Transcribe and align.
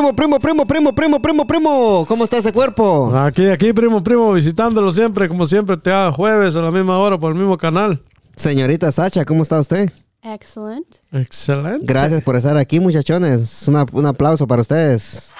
primo, 0.00 0.14
primo, 0.14 0.38
primo, 0.38 0.66
primo, 0.66 0.94
primo, 0.94 1.20
primo, 1.20 1.46
primo. 1.46 2.06
¿Cómo 2.08 2.24
está 2.24 2.38
ese 2.38 2.52
cuerpo? 2.52 3.14
Aquí, 3.14 3.46
aquí, 3.48 3.72
primo, 3.72 4.02
primo, 4.02 4.32
visitándolo 4.32 4.90
siempre, 4.90 5.28
como 5.28 5.46
siempre, 5.46 5.76
te 5.76 5.92
hago 5.92 6.12
jueves 6.12 6.56
a 6.56 6.60
la 6.60 6.70
misma 6.70 6.98
hora 6.98 7.18
por 7.18 7.32
el 7.32 7.38
mismo 7.38 7.58
canal. 7.58 8.02
Señorita 8.34 8.90
Sacha, 8.90 9.24
¿cómo 9.26 9.42
está 9.42 9.60
usted? 9.60 9.90
Excelente. 10.22 10.98
Excelente. 11.12 11.84
Gracias 11.86 12.22
por 12.22 12.36
estar 12.36 12.56
aquí, 12.56 12.80
muchachones. 12.80 13.68
Un 13.68 14.06
aplauso 14.06 14.46
para 14.46 14.62
ustedes. 14.62 15.32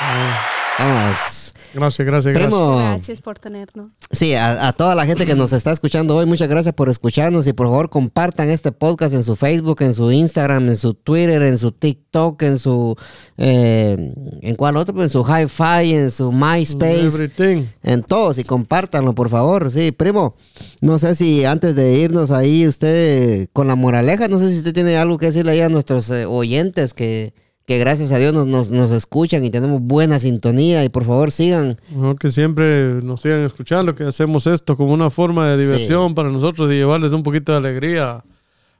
Ah. 0.00 0.40
Vamos. 0.78 1.45
Gracias, 1.76 2.06
gracias, 2.06 2.34
gracias. 2.34 2.52
Primo. 2.52 2.76
Gracias 2.78 3.20
por 3.20 3.38
tenernos. 3.38 3.90
Sí, 4.10 4.34
a, 4.34 4.66
a 4.68 4.72
toda 4.72 4.94
la 4.94 5.06
gente 5.06 5.26
que 5.26 5.34
nos 5.34 5.52
está 5.52 5.70
escuchando 5.70 6.16
hoy, 6.16 6.26
muchas 6.26 6.48
gracias 6.48 6.74
por 6.74 6.88
escucharnos 6.88 7.46
y 7.46 7.52
por 7.52 7.66
favor 7.66 7.90
compartan 7.90 8.48
este 8.50 8.72
podcast 8.72 9.14
en 9.14 9.22
su 9.22 9.36
Facebook, 9.36 9.82
en 9.82 9.94
su 9.94 10.10
Instagram, 10.10 10.68
en 10.68 10.76
su 10.76 10.94
Twitter, 10.94 11.42
en 11.42 11.58
su 11.58 11.72
TikTok, 11.72 12.42
en 12.42 12.58
su... 12.58 12.96
eh, 13.36 14.12
¿En 14.42 14.56
cuál 14.56 14.76
otro? 14.76 15.02
En 15.02 15.08
su 15.10 15.22
Hi-Fi, 15.22 15.94
en 15.94 16.10
su 16.10 16.32
MySpace. 16.32 17.06
Everything. 17.06 17.64
En 17.82 18.02
todos 18.02 18.38
y 18.38 18.44
compártanlo, 18.44 19.14
por 19.14 19.28
favor. 19.28 19.70
Sí, 19.70 19.92
primo. 19.92 20.34
No 20.80 20.98
sé 20.98 21.14
si 21.14 21.44
antes 21.44 21.74
de 21.76 21.98
irnos 21.98 22.30
ahí, 22.30 22.66
usted, 22.66 23.48
con 23.52 23.66
la 23.68 23.76
moraleja, 23.76 24.28
no 24.28 24.38
sé 24.38 24.50
si 24.50 24.58
usted 24.58 24.72
tiene 24.72 24.96
algo 24.96 25.18
que 25.18 25.26
decirle 25.26 25.52
ahí 25.52 25.60
a 25.60 25.68
nuestros 25.68 26.08
eh, 26.10 26.24
oyentes 26.24 26.94
que, 26.94 27.34
que 27.66 27.78
gracias 27.78 28.12
a 28.12 28.18
Dios 28.18 28.32
nos, 28.32 28.46
nos, 28.46 28.70
nos 28.70 28.92
escuchan 28.92 29.44
y 29.44 29.50
tenemos 29.50 29.80
buena 29.82 30.20
sintonía. 30.20 30.84
Y 30.84 30.88
por 30.88 31.04
favor, 31.04 31.32
sigan. 31.32 31.78
Que 32.20 32.30
siempre 32.30 33.00
nos 33.02 33.22
sigan 33.22 33.40
escuchando, 33.40 33.94
que 33.96 34.04
hacemos 34.04 34.46
esto 34.46 34.76
como 34.76 34.92
una 34.92 35.10
forma 35.10 35.48
de 35.48 35.58
diversión 35.58 36.14
para 36.14 36.30
nosotros 36.30 36.70
y 36.70 36.74
llevarles 36.76 37.12
un 37.12 37.24
poquito 37.24 37.50
de 37.52 37.58
alegría 37.58 38.22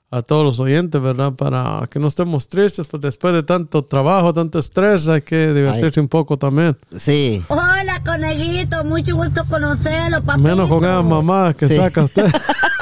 a 0.09 0.23
todos 0.23 0.45
los 0.45 0.61
oyentes, 0.61 1.03
¿verdad? 1.03 1.33
Para 1.33 1.89
que 1.91 1.98
no 1.98 2.06
estemos 2.06 2.47
tristes, 2.47 2.87
pues 2.87 3.01
después 3.01 3.34
de 3.34 3.43
tanto 3.43 3.84
trabajo, 3.84 4.33
tanto 4.33 4.61
estrés, 4.61 5.09
hay 5.09 5.21
que 5.23 5.53
divertirse 5.53 5.98
un 6.00 6.06
poco 6.06 6.39
también. 6.39 6.77
Sí. 6.97 7.43
Hola, 7.48 8.00
conejito, 8.06 8.84
mucho 8.84 9.17
gusto 9.17 9.43
conocerlo, 9.50 10.23
papito. 10.23 10.47
Menos 10.48 10.69
con 10.69 10.84
esas 10.84 11.05
mamadas 11.05 11.56
que 11.56 11.67
Sí. 11.67 11.77
saca 11.77 12.05
usted. 12.05 12.27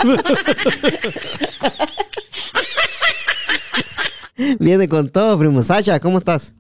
Viene 4.59 4.89
con 4.89 5.09
todo, 5.09 5.39
primo. 5.39 5.62
Sacha, 5.62 6.00
¿cómo 6.00 6.19
estás? 6.19 6.55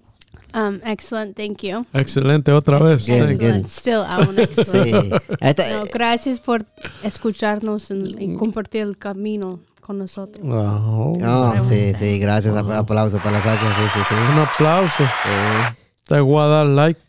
Um, 0.54 0.78
excellent, 0.84 1.36
thank 1.36 1.62
you. 1.62 1.84
Excelente, 1.92 2.52
otra 2.52 2.78
vez. 2.78 3.04
Bien. 3.04 3.28
Excellent, 3.28 3.66
still 3.66 4.02
aún 4.08 4.38
excellent. 4.38 5.02
Sí. 5.02 5.10
No, 5.10 5.84
gracias 5.92 6.38
por 6.40 6.64
escucharnos 7.02 7.90
y 7.90 8.36
compartir 8.36 8.82
el 8.82 8.96
camino 8.96 9.58
con 9.80 9.98
nosotros. 9.98 10.46
Wow. 10.46 11.18
Oh, 11.22 11.54
sí, 11.62 11.92
sí, 11.94 12.18
gracias. 12.20 12.54
Ap- 12.56 12.70
Aplauso 12.70 13.18
para 13.18 13.32
la 13.32 13.42
Sacha. 13.42 13.60
Sí, 13.76 13.88
sí, 13.94 14.00
sí. 14.08 14.14
Un 14.32 14.38
aplauso. 14.38 15.02
Eh, 15.02 15.74
Te 16.06 16.20
voy 16.20 16.40
a 16.42 16.46
dar 16.46 16.66
like. 16.66 17.00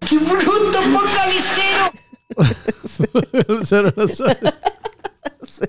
Cero, 2.88 3.22
cero. 3.64 3.92
sí. 5.46 5.64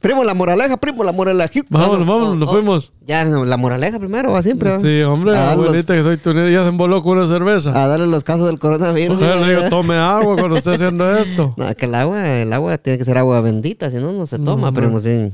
Primo, 0.00 0.24
la 0.24 0.34
moraleja, 0.34 0.76
primo, 0.76 1.04
la 1.04 1.12
moraleja. 1.12 1.60
Vámonos, 1.70 1.94
Ah, 1.96 1.98
no, 2.04 2.06
vámonos, 2.12 2.32
oh, 2.32 2.36
nos 2.36 2.48
oh. 2.48 2.52
fuimos. 2.52 2.92
Ya, 3.06 3.24
no, 3.24 3.44
la 3.44 3.56
moraleja 3.56 3.98
primero, 3.98 4.32
va 4.32 4.42
siempre. 4.42 4.78
Sí, 4.80 5.02
hombre, 5.02 5.36
A 5.36 5.40
dar 5.46 5.56
los- 5.56 5.66
abuelita, 5.66 5.94
que 5.94 6.02
soy 6.02 6.16
tu 6.16 6.32
nieta, 6.34 6.50
ya 6.50 6.62
se 6.62 6.68
emboló 6.68 7.02
con 7.02 7.18
una 7.18 7.26
cerveza. 7.28 7.70
a 7.70 7.86
darle 7.86 8.06
los 8.06 8.24
casos 8.24 8.46
del 8.46 8.58
coronavirus. 8.58 9.18
Yo 9.20 9.34
le 9.36 9.48
digo, 9.56 9.68
tome 9.68 9.94
agua 9.96 10.36
cuando 10.36 10.56
esté 10.56 10.70
haciendo 10.74 11.16
esto. 11.18 11.54
No, 11.56 11.74
que 11.74 11.84
el 11.86 11.94
agua, 11.94 12.40
el 12.42 12.52
agua 12.52 12.78
tiene 12.78 12.98
que 12.98 13.04
ser 13.04 13.18
agua 13.18 13.40
bendita, 13.40 13.90
si 13.90 13.96
no, 13.96 14.12
no 14.12 14.26
se 14.26 14.38
toma, 14.38 14.70
No, 14.70 14.72
primo, 14.74 15.00
sí. 15.00 15.32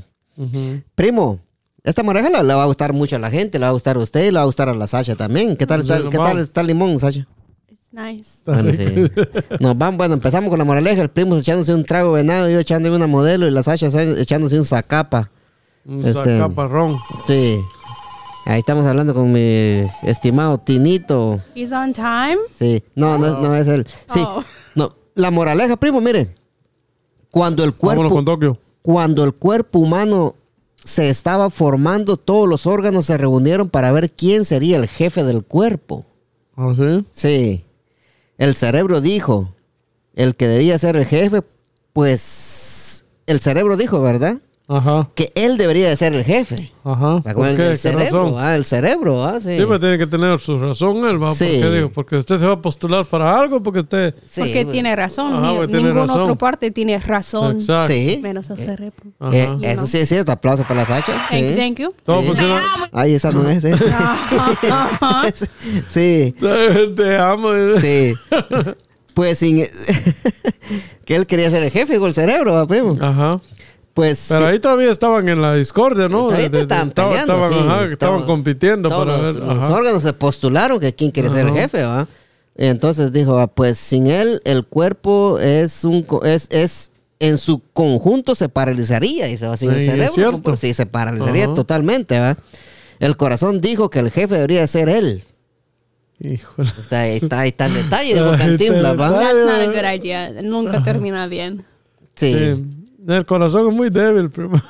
Primo, 0.95 1.39
esta 1.83 2.03
moraleja 2.03 2.29
le, 2.41 2.47
le 2.47 2.53
va 2.53 2.63
a 2.63 2.67
gustar 2.67 2.93
mucho 2.93 3.15
a 3.15 3.19
la 3.19 3.29
gente, 3.31 3.57
le 3.59 3.63
va 3.63 3.69
a 3.69 3.73
gustar 3.73 3.95
a 3.95 3.99
usted 3.99 4.21
y 4.21 4.31
le 4.31 4.37
va 4.37 4.41
a 4.43 4.45
gustar 4.45 4.69
a 4.69 4.73
la 4.75 4.87
Sacha 4.87 5.15
también. 5.15 5.55
¿Qué 5.55 5.65
tal, 5.65 5.81
Sí, 5.83 5.91
está, 5.91 6.09
¿qué 6.09 6.17
tal 6.17 6.37
está 6.39 6.61
el 6.61 6.67
limón, 6.67 6.97
Sacha? 6.99 7.27
Nice. 7.91 8.41
Bueno, 8.45 8.71
sí. 8.71 9.11
Nos 9.59 9.77
van, 9.77 9.97
bueno, 9.97 10.13
empezamos 10.13 10.49
con 10.49 10.59
la 10.59 10.65
moraleja, 10.65 11.01
el 11.01 11.09
primo 11.09 11.35
echándose 11.37 11.73
un 11.73 11.83
trago 11.85 12.11
venado, 12.11 12.49
yo 12.49 12.59
echándome 12.59 12.95
una 12.95 13.07
modelo 13.07 13.47
y 13.47 13.51
la 13.51 13.63
Sacha 13.63 13.87
echándose 14.19 14.57
un 14.59 14.65
zacapa. 14.65 15.31
Un 15.85 15.99
Este- 16.05 16.37
sacaparrón. 16.37 16.97
Sí. 17.25 17.59
Ahí 18.45 18.59
estamos 18.59 18.85
hablando 18.85 19.13
con 19.13 19.31
mi 19.31 19.83
estimado 20.03 20.59
Tinito. 20.59 21.41
He's 21.55 21.71
on 21.71 21.93
time. 21.93 22.37
Sí. 22.51 22.83
No, 22.95 23.17
no, 23.17 23.25
es, 23.27 23.33
no 23.33 23.55
es 23.55 23.67
él. 23.67 23.85
Sí. 24.07 24.21
Oh. 24.25 24.43
No, 24.75 24.93
la 25.15 25.29
moraleja, 25.31 25.75
primo, 25.77 25.99
mire. 26.01 26.35
Cuando 27.31 27.63
el 27.63 27.71
Vámonos 27.71 27.95
cuerpo, 27.97 28.15
con 28.15 28.25
Tokio. 28.25 28.59
cuando 28.81 29.23
el 29.23 29.33
cuerpo 29.33 29.79
humano 29.79 30.35
se 30.83 31.09
estaba 31.09 31.49
formando, 31.49 32.17
todos 32.17 32.47
los 32.47 32.65
órganos 32.65 33.05
se 33.07 33.17
reunieron 33.17 33.69
para 33.69 33.91
ver 33.91 34.11
quién 34.11 34.45
sería 34.45 34.77
el 34.77 34.87
jefe 34.87 35.23
del 35.23 35.43
cuerpo. 35.43 36.05
¿Ah, 36.55 36.73
sí? 36.75 37.05
Sí. 37.11 37.65
El 38.39 38.55
cerebro 38.55 39.01
dijo, 39.01 39.53
el 40.15 40.37
que 40.37 40.47
debía 40.47 40.79
ser 40.79 40.95
el 40.95 41.05
jefe, 41.05 41.41
pues 41.91 43.05
el 43.27 43.41
cerebro 43.41 43.75
dijo, 43.75 44.01
¿verdad? 44.01 44.37
Ajá, 44.71 45.09
Que 45.15 45.31
él 45.33 45.57
debería 45.57 45.89
de 45.89 45.97
ser 45.97 46.13
el 46.13 46.23
jefe. 46.23 46.71
ajá. 46.83 47.15
¿Te 47.17 47.21
¿Por 47.23 47.31
acuerdas 47.31 47.57
qué? 47.57 47.67
¿Qué 47.71 47.77
cerebro? 47.77 48.37
Ah, 48.37 48.55
el 48.55 48.65
cerebro, 48.65 49.25
ah, 49.25 49.39
sí. 49.41 49.57
Sí, 49.57 49.65
tiene 49.79 49.97
que 49.97 50.05
tener 50.05 50.39
su 50.39 50.59
razón 50.59 50.97
él, 51.05 51.21
¿va? 51.21 51.33
Sí. 51.33 51.45
¿Por 51.59 51.69
qué 51.69 51.75
digo? 51.75 51.89
Porque 51.91 52.17
usted 52.17 52.37
se 52.37 52.45
va 52.45 52.53
a 52.53 52.61
postular 52.61 53.03
para 53.05 53.39
algo, 53.39 53.63
porque 53.63 53.79
usted... 53.79 54.13
Sí, 54.29 54.41
Porque 54.41 54.65
tiene 54.65 54.95
razón. 54.95 55.33
Ajá, 55.33 55.53
porque 55.55 55.67
tiene 55.73 55.83
ninguna 55.85 56.05
razón. 56.05 56.21
otra 56.21 56.35
parte 56.35 56.69
tiene 56.69 56.99
razón. 56.99 57.61
Exacto. 57.61 57.91
Sí. 57.93 58.19
Menos 58.21 58.47
el 58.51 58.57
cerebro. 58.59 58.93
Ajá. 59.19 59.35
Eh, 59.35 59.57
eso 59.63 59.87
sí 59.87 59.97
es 59.97 60.07
cierto. 60.07 60.31
Aplauso 60.31 60.61
para 60.63 60.81
la 60.81 60.85
Sacha. 60.85 61.13
Thank, 61.31 61.43
Sí. 61.49 61.55
thank 61.57 61.79
you. 61.79 61.91
Todo 62.05 62.21
Sí. 62.21 62.27
funciona... 62.27 62.61
Ay, 62.91 63.15
esa 63.15 63.31
no 63.31 63.49
es. 63.49 63.63
¿eh? 63.63 63.73
Sí, 65.87 66.35
Te 66.95 67.17
amo. 67.17 67.49
sí. 67.81 68.13
Pues 69.13 69.39
sin... 69.39 69.57
que 71.05 71.15
él 71.15 71.25
quería 71.25 71.49
ser 71.49 71.63
el 71.63 71.71
jefe 71.71 71.97
con 71.97 72.07
el 72.09 72.13
cerebro, 72.13 72.53
¿va, 72.53 72.67
primo. 72.67 72.95
Ajá. 73.01 73.41
Pues... 73.99 74.27
Pero 74.29 74.45
sí. 74.45 74.51
ahí 74.51 74.59
todavía 74.59 74.91
estaban 74.91 75.27
en 75.27 75.41
la 75.41 75.55
discordia, 75.55 76.07
¿no? 76.07 76.27
Todavía 76.27 76.47
De- 76.47 76.57
de- 76.57 76.61
estaban 76.61 76.87
estaba- 76.87 77.09
peleando, 77.09 77.33
estaban, 77.33 77.51
sí, 77.53 77.59
ajá, 77.59 77.69
estaban 77.75 77.91
estaban- 77.91 78.25
compitiendo 78.25 78.87
todos 78.89 79.05
para 79.05 79.17
los, 79.17 79.35
ver. 79.35 79.43
los 79.43 79.57
ajá. 79.57 79.73
órganos 79.75 80.03
se 80.03 80.13
postularon 80.13 80.79
que 80.79 80.95
quién 80.95 81.11
quiere 81.11 81.29
ser 81.29 81.39
el 81.39 81.47
Ajá. 81.47 81.55
jefe, 81.61 81.83
¿va? 81.83 82.07
Entonces 82.55 83.11
dijo, 83.11 83.37
ah, 83.39 83.47
pues 83.47 83.77
sin 83.77 84.07
él 84.07 84.41
el 84.45 84.65
cuerpo 84.65 85.37
es 85.39 85.83
un 85.83 86.05
es, 86.23 86.47
es 86.49 86.91
en 87.19 87.37
su 87.37 87.61
conjunto 87.73 88.35
se 88.35 88.47
paralizaría, 88.47 89.25
dice, 89.25 89.47
¿va? 89.47 89.57
sin 89.57 89.69
el 89.71 89.75
Sí, 89.79 89.85
es 89.87 89.91
cerebro, 89.91 90.13
cierto. 90.13 90.41
pues, 90.43 90.59
sí 90.61 90.73
se 90.73 90.85
paralizaría 90.85 91.45
Ajá. 91.45 91.53
totalmente, 91.55 92.17
¿va? 92.19 92.37
El 92.99 93.17
corazón 93.17 93.59
dijo 93.59 93.89
que 93.89 93.99
el 93.99 94.11
jefe 94.11 94.35
debería 94.35 94.65
ser 94.67 94.87
él. 94.87 95.23
Híjole. 96.21 96.69
Está, 96.69 97.01
ahí 97.01 97.17
está, 97.17 97.39
ahí 97.41 97.49
está 97.49 97.65
el 97.65 97.73
detalle 97.83 98.11
el 98.17 98.37
Cantinflas, 98.37 98.97
¿va? 98.99 99.09
That's 99.19 99.45
not 99.45 99.61
a 99.61 99.65
good 99.67 99.99
idea. 100.01 100.41
Nunca 100.41 100.81
termina 100.83 101.27
bien. 101.27 101.65
Sí. 102.15 102.33
Sí. 102.33 102.65
El 103.07 103.25
corazón 103.25 103.69
es 103.69 103.75
muy 103.75 103.89
débil, 103.89 104.29
primo. 104.29 104.61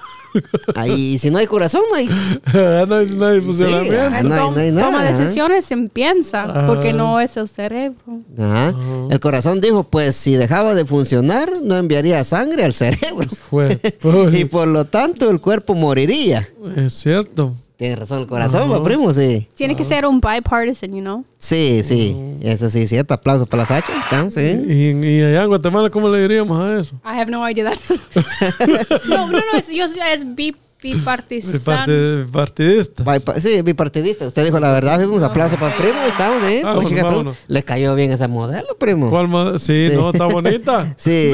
Ahí, 0.75 1.17
si 1.17 1.31
no 1.31 1.39
hay 1.39 1.47
corazón, 1.47 1.81
no 1.89 1.95
hay. 1.97 2.07
no 2.87 2.95
hay, 2.95 3.05
no 3.09 3.25
hay 3.25 3.41
funcionamiento. 3.41 3.99
ajá. 3.99 4.23
No 4.23 4.33
hay- 4.35 4.51
no 4.51 4.57
hay 4.59 4.71
nada, 4.71 4.85
Toma 4.87 5.03
ajá. 5.07 5.17
decisiones 5.17 5.71
en 5.71 5.89
piensa, 5.89 6.43
Ajá. 6.43 6.65
porque 6.67 6.93
no 6.93 7.19
es 7.19 7.35
el 7.37 7.47
cerebro. 7.47 8.19
Ajá. 8.37 8.73
El 9.09 9.19
corazón 9.19 9.59
dijo, 9.59 9.83
pues 9.83 10.15
si 10.15 10.35
dejaba 10.35 10.75
de 10.75 10.85
funcionar, 10.85 11.51
no 11.63 11.75
enviaría 11.77 12.23
sangre 12.23 12.63
al 12.63 12.73
cerebro. 12.73 13.27
Fue. 13.49 13.77
pues, 14.01 14.39
y 14.39 14.45
por 14.45 14.67
lo 14.67 14.85
tanto 14.85 15.29
el 15.31 15.41
cuerpo 15.41 15.73
moriría. 15.73 16.47
Es 16.75 16.93
cierto. 16.93 17.55
Tiene 17.79 17.95
razón 17.95 18.19
el 18.19 18.27
corazón, 18.27 18.69
¿va, 18.69 18.83
primo, 18.83 19.13
sí. 19.13 19.47
Tiene 19.55 19.73
que 19.73 19.85
ser 19.85 20.05
un 20.05 20.19
bipartisan, 20.19 20.91
you 20.91 20.99
know. 20.99 21.23
Sí, 21.37 21.79
sí. 21.81 22.13
Eso 22.41 22.69
sí, 22.69 22.85
cierto. 22.87 23.13
Aplausos 23.13 23.47
para 23.47 23.63
la 23.63 23.67
Sacha. 23.67 23.93
¿Estamos? 24.03 24.33
Sí. 24.33 24.41
Y, 24.41 25.07
y 25.07 25.21
allá 25.23 25.43
en 25.43 25.47
Guatemala, 25.47 25.89
¿cómo 25.89 26.09
le 26.09 26.19
diríamos 26.21 26.59
a 26.59 26.81
eso? 26.81 26.95
I 27.05 27.17
have 27.21 27.31
no 27.31 27.49
idea. 27.49 27.71
That. 27.71 27.77
no, 29.07 29.27
no, 29.27 29.37
no, 29.39 29.57
es, 29.57 29.69
yo, 29.69 29.85
es 29.85 30.35
bi, 30.35 30.53
El 30.81 30.95
bipartisan. 30.95 31.61
parte- 31.61 32.25
partidista. 32.31 33.03
Bipa- 33.05 33.39
Sí, 33.39 33.61
bipartidista. 33.61 34.27
Usted 34.27 34.43
dijo 34.43 34.59
la 34.59 34.71
verdad. 34.71 35.01
Un 35.07 35.23
aplauso 35.23 35.55
para 35.55 35.73
el 35.73 35.81
primo. 35.81 35.99
Estamos, 36.05 36.41
¿sí? 36.49 36.59
Vámonos, 36.61 36.75
Pues, 36.83 36.87
chica, 36.89 37.01
primo. 37.01 37.09
vámonos. 37.17 37.37
Le 37.47 37.63
cayó 37.63 37.95
bien 37.95 38.11
esa 38.11 38.27
modelo, 38.27 38.75
primo. 38.77 39.09
¿Cuál 39.09 39.29
más? 39.29 39.61
Sí, 39.61 39.87
Sí. 39.89 39.95
no, 39.95 40.09
está 40.09 40.25
bonita. 40.25 40.93
Sí. 40.97 41.33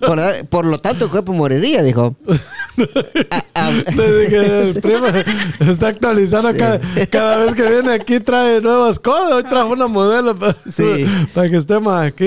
Por, 0.00 0.18
por 0.48 0.64
lo 0.64 0.78
tanto, 0.78 1.04
el 1.04 1.10
cuerpo 1.10 1.34
moriría, 1.34 1.82
dijo. 1.82 2.16
Le 3.96 4.20
dije, 4.24 4.60
el 4.70 4.80
primo 4.80 5.06
está 5.60 5.88
actualizando 5.88 6.56
cada, 6.56 6.80
cada 7.10 7.36
vez 7.38 7.54
que 7.54 7.62
viene 7.62 7.92
aquí 7.92 8.18
trae 8.20 8.60
nuevas 8.60 8.98
cosas. 8.98 9.32
Hoy 9.32 9.44
trajo 9.44 9.70
una 9.72 9.86
modelo 9.88 10.34
para, 10.34 10.56
Sí. 10.70 11.04
para 11.34 11.50
que 11.50 11.56
estemos 11.58 11.94
aquí 12.00 12.24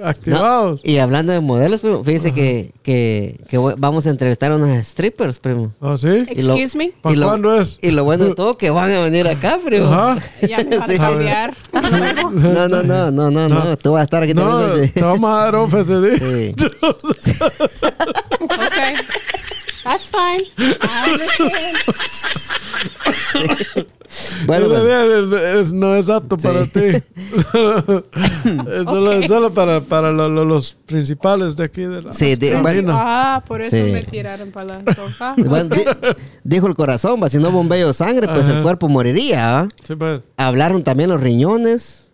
no, 0.00 0.06
activados. 0.06 0.80
y 0.84 0.98
hablando 0.98 1.32
de 1.32 1.40
modelos, 1.40 1.80
primo, 1.80 2.04
fíjese 2.04 2.32
que, 2.32 2.72
que, 2.82 3.40
que 3.48 3.58
vamos 3.76 4.06
a 4.06 4.10
entrevistar 4.10 4.52
a 4.52 4.56
unas 4.56 4.86
strippers, 4.86 5.38
primo. 5.38 5.72
¿Ah, 5.80 5.96
sí? 5.98 6.26
Y 6.30 6.42
lo- 6.42 6.54
Excuse 6.54 6.76
me. 6.78 6.92
¿Para 7.02 7.14
y 7.14 7.18
lo- 7.18 7.26
cuándo 7.26 7.60
es? 7.60 7.78
Y 7.82 7.90
lo 7.90 8.04
bueno 8.04 8.24
de 8.26 8.34
todo 8.34 8.56
que 8.56 8.70
van 8.70 8.90
a 8.90 9.00
venir 9.00 9.26
acá, 9.28 9.58
primo. 9.64 9.92
Ajá. 9.92 10.18
Ya 10.48 10.58
me 10.64 10.78
van 10.78 10.88
Sí. 10.88 10.96
a 11.00 11.08
pelear. 11.08 11.56
No, 12.32 12.68
no, 12.68 12.82
no, 12.82 13.10
no, 13.10 13.30
no, 13.30 13.48
no. 13.48 13.76
Tú 13.76 13.92
vas 13.92 14.00
a 14.00 14.04
estar 14.04 14.22
aquí 14.22 14.34
No, 14.34 14.60
también. 14.60 14.92
te 14.92 15.02
vamos 15.02 15.30
a 15.30 15.44
dar 15.44 15.56
un 15.56 15.70
FSD. 15.70 16.18
Sí. 16.18 16.54
okay. 18.44 18.94
That's 19.84 20.08
fine. 20.10 20.42
I 20.58 21.12
understand. 21.12 21.76
Bueno, 24.46 24.74
es- 24.74 25.32
es- 25.68 25.72
no 25.72 25.94
es 25.94 26.08
apto 26.08 26.38
para 26.38 26.64
ti. 26.64 26.80
es 26.96 27.02
solo, 28.84 29.12
es 29.12 29.26
solo 29.26 29.52
para, 29.52 29.80
para 29.82 30.10
lo- 30.10 30.28
lo- 30.30 30.44
los 30.46 30.74
principales 30.86 31.54
de 31.56 31.64
aquí 31.64 31.82
de 31.82 32.02
la 32.02 32.12
Sí, 32.12 32.34
de- 32.34 32.56
Argentina. 32.56 32.94
Ah, 32.96 33.44
por 33.46 33.60
eso 33.60 33.76
Sí. 33.76 33.82
me 33.92 34.02
tiraron 34.02 34.50
para 34.50 34.82
la 34.82 34.94
sofá. 34.94 35.34
bueno, 35.38 35.76
di- 35.76 35.84
dijo 36.42 36.66
el 36.66 36.74
corazón, 36.74 37.20
va, 37.22 37.28
si 37.28 37.36
no 37.38 37.50
bombeo 37.52 37.92
sangre, 37.92 38.26
pues 38.28 38.46
el 38.46 38.54
Ajá. 38.54 38.62
cuerpo 38.62 38.88
moriría. 38.88 39.68
Sí, 39.86 39.94
pues. 39.94 40.22
Hablaron 40.38 40.82
también 40.84 41.10
los 41.10 41.20
riñones, 41.20 42.12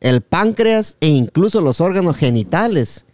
el 0.00 0.22
páncreas 0.22 0.96
e 1.00 1.08
incluso 1.08 1.60
los 1.60 1.80
órganos 1.80 2.16
genitales, 2.16 3.04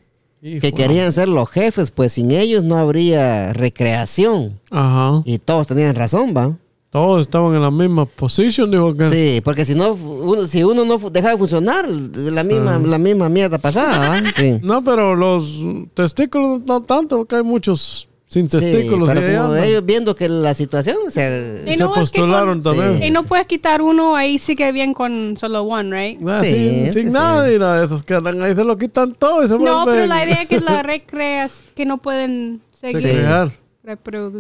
Hijo. 0.42 0.60
que 0.62 0.72
querían 0.72 1.12
ser 1.12 1.28
los 1.28 1.48
jefes, 1.50 1.90
pues 1.90 2.12
sin 2.14 2.30
ellos 2.30 2.64
no 2.64 2.76
habría 2.76 3.52
recreación. 3.52 4.58
Ajá. 4.70 5.22
Y 5.24 5.38
todos 5.38 5.66
tenían 5.66 5.94
razón, 5.94 6.34
¿va? 6.36 6.56
Todos 6.90 7.20
estaban 7.20 7.54
en 7.54 7.62
la 7.62 7.70
misma 7.70 8.04
posición, 8.04 8.70
dijo 8.70 8.96
que. 8.96 9.08
Sí, 9.10 9.40
porque 9.44 9.64
si 9.64 9.74
no, 9.76 9.92
uno, 9.92 10.46
si 10.48 10.64
uno 10.64 10.84
no 10.84 10.98
fu- 10.98 11.08
deja 11.10 11.30
de 11.30 11.38
funcionar, 11.38 11.88
la 11.88 12.42
misma, 12.42 12.74
Ah. 12.74 12.80
la 12.84 12.98
misma 12.98 13.28
mierda 13.28 13.58
pasada, 13.58 14.08
¿va? 14.08 14.18
Sí. 14.34 14.58
No, 14.62 14.82
pero 14.82 15.14
los 15.14 15.60
testículos 15.94 16.62
no 16.66 16.80
tanto, 16.82 17.18
porque 17.18 17.36
hay 17.36 17.42
muchos 17.44 18.08
sin 18.32 18.48
Sí, 18.48 18.60
testículos. 18.60 19.08
pero 19.08 19.20
y 19.20 19.24
ahí 19.30 19.36
como 19.36 19.56
ellos 19.56 19.84
viendo 19.84 20.14
que 20.14 20.28
la 20.28 20.54
situación, 20.54 20.96
o 21.04 21.10
sea, 21.10 21.36
Y 21.66 21.70
Se 21.70 21.76
no, 21.78 21.86
es 21.88 21.92
que 21.94 22.00
postularon 22.00 22.62
con- 22.62 22.76
también. 22.76 22.98
Sí. 23.00 23.06
Y 23.06 23.10
no 23.10 23.24
puedes 23.24 23.46
quitar 23.48 23.82
uno, 23.82 24.14
ahí 24.14 24.38
sí 24.38 24.54
que 24.54 24.70
bien 24.70 24.94
con 24.94 25.36
solo 25.36 25.62
one, 25.64 25.90
right? 25.90 26.20
Ah, 26.28 26.40
Sí, 26.42 26.50
sin 26.54 26.86
sí, 26.86 26.92
sin 26.92 27.06
sí. 27.08 27.12
nada 27.12 27.52
y 27.52 27.58
nada, 27.58 27.84
esos 27.84 28.04
que 28.04 28.14
andan 28.14 28.40
ahí 28.42 28.54
se 28.54 28.62
lo 28.62 28.78
quitan 28.78 29.14
todo 29.14 29.42
y 29.44 29.48
se 29.48 29.58
No, 29.58 29.84
pero 29.84 30.06
la 30.06 30.24
idea 30.24 30.42
es 30.42 30.48
que 30.48 30.60
la 30.60 30.80
recreas, 30.84 31.62
que 31.74 31.84
no 31.84 31.98
pueden 31.98 32.60
seguir 32.70 33.00
Sí. 33.02 33.08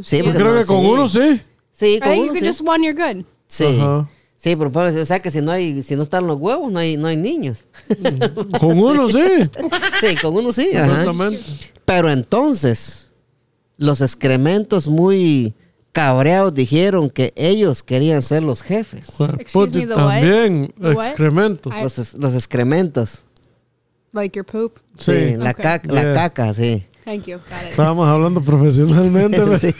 Sí, 0.02 0.18
Yo 0.18 0.24
porque 0.24 0.38
creo 0.38 0.52
no, 0.54 0.60
que 0.60 0.66
con 0.66 0.80
sí. 0.80 0.86
uno 0.86 1.08
sí. 1.08 1.40
sí, 1.72 2.00
con 2.00 2.10
uno 2.18 2.32
you 2.34 2.40
sí. 2.40 2.46
just 2.46 2.60
one, 2.64 2.86
you're 2.86 2.94
good. 3.14 3.24
Sí. 3.48 3.64
Ajá. 3.80 4.08
Sí, 4.36 4.56
pero 4.56 4.72
pues, 4.72 4.96
o 4.96 5.04
sea 5.04 5.20
que 5.20 5.30
si 5.30 5.42
no 5.42 5.50
hay, 5.52 5.82
si 5.82 5.96
no 5.96 6.02
están 6.02 6.26
los 6.26 6.38
huevos, 6.40 6.70
no 6.72 6.78
hay, 6.78 6.96
no 6.96 7.08
hay 7.08 7.16
niños. 7.16 7.64
Con 8.58 8.78
uno 8.78 9.08
sí. 9.10 9.22
sí, 10.00 10.16
con 10.22 10.34
uno 10.34 10.52
sí. 10.52 10.70
ajá. 10.74 10.86
Exactamente. 10.86 11.40
Pero 11.84 12.10
entonces, 12.10 13.09
los 13.80 14.00
excrementos 14.00 14.86
muy 14.88 15.54
cabreados 15.92 16.54
dijeron 16.54 17.10
que 17.10 17.32
ellos 17.34 17.82
querían 17.82 18.22
ser 18.22 18.42
los 18.44 18.62
jefes. 18.62 19.08
Excuse 19.18 19.52
Puti, 19.52 19.86
me, 19.86 19.94
también 19.94 20.72
excrementos. 20.82 21.74
I- 21.76 21.82
Los, 21.82 21.98
es- 21.98 22.14
los 22.14 22.34
excrementos. 22.34 23.24
Like 24.12 24.36
your 24.36 24.44
poop. 24.46 24.78
Sí, 24.98 25.12
Sí. 25.12 25.36
la, 25.36 25.50
Ok. 25.50 25.56
caca, 25.60 25.92
la 25.92 26.12
caca, 26.12 26.54
sí. 26.54 26.84
Thank 27.04 27.24
you. 27.24 27.38
Got 27.38 27.62
it. 27.62 27.70
Estábamos 27.70 28.06
hablando 28.08 28.40
profesionalmente. 28.42 29.40
Sí. 29.58 29.74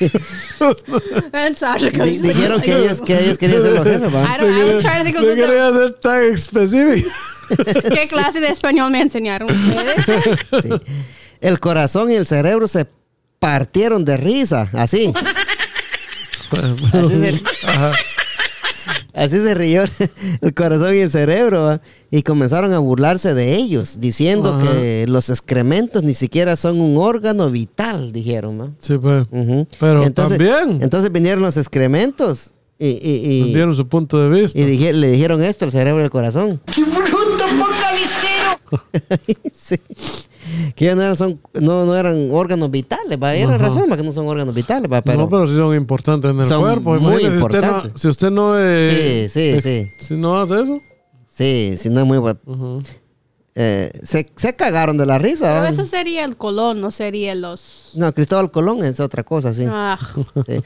Dijeron 2.23 2.61
que 2.63 2.77
ellos, 2.77 3.01
que 3.03 3.21
ellos 3.23 3.39
querían 3.39 3.63
ser 3.63 3.73
los 3.73 3.85
jefes, 3.85 4.09
I, 4.11 4.15
¿va? 4.15 4.39
don't, 4.39 4.57
I 4.59 4.65
was 4.75 4.83
trying 4.83 4.99
to 4.99 5.05
think 5.05 5.17
of 5.17 5.23
quería 5.25 5.73
ser 5.73 5.93
tan 6.01 6.23
específico. 6.25 7.11
¿Qué 7.95 8.09
clase 8.09 8.41
de 8.41 8.49
español 8.49 8.91
me 8.91 9.03
enseñaron 9.03 9.51
ustedes? 9.51 10.05
Sí. 10.63 10.71
El 11.41 11.59
corazón 11.59 12.11
y 12.11 12.15
el 12.15 12.27
cerebro 12.27 12.69
se 12.69 12.87
partieron 13.41 14.05
de 14.05 14.17
risa, 14.17 14.69
así. 14.73 15.13
Así 16.93 17.09
se, 17.21 17.41
así 19.15 19.39
se 19.41 19.55
rió 19.55 19.85
el 20.41 20.55
corazón 20.55 20.95
y 20.95 20.99
el 20.99 21.11
cerebro, 21.11 21.65
¿va? 21.65 21.81
y 22.11 22.23
comenzaron 22.23 22.73
a 22.73 22.79
burlarse 22.79 23.35
de 23.35 23.55
ellos, 23.57 23.99
diciendo 24.01 24.55
Ajá. 24.61 24.71
que 24.73 25.07
los 25.09 25.31
excrementos 25.31 26.03
ni 26.03 26.15
siquiera 26.15 26.57
son 26.57 26.81
un 26.81 26.97
órgano 26.99 27.49
vital, 27.51 28.13
dijeron. 28.13 28.61
¿va? 28.61 28.69
Sí, 28.79 28.99
pues. 28.99 29.27
Pero 29.79 30.05
entonces, 30.05 30.39
también 30.39 30.83
Entonces 30.83 31.13
vinieron 31.13 31.43
los 31.43 31.57
excrementos 31.57 32.53
y, 32.79 32.89
y, 32.89 33.33
y- 33.49 33.53
dieron 33.55 33.75
su 33.77 33.87
punto 33.87 34.19
de 34.19 34.41
vista. 34.43 34.59
y 34.59 34.65
dije- 34.65 34.93
le 34.93 35.11
dijeron 35.11 35.43
esto 35.43 35.65
al 35.67 35.71
cerebro 35.73 36.01
y 36.01 36.05
al 36.05 36.11
corazón. 36.11 36.61
sí. 39.55 39.77
Que 40.75 40.95
no 40.95 41.03
eran, 41.03 41.17
son, 41.17 41.41
no, 41.55 41.85
no 41.85 41.97
eran 41.97 42.31
órganos 42.33 42.71
vitales, 42.71 43.19
¿va? 43.23 43.35
Era 43.35 43.55
Ajá. 43.55 43.59
razón, 43.59 43.85
¿va? 43.91 43.97
que 43.97 44.03
no 44.03 44.13
son 44.13 44.27
órganos 44.27 44.55
vitales, 44.55 44.91
¿va? 44.91 45.03
pero, 45.03 45.19
no, 45.19 45.29
pero 45.29 45.47
sí 45.47 45.55
son 45.55 45.75
importantes 45.77 46.31
en 46.31 46.41
el 46.41 46.47
Son 46.47 46.61
cuerpo. 46.63 46.95
muy 46.99 47.23
Imagínate 47.23 47.39
si 47.39 47.43
usted, 47.45 47.61
no, 47.61 47.67
importantes. 47.67 48.03
si 48.03 48.09
usted 48.09 48.31
no 48.31 48.55
eh, 48.59 49.29
Sí, 49.33 49.53
sí, 49.55 49.61
sí. 49.61 49.93
Si 49.99 50.15
no 50.17 50.41
hace 50.41 50.55
eso. 50.63 50.81
Sí, 51.27 51.75
sí, 51.77 51.89
no 51.91 52.01
es 52.01 52.07
muy 52.07 52.19
bueno. 52.19 52.39
Eh, 53.55 53.91
se, 54.03 54.31
se 54.37 54.55
cagaron 54.55 54.97
de 54.97 55.07
la 55.07 55.19
risa, 55.19 55.49
Pero 55.49 55.63
¿va? 55.63 55.69
eso 55.69 55.85
sería 55.85 56.25
el 56.25 56.37
colón, 56.37 56.81
no 56.81 56.91
sería 56.91 57.35
los... 57.35 57.93
No, 57.97 58.13
Cristóbal 58.15 58.51
Colón 58.51 58.83
es 58.85 59.01
otra 59.01 59.25
cosa, 59.25 59.53
sí. 59.53 59.65
Ah, 59.69 59.99
Sí. 60.47 60.61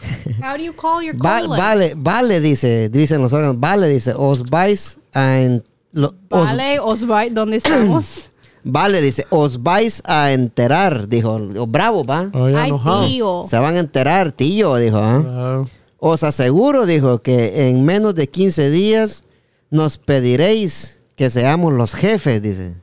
how 0.42 0.56
do 0.56 0.62
you 0.62 0.72
call 0.74 1.02
your 1.04 1.16
Va- 1.16 1.44
vale, 1.48 1.94
vale, 1.96 2.40
dice, 2.40 2.88
dicen 2.90 3.20
los 3.20 3.32
órganos, 3.32 3.58
vale, 3.58 3.88
dice, 3.88 4.12
os 4.16 4.44
vais 4.48 4.98
a... 5.12 5.40
en- 5.40 5.64
lo- 5.92 6.14
os- 6.28 6.44
Vale, 6.44 6.78
Osvay, 6.80 7.30
¿dónde 7.30 7.56
estamos? 7.56 8.30
Vale, 8.64 9.00
dice, 9.00 9.26
os 9.30 9.62
vais 9.62 10.02
a 10.04 10.32
enterar, 10.32 11.08
dijo, 11.08 11.38
bravo, 11.66 12.04
va. 12.04 12.30
Oh, 12.34 12.44
Ay, 12.46 12.72
tío. 13.06 13.44
Se 13.48 13.58
van 13.58 13.76
a 13.76 13.80
enterar, 13.80 14.32
tío, 14.32 14.76
dijo, 14.76 14.98
¿ah? 14.98 15.64
Os 15.98 16.22
aseguro, 16.22 16.86
dijo, 16.86 17.22
que 17.22 17.68
en 17.68 17.84
menos 17.84 18.14
de 18.14 18.28
15 18.28 18.70
días 18.70 19.24
nos 19.70 19.98
pediréis 19.98 21.00
que 21.16 21.30
seamos 21.30 21.72
los 21.72 21.94
jefes, 21.94 22.40
dice. 22.40 22.74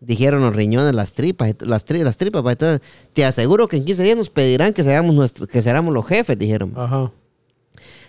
Dijeron 0.00 0.42
los 0.42 0.54
riñones, 0.54 0.94
las 0.94 1.12
tripas, 1.14 1.54
las, 1.60 1.86
tri- 1.86 2.02
las 2.02 2.16
tripas. 2.18 2.44
entonces, 2.46 2.80
te 3.14 3.24
aseguro 3.24 3.68
que 3.68 3.76
en 3.78 3.84
15 3.86 4.02
días 4.02 4.16
nos 4.16 4.28
pedirán 4.30 4.74
que 4.74 4.84
seamos, 4.84 5.14
nuestro, 5.14 5.46
que 5.46 5.62
seamos 5.62 5.94
los 5.94 6.06
jefes, 6.06 6.38
dijeron. 6.38 6.72
Ajá. 6.76 7.10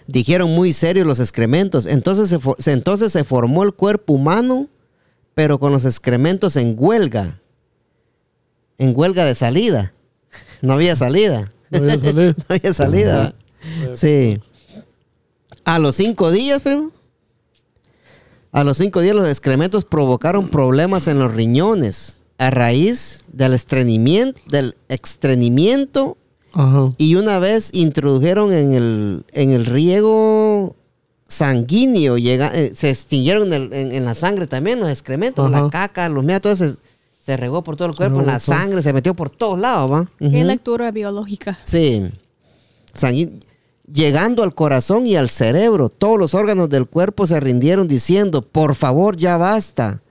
Dijeron 0.07 0.51
muy 0.51 0.73
serios 0.73 1.07
los 1.07 1.19
excrementos. 1.19 1.85
Entonces 1.85 2.29
se- 2.57 2.71
entonces 2.71 3.11
se 3.13 3.23
formó 3.23 3.63
el 3.63 3.73
cuerpo 3.73 4.13
humano, 4.13 4.67
pero 5.35 5.59
con 5.59 5.71
los 5.71 5.85
excrementos 5.85 6.55
en 6.55 6.75
huelga. 6.75 7.39
En 8.79 8.93
huelga 8.95 9.25
de 9.25 9.35
salida. 9.35 9.93
No 10.61 10.73
había 10.73 10.95
salida. 10.95 11.51
No 11.69 11.81
voy 11.81 11.91
a 11.91 11.99
salir. 11.99 12.35
No 12.37 12.55
había 12.55 12.73
salida. 12.73 13.35
Sí. 13.93 14.39
A 15.63 15.77
los 15.79 15.95
cinco 15.95 16.31
días, 16.31 16.61
primo. 16.61 16.91
A 18.51 18.63
los 18.63 18.77
cinco 18.77 19.01
días 19.01 19.15
los 19.15 19.27
excrementos 19.27 19.83
provocaron 19.85 20.49
problemas 20.49 21.07
en 21.07 21.19
los 21.19 21.33
riñones 21.33 22.21
a 22.37 22.49
raíz 22.49 23.25
del 23.31 23.53
estreñimiento, 23.53 24.41
del 24.47 24.75
estreñimiento 24.87 26.17
Ajá. 26.53 26.93
y 26.97 27.15
una 27.15 27.39
vez 27.39 27.69
introdujeron 27.73 28.53
en 28.53 28.73
el, 28.73 29.25
en 29.33 29.51
el 29.51 29.65
riego 29.65 30.75
sanguíneo, 31.27 32.17
llega- 32.17 32.51
eh, 32.53 32.71
se 32.73 32.89
extinguieron 32.89 33.51
en, 33.51 33.63
el- 33.63 33.73
en- 33.73 33.91
en 33.93 34.05
la 34.05 34.15
sangre 34.15 34.47
también 34.47 34.79
los 34.79 34.89
excrementos, 34.89 35.51
Ajá. 35.51 35.63
la 35.63 35.69
caca, 35.69 36.07
los 36.09 36.23
meados, 36.23 36.41
todo 36.43 36.55
se, 36.55 36.73
se 37.19 37.37
regó 37.37 37.63
por 37.63 37.75
todo 37.75 37.87
el 37.89 37.95
cuerpo, 37.95 38.19
en 38.21 38.27
la 38.27 38.39
sangre, 38.39 38.81
se 38.83 38.93
metió 38.93 39.13
por 39.15 39.29
todos 39.29 39.59
lados, 39.59 39.91
¿va? 39.91 40.07
Qué 40.19 40.43
lectura 40.43 40.91
biológica. 40.91 41.57
Sí. 41.63 42.03
Sanguí- 42.93 43.41
Llegando 43.91 44.41
al 44.41 44.55
corazón 44.55 45.05
y 45.05 45.15
al 45.15 45.29
cerebro, 45.29 45.89
todos 45.89 46.17
los 46.17 46.33
órganos 46.33 46.69
del 46.69 46.87
cuerpo 46.87 47.27
se 47.27 47.39
rindieron 47.39 47.87
diciendo, 47.87 48.41
por 48.41 48.73
favor, 48.73 49.15
ya 49.15 49.37
basta. 49.37 50.01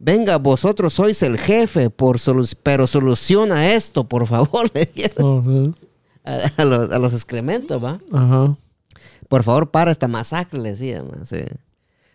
Venga, 0.00 0.38
vosotros 0.38 0.94
sois 0.94 1.22
el 1.22 1.38
jefe, 1.38 1.90
por 1.90 2.18
solu- 2.18 2.56
pero 2.64 2.88
soluciona 2.88 3.72
esto, 3.74 4.02
por 4.02 4.26
favor, 4.26 4.68
le 4.74 4.90
a, 6.24 6.50
a 6.56 6.64
los, 6.64 6.90
a 6.90 6.98
los 6.98 7.12
excrementos, 7.12 7.82
¿va? 7.82 8.00
Ajá. 8.12 8.56
Por 9.30 9.44
favor, 9.44 9.70
para 9.70 9.92
esta 9.92 10.08
masacre, 10.08 10.58
le 10.60 10.70
decían. 10.70 11.04
¿va? 11.08 11.24
Sí. 11.24 11.36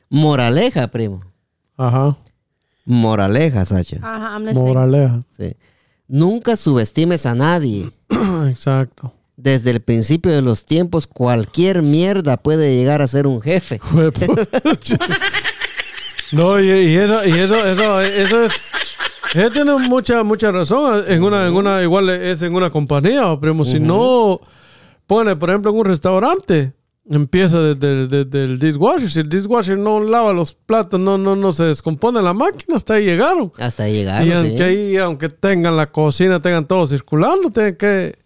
Moraleja, 0.10 0.89
primo. 0.89 1.22
Ajá. 1.77 2.17
Moraleja, 2.84 3.63
Sacha. 3.63 4.00
Ajá, 4.03 4.34
I'm. 4.38 4.53
Moraleja. 4.53 5.24
Sí. 5.38 5.55
Nunca 6.10 6.57
subestimes 6.57 7.25
a 7.25 7.34
nadie. 7.34 7.89
Exacto. 8.50 9.13
Desde 9.38 9.72
el 9.72 9.79
principio 9.79 10.29
de 10.34 10.41
los 10.41 10.65
tiempos, 10.65 11.07
cualquier 11.07 11.81
mierda 11.81 12.36
puede 12.36 12.75
llegar 12.75 13.01
a 13.01 13.07
ser 13.07 13.27
un 13.27 13.41
jefe. 13.41 13.79
No, 16.31 16.60
y, 16.60 16.65
y 16.67 16.98
eso, 16.98 17.25
y 17.25 17.31
eso, 17.31 17.65
eso, 17.65 18.01
eso 18.01 18.45
es. 18.45 18.53
Él 19.36 19.53
tiene 19.53 19.74
mucha, 19.88 20.22
mucha 20.24 20.51
razón. 20.51 21.03
En 21.07 21.24
una, 21.24 21.48
en 21.48 21.53
una, 21.53 21.81
igual 21.84 22.10
es 22.10 22.41
en 22.41 22.55
una 22.55 22.72
compañía, 22.72 23.39
primo. 23.39 23.63
Si 23.63 23.79
no 23.79 24.41
pone, 25.07 25.36
por 25.36 25.51
ejemplo, 25.51 25.72
en 25.72 25.77
un 25.77 25.86
restaurante, 25.86 26.74
empieza 27.09 27.59
desde, 27.62 28.07
desde 28.07 28.43
el 28.45 28.59
dishwasher. 28.59 29.09
Si 29.09 29.19
el 29.19 29.29
dishwasher 29.29 29.77
no 29.77 30.00
lava 30.00 30.33
los 30.33 30.53
platos, 30.55 31.00
no, 31.00 31.17
no, 31.17 31.35
no 31.35 31.51
se 31.51 31.63
descompone 31.65 32.21
la 32.21 32.33
máquina, 32.33 32.77
hasta 32.77 32.95
ahí 32.95 33.05
llegaron. 33.05 33.51
Hasta 33.57 33.83
ahí 33.83 33.93
llegaron, 33.93 34.27
y 34.27 34.31
sí. 34.31 34.35
aunque 34.35 34.63
ahí, 34.63 34.97
aunque 34.97 35.29
tengan 35.29 35.77
la 35.77 35.91
cocina, 35.91 36.41
tengan 36.41 36.67
todo 36.67 36.88
circulando, 36.88 37.50
tienen 37.51 37.75
que. 37.75 38.17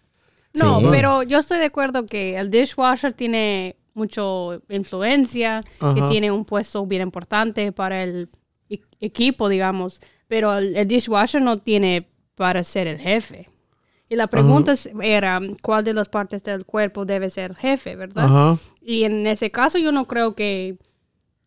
No, 0.54 0.80
Sí. 0.80 0.86
pero 0.90 1.22
yo 1.22 1.38
estoy 1.38 1.58
de 1.58 1.66
acuerdo 1.66 2.06
que 2.06 2.36
el 2.36 2.50
dishwasher 2.50 3.12
tiene 3.12 3.76
mucho 3.94 4.60
influencia, 4.68 5.62
que 5.94 6.02
tiene 6.08 6.30
un 6.30 6.44
puesto 6.44 6.84
bien 6.86 7.02
importante 7.02 7.70
para 7.72 8.02
el 8.02 8.28
e- 8.68 8.80
equipo, 9.00 9.48
digamos, 9.48 10.00
pero 10.26 10.56
el, 10.58 10.76
el 10.76 10.88
dishwasher 10.88 11.42
no 11.42 11.58
tiene 11.58 12.08
para 12.34 12.64
ser 12.64 12.86
el 12.86 12.98
jefe. 12.98 13.48
Y 14.10 14.16
la 14.16 14.26
pregunta 14.26 14.72
es- 14.72 14.90
era, 15.00 15.40
¿cuál 15.62 15.84
de 15.84 15.94
las 15.94 16.08
partes 16.10 16.42
del 16.42 16.66
cuerpo 16.66 17.04
debe 17.06 17.30
ser 17.30 17.54
jefe, 17.54 17.94
verdad? 17.96 18.24
Ajá. 18.24 18.58
Y 18.82 19.04
en 19.04 19.26
ese 19.26 19.50
caso 19.50 19.78
yo 19.78 19.92
no 19.92 20.06
creo 20.06 20.34
que 20.34 20.76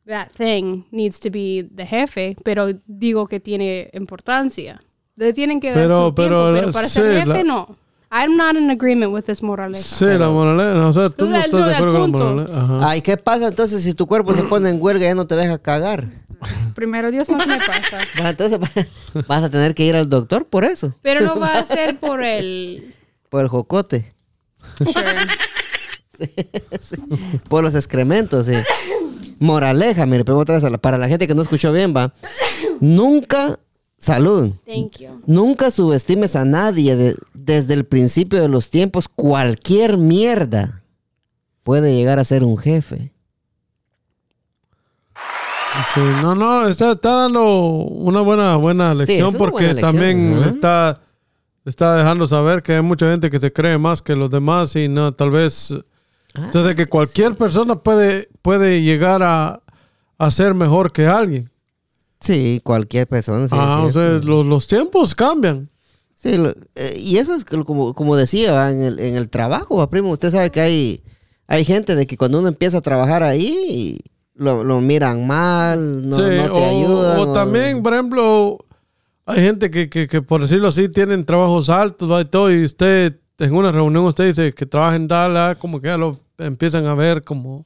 that 0.07 0.29
thing 0.35 0.83
needs 0.91 1.19
to 1.19 1.29
be 1.29 1.69
the 1.75 1.85
jefe, 1.85 2.35
pero 2.43 2.69
digo 2.87 3.27
que 3.27 3.39
tiene 3.39 3.89
importancia. 3.93 4.81
Le 5.15 5.33
tienen 5.33 5.59
que 5.59 5.67
dar 5.71 5.75
Pero- 5.83 6.07
su 6.07 6.15
pero 6.15 6.43
tiempo, 6.53 6.59
pero 6.61 6.71
para 6.71 6.87
sí, 6.87 6.95
ser 7.01 7.13
jefe 7.25 7.27
la- 7.27 7.43
no. 7.43 7.75
I'm 8.15 8.37
not 8.37 8.55
in 8.55 8.69
agreement 8.69 9.11
with 9.11 9.23
this 9.23 9.41
moraleja. 9.41 9.83
Sí, 9.83 10.05
la 10.05 10.29
moraleja. 10.29 10.87
O 10.87 10.93
sea, 10.93 11.09
tú 11.09 11.25
no 11.25 11.31
No, 11.31 11.37
estás 11.43 11.65
de 11.65 11.75
acuerdo 11.75 11.93
con 11.99 12.11
la 12.11 12.17
moraleja. 12.17 12.61
Ajá. 12.63 12.79
Ay, 12.89 13.01
¿qué 13.01 13.17
pasa 13.17 13.47
entonces 13.47 13.81
si 13.83 13.93
tu 13.95 14.05
cuerpo 14.05 14.33
se 14.33 14.43
pone 14.43 14.69
en 14.69 14.79
huelga 14.81 15.05
y 15.05 15.09
ya 15.09 15.15
no 15.15 15.25
te 15.25 15.35
deja 15.35 15.57
cagar? 15.57 16.07
Primero 16.75 17.11
Dios 17.11 17.29
no 17.29 17.37
me 17.37 17.57
pasa. 17.57 17.99
Entonces 18.29 18.59
vas 19.27 19.43
a 19.43 19.49
tener 19.49 19.73
que 19.75 19.85
ir 19.85 19.95
al 19.95 20.09
doctor 20.09 20.47
por 20.47 20.63
eso, 20.65 20.93
Pero 21.01 21.21
no 21.21 21.39
va 21.39 21.59
a 21.59 21.65
ser 21.65 21.99
por 21.99 22.23
el... 22.23 22.93
por 23.29 23.41
el 23.43 23.47
jocote, 23.49 24.13
Sure. 24.77 24.93
por 27.49 27.63
los 27.63 27.75
excrementos, 27.75 28.45
sí. 28.47 28.53
Moraleja, 29.39 30.05
mire, 30.05 30.23
pero 30.23 30.37
otra 30.39 30.59
vez 30.59 30.79
para 30.79 30.97
la 30.97 31.07
gente 31.07 31.27
que 31.27 31.35
no 31.35 31.41
escuchó 31.41 31.71
bien, 31.73 31.93
va. 31.95 32.13
Nunca, 32.79 33.59
salud, 33.97 34.51
Thank 34.65 34.97
you. 34.99 35.21
nunca 35.25 35.71
subestimes 35.71 36.35
a 36.35 36.45
nadie 36.45 36.95
de- 36.95 37.15
desde 37.33 37.73
el 37.73 37.85
principio 37.85 38.41
de 38.41 38.47
los 38.47 38.69
tiempos. 38.69 39.07
Cualquier 39.09 39.97
mierda 39.97 40.83
puede 41.63 41.95
llegar 41.95 42.19
a 42.19 42.25
ser 42.25 42.43
un 42.43 42.57
jefe. 42.57 43.11
Sí, 45.93 45.99
no, 46.21 46.35
no, 46.35 46.67
está, 46.67 46.91
está 46.93 47.11
dando 47.23 47.45
una 47.57 48.21
buena, 48.21 48.55
buena 48.57 48.93
lección 48.93 49.33
porque 49.33 49.65
buena 49.73 49.81
también 49.81 50.33
está, 50.47 51.01
está 51.65 51.95
dejando 51.95 52.27
saber 52.27 52.61
que 52.61 52.75
hay 52.75 52.81
mucha 52.81 53.09
gente 53.09 53.29
que 53.29 53.39
se 53.39 53.51
cree 53.51 53.77
más 53.77 54.01
que 54.01 54.15
los 54.15 54.29
demás 54.29 54.75
y 54.75 54.87
no, 54.87 55.13
tal 55.13 55.31
vez, 55.31 55.73
Ah, 56.35 56.41
entonces 56.45 56.73
que 56.75 56.87
cualquier 56.87 57.35
persona 57.35 57.75
puede, 57.75 58.27
puede 58.41 58.81
llegar 58.81 59.21
a, 59.21 59.61
a 60.17 60.31
ser 60.31 60.55
mejor 60.55 60.91
que 60.91 61.05
alguien. 61.05 61.49
Sí, 62.19 62.59
cualquier 62.63 63.05
persona. 63.07 63.47
ah, 63.51 63.83
o 63.85 63.91
sea, 63.91 64.19
los, 64.23 64.43
los 64.45 64.65
tiempos 64.67 65.13
cambian. 65.13 65.69
Sí, 66.15 66.37
lo- 66.37 66.55
eh, 66.75 66.95
y 66.97 67.17
eso 67.17 67.35
es 67.35 67.45
como, 67.45 67.93
como 67.93 68.15
decía. 68.15 68.71
En, 68.71 68.81
el, 68.81 68.99
en 68.99 69.15
el 69.15 69.29
trabajo, 69.29 69.75
¿va, 69.75 69.89
primo. 69.91 70.09
Usted 70.09 70.31
sabe 70.31 70.49
que 70.49 70.61
hay, 70.61 71.03
hay 71.47 71.65
gente 71.65 71.93
de 71.95 72.07
que 72.07 72.17
cuando 72.17 72.39
uno 72.39 72.47
empieza 72.47 72.77
a 72.77 72.81
trabajar 72.81 73.21
ahí, 73.21 73.99
lo, 74.35 74.63
lo 74.63 74.81
miran 74.81 75.25
mal, 75.27 76.07
no, 76.09 76.15
Sí, 76.15 76.21
no 76.21 76.43
te 76.45 76.49
o, 76.51 76.65
ayudan. 76.69 77.19
o 77.19 77.33
también, 77.33 77.83
por 77.83 77.93
ejemplo, 77.93 78.57
hay 79.25 79.41
gente 79.43 79.69
que, 79.71 79.89
que, 79.89 80.07
que, 80.07 80.21
por 80.21 80.41
decirlo 80.41 80.67
así, 80.69 80.89
tienen 80.89 81.25
trabajos 81.25 81.69
altos 81.69 82.11
¿va? 82.11 82.21
y 82.21 82.25
todo, 82.25 82.51
y 82.51 82.63
usted 82.63 83.15
en 83.39 83.55
una 83.55 83.71
reunión 83.71 84.05
usted 84.05 84.25
dice 84.27 84.53
que 84.53 84.65
trabaja 84.65 84.95
en 84.95 85.07
Dallas, 85.07 85.57
como 85.57 85.79
que 85.81 85.87
ya 85.87 85.97
lo 85.97 86.17
empiezan 86.37 86.85
a 86.87 86.95
ver 86.95 87.23
como, 87.23 87.65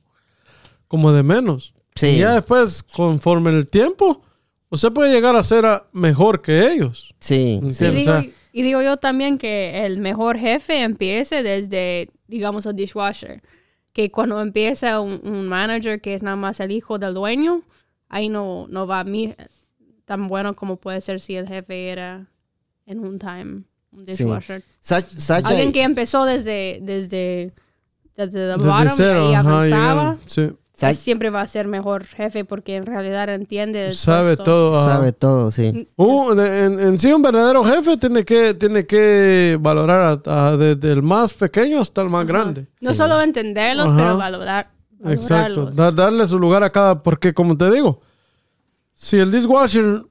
como 0.88 1.12
de 1.12 1.24
menos. 1.24 1.74
Sí. 1.96 2.08
Y 2.08 2.18
ya 2.20 2.34
después, 2.34 2.84
conforme 2.84 3.52
el 3.52 3.68
tiempo, 3.70 4.22
usted 4.70 4.92
puede 4.92 5.12
llegar 5.14 5.36
a 5.36 5.44
ser 5.44 5.66
a- 5.66 5.88
mejor 5.94 6.42
que 6.42 6.72
ellos. 6.72 7.14
Sí, 7.20 7.60
Y 7.64 7.72
Sí, 7.72 7.86
o 7.86 7.92
digo, 7.92 8.12
sea- 8.12 8.26
y 8.54 8.62
digo 8.64 8.82
yo 8.82 8.98
también 8.98 9.38
que 9.38 9.86
el 9.86 10.00
mejor 10.00 10.38
jefe 10.38 10.82
empiece 10.82 11.44
desde, 11.44 12.10
digamos, 12.28 12.66
el 12.66 12.76
dishwasher. 12.76 13.42
Que 13.98 14.12
cuando 14.12 14.40
empieza 14.40 15.00
un, 15.02 15.20
un 15.24 15.48
manager 15.48 16.00
que 16.00 16.14
es 16.14 16.22
nada 16.22 16.36
más 16.36 16.60
el 16.60 16.72
hijo 16.72 17.00
del 17.00 17.16
dueño, 17.16 17.64
ahí 18.10 18.30
no, 18.30 18.68
no 18.70 18.86
va 18.86 19.00
a 19.00 19.04
mí 19.04 19.34
tan 20.06 20.28
bueno 20.28 20.54
como 20.54 20.76
puede 20.76 21.02
ser 21.02 21.20
si 21.20 21.36
el 21.36 21.48
jefe 21.48 21.90
era 21.90 22.28
en 22.86 23.00
un 23.00 23.18
time 23.18 23.64
un 23.92 24.06
Sí. 24.06 24.12
dishwasher. 24.24 24.62
Sach- 24.84 25.10
Sacha, 25.10 25.48
Alguien 25.48 25.72
que 25.72 25.82
empezó 25.82 26.26
desde, 26.26 26.78
desde, 26.84 27.52
desde 28.16 28.32
the 28.34 28.38
Desde 28.54 28.56
bottom 28.68 28.88
cero, 28.96 29.32
y 29.32 29.34
ajá, 29.34 29.40
avanzaba, 29.50 29.66
llegaron, 29.66 30.20
sí. 30.28 30.52
Siempre 30.78 31.32
va 31.32 31.42
a 31.42 31.48
ser 31.48 31.68
mejor 31.68 32.06
jefe 32.06 32.46
porque 32.46 32.76
en 32.76 32.86
realidad 32.86 33.30
entiende 33.30 33.88
el 33.88 33.96
Sabe 33.96 34.36
puesto. 34.36 34.44
todo. 34.44 34.80
ajá. 34.80 34.94
sabe 34.94 35.12
todo, 35.12 35.50
sí. 35.50 35.88
Un- 35.96 36.40
en, 36.40 36.80
en 36.80 37.00
sí, 37.00 37.12
un 37.12 37.22
verdadero 37.24 37.64
jefe 37.64 37.98
tiene 37.98 38.24
que, 38.24 38.54
tiene 38.54 38.86
que 38.86 39.58
valorar 39.60 40.20
a- 40.28 40.50
a- 40.50 40.56
desde 40.58 40.92
el 40.92 41.02
más 41.02 41.34
pequeño 41.34 41.80
hasta 41.82 42.04
el 42.04 42.10
más 42.10 42.28
grande. 42.28 42.68
No 42.80 42.94
solo 42.94 43.20
entenderlos, 43.22 43.88
Ajá. 43.88 43.96
pero 43.98 44.18
valorar. 44.18 44.70
Exacto. 45.06 45.66
Da- 45.72 45.92
darle 45.92 46.28
su 46.28 46.38
lugar 46.38 46.62
a 46.64 46.72
cada. 46.72 47.02
Porque, 47.02 47.34
como 47.34 47.58
te 47.58 47.72
digo, 47.72 48.02
si 48.94 49.18
el 49.18 49.32
dishwasher, 49.32 50.04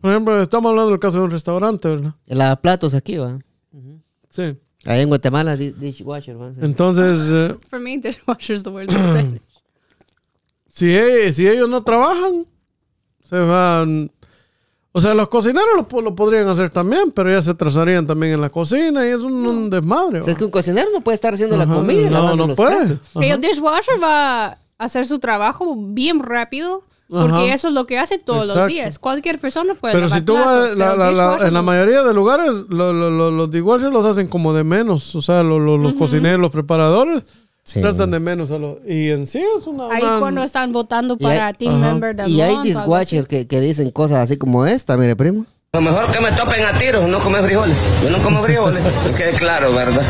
por 0.00 0.10
ejemplo, 0.10 0.42
estamos 0.42 0.70
hablando 0.70 0.90
del 0.90 0.98
caso 1.00 1.18
de 1.18 1.24
un 1.24 1.30
restaurante, 1.30 1.88
¿verdad? 1.88 2.14
El 2.26 2.38
lavaplatos 2.38 2.94
aquí, 2.94 3.16
va. 3.16 3.38
Sí. 4.28 4.56
Ahí 4.86 5.02
en 5.02 5.08
Guatemala, 5.08 5.56
di- 5.56 5.70
dishwasher, 5.72 6.40
va. 6.40 6.50
sí. 6.52 6.58
Entonces, 6.62 7.28
eh, 7.30 7.56
For 7.68 7.78
me, 7.80 7.98
dishwasher 7.98 8.56
is 8.56 8.62
the 8.64 8.70
word. 8.70 8.88
si, 10.70 10.96
si 11.34 11.46
ellos 11.46 11.68
no 11.68 11.82
trabajan, 11.82 12.46
se 13.28 13.38
van. 13.38 14.10
O 14.92 15.00
sea, 15.00 15.14
los 15.14 15.28
cocineros 15.28 15.68
lo, 15.92 16.00
lo 16.00 16.14
podrían 16.16 16.48
hacer 16.48 16.68
también, 16.70 17.12
pero 17.12 17.30
ya 17.30 17.40
se 17.42 17.50
atrasarían 17.52 18.06
también 18.06 18.32
en 18.32 18.40
la 18.40 18.50
cocina 18.50 19.06
y 19.06 19.10
es 19.10 19.18
un, 19.18 19.48
un 19.48 19.70
desmadre. 19.70 20.20
O 20.20 20.24
sea, 20.24 20.32
es 20.32 20.38
que 20.38 20.44
un 20.44 20.50
cocinero 20.50 20.88
no 20.92 21.00
puede 21.00 21.14
estar 21.14 21.32
haciendo 21.34 21.56
la 21.56 21.66
comida, 21.66 22.10
no, 22.10 22.34
no 22.34 22.46
los 22.48 22.56
puede. 22.56 22.98
el 23.20 23.40
dishwasher 23.40 24.02
va 24.02 24.46
a 24.46 24.58
hacer 24.78 25.06
su 25.06 25.18
trabajo 25.18 25.74
bien 25.76 26.20
rápido. 26.20 26.82
Porque 27.12 27.32
Ajá. 27.32 27.54
eso 27.54 27.66
es 27.68 27.74
lo 27.74 27.86
que 27.88 27.98
hace 27.98 28.18
todos 28.20 28.46
los 28.46 28.68
días. 28.68 29.00
Cualquier 29.00 29.40
persona 29.40 29.74
puede 29.74 29.94
Pero 29.94 30.06
lavar 30.06 30.20
si 30.20 30.24
tú 30.24 30.34
platos, 30.34 30.76
vas, 30.78 30.96
la- 30.96 31.10
la- 31.10 31.48
en 31.48 31.52
la 31.54 31.60
mayoría 31.62 32.04
de 32.04 32.14
lugares, 32.14 32.52
lo- 32.68 32.92
lo- 32.92 33.10
lo- 33.10 33.32
los 33.32 33.50
dishwashers 33.50 33.92
los 33.92 34.04
hacen 34.04 34.28
como 34.28 34.52
de 34.52 34.62
menos. 34.62 35.16
O 35.16 35.20
sea, 35.20 35.42
lo- 35.42 35.58
lo- 35.58 35.76
los 35.76 35.94
cocineros, 35.94 36.38
los 36.38 36.52
preparadores, 36.52 37.24
Sí. 37.72 37.80
tratan 37.80 38.10
de 38.10 38.18
menos. 38.20 38.50
a 38.50 38.58
los- 38.58 38.78
y 38.86 39.10
en 39.10 39.26
sí 39.26 39.38
es 39.38 39.66
una... 39.66 39.88
Ahí 39.90 40.02
una- 40.02 40.18
cuando 40.18 40.42
están 40.42 40.72
votando 40.72 41.16
Y 41.18 41.24
hay- 41.26 41.38
para 41.38 41.52
team 41.52 41.74
Ajá. 41.82 41.90
member 41.92 42.16
del 42.16 42.28
Y 42.28 42.40
hay 42.40 42.56
dishwasher 42.62 43.26
que, 43.26 43.46
que 43.46 43.60
dicen 43.60 43.90
cosas 43.90 44.18
así 44.18 44.36
como 44.36 44.66
esta, 44.66 44.96
mire, 44.96 45.14
primo. 45.16 45.46
Lo 45.72 45.80
mejor 45.80 46.10
que 46.10 46.20
me 46.20 46.32
topen 46.32 46.64
a 46.64 46.76
tiros, 46.78 47.08
no 47.08 47.20
comer 47.20 47.44
frijoles. 47.44 47.76
Yo 48.02 48.10
no 48.10 48.18
como 48.24 48.42
frijoles, 48.42 48.82
que 49.06 49.12
quede 49.14 49.32
claro, 49.34 49.72
¿verdad? 49.72 50.02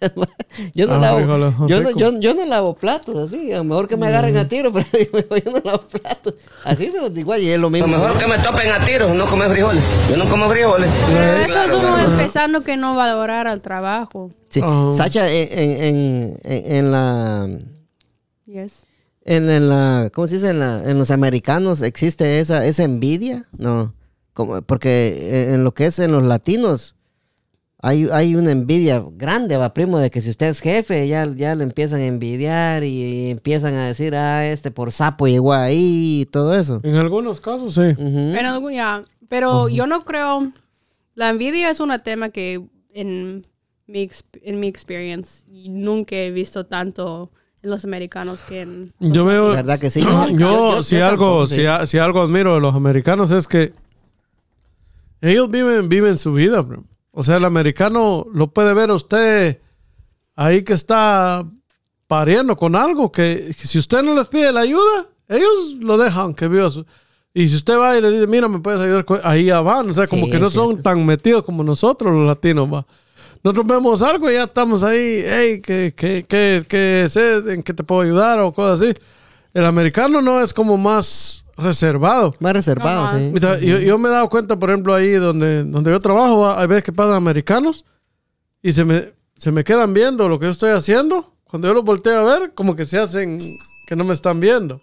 Yo 0.74 0.86
no, 0.86 0.94
Ah, 0.94 0.98
lavo, 0.98 1.20
yo, 1.66 1.80
no, 1.82 1.90
yo, 1.96 2.18
yo 2.20 2.34
no 2.34 2.44
lavo 2.46 2.74
platos 2.74 3.16
así. 3.16 3.52
A 3.52 3.58
lo 3.58 3.64
mejor 3.64 3.88
que 3.88 3.96
me 3.96 4.06
agarren 4.06 4.36
a 4.36 4.48
tiro, 4.48 4.72
pero 4.72 4.86
digo, 4.92 5.18
yo 5.44 5.52
no 5.52 5.60
lavo 5.64 5.82
platos. 5.88 6.34
Así 6.64 6.90
se 6.90 7.00
los 7.00 7.12
digo 7.12 7.36
y 7.36 7.48
es 7.48 7.56
lo 7.56 7.62
Lo 7.62 7.70
mismo. 7.70 7.88
mejor 7.88 8.16
que 8.18 8.26
me 8.26 8.38
topen 8.38 8.70
a 8.70 8.84
tiros, 8.84 9.14
no 9.14 9.26
comer 9.26 9.50
frijoles. 9.50 9.82
Yo 10.10 10.16
no 10.16 10.28
como 10.28 10.48
frijoles. 10.48 10.90
Pero 11.08 11.22
eso 11.24 11.46
claro, 11.52 11.72
es 11.72 11.78
uno 11.78 11.92
¿verdad? 11.96 12.12
empezando 12.12 12.62
que 12.62 12.76
no 12.76 12.94
valorar 12.96 13.46
al 13.46 13.60
trabajo. 13.60 14.30
Sí. 14.50 14.60
Ah. 14.64 14.90
Sacha, 14.92 15.28
en, 15.30 15.48
en, 15.58 15.80
en, 15.82 16.40
en- 16.44 16.72
en 16.76 16.92
la... 16.92 17.48
Yes. 18.46 18.86
En, 19.24 19.50
en 19.50 19.68
la, 19.68 20.10
¿cómo 20.14 20.26
se 20.26 20.36
dice? 20.36 20.50
En, 20.50 20.58
la, 20.60 20.82
en 20.88 20.98
los 20.98 21.10
americanos 21.10 21.82
existe 21.82 22.40
esa, 22.40 22.64
esa 22.64 22.82
envidia, 22.84 23.46
no, 23.58 23.92
como, 24.32 24.62
porque 24.62 25.44
en, 25.48 25.54
en 25.56 25.64
lo 25.64 25.74
que 25.74 25.84
es 25.86 25.98
en 25.98 26.12
los 26.12 26.22
latinos 26.22 26.94
hay, 27.80 28.08
hay 28.12 28.34
una 28.34 28.50
envidia 28.50 29.04
grande, 29.12 29.56
va 29.56 29.72
primo, 29.72 29.98
de 29.98 30.10
que 30.10 30.20
si 30.20 30.30
usted 30.30 30.46
es 30.48 30.60
jefe 30.60 31.06
ya, 31.06 31.26
ya 31.34 31.54
le 31.54 31.62
empiezan 31.64 32.00
a 32.00 32.06
envidiar 32.06 32.82
y, 32.84 33.30
empiezan 33.30 33.74
a 33.74 33.86
decir, 33.86 34.14
ah, 34.16 34.46
este 34.48 34.70
por 34.70 34.90
sapo 34.92 35.26
llegó 35.28 35.52
ahí 35.52 36.22
y 36.22 36.26
todo 36.26 36.54
eso. 36.54 36.80
En 36.82 36.96
algunos 36.96 37.40
casos, 37.40 37.74
sí. 37.74 37.80
Ujú. 37.96 38.30
Pero, 38.32 38.48
algún- 38.50 38.72
ya, 38.72 39.04
pero 39.28 39.68
yo 39.68 39.86
no 39.86 40.04
creo. 40.04 40.52
La 41.14 41.28
envidia 41.30 41.70
es 41.70 41.80
un 41.80 41.92
tema 42.02 42.30
que 42.30 42.60
en 42.94 43.46
mi, 43.86 44.10
en 44.42 44.60
mi 44.60 44.66
experience 44.66 45.44
nunca 45.48 46.16
he 46.16 46.30
visto 46.30 46.66
tanto 46.66 47.30
en 47.62 47.70
los 47.70 47.84
americanos 47.84 48.42
que 48.42 48.60
en. 48.62 48.92
Yo 49.00 49.24
veo... 49.24 49.50
¿Verdad 49.50 49.78
que 49.78 49.90
sí? 49.90 50.00
Yo, 50.32 50.36
yo- 50.36 50.82
si, 50.82 50.96
yo 50.96 51.06
algo, 51.06 51.24
tampoco, 51.26 51.46
sí. 51.46 51.54
si, 51.56 51.66
a- 51.66 51.86
si 51.86 51.98
algo 51.98 52.22
admiro 52.22 52.54
de 52.54 52.60
los 52.60 52.74
americanos 52.74 53.30
es 53.30 53.46
que 53.48 53.72
ellos 55.20 55.50
viven, 55.50 55.88
viven 55.88 56.18
su 56.18 56.32
vida. 56.32 56.60
bro. 56.62 56.84
O 57.18 57.24
sea, 57.24 57.36
el 57.36 57.44
americano 57.44 58.26
lo 58.32 58.46
puede 58.52 58.72
ver 58.74 58.92
usted 58.92 59.60
ahí 60.36 60.62
que 60.62 60.72
está 60.74 61.44
pariendo 62.06 62.54
con 62.56 62.76
algo 62.76 63.10
que, 63.10 63.52
que 63.60 63.66
si 63.66 63.76
usted 63.76 64.04
no 64.04 64.14
les 64.14 64.28
pide 64.28 64.52
la 64.52 64.60
ayuda, 64.60 65.06
ellos 65.26 65.74
lo 65.80 65.98
dejan 65.98 66.32
que 66.32 66.46
viva 66.46 66.70
su- 66.70 66.86
Y 67.34 67.48
si 67.48 67.56
usted 67.56 67.76
va 67.76 67.96
y 67.96 68.00
le 68.00 68.12
dice, 68.12 68.28
mira, 68.28 68.46
me 68.46 68.60
puedes 68.60 68.80
ayudar, 68.80 69.04
con-", 69.04 69.20
ahí 69.24 69.46
ya 69.46 69.60
van. 69.60 69.90
O 69.90 69.94
sea, 69.94 70.06
como 70.06 70.26
Sí, 70.26 70.30
que 70.30 70.38
no 70.38 70.46
es 70.46 70.52
son 70.52 70.68
cierto. 70.74 70.82
tan 70.82 71.04
metidos 71.04 71.42
como 71.42 71.64
nosotros 71.64 72.14
los 72.14 72.24
latinos, 72.24 72.72
va. 72.72 72.86
Nosotros 73.42 73.66
vemos 73.66 74.00
algo 74.02 74.30
y 74.30 74.34
ya 74.34 74.44
estamos 74.44 74.84
ahí, 74.84 75.24
hey, 75.26 75.60
¿qué, 75.60 75.92
qué, 75.96 76.24
qué, 76.28 76.64
qué 76.68 77.02
es? 77.06 77.16
¿En 77.16 77.64
qué 77.64 77.74
te 77.74 77.82
puedo 77.82 78.02
ayudar? 78.02 78.38
O 78.38 78.52
cosas 78.52 78.80
así. 78.80 78.94
El 79.52 79.64
americano 79.64 80.22
no 80.22 80.40
es 80.40 80.54
como 80.54 80.78
más 80.78 81.44
reservado. 81.64 82.34
Más 82.40 82.52
reservado, 82.52 83.04
Ajá. 83.06 83.18
sí. 83.18 83.30
Mira, 83.32 83.58
yo, 83.58 83.78
yo 83.78 83.98
me 83.98 84.08
he 84.08 84.12
dado 84.12 84.28
cuenta, 84.28 84.58
por 84.58 84.70
ejemplo, 84.70 84.94
ahí 84.94 85.12
donde, 85.12 85.64
donde 85.64 85.90
yo 85.90 86.00
trabajo, 86.00 86.50
hay 86.50 86.66
veces 86.66 86.84
que 86.84 86.92
pasan 86.92 87.14
americanos 87.14 87.84
y 88.62 88.72
se 88.72 88.84
me, 88.84 89.12
se 89.36 89.52
me 89.52 89.64
quedan 89.64 89.92
viendo 89.94 90.28
lo 90.28 90.38
que 90.38 90.46
yo 90.46 90.50
estoy 90.50 90.70
haciendo. 90.70 91.32
Cuando 91.44 91.68
yo 91.68 91.74
los 91.74 91.84
volteo 91.84 92.20
a 92.28 92.38
ver, 92.38 92.52
como 92.54 92.76
que 92.76 92.84
se 92.84 92.98
hacen 92.98 93.38
que 93.86 93.96
no 93.96 94.04
me 94.04 94.12
están 94.14 94.38
viendo. 94.40 94.80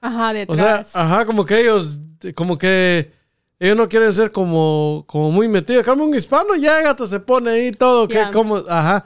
Ajá, 0.00 0.30
O 0.30 0.32
sea, 0.32 0.32
detrás. 0.32 0.96
ajá, 0.96 1.26
como 1.26 1.44
que 1.44 1.60
ellos, 1.60 1.98
como 2.34 2.56
que 2.56 3.12
ellos 3.58 3.76
no 3.76 3.86
quieren 3.88 4.14
ser 4.14 4.30
como, 4.30 5.04
como 5.06 5.30
muy 5.30 5.46
metidos. 5.46 5.84
Como 5.84 6.04
un 6.04 6.14
hispano 6.14 6.54
llega, 6.54 6.90
hasta 6.90 7.06
se 7.06 7.20
pone 7.20 7.50
ahí 7.50 7.72
todo, 7.72 8.08
que 8.08 8.18
como, 8.32 8.56
ajá. 8.68 9.04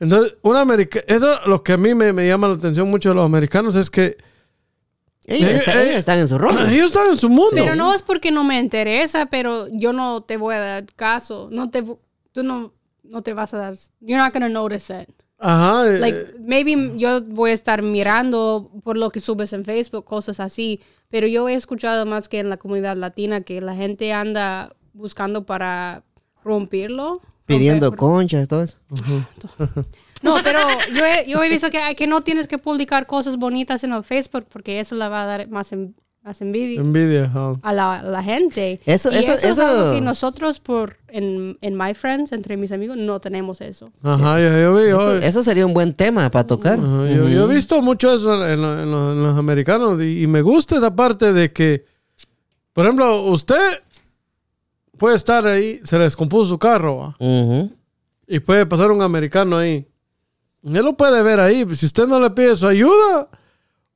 Entonces, 0.00 0.34
un 0.42 0.56
americano, 0.56 1.04
eso 1.06 1.28
lo 1.46 1.62
que 1.62 1.74
a 1.74 1.76
mí 1.76 1.94
me, 1.94 2.12
me 2.12 2.26
llama 2.26 2.48
la 2.48 2.54
atención 2.54 2.90
mucho 2.90 3.10
de 3.10 3.14
los 3.14 3.24
americanos 3.24 3.76
es 3.76 3.88
que 3.88 4.16
Ellos, 5.26 5.50
Eh, 5.50 5.56
están, 5.56 5.78
eh, 5.78 5.82
ellos 5.84 5.96
están 5.98 6.18
en 6.18 6.28
su 6.28 6.38
rol. 6.38 6.52
ellos 6.68 6.86
están 6.86 7.10
en 7.10 7.18
su 7.18 7.28
mundo. 7.28 7.50
Pero 7.52 7.74
no 7.76 7.94
es 7.94 8.02
porque 8.02 8.30
no 8.30 8.42
me 8.44 8.58
interesa, 8.58 9.26
pero 9.26 9.68
yo 9.70 9.92
no 9.92 10.22
te 10.22 10.36
voy 10.36 10.54
a 10.56 10.58
dar 10.60 10.86
caso. 10.96 11.48
No 11.52 11.70
te, 11.70 11.84
tú 12.32 12.42
no, 12.42 12.72
no 13.04 13.22
te 13.22 13.32
vas 13.32 13.54
a 13.54 13.58
dar. 13.58 13.74
You're 14.00 14.22
not 14.22 14.32
gonna 14.32 14.48
notice 14.48 14.92
it. 15.02 15.08
Ajá. 15.38 15.88
eh, 15.88 15.98
Like, 15.98 16.34
maybe 16.40 16.92
yo 16.96 17.20
voy 17.22 17.50
a 17.50 17.54
estar 17.54 17.82
mirando 17.82 18.70
por 18.84 18.96
lo 18.96 19.10
que 19.10 19.20
subes 19.20 19.52
en 19.52 19.64
Facebook, 19.64 20.04
cosas 20.04 20.40
así. 20.40 20.80
Pero 21.08 21.26
yo 21.26 21.48
he 21.48 21.54
escuchado 21.54 22.06
más 22.06 22.28
que 22.28 22.38
en 22.40 22.48
la 22.48 22.56
comunidad 22.56 22.96
latina 22.96 23.42
que 23.42 23.60
la 23.60 23.74
gente 23.74 24.12
anda 24.12 24.74
buscando 24.92 25.44
para 25.46 26.04
romperlo. 26.44 27.20
Pidiendo 27.46 27.90
Romper- 27.90 27.96
conchas, 27.96 28.48
todo 28.48 28.62
eso. 28.62 28.78
No, 30.22 30.34
pero 30.44 30.58
yo 30.94 31.04
he, 31.04 31.26
yo 31.28 31.42
he 31.42 31.48
visto 31.48 31.68
que, 31.70 31.94
que 31.96 32.06
no 32.06 32.22
tienes 32.22 32.48
que 32.48 32.58
publicar 32.58 33.06
cosas 33.06 33.36
bonitas 33.36 33.82
en 33.84 33.92
el 33.92 34.02
Facebook 34.02 34.46
porque 34.52 34.80
eso 34.80 34.94
le 34.94 35.08
va 35.08 35.22
a 35.22 35.26
dar 35.26 35.48
más, 35.48 35.72
en- 35.72 35.94
más 36.22 36.40
envidia 36.40 36.80
a 37.62 37.72
la, 37.72 38.22
gente. 38.22 38.80
Eso- 38.86 39.10
y 39.10 39.16
eso- 39.16 39.32
eso, 39.34 39.48
es 39.48 39.58
algo 39.58 39.94
que 39.94 40.00
nosotros 40.00 40.60
por 40.60 40.96
en, 41.08 41.58
en 41.60 41.76
My 41.76 41.94
Friends, 41.94 42.30
entre 42.30 42.56
mis 42.56 42.70
amigos, 42.70 42.96
no 42.96 43.20
tenemos 43.20 43.60
eso. 43.60 43.90
Ajá, 44.02 44.38
yo, 44.40 44.48
yo 44.56 44.74
vi. 44.76 44.88
yo- 44.90 45.16
Eso, 45.16 45.26
eso 45.26 45.42
sería 45.42 45.66
un 45.66 45.74
buen 45.74 45.92
tema 45.94 46.30
para 46.30 46.46
tocar. 46.46 46.78
Ajá, 46.78 47.08
yo, 47.10 47.28
yo 47.28 47.50
he 47.50 47.54
visto 47.54 47.82
mucho 47.82 48.14
eso 48.14 48.46
en, 48.46 48.62
lo- 48.62 48.78
en 48.80 48.90
lo- 48.90 49.12
en 49.12 49.22
los 49.24 49.36
americanos 49.36 50.00
y, 50.00 50.22
y 50.22 50.26
me 50.28 50.42
gusta 50.42 50.76
esa 50.76 50.94
parte 50.94 51.32
de 51.32 51.52
que, 51.52 51.84
por 52.72 52.84
ejemplo, 52.86 53.22
usted 53.24 53.58
puede 54.98 55.16
estar 55.16 55.44
ahí, 55.46 55.80
se 55.84 55.98
le 55.98 56.04
descompuso 56.04 56.50
su 56.50 56.58
carro 56.58 57.16
y 58.28 58.38
puede 58.38 58.64
pasar 58.66 58.92
un 58.92 59.02
americano 59.02 59.56
ahí. 59.58 59.86
Él 60.64 60.84
lo 60.84 60.92
puede 60.94 61.22
ver 61.22 61.40
ahí. 61.40 61.66
Si 61.74 61.86
usted 61.86 62.06
no 62.06 62.20
le 62.20 62.30
pide 62.30 62.56
su 62.56 62.66
ayuda, 62.66 63.28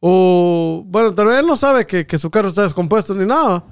o 0.01 0.83
bueno, 0.87 1.15
tal 1.15 1.27
vez 1.27 1.39
él 1.39 1.47
no 1.47 1.57
sabe 1.57 1.87
que, 1.87 2.07
que 2.07 2.19
su 2.19 2.31
carro 2.31 2.49
está 2.49 2.63
descompuesto 2.63 3.15
ni 3.15 3.27
nada. 3.27 3.65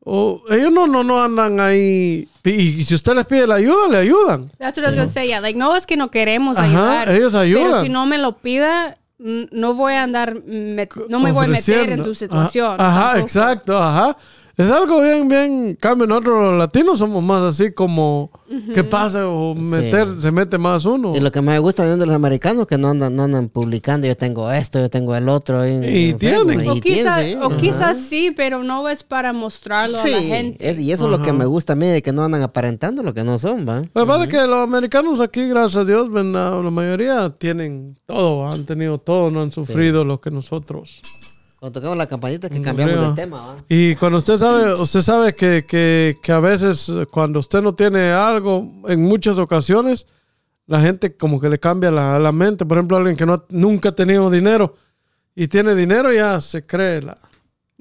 O 0.00 0.42
ellos 0.50 0.72
no, 0.72 0.86
no, 0.86 1.04
no 1.04 1.22
andan 1.22 1.60
ahí. 1.60 2.28
Y, 2.44 2.50
y 2.50 2.84
si 2.84 2.94
usted 2.94 3.14
les 3.14 3.26
pide 3.26 3.46
la 3.46 3.56
ayuda, 3.56 3.88
le 3.90 3.98
ayudan. 3.98 4.50
That's 4.58 4.78
what 4.78 4.84
I 4.84 4.88
was 4.88 4.96
gonna 4.96 5.08
say, 5.08 5.28
yeah. 5.28 5.40
Like, 5.40 5.58
no 5.58 5.76
es 5.76 5.86
que 5.86 5.96
no 5.96 6.10
queremos 6.10 6.56
Ajá, 6.56 6.66
ayudar. 6.66 7.10
ellos 7.10 7.34
ayudan. 7.34 7.64
Pero 7.64 7.80
si 7.82 7.88
no 7.88 8.06
me 8.06 8.16
lo 8.18 8.38
pida, 8.38 8.96
no 9.18 9.74
voy 9.74 9.94
a 9.94 10.04
andar, 10.04 10.34
no 10.44 11.20
me 11.20 11.32
voy 11.32 11.46
a 11.46 11.48
meter 11.48 11.90
en 11.90 12.02
tu 12.02 12.14
situación. 12.14 12.76
Ajá, 12.80 13.10
ajá, 13.10 13.18
exacto, 13.20 13.76
ajá. 13.76 14.16
Es 14.58 14.68
algo 14.72 15.00
bien, 15.00 15.28
bien, 15.28 15.76
cambio, 15.80 16.08
nosotros 16.08 16.42
los 16.42 16.58
latinos 16.58 16.98
somos 16.98 17.22
más 17.22 17.42
así 17.42 17.70
como, 17.72 18.32
¿qué 18.74 18.82
pasa? 18.82 19.28
O 19.28 19.54
meter, 19.54 20.20
se 20.20 20.32
mete 20.32 20.58
más 20.58 20.84
uno. 20.84 21.14
Y 21.16 21.20
lo 21.20 21.30
que 21.30 21.40
más 21.40 21.54
me 21.54 21.58
gusta 21.60 21.86
de 21.96 22.04
los 22.04 22.12
americanos 22.14 22.66
que 22.66 22.76
no 22.76 22.88
andan, 22.88 23.14
no 23.14 23.22
andan 23.22 23.48
publicando, 23.50 24.08
yo 24.08 24.16
tengo 24.16 24.50
esto, 24.50 24.80
yo 24.80 24.90
tengo 24.90 25.14
el 25.14 25.28
otro. 25.28 25.62
en- 25.64 25.84
Y 25.84 26.10
en 26.10 26.18
tienen. 26.18 26.46
Facebook, 26.58 26.72
O, 26.72 26.76
y 26.76 26.80
quizás, 26.80 27.24
tienen, 27.24 27.38
sí. 27.40 27.44
o 27.54 27.56
quizás 27.56 27.98
sí, 27.98 28.32
pero 28.36 28.64
no 28.64 28.88
es 28.88 29.04
para 29.04 29.32
mostrarlo 29.32 29.96
a 29.96 30.02
la 30.04 30.08
Sí, 30.08 30.24
gente. 30.26 30.68
es- 30.68 30.80
y 30.80 30.90
eso 30.90 31.04
es 31.04 31.10
lo 31.12 31.22
que 31.22 31.32
me 31.32 31.46
gusta 31.46 31.74
a 31.74 31.76
mí, 31.76 31.86
de 31.86 32.02
que 32.02 32.10
no 32.12 32.24
andan 32.24 32.42
aparentando 32.42 33.04
lo 33.04 33.14
que 33.14 33.22
no 33.22 33.38
son, 33.38 33.64
¿va? 33.64 33.82
Lo 33.94 34.00
que 34.02 34.06
pasa 34.08 34.22
es 34.24 34.28
que 34.28 34.44
los 34.44 34.58
americanos 34.64 35.20
aquí, 35.20 35.46
gracias 35.48 35.76
a 35.76 35.84
Dios, 35.84 36.10
ven, 36.10 36.32
la, 36.32 36.50
la 36.60 36.70
mayoría 36.72 37.30
tienen 37.30 37.96
todo, 38.06 38.48
han 38.48 38.64
tenido 38.64 38.98
todo, 38.98 39.30
no 39.30 39.40
han 39.40 39.52
sufrido 39.52 40.04
lo 40.04 40.20
que 40.20 40.32
nosotros. 40.32 41.00
Cuando 41.58 41.80
tocamos 41.80 41.98
la 41.98 42.06
campanita 42.06 42.48
que 42.48 42.62
cambiamos 42.62 43.08
de 43.08 43.14
tema, 43.20 43.46
¿va? 43.46 43.56
Y 43.68 43.96
cuando 43.96 44.18
usted 44.18 44.36
sabe, 44.36 44.74
usted 44.74 45.00
sabe 45.00 45.34
que, 45.34 45.64
que, 45.66 46.16
que 46.22 46.32
a 46.32 46.38
veces 46.40 46.88
eh, 46.88 47.06
cuando 47.10 47.40
usted 47.40 47.60
no 47.60 47.74
tiene 47.74 48.10
algo, 48.12 48.70
en 48.86 49.02
muchas 49.02 49.38
ocasiones, 49.38 50.06
la 50.66 50.80
gente 50.80 51.16
como 51.16 51.40
que 51.40 51.48
le 51.48 51.58
cambia 51.58 51.90
la, 51.90 52.18
la 52.20 52.30
mente. 52.30 52.64
Por 52.64 52.76
ejemplo, 52.78 52.96
alguien 52.96 53.16
que 53.16 53.26
no, 53.26 53.44
nunca 53.48 53.88
ha 53.88 53.92
tenido 53.92 54.30
dinero 54.30 54.74
y 55.34 55.48
tiene 55.48 55.74
dinero 55.74 56.12
ya 56.12 56.40
se 56.40 56.62
cree 56.62 57.02
la, 57.02 57.18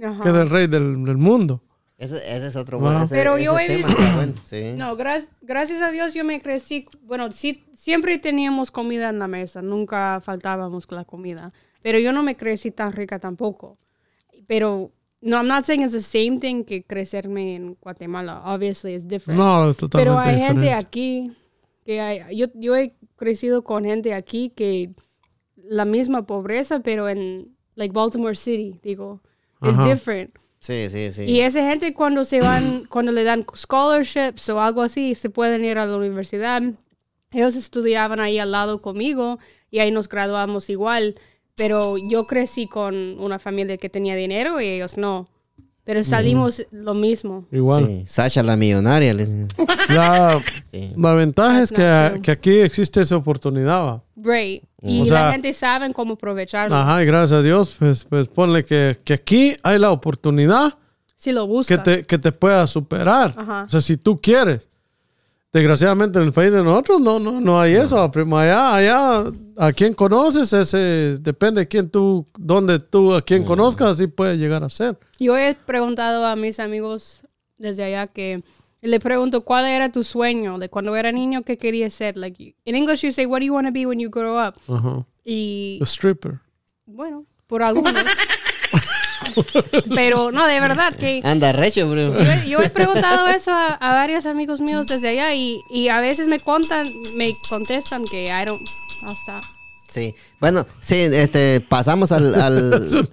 Ajá. 0.04 0.24
que 0.24 0.30
es 0.30 0.36
el 0.36 0.50
rey 0.50 0.66
del, 0.68 1.06
del 1.06 1.18
mundo. 1.18 1.62
Ese, 2.00 2.16
ese 2.18 2.48
es 2.48 2.56
otro 2.56 2.80
bueno. 2.80 3.04
ese- 3.04 3.16
Pero 3.16 3.38
yo 3.38 3.58
ese 3.60 3.66
he 3.66 3.78
tema 3.78 3.88
visto- 3.88 4.02
está 4.04 4.16
bueno, 4.16 4.34
sí. 4.44 4.64
No, 4.76 4.96
gra- 4.98 5.28
gracias 5.42 5.82
a 5.82 5.92
Dios 5.92 6.14
yo 6.16 6.24
me 6.24 6.42
crecí, 6.42 6.88
bueno, 7.04 7.32
sí, 7.32 7.66
siempre 7.74 8.18
teníamos 8.20 8.72
comida 8.72 9.10
en 9.10 9.20
la 9.20 9.28
mesa, 9.28 9.62
nunca 9.62 10.20
faltábamos 10.24 10.86
con 10.88 10.98
la 10.98 11.06
comida, 11.06 11.52
pero 11.82 12.00
yo 12.00 12.12
no 12.12 12.24
me 12.24 12.36
crecí 12.36 12.72
tan 12.72 12.92
rica 12.92 13.20
tampoco. 13.20 13.78
Pero, 14.48 14.92
no, 15.22 15.38
I'm 15.38 15.48
not 15.48 15.66
saying 15.66 15.82
it's 15.82 15.94
the 15.94 16.02
same 16.02 16.40
thing 16.40 16.64
que 16.64 16.84
crecerme 16.84 17.56
en 17.56 17.76
Guatemala, 17.76 18.42
obviously 18.46 18.94
it's 18.94 19.08
different. 19.08 19.40
No, 19.40 19.74
totalmente 19.74 19.98
pero 19.98 20.20
hay 20.20 20.40
gente 20.40 20.62
diferente. 20.62 20.74
aquí, 20.74 21.32
que 21.86 22.02
hay, 22.02 22.38
yo, 22.38 22.48
yo 22.56 22.76
he 22.76 22.96
crecido 23.16 23.64
con 23.64 23.86
gente 23.86 24.14
aquí 24.14 24.52
que 24.56 24.92
la 25.56 25.86
misma 25.86 26.26
pobreza, 26.26 26.80
pero 26.80 27.10
en, 27.10 27.56
like 27.76 27.94
Baltimore 27.94 28.36
City, 28.36 28.80
digo, 28.84 29.22
it's 29.62 29.78
different. 29.84 30.32
Sí, 30.60 30.90
sí, 30.90 31.12
sí. 31.12 31.24
Y 31.24 31.42
esa 31.42 31.62
gente 31.70 31.94
cuando 31.94 32.26
se 32.26 32.42
van, 32.42 32.86
cuando 32.90 33.12
le 33.12 33.24
dan 33.24 33.46
scholarships 33.56 34.50
o 34.50 34.60
algo 34.60 34.82
así, 34.82 35.16
se 35.16 35.30
pueden 35.30 35.64
ir 35.64 35.78
a 35.78 35.86
la 35.86 35.96
universidad. 35.96 36.62
Ellos 37.32 37.56
estudiaban 37.56 38.20
ahí 38.20 38.40
al 38.40 38.52
lado 38.52 38.82
conmigo 38.82 39.40
y 39.70 39.80
ahí 39.80 39.92
nos 39.92 40.10
graduamos 40.10 40.70
igual. 40.70 41.16
Pero 41.58 41.98
yo 41.98 42.26
crecí 42.28 42.68
con 42.68 42.96
una 43.20 43.40
familia 43.40 43.78
que 43.78 43.90
tenía 43.90 44.16
dinero 44.16 44.62
y 44.62 44.68
ellos 44.68 44.98
no. 44.98 45.28
Pero 45.84 46.04
salimos 46.04 46.64
lo 46.72 46.94
mismo. 46.94 47.46
Igual. 47.52 47.86
Sí, 47.88 48.04
Sasha 48.08 48.44
la 48.44 48.56
millonaria. 48.58 49.14
La, 49.14 50.42
Sí. 50.72 50.94
la 50.98 51.14
ventaja 51.14 51.64
es 51.64 51.70
That's 51.72 52.12
not 52.12 52.14
que, 52.16 52.22
que 52.24 52.32
aquí 52.32 52.60
existe 52.60 53.02
esa 53.02 53.16
oportunidad. 53.16 53.84
¿va? 53.86 54.04
Right. 54.18 54.64
Y 54.82 55.02
O 55.02 55.06
la 55.06 55.10
sea- 55.10 55.32
gente 55.32 55.54
sabe 55.54 55.92
cómo 55.94 56.16
aprovecharlo. 56.16 56.76
Ajá, 56.76 57.02
y 57.02 57.06
gracias 57.06 57.40
a 57.40 57.42
Dios, 57.42 57.76
pues, 57.80 58.04
pues 58.04 58.28
ponle 58.28 58.66
que, 58.66 59.00
que 59.04 59.14
aquí 59.14 59.56
hay 59.64 59.80
la 59.80 59.92
oportunidad 59.92 60.78
Si 61.16 61.32
lo 61.32 61.46
que 61.48 61.52
busca. 61.54 61.82
te, 61.84 62.06
que 62.06 62.18
te 62.18 62.32
pueda 62.34 62.68
superar. 62.68 63.34
Ajá. 63.38 63.64
O 63.66 63.70
sea, 63.70 63.80
si 63.82 63.96
tú 63.98 64.20
quieres. 64.22 64.68
Desgraciadamente 65.54 66.20
en 66.20 66.26
el 66.26 66.34
país 66.34 66.52
de 66.52 66.62
nosotros 66.62 67.00
no, 67.00 67.20
no, 67.20 67.40
no 67.40 67.60
hay 67.60 67.76
eso, 67.76 68.10
primo. 68.12 68.38
Allá, 68.38 68.76
allá, 68.76 69.32
a 69.58 69.72
quien 69.72 69.94
conoces, 69.94 70.52
ese, 70.54 71.18
depende 71.22 71.62
de 71.62 71.68
quién 71.68 71.90
tú, 71.90 72.28
dónde 72.38 72.80
tú, 72.80 73.14
a 73.16 73.22
quien 73.22 73.44
conozcas, 73.44 73.88
así 73.88 74.08
puede 74.08 74.38
llegar 74.38 74.64
a 74.64 74.70
ser. 74.70 74.98
Yo 75.20 75.38
he 75.38 75.56
preguntado 75.56 76.26
a 76.26 76.36
mis 76.36 76.60
amigos 76.60 77.22
desde 77.58 77.86
allá 77.86 78.08
que 78.08 78.44
le 78.82 79.00
pregunto 79.00 79.42
cuál 79.44 79.66
era 79.66 79.92
tu 79.92 80.04
sueño 80.04 80.60
de 80.60 80.70
cuando 80.70 80.96
era 80.96 81.12
niño 81.12 81.42
qué 81.44 81.58
querías 81.58 81.94
ser. 81.94 82.18
Like 82.18 82.56
in 82.66 82.76
English 82.76 83.02
you 83.04 83.12
say 83.12 83.26
what 83.26 83.40
do 83.40 83.46
you 83.46 83.54
want 83.54 83.68
to 83.68 83.74
be 83.74 83.86
when 83.86 84.00
you 84.00 84.10
grow 84.10 84.38
up. 84.38 84.56
Ajá. 84.68 85.06
Y 85.24 85.78
The 85.80 85.86
stripper. 85.86 86.40
bueno, 86.86 87.26
por 87.48 87.64
algunos. 87.64 87.94
Pero 89.96 90.32
no, 90.32 90.46
de 90.48 90.60
verdad 90.60 90.96
que 90.96 91.22
Anda 91.24 91.52
recho, 91.52 91.90
bro. 91.90 92.14
yo, 92.24 92.32
he- 92.32 92.50
yo 92.50 92.62
he 92.62 92.70
preguntado 92.70 93.28
eso 93.28 93.52
a, 93.52 93.74
a 93.74 93.94
varios 93.94 94.26
amigos 94.26 94.62
míos 94.62 94.88
desde 94.88 95.10
allá 95.10 95.34
y, 95.34 95.60
y 95.70 95.90
a 95.90 96.00
veces 96.00 96.28
me 96.28 96.40
contan, 96.40 96.88
me 97.18 97.34
contestan 97.50 98.06
que 98.06 98.26
I 98.26 98.46
don't 98.46 98.62
hasta 99.04 99.42
Sí. 99.90 100.14
Bueno, 100.42 100.66
sí, 100.82 100.96
este, 100.96 101.62
pasamos 101.62 102.12
al... 102.12 102.36
al- 102.36 103.08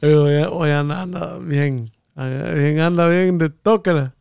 anda, 0.92 1.38
bien, 1.40 1.88
bien, 2.16 2.80
anda 2.80 3.08
bien 3.08 3.38
de 3.38 3.48
tóquela. 3.50 4.12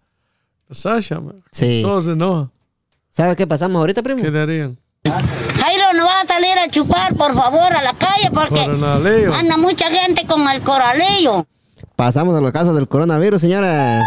Sasha, 0.70 1.20
man. 1.20 1.44
Sí. 1.52 1.82
Todos 1.84 2.06
se 2.06 2.12
enojan. 2.12 2.52
¿Sabe 3.10 3.36
qué 3.36 3.46
pasamos 3.48 3.80
ahorita, 3.80 4.02
primo? 4.04 4.22
¿Qué 4.22 4.30
le 4.32 4.40
harían? 4.40 4.78
Jairo, 5.64 5.94
no 5.94 6.04
vas 6.04 6.26
a 6.26 6.28
salir 6.28 6.58
a 6.58 6.68
chupar, 6.70 7.16
por 7.16 7.34
favor, 7.34 7.74
a 7.74 7.82
la 7.82 7.94
calle 7.94 8.30
porque 8.34 8.60
anda 8.60 9.56
mucha 9.56 9.90
gente 9.90 10.28
con 10.28 10.46
el 10.50 10.62
coralillo. 10.62 11.48
Pasamos 11.96 12.36
a 12.36 12.42
los 12.42 12.52
casos 12.52 12.76
del 12.76 12.90
coronavirus, 12.90 13.40
señoras. 13.40 14.04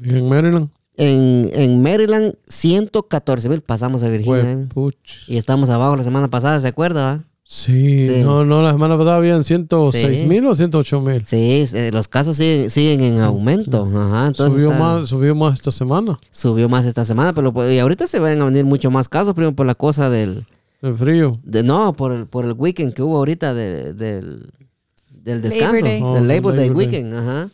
¿Y 0.02 0.10
en 0.15 0.30
Maryland? 0.30 0.69
En, 0.95 1.49
en 1.54 1.82
Maryland, 1.82 2.36
114.000 2.47 3.62
pasamos 3.62 4.04
a 4.04 4.10
Virginia. 4.10 4.52
¿eh? 4.54 4.67
Y 5.28 5.38
estamos 5.38 5.69
abajo 5.69 5.95
la 5.95 6.04
semana 6.04 6.28
pasada, 6.30 6.62
¿se 6.62 6.67
acuerda? 6.67 7.23
Sí, 7.45 8.08
Sí. 8.08 8.21
no, 8.23 8.45
no, 8.45 8.62
la 8.63 8.71
semana 8.71 8.97
pasada 8.97 9.17
habían 9.17 9.43
106 9.43 10.19
Sí. 10.21 10.26
mil 10.28 10.45
o 10.47 10.56
108 10.56 11.02
mil. 11.02 11.26
Sí, 11.26 11.65
los 11.91 12.08
casos 12.08 12.38
siguen, 12.38 12.69
siguen 12.69 13.02
en 13.02 13.19
aumento. 13.19 13.88
Ajá, 13.93 14.28
entonces 14.28 14.54
Subió 14.54 14.71
está- 14.71 14.80
más, 14.84 15.10
subió 15.10 15.36
más 15.36 15.54
esta 15.56 15.71
semana. 15.71 16.17
subió 16.32 16.69
más 16.69 16.86
esta 16.86 17.04
semana, 17.06 17.34
pero 17.34 17.52
pues, 17.52 17.73
y 17.73 17.80
ahorita 17.80 18.08
se 18.08 18.19
van 18.19 18.41
a 18.41 18.45
venir 18.45 18.63
mucho 18.65 18.89
más 18.91 19.10
casos, 19.10 19.34
primo, 19.34 19.54
por 19.54 19.65
la 19.65 19.76
cosa 19.76 20.10
del, 20.10 20.45
El 20.83 20.95
frío. 20.95 21.39
de, 21.43 21.63
no, 21.63 21.93
por 21.93 22.11
el, 22.11 22.27
por 22.27 22.45
el 22.45 22.53
weekend 22.53 22.93
que 22.93 23.01
hubo 23.01 23.17
ahorita 23.17 23.53
de- 23.55 23.93
del, 23.93 24.51
del 25.09 25.41
descanso, 25.41 25.83
Day. 25.83 26.01
Oh, 26.03 26.13
del 26.13 26.27
Labor 26.27 26.53
Day 26.55 26.67
Labor 26.67 26.77
Day. 26.83 26.87
weekend, 26.93 27.13
ajá. 27.15 27.49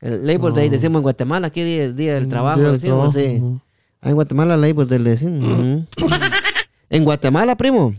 El 0.00 0.26
Labor 0.26 0.52
Day 0.54 0.68
decimos 0.70 0.98
en 0.98 1.02
Guatemala, 1.02 1.46
aquí 1.46 1.62
día, 1.62 1.92
día 1.92 2.14
del 2.14 2.26
trabajo, 2.28 2.58
Día 2.60 2.70
del 2.70 2.80
decimos, 2.80 3.12
trabajo, 3.12 3.32
sí. 3.32 3.38
ujú. 3.40 3.60
Ah, 4.00 4.08
en 4.10 4.14
Guatemala 4.16 4.56
Labor 4.56 4.86
Day 4.86 4.98
decimos. 4.98 5.58
ujú. 5.58 5.84
en 6.90 7.04
Guatemala, 7.04 7.56
primo, 7.56 7.94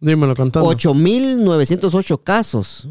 Dímelo 0.00 0.34
cantando. 0.34 0.68
8.908 0.70 2.22
casos, 2.22 2.88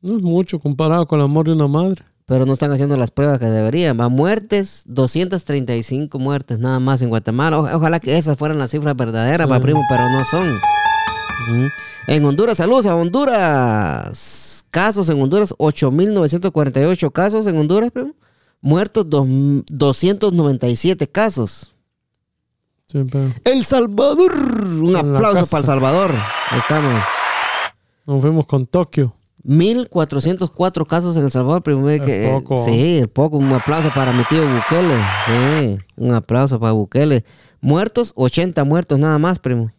No 0.00 0.16
es 0.16 0.22
mucho 0.22 0.58
comparado 0.58 1.06
con 1.06 1.18
el 1.18 1.24
amor 1.24 1.46
de 1.46 1.52
una 1.52 1.66
madre. 1.68 2.02
Pero 2.26 2.46
no 2.46 2.52
están 2.54 2.72
haciendo 2.72 2.96
las 2.96 3.10
pruebas 3.10 3.38
que 3.38 3.46
deberían. 3.46 3.98
Va 4.00 4.08
muertes, 4.08 4.82
235 4.86 6.18
muertes 6.18 6.58
nada 6.58 6.78
más 6.80 7.02
en 7.02 7.08
Guatemala. 7.10 7.58
O- 7.58 7.76
ojalá 7.76 8.00
que 8.00 8.16
esas 8.16 8.38
fueran 8.38 8.58
las 8.58 8.70
cifras 8.70 8.96
verdaderas, 8.96 9.46
Sí. 9.46 9.50
va, 9.50 9.60
primo, 9.60 9.82
pero 9.88 10.08
no 10.10 10.24
son. 10.24 10.50
En 12.06 12.24
Honduras, 12.24 12.56
saludos 12.58 12.86
a 12.86 12.96
Honduras. 12.96 14.64
Casos 14.70 15.08
en 15.08 15.20
Honduras, 15.20 15.54
8.948 15.58 17.10
casos 17.12 17.46
en 17.46 17.56
Honduras, 17.58 17.90
primo. 17.90 18.12
Muertos, 18.60 19.08
dos- 19.08 19.26
297 19.68 21.06
casos. 21.08 21.74
Sí, 22.86 22.98
El 23.44 23.64
Salvador. 23.64 24.32
Un 24.34 24.90
En 24.90 25.14
aplauso 25.14 25.46
para 25.46 25.60
El 25.60 25.64
Salvador. 25.66 26.10
Ahí 26.50 26.58
estamos. 26.58 27.02
nos 28.06 28.20
fuimos 28.20 28.46
con 28.46 28.66
Tokio. 28.66 29.14
1404 29.44 30.86
casos 30.86 31.16
en 31.16 31.24
El 31.24 31.30
Salvador. 31.30 31.62
Primero 31.62 31.90
Es 31.90 32.00
que, 32.02 32.26
eh, 32.28 32.32
poco. 32.32 32.64
sí, 32.64 32.98
es 32.98 33.08
poco. 33.08 33.36
Un 33.36 33.52
aplauso 33.52 33.90
para 33.94 34.12
mi 34.12 34.24
tío 34.24 34.42
Bukele. 34.42 34.96
Sí, 35.26 35.78
un 35.96 36.12
aplauso 36.14 36.58
para 36.58 36.72
Bukele. 36.72 37.24
Muertos, 37.60 38.12
80 38.16 38.64
muertos 38.64 38.98
nada 38.98 39.18
más, 39.18 39.38
primo. 39.38 39.70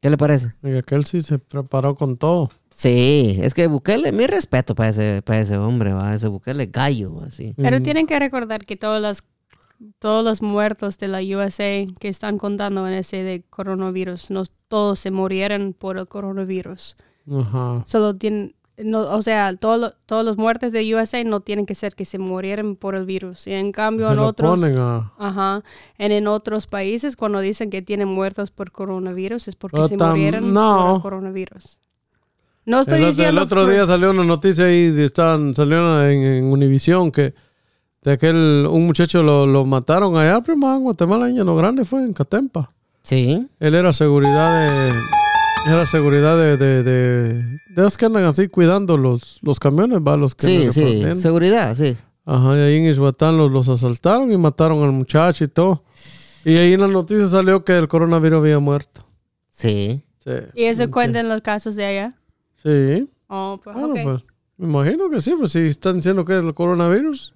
¿Qué 0.00 0.10
le 0.10 0.16
parece? 0.18 0.54
Y 0.62 0.76
aquel 0.76 1.06
sí 1.06 1.22
se 1.22 1.38
preparó 1.38 1.94
con 1.96 2.16
todo. 2.16 2.50
Sí, 2.74 3.38
es 3.42 3.54
que 3.54 3.66
Bukele, 3.68 4.12
mi 4.12 4.26
respeto 4.26 4.74
para 4.74 4.90
ese, 4.90 5.22
para 5.22 5.40
ese 5.40 5.56
hombre, 5.56 5.92
va. 5.92 6.14
Ese 6.14 6.28
Bukele 6.28 6.66
gallo, 6.66 7.22
así. 7.26 7.54
Pero 7.56 7.78
Mm. 7.78 7.82
tienen 7.82 8.06
que 8.06 8.18
recordar 8.18 8.64
que 8.66 8.76
todos 8.76 9.00
los, 9.00 9.22
todos 9.98 10.24
los 10.24 10.42
muertos 10.42 10.98
de 10.98 11.08
la 11.08 11.20
USA 11.20 11.86
que 11.98 12.08
están 12.08 12.38
contando 12.38 12.86
en 12.86 12.92
ese 12.94 13.22
de 13.22 13.42
coronavirus, 13.48 14.30
no 14.30 14.42
todos 14.68 14.98
se 14.98 15.10
murieron 15.10 15.72
por 15.72 15.96
el 15.98 16.06
coronavirus. 16.08 16.96
Ajá. 17.30 17.82
Solo 17.86 18.16
tienen, 18.16 18.54
no, 18.76 19.00
o 19.00 19.22
sea, 19.22 19.54
todo 19.56 19.76
lo- 19.76 19.92
todos 20.06 20.24
los 20.24 20.36
muertes 20.36 20.72
de 20.72 20.94
USA 20.94 21.22
no 21.24 21.40
tienen 21.40 21.64
que 21.66 21.74
ser 21.74 21.94
que 21.94 22.04
se 22.04 22.18
murieran 22.18 22.76
por 22.76 22.94
el 22.96 23.04
virus. 23.06 23.46
Y 23.46 23.52
en 23.52 23.72
cambio 23.72 24.08
Se 24.08 24.12
en 24.14 24.18
otros, 24.18 24.60
ponen 24.60 24.78
a... 24.78 25.12
ajá, 25.18 25.62
en, 25.98 26.12
en 26.12 26.26
otros 26.26 26.66
países 26.66 27.16
cuando 27.16 27.40
dicen 27.40 27.70
que 27.70 27.82
tienen 27.82 28.08
muertos 28.08 28.50
por 28.50 28.72
coronavirus 28.72 29.48
es 29.48 29.56
porque 29.56 29.76
Pero 29.76 29.88
se 29.88 29.96
murieron 29.96 30.52
no. 30.52 30.86
por 30.86 30.96
el 30.96 31.02
coronavirus. 31.02 31.78
No 32.66 32.80
estoy 32.80 33.00
el, 33.02 33.08
diciendo 33.08 33.40
el 33.42 33.46
otro 33.46 33.66
día 33.66 33.86
salió 33.86 34.10
una 34.10 34.24
noticia 34.24 34.64
ahí, 34.64 34.92
estaban, 34.98 35.54
salió 35.54 36.02
en, 36.08 36.22
en 36.22 36.44
Univisión 36.46 37.12
que 37.12 37.34
de 38.02 38.12
aquel, 38.12 38.66
un 38.70 38.86
muchacho 38.86 39.22
lo, 39.22 39.46
lo 39.46 39.64
mataron 39.64 40.16
allá, 40.16 40.40
prima, 40.42 40.74
en 40.76 40.82
Guatemala, 40.82 41.28
en 41.28 41.36
Llano 41.36 41.56
Grande, 41.56 41.84
fue 41.84 42.02
en 42.02 42.12
Catempa. 42.12 42.70
Sí, 43.02 43.46
Él 43.60 43.74
era 43.74 43.92
seguridad 43.92 44.68
de... 44.90 44.92
Era 45.66 45.86
seguridad 45.86 46.36
de, 46.36 46.56
de, 46.58 46.82
de, 46.82 47.32
de 47.68 47.82
los 47.82 47.96
que 47.96 48.04
andan 48.04 48.24
así 48.24 48.48
cuidando 48.48 48.96
los, 48.98 49.38
los 49.42 49.58
camiones, 49.58 50.00
va, 50.00 50.16
los 50.16 50.34
que 50.34 50.46
sí, 50.46 50.72
sí. 50.72 50.80
repartiendo. 50.84 51.20
Seguridad, 51.20 51.74
sí. 51.74 51.96
Ajá, 52.26 52.56
y 52.56 52.60
ahí 52.60 52.76
en 52.76 52.90
Ishuatán 52.90 53.36
los, 53.38 53.50
los 53.50 53.68
asaltaron 53.68 54.30
y 54.30 54.36
mataron 54.36 54.82
al 54.82 54.92
muchacho 54.92 55.44
y 55.44 55.48
todo. 55.48 55.82
Y 56.44 56.56
ahí 56.58 56.74
en 56.74 56.80
la 56.80 56.88
noticia 56.88 57.26
salió 57.28 57.64
que 57.64 57.76
el 57.78 57.88
coronavirus 57.88 58.38
había 58.40 58.58
muerto. 58.58 59.06
Sí. 59.50 60.04
Sí. 60.22 60.30
¿Y 60.54 60.64
eso 60.64 60.90
cuenta 60.90 61.20
en 61.20 61.28
los 61.30 61.40
casos 61.40 61.76
de 61.76 61.84
allá? 61.86 62.14
Sí. 62.62 63.08
Oh, 63.28 63.58
pues, 63.62 63.74
Bueno, 63.74 63.94
ok. 63.94 64.00
pues, 64.02 64.22
me 64.58 64.66
imagino 64.66 65.08
que 65.10 65.20
sí, 65.22 65.34
pues 65.38 65.52
si 65.52 65.60
están 65.60 65.96
diciendo 65.96 66.24
que 66.26 66.38
es 66.38 66.44
el 66.44 66.52
coronavirus. 66.54 67.34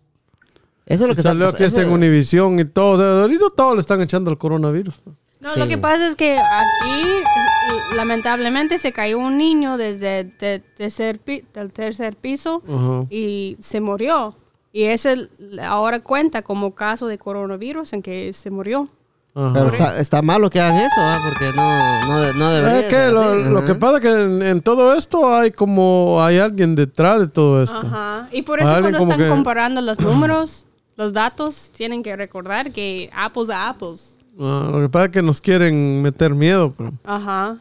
Eso 0.84 1.04
es 1.04 1.08
lo 1.08 1.12
Y 1.12 1.16
que 1.16 1.22
salió 1.22 1.46
está 1.46 1.56
aquí 1.56 1.64
este 1.64 1.80
en 1.80 1.86
eso- 1.86 1.94
Univisión 1.94 2.58
y 2.60 2.64
todo. 2.66 2.92
O 2.92 2.98
sea, 2.98 3.22
ahorita 3.22 3.44
todo 3.56 3.74
le 3.74 3.80
están 3.80 4.00
echando 4.02 4.30
al 4.30 4.36
coronavirus. 4.38 4.94
No, 5.40 5.52
Sí. 5.54 5.60
lo 5.60 5.68
que 5.68 5.78
pasa 5.78 6.08
es 6.08 6.16
que 6.16 6.36
aquí, 6.38 7.96
lamentablemente, 7.96 8.78
se 8.78 8.92
cayó 8.92 9.18
un 9.18 9.36
niño 9.38 9.76
desde 9.76 10.20
el 10.20 10.36
te- 10.36 10.58
tercer, 10.60 11.20
del 11.54 11.72
tercer 11.72 12.16
piso 12.16 12.62
Ajá. 12.68 13.06
y 13.10 13.56
se 13.60 13.80
murió. 13.80 14.34
Y 14.72 14.84
ese 14.84 15.28
ahora 15.62 16.00
cuenta 16.00 16.42
como 16.42 16.74
caso 16.74 17.06
de 17.06 17.18
coronavirus 17.18 17.92
en 17.94 18.02
que 18.02 18.32
se 18.32 18.50
murió. 18.50 18.88
Ajá. 19.34 19.52
Pero 19.54 19.68
está, 19.68 20.00
está 20.00 20.22
malo 20.22 20.50
que 20.50 20.60
hagan 20.60 20.76
eso, 20.76 20.96
¿ah? 20.98 21.18
porque 21.24 21.56
no, 21.56 22.06
no, 22.06 22.32
no 22.34 22.50
debería 22.50 22.80
Es 22.80 22.84
que 22.86 22.90
ser 22.96 23.12
lo, 23.12 23.20
así, 23.22 23.50
lo 23.50 23.64
que 23.64 23.74
pasa 23.76 23.96
es 23.98 24.02
que 24.02 24.08
en, 24.12 24.42
en 24.42 24.60
todo 24.62 24.94
esto 24.94 25.32
hay 25.34 25.52
como 25.52 26.22
hay 26.22 26.38
alguien 26.38 26.74
detrás 26.74 27.20
de 27.20 27.28
todo 27.28 27.62
esto. 27.62 27.78
Ajá. 27.78 28.28
Y 28.32 28.42
por 28.42 28.58
eso 28.60 28.68
cuando 28.80 28.98
están 28.98 29.18
que- 29.18 29.28
comparando 29.28 29.80
los 29.80 30.00
números, 30.00 30.66
los 30.96 31.12
datos, 31.12 31.70
tienen 31.76 32.02
que 32.02 32.16
recordar 32.16 32.72
que 32.72 33.08
apples 33.14 33.50
a 33.50 33.68
apples. 33.68 34.17
Ah, 34.38 34.68
lo 34.72 34.80
que 34.82 34.88
pasa 34.88 35.06
es 35.06 35.10
que 35.12 35.22
nos 35.22 35.40
quieren 35.40 36.02
meter 36.02 36.34
miedo. 36.34 36.72
Pero, 36.76 36.92
Ajá. 37.04 37.58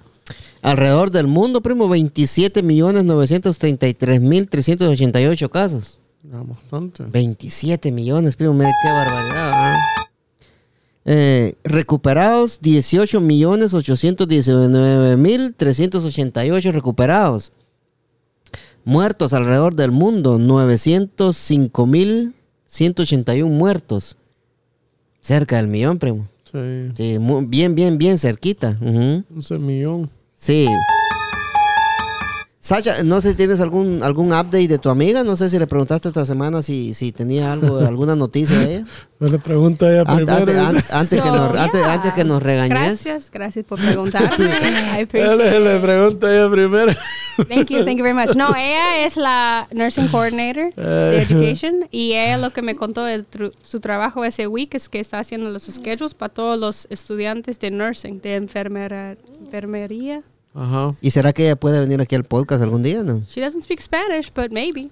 Alrededor 0.61 1.11
del 1.11 1.27
mundo, 1.27 1.61
primo, 1.61 1.87
27 1.87 2.61
millones 2.61 3.03
933 3.05 4.21
mil 4.21 4.47
388 4.49 5.49
casos. 5.49 5.99
ya, 6.23 6.39
bastante. 6.41 7.03
27 7.03 7.91
millones, 7.91 8.35
primo, 8.35 8.53
mire 8.53 8.71
qué 8.83 8.89
barbaridad. 8.89 9.51
¿ah? 9.53 9.77
Eh, 11.05 11.55
recuperados, 11.63 12.59
18 12.59 13.21
millones 13.21 13.73
819 13.73 15.15
mil 15.15 15.53
388 15.55 16.71
recuperados. 16.73 17.53
Muertos 18.83 19.33
alrededor 19.33 19.75
del 19.75 19.91
mundo, 19.91 20.37
905 20.37 21.85
mil 21.85 22.35
181 22.65 23.49
muertos. 23.53 24.17
Cerca 25.21 25.57
del 25.57 25.67
millón, 25.67 25.97
primo. 25.97 26.27
Sí. 26.51 26.91
Sí, 26.95 27.19
mu- 27.19 27.45
bien, 27.47 27.75
bien, 27.75 27.97
bien 27.97 28.17
cerquita. 28.17 28.77
Ujú. 28.81 29.23
11 29.35 29.57
millón. 29.57 30.09
Sí. 30.35 30.67
Sacha, 32.67 33.01
no 33.01 33.21
sé 33.21 33.29
si 33.29 33.35
tienes 33.35 33.61
algún, 33.61 34.03
algún 34.03 34.33
update 34.33 34.67
de 34.67 34.77
tu 34.77 34.89
amiga. 34.89 35.23
No 35.23 35.37
sé 35.37 35.49
si 35.49 35.57
le 35.57 35.67
preguntaste 35.67 36.09
esta 36.09 36.25
semana 36.25 36.61
si, 36.61 36.93
si 36.93 37.13
tenía 37.13 37.53
algo, 37.53 37.77
alguna 37.87 38.13
noticia 38.17 38.59
de 38.59 38.75
ella. 38.75 38.85
Me 39.19 39.29
le 39.29 39.39
pregunta 39.39 39.89
ella 39.89 40.01
An- 40.05 40.17
primero. 40.17 40.61
Antes, 40.91 41.09
que 41.09 41.31
nos, 41.31 41.57
antes, 41.57 41.79
yeah. 41.79 41.93
antes 41.93 42.11
que 42.11 42.23
nos 42.25 42.43
regañes. 42.43 42.77
Gracias, 42.77 43.31
gracias 43.31 43.63
por 43.63 43.79
preguntarme. 43.79 44.47
I 44.99 45.03
appreciate 45.03 45.55
Él 45.55 45.63
le, 45.63 45.75
le 45.75 45.79
pregunta 45.79 46.29
ella 46.29 46.51
primero. 46.51 46.93
Thank 47.47 47.69
you, 47.69 47.85
thank 47.85 47.99
you 47.99 48.03
very 48.03 48.13
much. 48.13 48.35
No, 48.35 48.49
ella 48.57 49.05
es 49.05 49.15
la 49.15 49.69
nursing 49.71 50.09
coordinator 50.09 50.73
de 50.75 51.21
education 51.21 51.87
y 51.89 52.15
ella 52.15 52.37
lo 52.37 52.51
que 52.51 52.61
me 52.61 52.75
contó 52.75 53.05
de 53.05 53.23
su 53.61 53.79
trabajo 53.79 54.25
ese 54.25 54.45
week 54.45 54.75
es 54.75 54.89
que 54.89 54.99
está 54.99 55.19
haciendo 55.19 55.49
los 55.51 55.63
schedules 55.63 56.13
para 56.13 56.33
todos 56.33 56.59
los 56.59 56.85
estudiantes 56.89 57.61
de 57.61 57.71
nursing, 57.71 58.19
de 58.19 58.35
enfermera, 58.35 59.15
enfermería. 59.39 60.21
Ajá. 60.57 60.95
¿Y 61.01 61.11
será 61.11 61.33
que 61.33 61.43
ella 61.43 61.55
puede 61.55 61.79
venir 61.79 62.01
aquí 62.01 62.15
al 62.15 62.23
podcast 62.23 62.63
algún 62.63 62.81
día? 62.83 63.03
No. 63.03 63.21
She 63.27 63.41
doesn't 63.41 63.63
speak 63.63 63.79
Spanish, 63.79 64.31
but 64.33 64.51
maybe. 64.51 64.89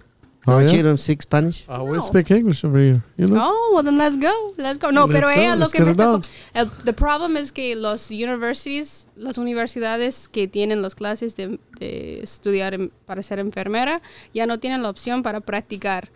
No, 0.47 0.57
Oh, 0.57 0.59
yeah? 0.61 0.67
she 0.69 0.83
don't 0.83 0.99
speak 0.99 1.23
Spanish. 1.23 1.65
I 1.67 1.79
will 1.81 2.01
speak 2.03 2.29
English 2.29 2.63
over 2.63 2.77
here. 2.79 2.93
You 3.17 3.25
know? 3.25 3.41
Oh, 3.43 3.73
well 3.73 3.83
then 3.83 3.97
let's 3.97 4.15
go, 4.15 4.53
let's 4.57 4.77
go. 4.77 4.91
No, 4.91 5.07
Let's 5.07 5.13
pero 5.19 5.27
go, 5.29 5.33
ella 5.33 5.55
lo 5.55 5.67
que 5.69 5.81
me 5.83 5.89
está... 5.89 6.19
El 6.53 6.69
the 6.83 6.93
problem 6.93 7.35
es 7.35 7.51
que 7.51 7.75
los 7.75 8.11
universities, 8.11 9.07
las 9.15 9.39
universidades 9.39 10.27
que 10.27 10.47
tienen 10.47 10.83
las 10.83 10.93
clases 10.93 11.35
de, 11.35 11.59
de 11.79 12.19
estudiar 12.21 12.75
en- 12.75 12.91
para 13.07 13.23
ser 13.23 13.39
enfermera, 13.39 14.03
ya 14.35 14.45
no 14.45 14.59
tienen 14.59 14.83
la 14.83 14.89
opción 14.91 15.23
para 15.23 15.39
practicar 15.41 16.09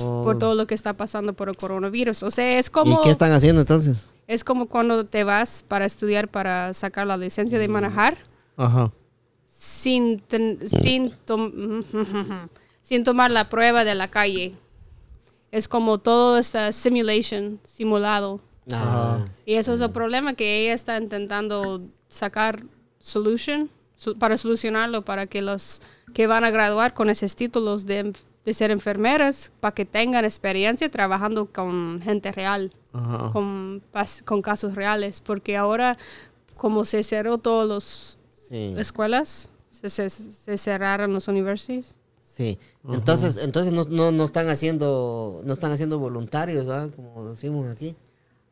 Oh. 0.00 0.24
por 0.24 0.38
todo 0.38 0.54
lo 0.54 0.66
que 0.66 0.74
está 0.74 0.94
pasando 0.94 1.32
por 1.34 1.48
el 1.48 1.56
coronavirus. 1.56 2.22
O 2.24 2.30
sea, 2.30 2.58
es 2.58 2.70
como... 2.70 3.00
¿Y 3.00 3.04
qué 3.04 3.10
están 3.10 3.32
haciendo 3.32 3.60
entonces? 3.62 4.06
Es 4.26 4.42
como 4.42 4.66
cuando 4.66 5.04
te 5.06 5.22
vas 5.22 5.64
para 5.66 5.84
estudiar 5.84 6.28
para 6.28 6.74
sacar 6.74 7.06
la 7.06 7.16
licencia 7.16 7.58
de 7.58 7.68
manejar 7.68 8.18
Ajá. 8.56 8.92
sin, 9.46 10.20
ten- 10.20 10.58
sin, 10.68 11.10
tom- 11.24 11.82
sin 12.82 13.04
tomar 13.04 13.30
la 13.30 13.44
prueba 13.48 13.84
de 13.84 13.94
la 13.94 14.08
calle. 14.08 14.54
Es 15.52 15.68
como 15.68 15.98
todo 15.98 16.38
esta 16.38 16.72
simulation, 16.72 17.60
simulado. 17.64 18.40
Ah, 18.72 19.24
Y 19.44 19.54
eso 19.54 19.72
es 19.72 19.80
el 19.80 19.90
problema 19.92 20.34
que 20.34 20.62
ella 20.62 20.74
está 20.74 20.98
intentando 20.98 21.82
sacar 22.08 22.64
solution 22.98 23.70
su- 23.96 24.16
para 24.18 24.36
solucionarlo, 24.36 25.02
para 25.04 25.26
que 25.26 25.40
los 25.42 25.80
que 26.12 26.26
van 26.26 26.44
a 26.44 26.50
graduar 26.50 26.92
con 26.94 27.08
esos 27.10 27.36
títulos 27.36 27.86
de, 27.86 28.12
de 28.44 28.54
ser 28.54 28.70
enfermeras, 28.70 29.52
para 29.60 29.74
que 29.74 29.84
tengan 29.84 30.24
experiencia 30.24 30.90
trabajando 30.90 31.46
con 31.46 32.00
gente 32.02 32.32
real, 32.32 32.72
Ajá. 32.92 33.30
con, 33.32 33.82
con 34.24 34.42
casos 34.42 34.74
reales, 34.74 35.20
porque 35.20 35.56
ahora 35.56 35.96
como 36.56 36.84
se 36.84 37.02
cerró 37.02 37.38
todas 37.38 37.68
las 37.68 38.15
sí. 38.48 38.74
escuelas, 38.78 39.50
se, 39.70 39.88
se- 39.90 40.10
se 40.10 40.58
cerraron 40.58 41.12
las 41.14 41.28
universidades. 41.28 41.96
Sí. 42.20 42.58
Entonces, 42.88 43.38
entonces 43.38 43.72
no, 43.72 43.84
no, 43.84 44.12
no 44.12 44.24
están 44.24 44.48
haciendo, 44.48 45.40
no 45.44 45.52
están 45.54 45.72
haciendo 45.72 45.98
voluntarios, 45.98 46.66
¿verdad? 46.66 46.90
Como 46.94 47.30
decimos 47.30 47.66
aquí. 47.74 47.96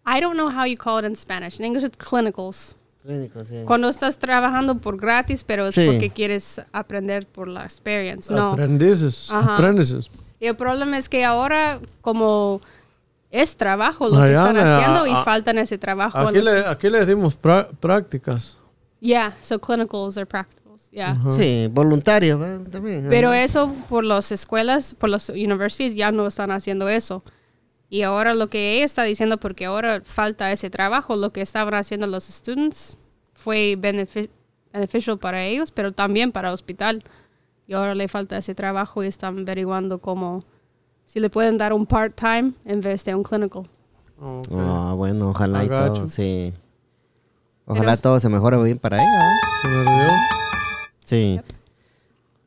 I 0.07 0.21
don't 0.21 0.35
know 0.35 0.49
how 0.49 0.65
you 0.67 0.77
call 0.77 1.05
it 1.05 1.09
in 1.09 1.17
Spanish. 1.17 1.59
In 1.59 1.67
English 1.67 1.85
it's 1.85 1.97
clinicals. 1.97 2.77
Clínicos, 3.03 3.49
sí. 3.49 3.57
Cuando 3.67 3.89
estás 3.91 4.19
trabajando 4.19 4.79
por 4.79 4.97
gratis, 4.97 5.45
pero 5.45 5.67
es 5.67 5.75
Sí. 5.75 5.85
porque 5.87 6.09
quieres 6.09 6.63
aprender 6.73 7.27
por 7.27 7.49
la 7.49 7.65
experience. 7.65 8.33
No. 8.33 8.53
Aprendices. 8.53 9.31
Ajá. 9.31 9.55
Aprendices. 9.57 10.07
Y 10.41 10.47
el 10.47 10.57
problema 10.57 10.97
es 10.97 11.09
que 11.11 11.23
ahora, 11.25 11.81
como 12.01 12.63
es 13.31 13.57
trabajo 13.59 14.09
lo 14.09 14.23
que 14.23 14.33
están 14.33 14.57
haciendo 14.57 15.07
y 15.07 15.11
a- 15.11 15.25
faltan 15.25 15.59
ese 15.59 15.77
trabajo. 15.77 16.17
Aquí 16.19 16.41
le, 16.41 16.67
aquí 16.67 16.89
le 16.89 17.05
dimos 17.05 17.39
prá- 17.39 17.69
prácticas. 17.81 18.57
Yeah, 19.05 19.33
so 19.43 19.59
clinicals 19.59 20.17
or 20.17 20.27
practicals. 20.27 20.89
Yeah. 20.91 21.17
Sí, 21.29 21.69
voluntarios. 21.71 22.41
También. 22.71 23.07
Pero 23.11 23.35
eso 23.35 23.71
por 23.91 24.03
las 24.03 24.33
escuelas, 24.33 24.95
por 24.95 25.11
las 25.11 25.29
universities 25.29 25.95
ya 25.95 26.11
no 26.11 26.27
están 26.27 26.51
haciendo 26.51 26.89
eso. 26.89 27.23
Y 27.91 28.01
ahora 28.03 28.33
lo 28.35 28.49
que 28.49 28.77
ella 28.77 28.87
está 28.87 29.03
diciendo, 29.03 29.37
porque 29.39 29.67
ahora 29.67 30.01
falta 30.05 30.51
ese 30.53 30.71
trabajo, 30.71 31.17
lo 31.17 31.33
que 31.33 31.43
estaban 31.43 31.75
haciendo 31.75 32.07
los 32.07 32.25
students 32.25 32.97
fue 33.35 33.77
benefi- 33.79 34.31
beneficial 34.73 35.19
para 35.19 35.45
ellos, 35.45 35.71
pero 35.71 35.93
también 35.93 36.33
para 36.33 36.49
el 36.49 36.55
hospital. 36.55 37.03
Y 37.67 37.75
ahora 37.75 37.95
le 37.95 38.09
falta 38.09 38.39
ese 38.39 38.55
trabajo 38.55 39.05
y 39.05 39.07
están 39.07 39.41
averiguando 39.41 39.99
cómo, 39.99 40.43
si 41.05 41.21
le 41.21 41.29
pueden 41.29 41.59
dar 41.59 41.73
un 41.75 41.85
part-time 41.85 42.53
en 42.65 42.81
vez 42.81 43.05
de 43.05 43.15
un 43.15 43.23
clinical. 43.23 43.69
Ah, 44.51 44.95
bueno, 44.97 45.29
ojalá 45.31 45.63
y 45.65 45.69
todo, 45.69 46.09
sí. 46.09 46.55
Ojalá 47.67 47.93
Pero- 47.93 48.03
todo 48.03 48.21
se 48.21 48.29
mejore 48.29 48.63
bien 48.63 48.79
para 48.79 48.97
ella, 48.99 49.07
¿verdad? 49.07 49.35
Se 49.63 49.69
me 49.69 49.77
olvidó. 49.79 50.13
Sí. 51.05 51.41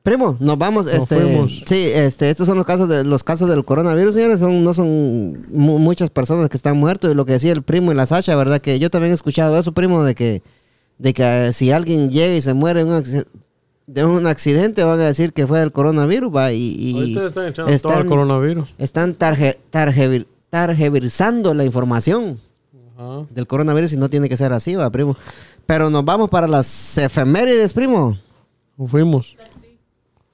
Primo, 0.04 0.38
nos 0.40 0.58
vamos, 0.58 0.86
Nos 0.86 0.96
este, 0.96 1.16
fuimos. 1.20 1.64
sí, 1.66 1.90
este, 1.94 2.30
estos 2.30 2.48
son 2.48 2.56
los 2.56 2.66
casos 2.66 2.88
de 2.88 3.04
los 3.04 3.26
casos 3.26 3.50
del 3.50 3.66
coronavirus, 3.66 4.14
señores, 4.14 4.40
son 4.40 4.64
no 4.64 4.74
son 4.74 5.46
mu- 5.52 5.80
muchas 5.80 6.10
personas 6.10 6.48
que 6.50 6.56
están 6.56 6.78
muertos 6.78 7.12
y 7.12 7.16
lo 7.16 7.26
que 7.26 7.34
decía 7.34 7.52
el 7.52 7.62
primo 7.62 7.92
y 7.92 7.96
la 7.96 8.06
Sacha, 8.06 8.34
verdad 8.38 8.62
que 8.62 8.80
yo 8.80 8.90
también 8.90 9.12
he 9.12 9.16
escuchado 9.16 9.58
eso, 9.60 9.74
primo, 9.74 10.04
de 10.04 10.16
que 10.16 10.42
de 10.98 11.14
que 11.14 11.48
eh, 11.48 11.54
si 11.54 11.72
alguien 11.74 12.10
llega 12.10 12.34
y 12.36 12.42
se 12.42 12.54
muere 12.54 12.82
en 12.82 12.88
un 12.88 13.04
de 13.86 14.06
un 14.06 14.28
accidente 14.28 14.84
van 14.86 15.00
a 15.02 15.06
decir 15.08 15.34
que 15.34 15.46
fue 15.46 15.60
del 15.60 15.72
coronavirus, 15.74 16.34
va 16.34 16.54
y, 16.54 16.58
y 16.58 17.18
están 17.18 17.48
echando 17.48 17.54
todo 17.54 17.68
el 17.68 17.74
están, 17.76 18.08
coronavirus. 18.08 18.70
están 18.78 19.14
tarje- 19.16 19.58
tarjeversando 20.50 21.54
la 21.54 21.66
información 21.66 22.40
Ajá. 22.98 23.26
del 23.30 23.46
coronavirus 23.48 23.94
y 23.94 23.98
no 23.98 24.10
tiene 24.10 24.28
que 24.28 24.36
ser 24.38 24.52
así, 24.54 24.76
va, 24.76 24.90
primo. 24.90 25.16
Pero 25.66 25.90
nos 25.90 26.04
vamos 26.04 26.30
para 26.30 26.48
las 26.48 26.98
efemérides, 26.98 27.74
primo. 27.74 28.18
Fuimos. 28.88 29.36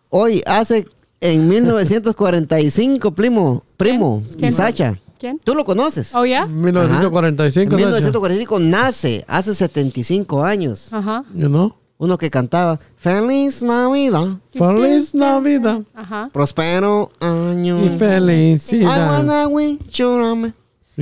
Hoy 0.09 0.41
hace 0.45 0.87
en 1.21 1.47
1945, 1.49 3.11
primo, 3.11 3.63
primo, 3.77 4.23
¿Quién? 4.37 4.49
y. 4.51 4.51
Sacha. 4.53 4.99
¿Quién? 5.19 5.39
¿Tú 5.43 5.55
lo 5.55 5.63
conoces? 5.63 6.13
Oh, 6.15 6.25
yeah? 6.25 6.45
1945. 6.45 7.75
En 7.75 7.79
Sacha. 7.79 7.85
1945 7.85 8.59
nace, 8.59 9.23
hace 9.27 9.53
75 9.55 10.43
años. 10.43 10.91
Ajá. 10.93 11.23
You 11.33 11.47
know? 11.47 11.73
Uno 11.97 12.17
que 12.17 12.29
cantaba 12.29 12.79
Feliz 12.97 13.63
Navidad, 13.63 14.37
Feliz 14.53 15.15
Navidad 15.15 15.81
Ajá. 15.93 16.29
próspero 16.33 17.09
año. 17.21 17.81
y 17.81 17.85
I 17.85 17.89
felicidad. 17.97 19.07
wanna 19.09 19.47
wish 19.47 19.79
you 19.93 20.09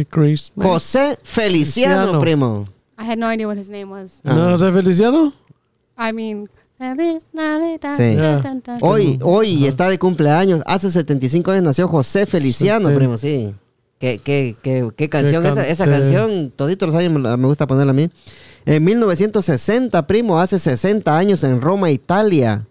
Christmas. 0.09 0.67
José 0.67 1.17
Feliciano, 1.23 1.95
Feliciano. 1.95 2.19
primo. 2.19 2.67
I 2.97 3.03
had 3.03 3.17
no 3.17 3.31
idea 3.31 3.47
what 3.47 3.57
his 3.57 3.69
name 3.69 3.89
was. 3.89 4.21
¿No 4.23 4.55
es 4.55 4.61
Feliciano? 4.61 5.33
I 5.97 6.13
mean. 6.13 6.47
Sí. 7.95 8.17
Hoy, 8.81 9.19
hoy 9.21 9.67
está 9.67 9.87
de 9.87 9.99
cumpleaños. 9.99 10.63
Hace 10.65 10.89
75 10.89 11.51
años 11.51 11.63
nació 11.63 11.87
José 11.87 12.25
Feliciano, 12.25 12.93
primo, 12.95 13.17
sí. 13.19 13.53
¿Qué, 13.99 14.17
qué, 14.17 14.55
qué, 14.63 14.89
qué 14.95 15.09
canción? 15.09 15.43
can- 15.43 15.51
esa, 15.51 15.67
esa 15.67 15.83
sí. 15.83 15.89
canción, 15.91 16.51
toditos 16.55 16.87
los 16.87 16.95
años 16.95 17.13
me, 17.37 17.47
gusta 17.47 17.67
ponerla 17.67 17.91
a 17.91 17.93
mí. 17.93 18.09
En 18.65 18.83
1960, 18.83 20.07
primo, 20.07 20.39
hace 20.39 20.57
60 20.57 21.15
años 21.15 21.43
en 21.43 21.61
Roma, 21.61 21.91
Italia, 21.91 22.65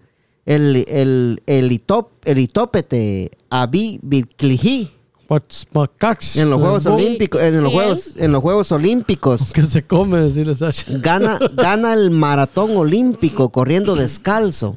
el, 0.45 0.85
el, 0.89 1.43
el, 1.47 1.71
itop, 1.71 2.11
el 2.25 2.39
itópete 2.41 3.31
Abi 3.49 4.01
Birkliji, 4.03 4.91
En 6.37 6.51
los 6.51 6.59
Juegos 6.59 6.87
Olímpicos, 6.87 7.41
en 7.41 7.63
los. 7.63 7.73
Juegos, 7.73 8.17
en 8.17 8.33
los 8.33 8.43
Juegos 8.43 8.73
Olímpicos, 8.73 9.53
¿Qué 9.53 9.65
se 9.65 9.85
come? 9.85 10.19
Decirle 10.21 10.55
Sacha. 10.55 10.85
gana, 10.89 11.39
gana 11.55 11.93
el 11.95 12.11
maratón 12.11 12.77
olímpico 12.77 13.51
corriendo 13.51 13.95
descalzo. 13.95 14.77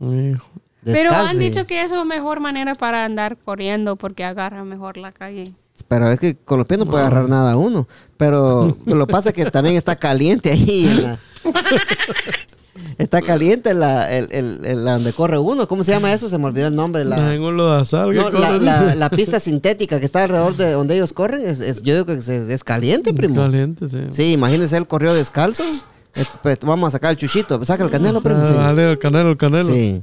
Hijo. 0.00 0.46
Pero 0.84 1.12
han 1.12 1.38
dicho 1.38 1.66
que 1.66 1.82
eso 1.82 1.94
es 1.94 1.98
la 1.98 2.04
mejor 2.04 2.40
manera 2.40 2.74
para 2.74 3.04
andar 3.04 3.36
corriendo 3.36 3.96
porque 3.96 4.24
agarra 4.24 4.64
mejor 4.64 4.96
la 4.96 5.12
calle. 5.12 5.52
Pero 5.88 6.10
es 6.10 6.18
que 6.18 6.36
con 6.36 6.58
los 6.58 6.66
pies 6.66 6.78
no 6.80 6.86
puede 6.86 7.04
agarrar 7.04 7.28
nada 7.28 7.56
uno. 7.56 7.88
Pero 8.16 8.76
lo 8.86 9.06
que 9.06 9.12
pasa 9.12 9.30
es 9.30 9.34
que 9.34 9.46
también 9.50 9.76
está 9.76 9.96
caliente 9.96 10.50
ahí. 10.52 10.86
en 10.88 11.02
la- 11.02 11.18
está 12.98 13.22
caliente 13.22 13.74
la, 13.74 14.10
el, 14.14 14.28
el- 14.30 14.60
el- 14.64 14.84
la 14.84 14.94
donde 14.94 15.12
corre 15.12 15.38
uno. 15.38 15.66
¿Cómo 15.68 15.84
se 15.84 15.92
llama 15.92 16.12
eso? 16.12 16.28
Se 16.28 16.38
me 16.38 16.46
olvidó 16.46 16.68
el 16.68 16.74
nombre. 16.76 17.04
La, 17.04 17.16
no, 18.22 18.30
la, 18.40 18.48
corre. 18.48 18.60
la- 18.64 18.94
la 18.94 19.10
pista 19.10 19.40
sintética 19.40 20.00
que 20.00 20.06
está 20.06 20.22
alrededor 20.24 20.56
de 20.56 20.72
donde 20.72 20.94
ellos 20.96 21.12
corren. 21.12 21.46
Es, 21.46 21.60
es- 21.60 21.82
yo 21.82 21.94
digo 21.94 22.06
que 22.06 22.14
es, 22.14 22.28
es 22.28 22.64
caliente, 22.64 23.12
primo. 23.12 23.34
Caliente, 23.36 23.88
sí. 23.88 23.98
Sí, 24.10 24.32
imagínese, 24.32 24.76
él 24.76 24.86
corrió 24.86 25.14
descalzo. 25.14 25.64
Eh, 26.14 26.24
pues, 26.42 26.58
vamos 26.62 26.88
a 26.88 26.90
sacar 26.92 27.10
el 27.12 27.16
chuchito. 27.16 27.62
Saca 27.64 27.84
el 27.84 27.90
canelo, 27.90 28.20
primo. 28.22 28.40
Ah, 28.42 28.46
Sí. 28.48 28.54
dale, 28.54 28.90
el 28.92 28.98
canelo, 28.98 29.30
el 29.30 29.36
canelo. 29.36 29.72
Sí. 29.72 30.02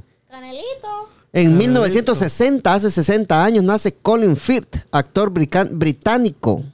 En 1.32 1.58
1960, 1.58 2.72
hace 2.72 2.90
60 2.90 3.44
años, 3.44 3.62
nace 3.62 3.92
Colin 3.92 4.36
Firth, 4.36 4.76
actor 4.90 5.30
brica- 5.30 5.68
británico. 5.70 6.64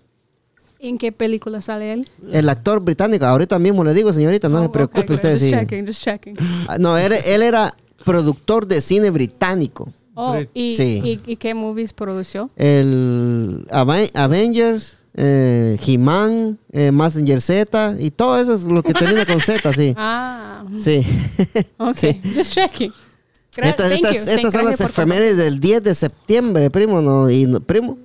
¿En 0.85 0.99
qué 0.99 1.12
película 1.12 1.61
sale 1.61 1.92
él? 1.92 2.09
El 2.33 2.49
actor 2.49 2.81
británico, 2.81 3.25
ahorita 3.25 3.59
mismo 3.59 3.85
le 3.85 3.95
digo, 3.95 4.12
señorita, 4.12 4.49
no 4.49 4.59
Oh, 4.59 4.61
se 4.62 4.66
ok, 4.66 4.73
preocupe 4.73 5.03
good. 5.07 5.14
usted. 5.14 5.33
Just 5.33 5.45
sí. 5.45 5.51
checking, 5.53 5.87
just 5.87 6.03
checking. 6.03 6.37
Ah, 6.68 6.77
No, 6.79 6.99
él, 6.99 7.12
él 7.25 7.42
era 7.42 7.75
productor 8.05 8.66
de 8.66 8.81
cine 8.81 9.11
británico. 9.11 9.92
Oh. 10.14 10.37
¿y, 10.53 10.77
Sí. 10.77 11.01
y, 11.05 11.21
y 11.33 11.37
qué 11.37 11.55
movies 11.55 11.92
produció? 11.92 12.51
El 12.57 13.64
Avengers, 13.71 14.99
eh, 15.14 15.79
He-Man, 15.87 16.59
eh, 16.73 16.90
Messenger 16.92 17.40
Z 17.40 17.97
y 17.99 18.11
todo 18.11 18.38
eso 18.38 18.55
es 18.55 18.62
lo 18.64 18.83
que 18.83 18.92
termina 18.92 19.25
con 19.25 19.40
Z, 19.40 19.73
sí. 19.73 19.95
Ah, 19.97 20.64
Sí. 20.81 21.03
ok. 21.79 21.95
Sí. 21.97 22.21
Just 22.35 22.53
checking. 22.55 22.92
Gra- 23.55 23.68
Estas, 23.68 24.53
son 24.53 24.64
las 24.64 24.81
efemérides 24.81 25.37
del 25.37 25.61
10 25.61 25.83
de 25.83 25.95
septiembre, 25.95 26.71
primo. 26.71 27.03
No, 27.03 27.29
y 27.31 27.47
no- 27.47 27.61
primo, 27.61 27.99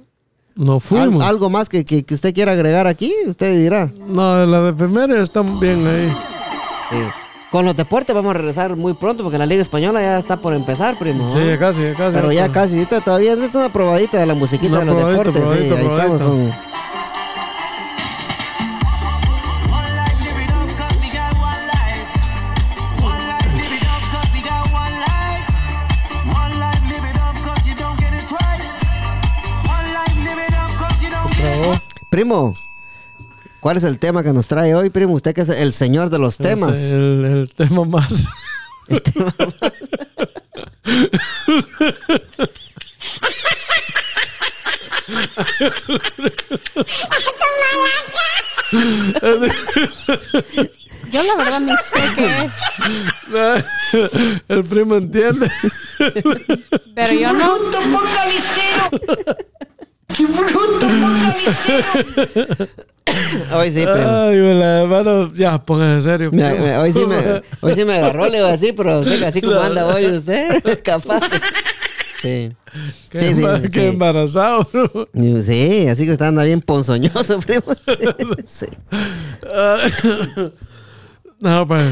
No 0.57 0.73
¿al- 0.73 0.81
fuimos. 0.81 1.23
¿algo 1.23 1.49
más 1.49 1.69
que, 1.69 1.85
que- 1.85 2.03
que 2.03 2.13
usted 2.15 2.33
quiera 2.33 2.51
agregar 2.53 2.87
aquí? 2.87 3.13
Usted 3.27 3.57
dirá. 3.57 3.91
No, 4.07 4.45
la 4.45 4.61
de 4.61 4.69
efemérides 4.71 5.23
están 5.23 5.59
bien 5.59 5.85
ahí. 5.87 6.09
Sí. 6.89 6.97
Con 7.51 7.63
los 7.65 7.75
deportes 7.77 8.13
vamos 8.13 8.31
a 8.31 8.33
regresar 8.33 8.75
muy 8.75 8.93
pronto 8.93 9.23
porque 9.23 9.37
la 9.37 9.45
Liga 9.45 9.61
Española 9.61 10.01
ya 10.01 10.19
está 10.19 10.37
por 10.37 10.53
empezar, 10.53 10.97
primo. 10.99 11.29
Sí, 11.31 11.39
casi, 11.57 11.81
ya 11.83 11.93
casi. 11.95 12.17
Pero 12.17 12.31
ya 12.33 12.51
casi, 12.51 12.85
todavía 12.85 13.33
es 13.33 13.55
una 13.55 13.69
probadita 13.71 14.19
de 14.19 14.25
la 14.25 14.33
musiquita 14.35 14.79
Una 14.79 14.93
de 14.93 15.01
los 15.01 15.09
deportes. 15.11 15.43
sí, 15.43 15.73
ahí 15.73 15.85
estamos 15.85 16.21
con... 16.21 16.53
Primo, 32.17 32.55
¿cuál 33.59 33.77
es 33.77 33.83
el 33.83 33.99
tema 33.99 34.23
que 34.23 34.33
nos 34.33 34.47
trae 34.47 34.73
hoy, 34.73 34.89
primo? 34.89 35.13
Usted 35.13 35.35
que 35.35 35.41
es 35.41 35.49
el 35.49 35.71
señor 35.71 36.09
de 36.09 36.17
los 36.17 36.37
temas. 36.37 36.73
Es 36.75 36.91
El, 36.93 37.23
el 37.25 37.53
tema 37.53 37.85
más. 37.85 38.25
Yo 51.11 51.23
la 51.23 51.35
verdad 51.37 51.59
ni 51.59 51.67
sé 51.67 52.01
qué 52.15 52.35
es, 52.45 52.55
el 54.47 54.63
primo 54.63 54.95
entiende. 54.95 55.51
pero 56.95 57.13
yo 57.13 57.31
no. 57.33 57.59
¡Qué 60.15 60.25
bruto! 60.25 60.79
¡Póngale 60.79 61.47
Hoy 63.55 63.71
sí, 63.71 63.81
primo. 63.81 64.09
Ay, 64.09 64.37
la 64.59 64.81
hermano, 64.81 65.33
ya, 65.33 65.63
póngase 65.63 65.93
en 65.95 66.01
serio. 66.01 66.29
Me- 66.31 66.49
primo. 66.51 66.65
me- 66.65 66.77
hoy, 66.77 66.93
sí 66.93 67.05
me, 67.05 67.15
hoy 67.61 67.73
sí 67.75 67.85
me 67.85 67.93
agarró, 67.95 68.25
le 68.27 68.37
digo 68.37 68.47
así, 68.47 68.73
pero 68.73 68.99
usted 68.99 69.23
así 69.23 69.41
como 69.41 69.55
anda 69.59 69.85
hoy 69.87 70.05
usted, 70.07 70.81
capaz. 70.83 71.21
Sí. 72.21 72.51
Qué, 73.09 73.19
sí, 73.19 73.33
sí, 73.35 73.41
embar- 73.41 73.61
sí. 73.63 73.69
qué 73.71 73.87
embarazado, 73.87 74.67
bro. 74.71 75.09
Sí, 75.41 75.87
así 75.87 76.05
que 76.05 76.11
está 76.11 76.27
anda 76.27 76.43
bien 76.43 76.61
ponzoñoso, 76.61 77.39
primo. 77.39 77.63
Sí, 77.85 77.97
sí. 78.45 78.65
No, 81.39 81.67
pues. 81.67 81.83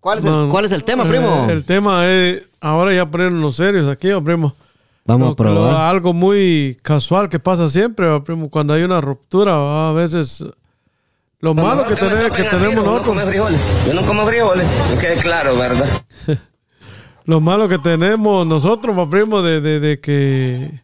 ¿Cuál, 0.00 0.18
es 0.18 0.24
el, 0.24 0.30
no, 0.30 0.48
¿Cuál 0.48 0.64
es 0.66 0.72
el 0.72 0.84
tema, 0.84 1.04
eh, 1.04 1.08
primo? 1.08 1.46
El 1.50 1.64
tema 1.64 2.06
es, 2.08 2.42
ahora 2.60 2.94
ya 2.94 3.06
ponernos 3.06 3.56
serios 3.56 3.88
aquí, 3.88 4.10
oh, 4.12 4.22
primo. 4.22 4.54
Vamos 5.06 5.32
a 5.32 5.36
probar. 5.36 5.74
algo 5.90 6.12
muy 6.12 6.76
casual 6.82 7.28
que 7.28 7.38
pasa 7.38 7.68
siempre, 7.68 8.20
primo, 8.22 8.50
cuando 8.50 8.74
hay 8.74 8.82
una 8.82 9.00
ruptura, 9.00 9.88
a 9.88 9.92
veces 9.92 10.44
lo 11.40 11.54
malo 11.54 11.86
que, 11.86 11.94
¿Por 11.96 12.08
qué 12.08 12.14
me 12.14 12.20
tener- 12.22 12.32
que 12.32 12.42
tenemos 12.44 12.84
nosotros. 12.84 13.16
Yo 13.86 13.94
no 13.94 14.02
como 14.06 14.26
frijoles. 14.26 14.66
Que 14.94 14.98
quede 14.98 15.16
claro, 15.16 15.56
¿verdad? 15.56 15.86
lo 17.24 17.40
malo 17.40 17.68
que 17.68 17.78
tenemos 17.78 18.46
nosotros, 18.46 18.96
primo, 19.08 19.42
de, 19.42 19.60
de, 19.60 19.80
de 19.80 20.00
que... 20.00 20.80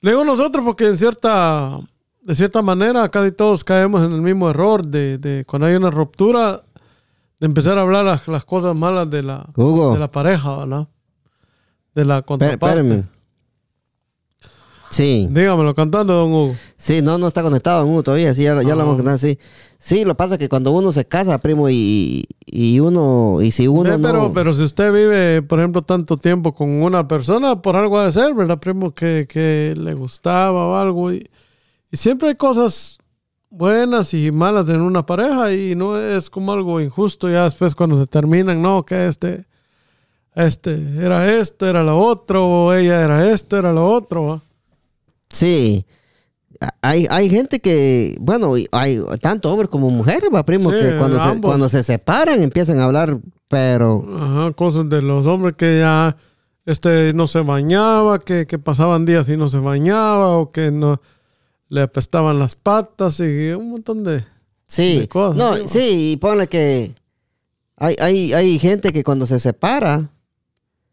Le 0.00 0.10
digo 0.10 0.24
nosotros 0.24 0.64
porque 0.64 0.86
en 0.86 0.96
cierta, 0.98 1.80
de 2.22 2.34
cierta 2.34 2.62
manera 2.62 3.08
casi 3.08 3.32
todos 3.32 3.64
caemos 3.64 4.04
en 4.04 4.12
el 4.12 4.20
mismo 4.22 4.48
error 4.50 4.86
de, 4.86 5.18
de 5.18 5.44
cuando 5.44 5.66
hay 5.66 5.74
una 5.74 5.90
ruptura, 5.90 6.62
de 7.40 7.46
empezar 7.46 7.76
a 7.78 7.80
hablar 7.80 8.04
las, 8.04 8.28
las 8.28 8.44
cosas 8.44 8.76
malas 8.76 9.10
de 9.10 9.22
la, 9.22 9.46
Hugo. 9.56 9.94
de 9.94 9.98
la 9.98 10.10
pareja, 10.10 10.56
¿verdad? 10.58 10.88
De 11.94 12.04
la 12.04 12.22
contraparte. 12.22 12.80
Espérame. 12.80 13.08
Sí. 14.96 15.28
Dígamelo 15.30 15.74
cantando, 15.74 16.14
don 16.14 16.32
Hugo. 16.32 16.56
Sí, 16.78 17.02
no, 17.02 17.18
no 17.18 17.28
está 17.28 17.42
conectado 17.42 17.84
uno 17.84 18.02
todavía, 18.02 18.32
sí, 18.34 18.44
ya, 18.44 18.54
lo- 18.54 18.62
ya 18.62 18.74
lo 18.74 18.86
vamos 18.86 19.06
a 19.06 19.18
sí. 19.18 19.38
Sí, 19.78 20.04
lo 20.06 20.16
pasa 20.16 20.38
que 20.38 20.48
cuando 20.48 20.72
uno 20.72 20.90
se 20.90 21.04
casa, 21.04 21.36
primo, 21.38 21.68
y, 21.68 22.24
y 22.46 22.80
uno, 22.80 23.42
y 23.42 23.50
si 23.50 23.68
uno 23.68 23.90
Ve, 23.90 23.98
pero, 23.98 24.22
no... 24.22 24.32
pero 24.32 24.54
si 24.54 24.62
usted 24.62 24.90
vive, 24.92 25.42
por 25.42 25.58
ejemplo, 25.58 25.82
tanto 25.82 26.16
tiempo 26.16 26.54
con 26.54 26.70
una 26.82 27.06
persona, 27.06 27.60
por 27.60 27.76
algo 27.76 27.98
ha 27.98 28.06
de 28.06 28.12
ser, 28.12 28.32
¿verdad, 28.32 28.58
primo? 28.58 28.94
Que, 28.94 29.26
que 29.28 29.74
le 29.76 29.92
gustaba 29.92 30.66
o 30.66 30.74
algo. 30.76 31.12
Y, 31.12 31.28
y 31.92 31.96
siempre 31.98 32.30
hay 32.30 32.34
cosas 32.36 32.96
buenas 33.50 34.14
y 34.14 34.30
malas 34.32 34.66
en 34.70 34.80
una 34.80 35.04
pareja 35.04 35.52
y 35.52 35.74
no 35.74 35.98
es 35.98 36.30
como 36.30 36.52
algo 36.52 36.80
injusto 36.80 37.28
ya 37.28 37.44
después 37.44 37.74
cuando 37.74 37.98
se 38.00 38.06
terminan, 38.06 38.62
no, 38.62 38.82
que 38.84 39.06
este, 39.08 39.44
este 40.34 40.72
era 41.04 41.30
esto, 41.38 41.66
era 41.66 41.82
lo 41.82 41.98
otro, 41.98 42.46
o 42.46 42.72
ella 42.72 43.02
era 43.02 43.30
esto, 43.30 43.58
era 43.58 43.72
lo 43.74 43.86
otro. 43.88 44.26
¿va? 44.26 44.42
Sí. 45.30 45.84
Hay, 46.80 47.06
hay 47.10 47.28
gente 47.28 47.60
que, 47.60 48.16
bueno, 48.20 48.54
hay 48.72 49.00
tanto 49.20 49.50
hombres 49.52 49.68
como 49.68 49.90
mujeres, 49.90 50.30
va, 50.34 50.44
primo, 50.44 50.70
Sí, 50.70 50.76
que 50.78 50.96
cuando 50.96 51.20
se, 51.20 51.40
cuando 51.40 51.68
se 51.68 51.82
separan 51.82 52.40
empiezan 52.42 52.78
a 52.80 52.84
hablar, 52.84 53.18
pero... 53.48 54.04
Ajá, 54.16 54.52
cosas 54.52 54.88
de 54.88 55.02
los 55.02 55.26
hombres 55.26 55.54
que 55.58 55.80
ya 55.80 56.16
este 56.64 57.12
no 57.12 57.26
se 57.26 57.40
bañaba, 57.40 58.20
que, 58.20 58.46
que 58.46 58.58
pasaban 58.58 59.04
días 59.04 59.28
y 59.28 59.36
no 59.36 59.48
se 59.50 59.58
bañaba, 59.58 60.38
o 60.38 60.50
que 60.50 60.70
no 60.70 61.00
le 61.68 61.82
apestaban 61.82 62.38
las 62.38 62.54
patas 62.54 63.20
y 63.20 63.50
un 63.50 63.70
montón 63.70 64.02
de, 64.02 64.24
Sí, 64.66 65.00
de 65.00 65.08
cosas. 65.08 65.36
no, 65.36 65.56
¿sí? 65.56 65.62
sí, 65.66 66.12
y 66.12 66.16
ponle 66.16 66.46
que 66.46 66.94
hay, 67.76 67.96
hay, 68.00 68.32
hay 68.32 68.58
gente 68.58 68.92
que 68.92 69.04
cuando 69.04 69.26
se 69.26 69.38
separa, 69.38 70.10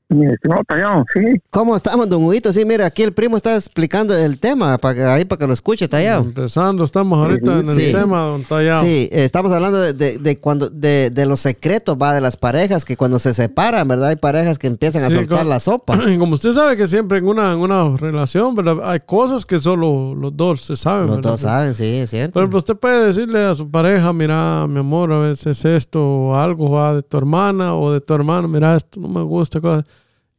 Mi 0.09 0.27
estimado 0.27 0.61
Tallón, 0.67 1.05
sí. 1.11 1.41
¿cómo 1.49 1.75
estamos, 1.75 2.07
don 2.07 2.23
Huguito? 2.23 2.53
Sí, 2.53 2.65
mira, 2.65 2.85
aquí 2.85 3.01
el 3.01 3.13
primo 3.13 3.35
está 3.35 3.55
explicando 3.55 4.15
el 4.15 4.37
tema, 4.37 4.77
para 4.77 4.93
que, 4.93 5.03
ahí 5.03 5.25
para 5.25 5.39
que 5.39 5.47
lo 5.47 5.53
escuche, 5.53 5.87
tallado. 5.87 6.21
Empezando, 6.23 6.83
estamos 6.83 7.17
ahorita 7.17 7.59
en 7.59 7.69
el 7.69 7.75
Sí. 7.75 7.91
tema, 7.91 8.19
don 8.25 8.43
Tallado. 8.43 8.83
Sí, 8.83 9.09
estamos 9.11 9.51
hablando 9.51 9.79
de, 9.79 9.93
de- 9.93 10.19
de 10.19 10.37
cuando 10.37 10.69
de, 10.69 11.09
de 11.09 11.25
los 11.25 11.39
secretos, 11.39 11.97
va, 11.99 12.13
de 12.13 12.21
las 12.21 12.37
parejas 12.37 12.85
que 12.85 12.95
cuando 12.95 13.17
se 13.17 13.33
separan, 13.33 13.87
¿verdad? 13.87 14.09
Hay 14.09 14.15
parejas 14.17 14.59
que 14.59 14.67
empiezan 14.67 15.03
a 15.03 15.07
Sí, 15.07 15.15
soltar 15.15 15.39
como- 15.39 15.49
la 15.49 15.59
sopa. 15.59 15.97
Como 16.19 16.33
usted 16.35 16.53
sabe 16.53 16.77
que 16.77 16.87
siempre 16.87 17.17
en 17.17 17.27
una, 17.27 17.53
en 17.53 17.59
una 17.59 17.97
relación, 17.97 18.53
¿verdad? 18.53 18.77
Hay 18.83 18.99
cosas 18.99 19.45
que 19.47 19.57
solo 19.57 20.13
los 20.13 20.35
dos 20.37 20.61
se 20.61 20.75
saben, 20.75 21.07
Los 21.07 21.15
¿verdad? 21.17 21.31
dos 21.31 21.39
saben, 21.41 21.73
sí, 21.73 21.85
es 21.85 22.11
cierto. 22.11 22.33
Por 22.33 22.43
ejemplo, 22.43 22.59
usted 22.59 22.75
puede 22.75 23.07
decirle 23.07 23.43
a 23.45 23.55
su 23.55 23.71
pareja, 23.71 24.13
mira, 24.13 24.67
mi 24.67 24.79
amor, 24.79 25.11
a 25.11 25.19
veces 25.19 25.65
esto 25.65 26.03
o 26.05 26.35
algo 26.35 26.69
va 26.69 26.93
de 26.95 27.01
tu 27.01 27.17
hermana 27.17 27.73
o 27.75 27.91
de 27.91 27.99
tu 28.01 28.13
hermano, 28.13 28.47
mira, 28.47 28.75
esto 28.75 28.99
no 28.99 29.07
me 29.07 29.23
gusta, 29.23 29.59
cosas. 29.59 29.85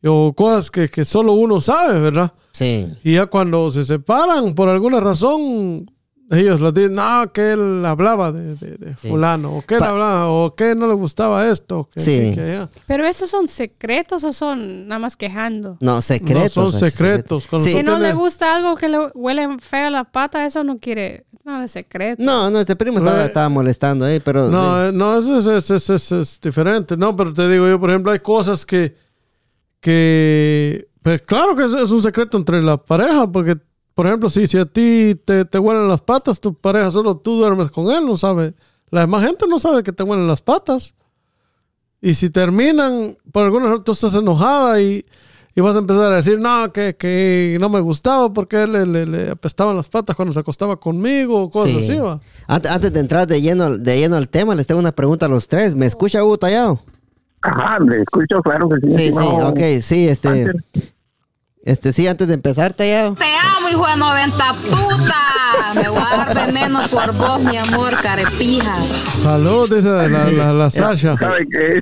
O 0.06 0.32
cosas 0.34 0.70
que, 0.70 0.88
que 0.90 1.04
solo 1.04 1.32
uno 1.32 1.60
sabe, 1.60 1.98
¿verdad? 1.98 2.32
Sí. 2.52 2.86
Y 3.02 3.14
ya 3.14 3.26
cuando 3.26 3.70
se 3.70 3.84
separan, 3.84 4.54
por 4.54 4.68
alguna 4.68 5.00
razón, 5.00 5.90
ellos 6.30 6.60
les 6.60 6.74
dicen, 6.74 6.94
no, 6.94 7.30
que 7.32 7.52
él 7.52 7.84
hablaba 7.84 8.32
de, 8.32 8.54
de- 8.56 8.76
de 8.78 8.96
Sí. 8.96 9.08
fulano, 9.08 9.56
o 9.58 9.62
que 9.62 9.74
él 9.74 9.80
Pa- 9.80 9.88
hablaba, 9.90 10.28
o 10.30 10.54
que 10.54 10.74
no 10.74 10.86
le 10.86 10.94
gustaba 10.94 11.48
esto, 11.48 11.88
que, 11.92 12.00
Sí. 12.00 12.10
que- 12.30 12.34
que 12.34 12.40
allá. 12.40 12.68
Pero 12.86 13.06
esos 13.06 13.28
son 13.30 13.46
secretos 13.48 14.24
o 14.24 14.32
son 14.32 14.88
nada 14.88 14.98
más 14.98 15.16
quejando. 15.16 15.76
No, 15.80 16.00
secretos. 16.02 16.56
No, 16.56 16.70
son 16.70 16.80
secretos. 16.80 17.46
Sí. 17.58 17.74
Tú 17.74 17.82
no 17.82 17.98
le 17.98 18.12
gusta 18.14 18.56
algo 18.56 18.74
que 18.76 18.88
le 18.88 18.98
huele 19.14 19.48
feo 19.58 19.86
a 19.88 19.90
la 19.90 20.04
pata, 20.04 20.44
eso 20.46 20.64
no 20.64 20.78
quiere, 20.78 21.24
no 21.44 21.62
es 21.62 21.72
secreto. 21.72 22.22
No, 22.22 22.50
no, 22.50 22.60
este 22.60 22.74
primo 22.76 22.98
estaba, 22.98 23.22
Eh, 23.22 23.26
estaba 23.26 23.48
molestando 23.48 24.04
ahí, 24.06 24.18
pero... 24.20 24.48
No, 24.48 24.82
sí. 24.82 24.88
eh, 24.88 24.92
no, 24.92 25.18
eso 25.18 25.38
es, 25.38 25.46
es- 25.46 25.70
es- 25.70 25.90
es- 25.90 26.12
es 26.12 26.40
diferente. 26.40 26.96
No, 26.96 27.14
pero 27.14 27.32
te 27.34 27.48
digo 27.48 27.68
yo, 27.68 27.78
por 27.78 27.90
ejemplo, 27.90 28.10
hay 28.12 28.20
cosas 28.20 28.64
que, 28.64 28.96
que 29.84 30.88
pues 31.02 31.20
claro 31.20 31.54
que 31.54 31.64
es, 31.66 31.90
un 31.90 32.02
secreto 32.02 32.38
entre 32.38 32.62
la 32.62 32.78
pareja, 32.78 33.30
porque, 33.30 33.58
por 33.94 34.06
ejemplo, 34.06 34.30
si, 34.30 34.46
si 34.46 34.56
a 34.56 34.64
ti 34.64 35.14
te, 35.22 35.44
te 35.44 35.58
huelen 35.58 35.86
las 35.86 36.00
patas, 36.00 36.40
tu 36.40 36.54
pareja 36.54 36.90
solo 36.90 37.18
tú 37.18 37.36
duermes 37.36 37.70
con 37.70 37.90
él, 37.90 38.06
no 38.06 38.16
sabe. 38.16 38.54
La 38.88 39.02
demás 39.02 39.22
gente 39.26 39.44
no 39.46 39.58
sabe 39.58 39.82
que 39.82 39.92
te 39.92 40.02
huelen 40.02 40.26
las 40.26 40.40
patas. 40.40 40.94
Y 42.00 42.14
si 42.14 42.30
terminan, 42.30 43.18
por 43.32 43.44
alguna 43.44 43.66
razón 43.66 43.84
tú 43.84 43.92
estás 43.92 44.14
enojada 44.14 44.80
y, 44.80 45.04
y 45.54 45.60
vas 45.60 45.76
a 45.76 45.80
empezar 45.80 46.10
a 46.10 46.16
decir, 46.16 46.38
no, 46.38 46.72
que, 46.72 46.96
que 46.96 47.58
no 47.60 47.68
me 47.68 47.80
gustaba 47.80 48.32
porque 48.32 48.62
él 48.62 48.72
le, 48.72 48.86
le, 48.86 49.04
le 49.04 49.30
apestaban 49.32 49.76
las 49.76 49.90
patas 49.90 50.16
cuando 50.16 50.32
se 50.32 50.40
acostaba 50.40 50.76
conmigo, 50.76 51.50
cosas 51.50 51.82
Sí. 51.82 51.90
así, 51.92 51.98
va. 51.98 52.18
Antes, 52.46 52.70
antes 52.70 52.92
de 52.94 53.00
entrar 53.00 53.26
de 53.26 53.42
lleno, 53.42 53.76
de 53.76 53.98
lleno 53.98 54.16
al 54.16 54.30
tema, 54.30 54.54
les 54.54 54.66
tengo 54.66 54.80
una 54.80 54.92
pregunta 54.92 55.26
a 55.26 55.28
los 55.28 55.48
tres. 55.48 55.74
¿Me 55.74 55.84
escucha 55.84 56.24
Hugo 56.24 56.38
Tallado? 56.38 56.80
Ajá, 57.44 57.78
le 57.78 58.02
escucho, 58.02 58.40
claro 58.42 58.68
que 58.68 58.88
sí. 58.88 58.94
Sí, 58.94 59.12
sí, 59.12 59.18
ok, 59.42 59.60
sí, 59.82 60.08
este... 60.08 60.52
Este, 61.62 61.94
sí, 61.94 62.06
antes 62.06 62.28
de 62.28 62.34
empezar, 62.34 62.74
Tallado. 62.74 63.14
Te 63.14 63.24
amo, 63.24 63.70
hijo 63.70 63.86
de 63.86 63.96
90 63.96 64.54
puta. 64.70 65.72
Me 65.74 65.88
voy 65.88 65.98
a 65.98 66.16
dar 66.18 66.34
veneno 66.46 66.80
por 66.90 67.14
vos, 67.14 67.40
mi 67.40 67.56
amor, 67.56 67.94
carepija. 68.02 68.82
Salud, 69.10 69.74
dice 69.74 69.88
la, 69.88 70.06
la, 70.08 70.52
la 70.52 70.70
Sasha. 70.70 71.14
Sabe 71.14 71.46
que, 71.50 71.80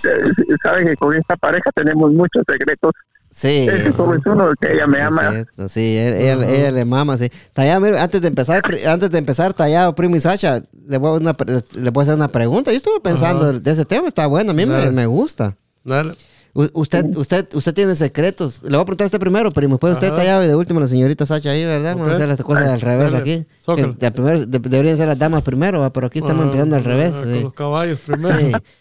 sabe 0.63 0.85
que 0.85 0.97
con 0.97 1.17
esta 1.17 1.37
pareja 1.37 1.69
tenemos 1.75 2.13
muchos 2.13 2.45
secretos. 2.49 2.93
Sí. 3.35 3.67
Es 3.67 3.95
uno 4.27 4.53
que 4.61 4.73
ella 4.75 4.87
me 4.87 5.01
ama. 5.01 5.31
cierto, 5.31 5.69
sí, 5.71 5.97
él- 5.97 6.15
ella, 6.15 6.35
ella 6.51 6.71
le 6.71 6.85
mama, 6.85 7.17
sí. 7.17 7.31
Tallado, 7.55 7.87
antes 7.99 8.21
de 8.21 8.29
empezar, 8.29 8.63
antes 8.87 9.11
de 9.11 9.19
empezar, 9.19 9.55
Tallado, 9.55 9.95
primo 9.95 10.17
y 10.17 10.21
Sacha, 10.21 10.63
le 10.87 10.99
voy, 10.99 11.11
a 11.11 11.13
una 11.15 11.33
pre- 11.35 11.63
le 11.73 11.91
voy 11.91 12.03
a 12.03 12.05
hacer 12.05 12.15
una 12.15 12.29
pregunta. 12.29 12.71
Yo 12.73 12.77
estuve 12.77 13.01
pensando 13.01 13.47
Ajá. 13.47 13.59
de 13.59 13.71
ese 13.71 13.87
tema, 13.87 14.07
está 14.07 14.27
bueno, 14.27 14.51
a 14.51 14.55
mí 14.55 14.67
me, 14.67 15.07
gusta. 15.07 15.57
Dale. 15.83 16.13
U- 16.55 16.69
usted, 16.75 17.17
usted, 17.17 17.49
usted 17.55 17.73
tiene 17.73 17.95
secretos. 17.97 18.61
Le 18.63 18.69
voy 18.77 18.81
a 18.81 18.85
preguntar 18.85 19.07
a 19.07 19.07
usted 19.07 19.19
primero, 19.19 19.51
primo. 19.51 19.77
Después 19.77 19.95
usted. 19.95 20.13
Tallado 20.13 20.45
y 20.45 20.49
de 20.49 20.55
último 20.55 20.81
la 20.81 20.87
señorita 20.87 21.25
Sacha 21.25 21.49
ahí, 21.53 21.65
¿verdad? 21.65 21.97
Vamos 21.97 22.13
a 22.13 22.17
hacer 22.17 22.29
las 22.29 22.43
cosas 22.43 22.69
al 22.69 22.83
revés 22.83 23.13
Dale. 23.13 23.17
aquí. 23.23 23.47
Zócalo. 23.65 23.97
Que 23.97 24.05
de 24.05 24.11
primero- 24.13 24.45
de- 24.45 24.59
deberían 24.59 24.99
ser 24.99 25.09
las 25.09 25.19
damas 25.19 25.41
primero, 25.43 25.81
¿va? 25.81 25.91
pero 25.91 26.09
aquí 26.09 26.19
estamos 26.19 26.43
Ah, 26.43 26.45
empezando 26.49 26.77
al 26.77 26.85
revés. 26.85 27.13
ah, 27.17 27.21
Con 27.23 27.33
sí. 27.33 27.41
los 27.41 27.55
caballos 27.55 28.01
primero. 28.01 28.39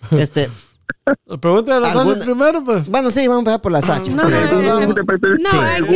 Sí. 0.10 0.18
Este, 0.18 0.50
Pregúntale 1.40 1.78
a 1.78 1.80
la 1.80 1.92
¿Alguna- 2.00 2.24
primero, 2.24 2.62
pues. 2.64 2.88
bueno, 2.88 3.12
sí, 3.12 3.28
vamos 3.28 3.38
a 3.38 3.40
empezar 3.40 3.62
por 3.62 3.72
la 3.72 3.82
Sacha. 3.82 4.12
No, 4.12 4.24
Sí. 4.28 4.36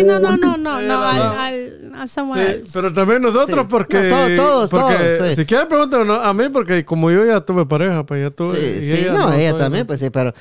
no, 0.03 0.19
no, 0.19 0.37
no, 0.37 0.37
no, 0.37 0.57
no, 0.57 0.81
no, 0.81 1.01
al, 1.03 1.81
Sí, 2.07 2.71
pero 2.73 2.91
también 2.93 3.21
nosotros 3.21 3.59
Sí. 3.61 3.67
porque, 3.69 4.03
No, 4.03 4.09
todos, 4.09 4.35
todos, 4.35 4.69
porque 4.69 4.95
todos, 5.17 5.29
sí. 5.29 5.35
si 5.37 5.45
quieren 5.45 5.67
pregúntale 5.69 6.13
a 6.21 6.33
mí 6.33 6.49
porque 6.49 6.83
como 6.83 7.09
yo 7.09 7.25
ya 7.25 7.39
tuve 7.41 7.65
pareja, 7.65 8.05
pues 8.05 8.21
ya 8.21 8.29
tuve. 8.35 8.57
Sí, 8.57 8.79
y 8.93 8.97
sí, 8.97 9.05
no, 9.11 9.31
ella 9.31 9.57
también, 9.57 9.87
pues 9.87 9.99
sí, 10.01 10.09
pero 10.09 10.33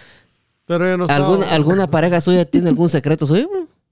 Pero 0.67 0.87
ella 0.87 0.97
no 0.97 1.07
¿alguna, 1.09 1.41
estaba. 1.41 1.55
¿alguna 1.55 1.91
pareja 1.91 2.21
suya 2.21 2.45
tiene 2.45 2.71
algún 2.71 2.89
secreto 2.89 3.27
suyo? 3.27 3.49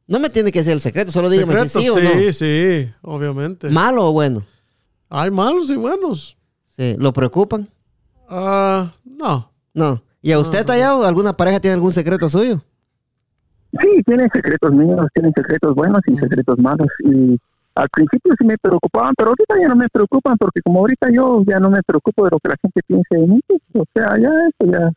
No 0.06 0.18
me 0.18 0.28
tiene 0.30 0.50
que 0.50 0.64
ser 0.64 0.72
el 0.72 0.80
secreto, 0.80 1.12
solo 1.12 1.30
dígame 1.30 1.68
si 1.68 1.80
sí 1.82 1.88
o 1.88 1.98
no. 2.00 2.10
sí, 2.14 2.32
sí, 2.32 2.90
obviamente. 3.02 3.68
¿Malo 3.70 4.08
o 4.08 4.12
bueno? 4.12 4.44
Hay 5.08 5.30
malos 5.30 5.70
y 5.70 5.76
buenos. 5.76 6.36
Sí. 6.76 6.96
¿Lo 6.98 7.12
preocupan? 7.12 7.68
Ah, 8.28 8.90
no. 9.04 9.52
No. 9.74 10.02
¿Y 10.22 10.32
a 10.32 10.38
usted, 10.38 10.64
Tallado, 10.64 11.04
alguna 11.04 11.32
pareja 11.32 11.58
tiene 11.60 11.74
algún 11.74 11.92
secreto 11.92 12.28
suyo? 12.28 12.62
Sí, 13.80 14.02
tienen 14.06 14.28
secretos 14.32 14.70
míos, 14.72 15.06
tienen 15.14 15.32
secretos 15.34 15.74
buenos 15.74 16.00
y 16.06 16.16
secretos 16.18 16.58
malos. 16.58 16.86
Y 17.04 17.38
al 17.74 17.88
principio 17.88 18.34
sí 18.38 18.44
me 18.46 18.56
preocupaban, 18.58 19.14
pero 19.16 19.30
ahorita 19.30 19.54
ya 19.60 19.68
no 19.68 19.76
me 19.76 19.88
preocupan 19.88 20.36
porque 20.38 20.60
como 20.62 20.80
ahorita 20.80 21.08
yo 21.12 21.42
ya 21.46 21.58
no 21.58 21.70
me 21.70 21.82
preocupo 21.82 22.24
de 22.24 22.30
lo 22.32 22.38
que 22.38 22.48
la 22.50 22.56
gente 22.60 22.80
piense 22.86 23.16
de 23.16 23.26
mí, 23.26 23.40
pues, 23.46 23.60
o 23.74 23.84
sea, 23.94 24.16
ya 24.18 24.28
eso 24.28 24.70
ya, 24.70 24.90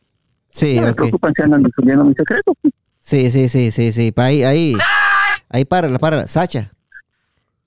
Sí, 0.48 0.74
ya 0.76 0.82
me 0.82 0.90
ok. 0.90 0.96
preocupan 0.96 1.32
si 1.34 1.42
andan 1.42 1.62
difundiendo 1.62 2.04
mis 2.04 2.16
secretos. 2.16 2.54
pues. 2.62 2.74
Sí, 2.98 3.30
sí, 3.30 3.48
sí, 3.48 3.70
sí, 3.70 3.92
sí. 3.92 4.12
Pa- 4.12 4.24
Ahí, 4.26 4.42
ahí, 4.44 4.74
ahí, 5.48 5.64
párala, 5.64 5.98
párala. 5.98 6.28
Sacha. 6.28 6.70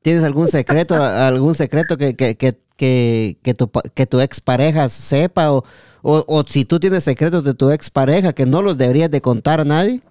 ¿Tienes 0.01 0.24
algún 0.24 0.47
secreto, 0.47 0.95
algún 0.95 1.55
secreto 1.55 1.97
que, 1.97 2.16
que, 2.16 2.36
que, 2.36 2.57
que, 2.78 3.38
que 3.43 3.53
tu, 3.53 3.70
que 3.93 4.05
tu 4.05 4.20
expareja 4.22 4.88
sepa? 4.89 5.51
O, 5.51 5.64
o, 6.02 6.24
o 6.28 6.43
si 6.47 6.66
tú 6.66 6.80
tienes 6.80 7.04
secretos 7.04 7.43
de 7.43 7.54
tu 7.54 7.70
expareja 7.72 8.34
que 8.34 8.45
no 8.45 8.62
los 8.62 8.78
deberías 8.78 9.12
de 9.12 9.22
contar 9.22 9.62
a 9.62 9.66
nadie. 9.66 10.02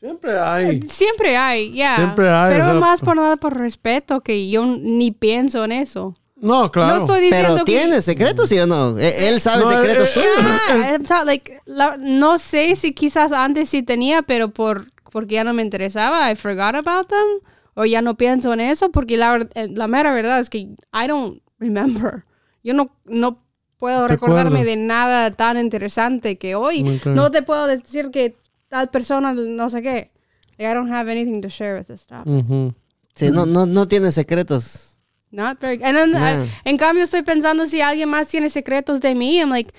Siempre 0.00 0.38
hay. 0.38 0.82
Siempre 0.82 1.36
hay, 1.36 1.72
ya. 1.74 1.96
Siempre 1.96 2.28
hay, 2.28 2.52
Pero 2.52 2.66
o 2.66 2.70
sea, 2.72 2.80
más 2.80 3.00
por 3.00 3.16
nada 3.16 3.36
por 3.36 3.56
respeto, 3.56 4.20
que 4.20 4.50
yo 4.50 4.64
ni 4.66 5.10
pienso 5.10 5.64
en 5.64 5.72
eso. 5.72 6.14
No, 6.36 6.70
claro. 6.70 6.96
No 6.96 7.00
estoy 7.00 7.22
diciendo 7.22 7.54
Pero 7.54 7.64
que... 7.64 7.72
¿tienes 7.72 8.04
secretos, 8.04 8.50
sí 8.50 8.58
o 8.58 8.66
no? 8.66 8.98
E- 8.98 9.28
Él 9.28 9.40
sabe 9.40 9.64
No, 9.64 9.70
eh, 9.70 9.74
secretos 9.76 10.08
eh, 10.08 10.12
tuyos. 10.14 10.50
Ah, 10.68 10.92
I'm 10.92 11.06
sorry, 11.06 11.24
like, 11.24 11.60
la- 11.64 11.96
no 11.98 12.38
sé 12.38 12.76
si 12.76 12.92
quizás 12.92 13.32
antes 13.32 13.70
sí 13.70 13.82
tenía, 13.82 14.20
pero 14.22 14.50
por 14.50 14.86
porque 15.10 15.36
ya 15.36 15.44
no 15.44 15.52
me 15.54 15.62
interesaba, 15.62 16.28
I 16.30 16.34
forgot 16.34 16.74
about 16.74 17.06
them, 17.06 17.40
o 17.74 17.84
ya 17.84 18.02
no 18.02 18.16
pienso 18.16 18.52
en 18.52 18.58
eso, 18.60 18.90
porque 18.90 19.16
la, 19.16 19.46
eh, 19.54 19.68
la 19.72 19.86
mera 19.86 20.12
verdad 20.12 20.40
es 20.40 20.50
que 20.50 20.58
I 20.58 21.06
don't 21.06 21.40
remember. 21.60 22.24
Yo 22.64 22.74
no, 22.74 22.90
no 23.04 23.38
puedo 23.78 24.06
te 24.06 24.14
recordarme 24.14 24.60
acuerdas. 24.60 24.66
de 24.66 24.76
nada 24.76 25.30
tan 25.32 25.58
interesante 25.58 26.36
que 26.38 26.54
hoy. 26.54 27.00
No 27.04 27.30
te 27.30 27.42
puedo 27.42 27.66
decir 27.66 28.10
que 28.10 28.36
tal 28.68 28.88
persona 28.90 29.32
no 29.34 29.68
sé 29.70 29.82
qué. 29.82 30.10
Like, 30.58 30.70
I 30.70 30.74
don't 30.74 30.90
have 30.90 31.10
anything 31.10 31.40
to 31.42 31.48
share 31.48 31.76
with 31.78 31.86
this 31.86 32.02
stuff. 32.02 32.26
Ujú. 32.26 32.74
Sí, 33.16 33.30
no, 33.30 33.44
no, 33.46 33.66
no 33.66 33.86
tienes 33.86 34.14
secretos. 34.14 34.96
Not 35.30 35.58
very. 35.60 35.82
And 35.82 35.96
then, 35.96 36.10
Yeah. 36.10 36.44
I- 36.44 36.50
en 36.70 36.76
cambio, 36.76 37.02
estoy 37.04 37.22
pensando 37.22 37.66
si 37.66 37.80
alguien 37.80 38.08
más 38.08 38.28
tiene 38.28 38.48
secretos 38.50 39.00
de 39.00 39.14
mí. 39.14 39.38
I'm 39.40 39.50
like, 39.50 39.72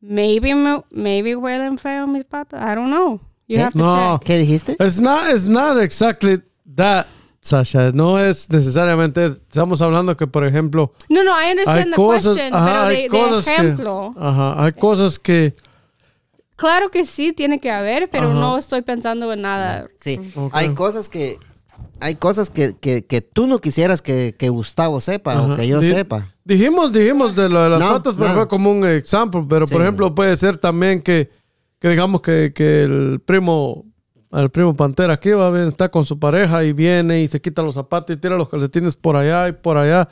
maybe, 0.00 0.54
maybe 0.90 1.34
huelen 1.36 1.78
feo 1.78 2.06
mis 2.06 2.24
patas. 2.24 2.60
I 2.62 2.74
don't 2.74 2.88
know. 2.90 3.20
You 3.48 3.56
¿Qué? 3.58 3.62
have 3.62 3.72
to 3.72 3.78
No. 3.78 4.18
check. 4.18 4.26
¿Qué 4.26 4.38
dijiste? 4.38 4.76
It's 4.78 5.00
not, 5.00 5.28
it's 5.32 5.46
not 5.46 5.80
exactly 5.82 6.40
that, 6.76 7.06
Sasha. 7.42 7.90
No 7.92 8.18
es 8.20 8.48
necesariamente. 8.50 9.26
Estamos 9.26 9.82
hablando 9.82 10.16
que, 10.16 10.26
por 10.26 10.46
ejemplo, 10.46 10.92
No, 11.08 11.24
no, 11.24 11.32
I 11.32 11.44
hay 11.46 11.50
understand 11.52 11.90
the 11.90 11.96
cosas, 11.96 12.36
question, 12.36 12.54
ajá, 12.54 12.66
pero 12.66 12.82
hay 12.84 12.96
de, 12.96 13.02
de 13.02 13.08
cosas 13.08 13.48
ejemplo. 13.48 14.12
que, 14.14 14.20
ajá, 14.24 14.64
hay 14.64 14.72
cosas 14.72 15.18
que, 15.18 15.54
Claro 16.56 16.90
que 16.90 17.04
sí, 17.04 17.32
tiene 17.32 17.58
que 17.58 17.70
haber, 17.72 18.08
pero 18.08 18.30
Ajá. 18.30 18.34
no 18.38 18.56
estoy 18.56 18.82
pensando 18.82 19.32
en 19.32 19.42
nada. 19.42 19.88
Sí, 20.00 20.20
hay 20.52 20.70
cosas 20.74 21.08
que 21.08 21.38
hay 21.98 22.14
cosas 22.16 22.50
que, 22.50 22.76
que, 22.80 23.04
que 23.04 23.20
tú 23.20 23.46
no 23.46 23.58
quisieras 23.60 24.02
que, 24.02 24.34
que 24.38 24.48
Gustavo 24.48 25.00
sepa 25.00 25.32
ajá. 25.32 25.42
o 25.52 25.56
que 25.56 25.66
yo 25.66 25.80
Di- 25.80 25.88
sepa. 25.88 26.28
Dijimos, 26.44 26.92
dijimos 26.92 27.34
de 27.34 27.48
lo 27.48 27.62
de 27.64 27.70
las 27.70 27.80
No, 27.80 27.90
patas, 27.92 28.14
pero 28.16 28.28
no. 28.30 28.34
fue 28.34 28.48
como 28.48 28.70
un 28.72 28.86
ejemplo. 28.86 29.46
Pero, 29.48 29.66
Sí. 29.66 29.72
por 29.72 29.82
ejemplo, 29.82 30.14
puede 30.14 30.36
ser 30.36 30.56
también 30.56 31.00
que, 31.02 31.30
que 31.80 31.88
digamos 31.88 32.20
que, 32.22 32.52
que 32.54 32.82
el 32.82 33.20
primo, 33.24 33.84
el 34.32 34.50
primo 34.50 34.74
Pantera 34.74 35.14
aquí 35.14 35.30
va 35.30 35.50
bien, 35.50 35.68
está 35.68 35.88
con 35.90 36.04
su 36.06 36.18
pareja 36.18 36.64
y 36.64 36.72
viene 36.72 37.22
y 37.22 37.28
se 37.28 37.40
quita 37.40 37.62
los 37.62 37.74
zapatos 37.74 38.16
y 38.16 38.18
tira 38.18 38.36
los 38.36 38.48
calcetines 38.48 38.96
por 38.96 39.16
allá 39.16 39.48
y 39.48 39.52
por 39.52 39.76
allá. 39.76 40.08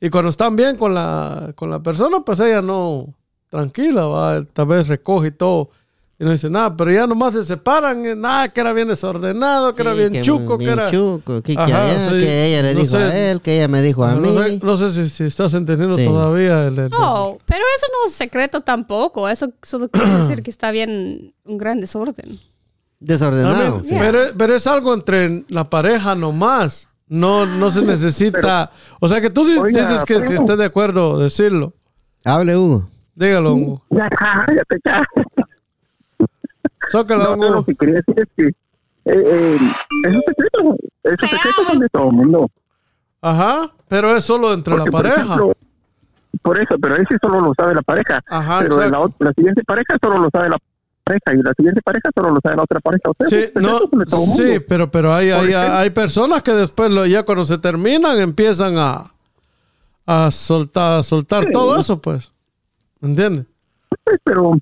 Y 0.00 0.10
cuando 0.10 0.28
están 0.30 0.54
bien 0.56 0.76
con 0.76 0.92
la, 0.94 1.52
con 1.54 1.70
la 1.70 1.82
persona, 1.82 2.20
pues 2.20 2.40
ella 2.40 2.60
no, 2.60 3.14
tranquila, 3.48 4.04
va, 4.06 4.44
tal 4.52 4.66
vez 4.66 4.88
recoge 4.88 5.28
y 5.28 5.30
todo. 5.30 5.70
Y 6.18 6.24
no 6.24 6.30
dice 6.30 6.48
nada, 6.48 6.76
pero 6.76 6.92
ya 6.92 7.08
nomás 7.08 7.34
se 7.34 7.42
separan, 7.44 8.04
y 8.06 8.14
nada, 8.14 8.48
que 8.48 8.60
era 8.60 8.72
bien 8.72 8.86
desordenado, 8.86 9.72
que 9.72 9.82
era 9.82 9.94
bien 9.94 10.22
chuco, 10.22 10.58
que 10.58 10.66
era... 10.70 10.88
chuco, 10.88 11.42
que, 11.42 11.56
que 11.56 11.60
Ajá, 11.60 11.86
allá, 11.90 12.10
sí. 12.10 12.18
que 12.18 12.46
ella 12.46 12.62
le 12.62 12.74
No 12.74 12.80
dijo 12.80 12.92
sé. 12.92 13.02
a 13.02 13.30
él, 13.30 13.40
que 13.40 13.56
ella 13.56 13.66
me 13.66 13.82
dijo 13.82 14.04
a 14.04 14.14
no, 14.14 14.20
mí. 14.20 14.28
sé, 14.36 14.60
no 14.62 14.76
sé 14.76 14.90
si, 14.90 15.08
si 15.08 15.24
estás 15.24 15.54
entendiendo 15.54 15.96
Sí. 15.96 16.04
todavía 16.04 16.66
el- 16.68 16.78
el- 16.78 16.90
No, 16.90 17.36
pero 17.46 17.60
eso 17.76 17.86
no 17.92 18.06
es 18.06 18.12
secreto 18.12 18.60
tampoco. 18.60 19.28
Eso 19.28 19.50
solo 19.62 19.88
quiere 19.88 20.08
decir 20.20 20.42
que 20.44 20.50
está 20.50 20.70
bien 20.70 21.34
un 21.44 21.58
gran 21.58 21.80
desorden. 21.80 22.38
Desordenado. 23.04 23.82
Sí. 23.84 23.94
pero, 23.98 24.18
pero 24.36 24.54
es 24.54 24.66
algo 24.66 24.94
entre 24.94 25.44
la 25.48 25.64
pareja 25.68 26.14
nomás. 26.14 26.88
No, 27.08 27.44
no 27.46 27.70
se 27.70 27.82
necesita. 27.86 28.70
o 29.00 29.08
sea 29.08 29.20
que 29.20 29.30
tú 29.30 29.44
sí 29.44 29.58
Oiga, 29.58 29.82
dices 29.82 30.04
que 30.04 30.26
si 30.26 30.32
estés 30.32 30.56
de 30.58 30.64
acuerdo 30.64 31.18
decirlo. 31.18 31.74
Hable, 32.24 32.56
Hugo. 32.56 32.88
Dígalo, 33.14 33.54
Hugo. 33.54 33.82
Ya, 33.90 34.08
cállate, 34.08 34.80
cállate. 34.82 35.22
Zócalo, 36.90 37.36
No, 37.36 37.46
Hugo. 37.46 37.54
lo 37.56 37.64
que 37.64 37.74
quería 37.74 37.94
decir 37.96 38.14
es 38.16 38.28
que 38.36 38.46
eh, 38.46 38.54
eh, 39.06 39.58
esos 40.08 40.22
secretos, 40.26 40.76
esos 41.04 41.30
secretos 41.30 41.66
son 41.66 41.78
de 41.80 41.88
todo 41.90 42.06
el 42.10 42.12
mundo. 42.12 42.50
Ajá, 43.20 43.70
pero 43.88 44.16
es 44.16 44.24
solo 44.24 44.52
entre 44.52 44.76
la 44.76 44.84
por 44.84 44.92
pareja. 45.02 45.22
ejemplo, 45.22 45.52
por 46.42 46.58
eso, 46.58 46.76
pero 46.80 46.96
ese 46.96 47.16
solo 47.22 47.40
lo 47.40 47.52
sabe 47.54 47.74
la 47.74 47.82
pareja. 47.82 48.22
Ajá, 48.28 48.58
pero 48.60 48.78
la, 48.88 49.08
la 49.18 49.32
siguiente 49.32 49.62
pareja 49.64 49.96
solo 50.02 50.18
lo 50.18 50.28
sabe 50.30 50.48
la 50.50 50.58
pareja 50.58 50.73
y 51.06 51.42
la 51.42 51.52
siguiente 51.54 51.82
pareja 51.82 52.10
solo 52.14 52.30
lo 52.30 52.40
sabe 52.42 52.56
la 52.56 52.62
otra 52.62 52.80
pareja. 52.80 53.10
O 53.10 53.14
sea, 53.18 53.26
Sí, 53.28 53.46
no, 53.60 53.78
pero, 54.66 54.90
pero 54.90 55.14
hay, 55.14 55.30
hay, 55.30 55.52
hay 55.52 55.90
personas 55.90 56.42
que 56.42 56.52
después, 56.52 56.90
lo- 56.90 57.04
ya 57.06 57.24
cuando 57.24 57.44
se 57.44 57.58
terminan, 57.58 58.18
empiezan 58.18 58.78
a, 58.78 59.12
a 60.06 60.30
soltar, 60.30 61.00
a 61.00 61.02
soltar 61.02 61.44
Sí. 61.44 61.52
todo 61.52 61.78
eso, 61.78 62.00
pues. 62.00 62.32
¿Entiendes? 63.02 63.44
Pues, 64.02 64.18
pero 64.24 64.52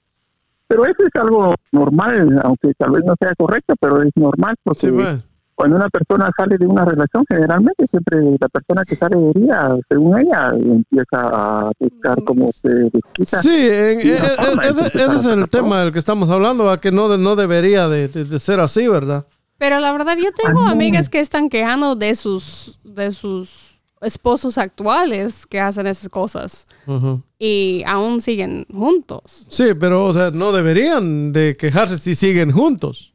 pero 0.67 0.87
eso 0.87 1.03
es 1.05 1.21
algo 1.21 1.55
normal, 1.71 2.41
aunque 2.43 2.73
tal 2.79 2.93
vez 2.93 3.05
no 3.05 3.15
sea 3.21 3.35
correcto, 3.37 3.75
pero 3.79 4.03
es 4.03 4.11
normal 4.17 4.55
porque 4.65 4.81
Sí, 4.81 4.91
pues. 4.91 5.19
Cuando 5.55 5.77
una 5.77 5.89
persona 5.89 6.31
sale 6.37 6.57
de 6.59 6.67
una 6.67 6.85
relación, 6.85 7.25
generalmente 7.29 7.87
siempre 7.87 8.19
la 8.41 8.49
persona 8.49 8.85
que 8.85 8.97
sale 8.97 9.17
de 9.17 9.41
día, 9.41 9.69
según 9.89 10.19
ella, 10.19 10.51
empieza 10.55 11.07
a 11.21 11.71
buscar 11.79 12.23
como 12.25 12.51
se 12.53 12.69
desquita. 12.69 13.43
Sí, 13.43 13.51
en- 13.71 14.01
Y 14.01 14.11
e- 14.11 14.19
la 14.19 14.27
e- 14.27 14.37
forma 14.37 14.65
e- 14.65 14.69
en 14.69 14.75
que 14.75 14.81
ese, 14.81 14.91
se 14.91 15.05
ese 15.05 15.17
es 15.19 15.25
el 15.27 15.49
tema 15.51 15.81
del 15.83 15.93
que 15.93 15.99
estamos 15.99 16.29
hablando, 16.31 16.65
¿va? 16.65 16.81
que 16.81 16.91
no, 16.91 17.17
no 17.19 17.37
debería 17.37 17.89
de, 17.89 18.09
de- 18.09 18.25
de 18.25 18.39
ser 18.39 18.61
así, 18.61 18.89
¿verdad? 18.89 19.27
Pero 19.59 19.79
la 19.79 19.93
verdad, 19.93 20.17
yo 20.17 20.31
tengo 20.33 20.61
amigas 20.63 21.09
que 21.09 21.21
están 21.21 21.49
quejando 21.49 21.95
de 21.95 22.17
sus, 22.17 22.81
de 22.83 23.13
sus 23.13 23.81
esposos 24.01 24.59
actuales 24.59 25.47
que 25.47 25.61
hacen 25.61 25.87
esas 25.87 26.09
cosas 26.09 26.67
Ujú. 26.89 27.23
y 27.39 27.85
aún 27.87 28.21
siguen 28.21 28.67
juntos. 28.75 29.47
Sí, 29.49 29.75
pero 29.79 30.07
o 30.07 30.13
sea, 30.13 30.33
no 30.33 30.51
deberían 30.51 31.33
de 31.33 31.57
quejarse 31.57 31.97
si 31.99 32.17
siguen 32.17 32.51
juntos. 32.51 33.15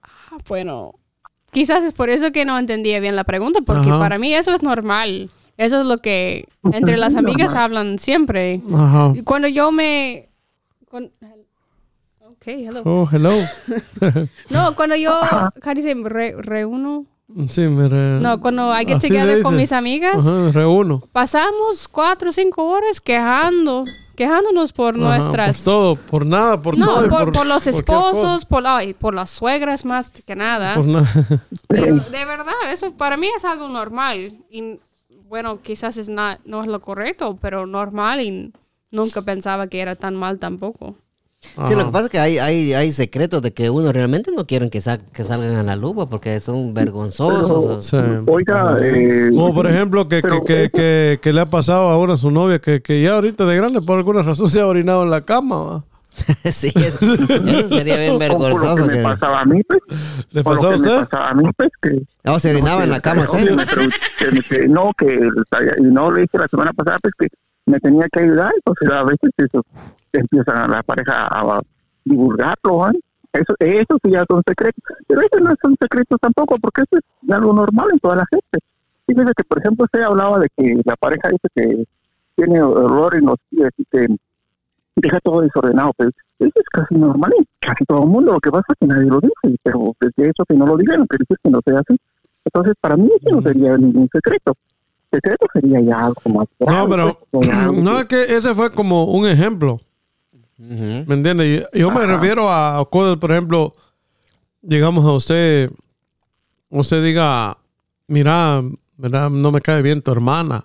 Ah, 0.00 0.36
Bueno, 0.48 0.94
quizás 1.50 1.84
es 1.84 1.92
por 1.92 2.10
eso 2.10 2.32
que 2.32 2.44
no 2.44 2.58
entendía 2.58 3.00
bien 3.00 3.16
la 3.16 3.24
pregunta, 3.24 3.60
porque 3.64 3.90
Ajá. 3.90 3.98
para 3.98 4.18
mí 4.18 4.34
eso 4.34 4.54
es 4.54 4.62
normal. 4.62 5.30
Eso 5.56 5.80
es 5.80 5.86
lo 5.86 5.98
que 5.98 6.46
entre 6.72 6.96
las 6.96 7.16
amigas 7.16 7.54
hablan 7.54 7.98
siempre. 7.98 8.62
Ajá. 8.72 9.12
Cuando 9.24 9.48
yo 9.48 9.72
me... 9.72 10.28
con- 10.88 11.10
Ok, 12.20 12.46
hello. 12.46 12.82
Oh, 12.84 13.08
hello. 13.10 13.32
No, 14.50 14.76
cuando 14.76 14.94
yo, 14.94 15.10
¿cómo 15.60 15.74
dice? 15.74 15.94
Re- 16.04 16.36
reúno. 16.38 17.06
Sí, 17.48 17.62
me 17.62 17.88
re- 17.88 18.20
No, 18.20 18.40
cuando 18.40 18.70
Así 18.72 18.86
together 19.08 19.38
le 19.38 19.42
con 19.42 19.56
mis 19.56 19.72
amigas, 19.72 20.26
Ajá, 20.26 20.52
reúno. 20.52 21.02
pasamos 21.12 21.88
cuatro 21.88 22.28
o 22.30 22.32
cinco 22.32 22.64
horas 22.66 23.00
quejando, 23.00 23.84
quejándonos 24.18 24.72
por 24.72 24.96
Ajá, 24.96 25.04
nuestras... 25.04 25.58
Por 25.58 25.64
todo, 25.64 25.94
por 25.94 26.26
nada, 26.26 26.60
por 26.60 26.76
no, 26.76 26.86
todo. 26.86 27.06
y 27.06 27.08
por, 27.08 27.32
por 27.32 27.46
los 27.46 27.68
esposos, 27.68 28.44
por, 28.44 28.66
ay, 28.66 28.92
por 28.92 29.14
las 29.14 29.30
suegras 29.30 29.84
más 29.84 30.10
que 30.10 30.34
nada. 30.34 30.74
Por. 30.74 30.86
Pero 31.68 31.94
de 32.10 32.24
verdad, 32.24 32.52
eso 32.72 32.92
para 32.94 33.16
mí 33.16 33.28
es 33.36 33.44
algo 33.44 33.68
normal. 33.68 34.32
Y 34.50 34.80
bueno, 35.28 35.62
quizás 35.62 35.96
es 35.98 36.08
no 36.08 36.32
es 36.64 36.66
lo 36.66 36.80
correcto, 36.80 37.38
pero 37.40 37.64
normal 37.64 38.20
y 38.20 38.52
nunca 38.90 39.22
pensaba 39.22 39.68
que 39.68 39.80
era 39.80 39.94
tan 39.94 40.16
mal 40.16 40.40
tampoco. 40.40 40.96
Sí, 41.40 41.74
lo 41.76 41.86
que 41.86 41.92
pasa 41.92 42.04
es 42.06 42.10
que 42.10 42.18
hay, 42.18 42.38
hay, 42.38 42.72
hay 42.72 42.90
secretos 42.90 43.42
de 43.42 43.52
que 43.52 43.70
uno 43.70 43.92
realmente 43.92 44.32
no 44.34 44.44
quieren 44.44 44.70
que, 44.70 44.80
sa- 44.80 44.98
que 44.98 45.22
salgan 45.22 45.54
a 45.54 45.62
la 45.62 45.76
pues, 45.80 46.08
porque 46.10 46.40
son 46.40 46.74
vergonzosos. 46.74 47.50
o- 47.50 47.80
Sí. 47.80 47.96
Oiga, 48.26 48.76
eh, 48.82 49.30
O 49.36 49.54
por 49.54 49.68
ejemplo, 49.68 50.08
que, 50.08 50.20
pero 50.20 50.40
que, 50.40 50.46
que, 50.46 50.62
eso- 50.64 50.72
que, 50.74 51.18
que 51.22 51.32
le 51.32 51.40
ha 51.40 51.46
pasado 51.46 51.82
ahora 51.90 52.14
a 52.14 52.16
su 52.16 52.30
novia, 52.32 52.58
que, 52.58 52.82
que 52.82 53.00
ya 53.02 53.14
ahorita 53.14 53.44
de 53.46 53.56
grande 53.56 53.80
por 53.82 53.98
alguna 53.98 54.22
razón 54.22 54.48
se 54.48 54.60
ha 54.60 54.66
orinado 54.66 55.04
en 55.04 55.10
la 55.10 55.24
cama. 55.24 55.62
¿va? 55.62 55.84
sí, 56.50 56.72
eso, 56.74 56.98
eso 57.14 57.68
sería 57.68 57.96
bien 57.98 58.12
o 58.16 58.18
por 58.18 58.28
lo 58.28 58.38
que 58.38 58.44
vergonzoso. 58.44 58.86
me 58.86 59.02
pasaba 59.02 59.40
a 59.40 59.44
mí, 59.44 59.62
pues, 59.62 59.80
¿Le 60.32 60.42
pasó 60.42 60.68
a 60.68 60.72
que 60.74 60.78
me 60.80 60.88
usted? 60.88 61.06
pasaba 61.08 61.28
a 61.30 61.34
mí, 61.34 61.50
pues, 61.56 61.68
que 61.80 62.02
No, 62.24 62.40
se 62.40 62.50
orinaba 62.50 62.82
en 62.82 62.90
la 62.90 63.00
cama, 63.00 63.26
que- 63.26 63.38
¿sí? 63.38 64.48
que 64.48 64.66
no, 64.68 64.90
que 64.98 65.14
y 65.78 65.82
no 65.82 66.10
le 66.10 66.22
dije 66.22 66.36
la 66.38 66.48
semana 66.48 66.72
pasada, 66.72 66.98
pues, 67.00 67.14
que 67.18 67.28
me 67.66 67.78
tenía 67.78 68.06
que 68.12 68.20
ayudar, 68.20 68.50
entonces 68.56 68.90
a 68.90 69.04
veces 69.04 69.30
eso 69.36 69.62
empiezan 70.12 70.70
la 70.70 70.82
pareja 70.82 71.28
a 71.30 71.60
divulgarlo, 72.04 72.88
¿eh? 72.90 72.98
Eso, 73.32 73.54
eso 73.58 73.98
sí 74.02 74.10
ya 74.10 74.24
son 74.28 74.42
secretos, 74.46 74.82
pero 75.06 75.20
eso 75.20 75.40
no 75.40 75.52
son 75.60 75.76
secretos 75.80 76.18
tampoco, 76.20 76.56
porque 76.58 76.82
eso 76.82 76.96
es 76.96 77.30
algo 77.30 77.52
normal 77.52 77.88
en 77.92 77.98
toda 77.98 78.16
la 78.16 78.24
gente. 78.30 78.58
Fíjese 79.06 79.32
que, 79.36 79.44
por 79.44 79.58
ejemplo, 79.58 79.84
usted 79.84 80.02
hablaba 80.02 80.38
de 80.38 80.48
que 80.56 80.80
la 80.84 80.96
pareja 80.96 81.28
dice 81.28 81.48
que 81.54 81.84
tiene 82.36 82.60
pies 83.50 83.70
y 83.76 83.84
que 83.90 84.06
deja 84.96 85.20
todo 85.20 85.42
desordenado, 85.42 85.92
pero 85.96 86.10
eso 86.38 86.52
es 86.54 86.68
casi 86.70 86.94
normal 86.94 87.32
en 87.38 87.46
casi 87.60 87.84
todo 87.84 88.02
el 88.02 88.08
mundo. 88.08 88.32
Lo 88.32 88.40
que 88.40 88.50
pasa 88.50 88.64
es 88.68 88.76
que 88.80 88.86
nadie 88.86 89.06
lo 89.10 89.20
dice, 89.20 89.58
pero 89.62 89.94
desde 90.00 90.30
eso 90.30 90.44
que 90.48 90.54
no 90.54 90.66
lo 90.66 90.76
digan, 90.76 91.00
no 91.00 91.06
quiere 91.06 91.24
decir 91.28 91.36
que 91.42 91.50
no 91.50 91.60
sea 91.64 91.80
así. 91.80 91.98
Entonces, 92.44 92.74
para 92.80 92.96
mí 92.96 93.08
eso 93.20 93.36
no 93.36 93.42
sería 93.42 93.76
ningún 93.76 94.08
secreto. 94.08 94.54
Secreto 95.10 95.46
sería 95.52 95.80
ya 95.80 96.06
algo 96.06 96.20
más 96.26 96.46
No, 96.60 96.66
grave, 96.66 96.88
pero 96.90 97.18
pues, 97.30 97.48
ya 97.48 97.62
algo 97.64 97.82
no 97.82 97.98
es 97.98 98.06
que 98.06 98.22
ese 98.22 98.54
fue 98.54 98.70
como 98.70 99.04
un 99.04 99.26
ejemplo. 99.26 99.80
¿Me 100.58 101.14
entiendes? 101.14 101.60
Yo, 101.72 101.78
yo 101.78 101.90
me 101.90 101.98
Ajá. 102.02 102.06
refiero 102.16 102.50
a 102.50 102.84
cosas, 102.90 103.16
por 103.18 103.30
ejemplo, 103.30 103.72
digamos 104.60 105.04
a 105.06 105.12
usted, 105.12 105.70
usted 106.68 107.02
diga, 107.04 107.56
mira, 108.08 108.62
¿verdad? 108.96 109.30
No 109.30 109.52
me 109.52 109.60
cae 109.60 109.82
bien 109.82 110.02
tu 110.02 110.10
hermana. 110.10 110.64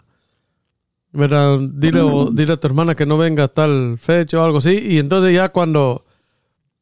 ¿verdad? 1.11 1.59
Dile, 1.73 2.01
o- 2.01 2.31
dile 2.33 2.53
a 2.53 2.57
tu 2.57 2.65
hermana 2.67 2.95
que 2.95 3.05
no 3.05 3.17
venga 3.17 3.43
a 3.43 3.47
tal 3.47 3.97
fecha 3.99 4.39
o 4.39 4.43
algo 4.43 4.57
así. 4.57 4.79
Y 4.81 4.97
entonces 4.97 5.33
ya 5.33 5.49
cuando, 5.49 6.03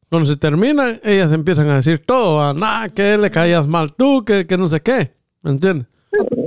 cuando 0.10 0.26
se 0.26 0.38
termina, 0.38 0.88
ellas 1.04 1.34
empiezan 1.34 1.70
a 1.70 1.76
decir 1.76 2.00
todo. 2.06 2.42
A, 2.42 2.54
nah, 2.54 2.88
que 2.88 3.18
le 3.18 3.30
caías 3.30 3.68
mal 3.68 3.94
tú, 3.94 4.24
que, 4.24 4.48
que 4.48 4.58
no 4.58 4.70
sé 4.70 4.82
qué. 4.82 5.14
¿Me 5.42 5.52
entiendes? 5.52 5.88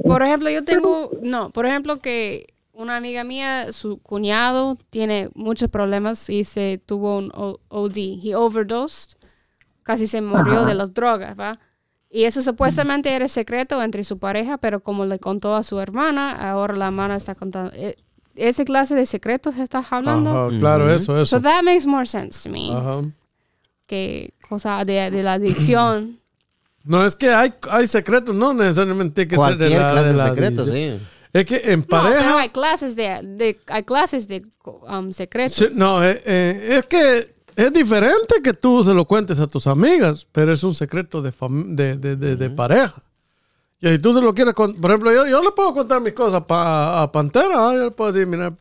Por 0.04 0.22
ejemplo, 0.22 0.48
yo 0.48 0.64
tengo, 0.64 1.10
no, 1.22 1.50
por 1.50 1.66
ejemplo 1.66 1.98
que 2.00 2.53
una 2.74 2.96
amiga 2.96 3.24
mía, 3.24 3.72
su 3.72 3.98
cuñado 3.98 4.76
tiene 4.90 5.30
muchos 5.34 5.70
problemas 5.70 6.28
y 6.28 6.44
se 6.44 6.78
tuvo 6.84 7.18
un 7.18 7.30
O- 7.34 7.60
OD. 7.68 7.96
He 8.22 8.34
overdosed, 8.34 9.16
casi 9.82 10.06
se 10.06 10.20
murió 10.20 10.64
de 10.64 10.74
las 10.74 10.92
drogas, 10.92 11.38
¿va? 11.38 11.58
Y 12.10 12.24
eso 12.24 12.42
supuestamente 12.42 13.10
era 13.14 13.26
secreto 13.28 13.82
entre 13.82 14.04
su 14.04 14.18
pareja, 14.18 14.58
pero 14.58 14.80
como 14.80 15.04
le 15.04 15.18
contó 15.18 15.54
a 15.54 15.62
su 15.62 15.80
hermana, 15.80 16.50
ahora 16.50 16.76
la 16.76 16.86
hermana 16.86 17.16
está 17.16 17.34
contando. 17.34 17.72
eh, 17.74 17.96
¿Ese 18.36 18.64
clase 18.64 18.94
de 18.96 19.06
secretos 19.06 19.56
estás 19.56 19.86
hablando? 19.92 20.30
Ajá, 20.48 20.58
claro, 20.58 20.92
eso, 20.92 21.20
eso. 21.20 21.36
So 21.36 21.40
that 21.42 21.62
makes 21.62 21.86
more 21.86 22.04
sense 22.06 22.42
to 22.48 22.52
me. 22.52 22.72
Ajá. 22.72 23.02
Que 23.86 24.32
cosa 24.48 24.84
de, 24.84 25.10
de 25.10 25.22
la 25.22 25.34
adicción. 25.34 26.18
No, 26.84 27.04
es 27.06 27.14
que 27.16 27.30
hay, 27.30 27.54
hay 27.70 27.86
secretos, 27.86 28.34
no 28.34 28.52
necesariamente 28.54 29.14
tiene 29.24 29.28
que 29.28 29.36
ser 29.36 29.56
de 29.56 29.68
Cualquier 29.68 29.80
la, 29.82 29.90
clase 29.92 30.06
de 30.06 30.12
de 30.12 30.18
la 30.18 30.28
secretos, 30.28 30.70
adicción. 30.70 30.98
sí. 31.00 31.06
Es 31.34 31.44
que 31.44 31.56
en 31.64 31.80
No, 31.80 31.86
pero 31.90 32.02
pareja... 32.02 32.38
hay 32.40 32.48
clases 32.48 32.96
de, 32.96 33.20
de- 33.22 33.60
hay 33.66 33.82
clases 33.82 34.26
de 34.28 34.46
um, 34.64 35.12
secretos. 35.12 35.52
Sí, 35.56 35.66
no, 35.74 36.02
eh, 36.02 36.22
eh, 36.24 36.76
es 36.78 36.86
que 36.86 37.34
es 37.56 37.72
diferente 37.72 38.36
que 38.42 38.52
tú 38.54 38.82
se 38.82 38.94
lo 38.94 39.04
cuentes 39.04 39.38
a 39.40 39.46
tus 39.46 39.66
amigas, 39.66 40.26
pero 40.32 40.52
es 40.52 40.62
un 40.64 40.74
secreto 40.74 41.20
de, 41.20 41.32
fam- 41.32 41.74
de, 41.74 41.96
de, 41.98 42.16
de- 42.16 42.36
de 42.36 42.50
pareja. 42.50 42.94
Y 43.80 43.88
si 43.88 43.98
tú 43.98 44.14
se 44.14 44.20
lo 44.22 44.32
quieres 44.32 44.54
contar, 44.54 44.80
por 44.80 44.90
ejemplo, 44.92 45.12
yo, 45.12 45.26
yo 45.26 45.42
le 45.42 45.50
puedo 45.50 45.74
contar 45.74 46.00
mis 46.00 46.14
cosas 46.14 46.42
pa- 46.44 47.02
a 47.02 47.12
Pantera, 47.12 47.68
¿ah? 47.68 47.74
yo 47.74 47.84
le 47.86 47.90
puedo 47.90 48.12
decir, 48.12 48.26
mira, 48.26 48.54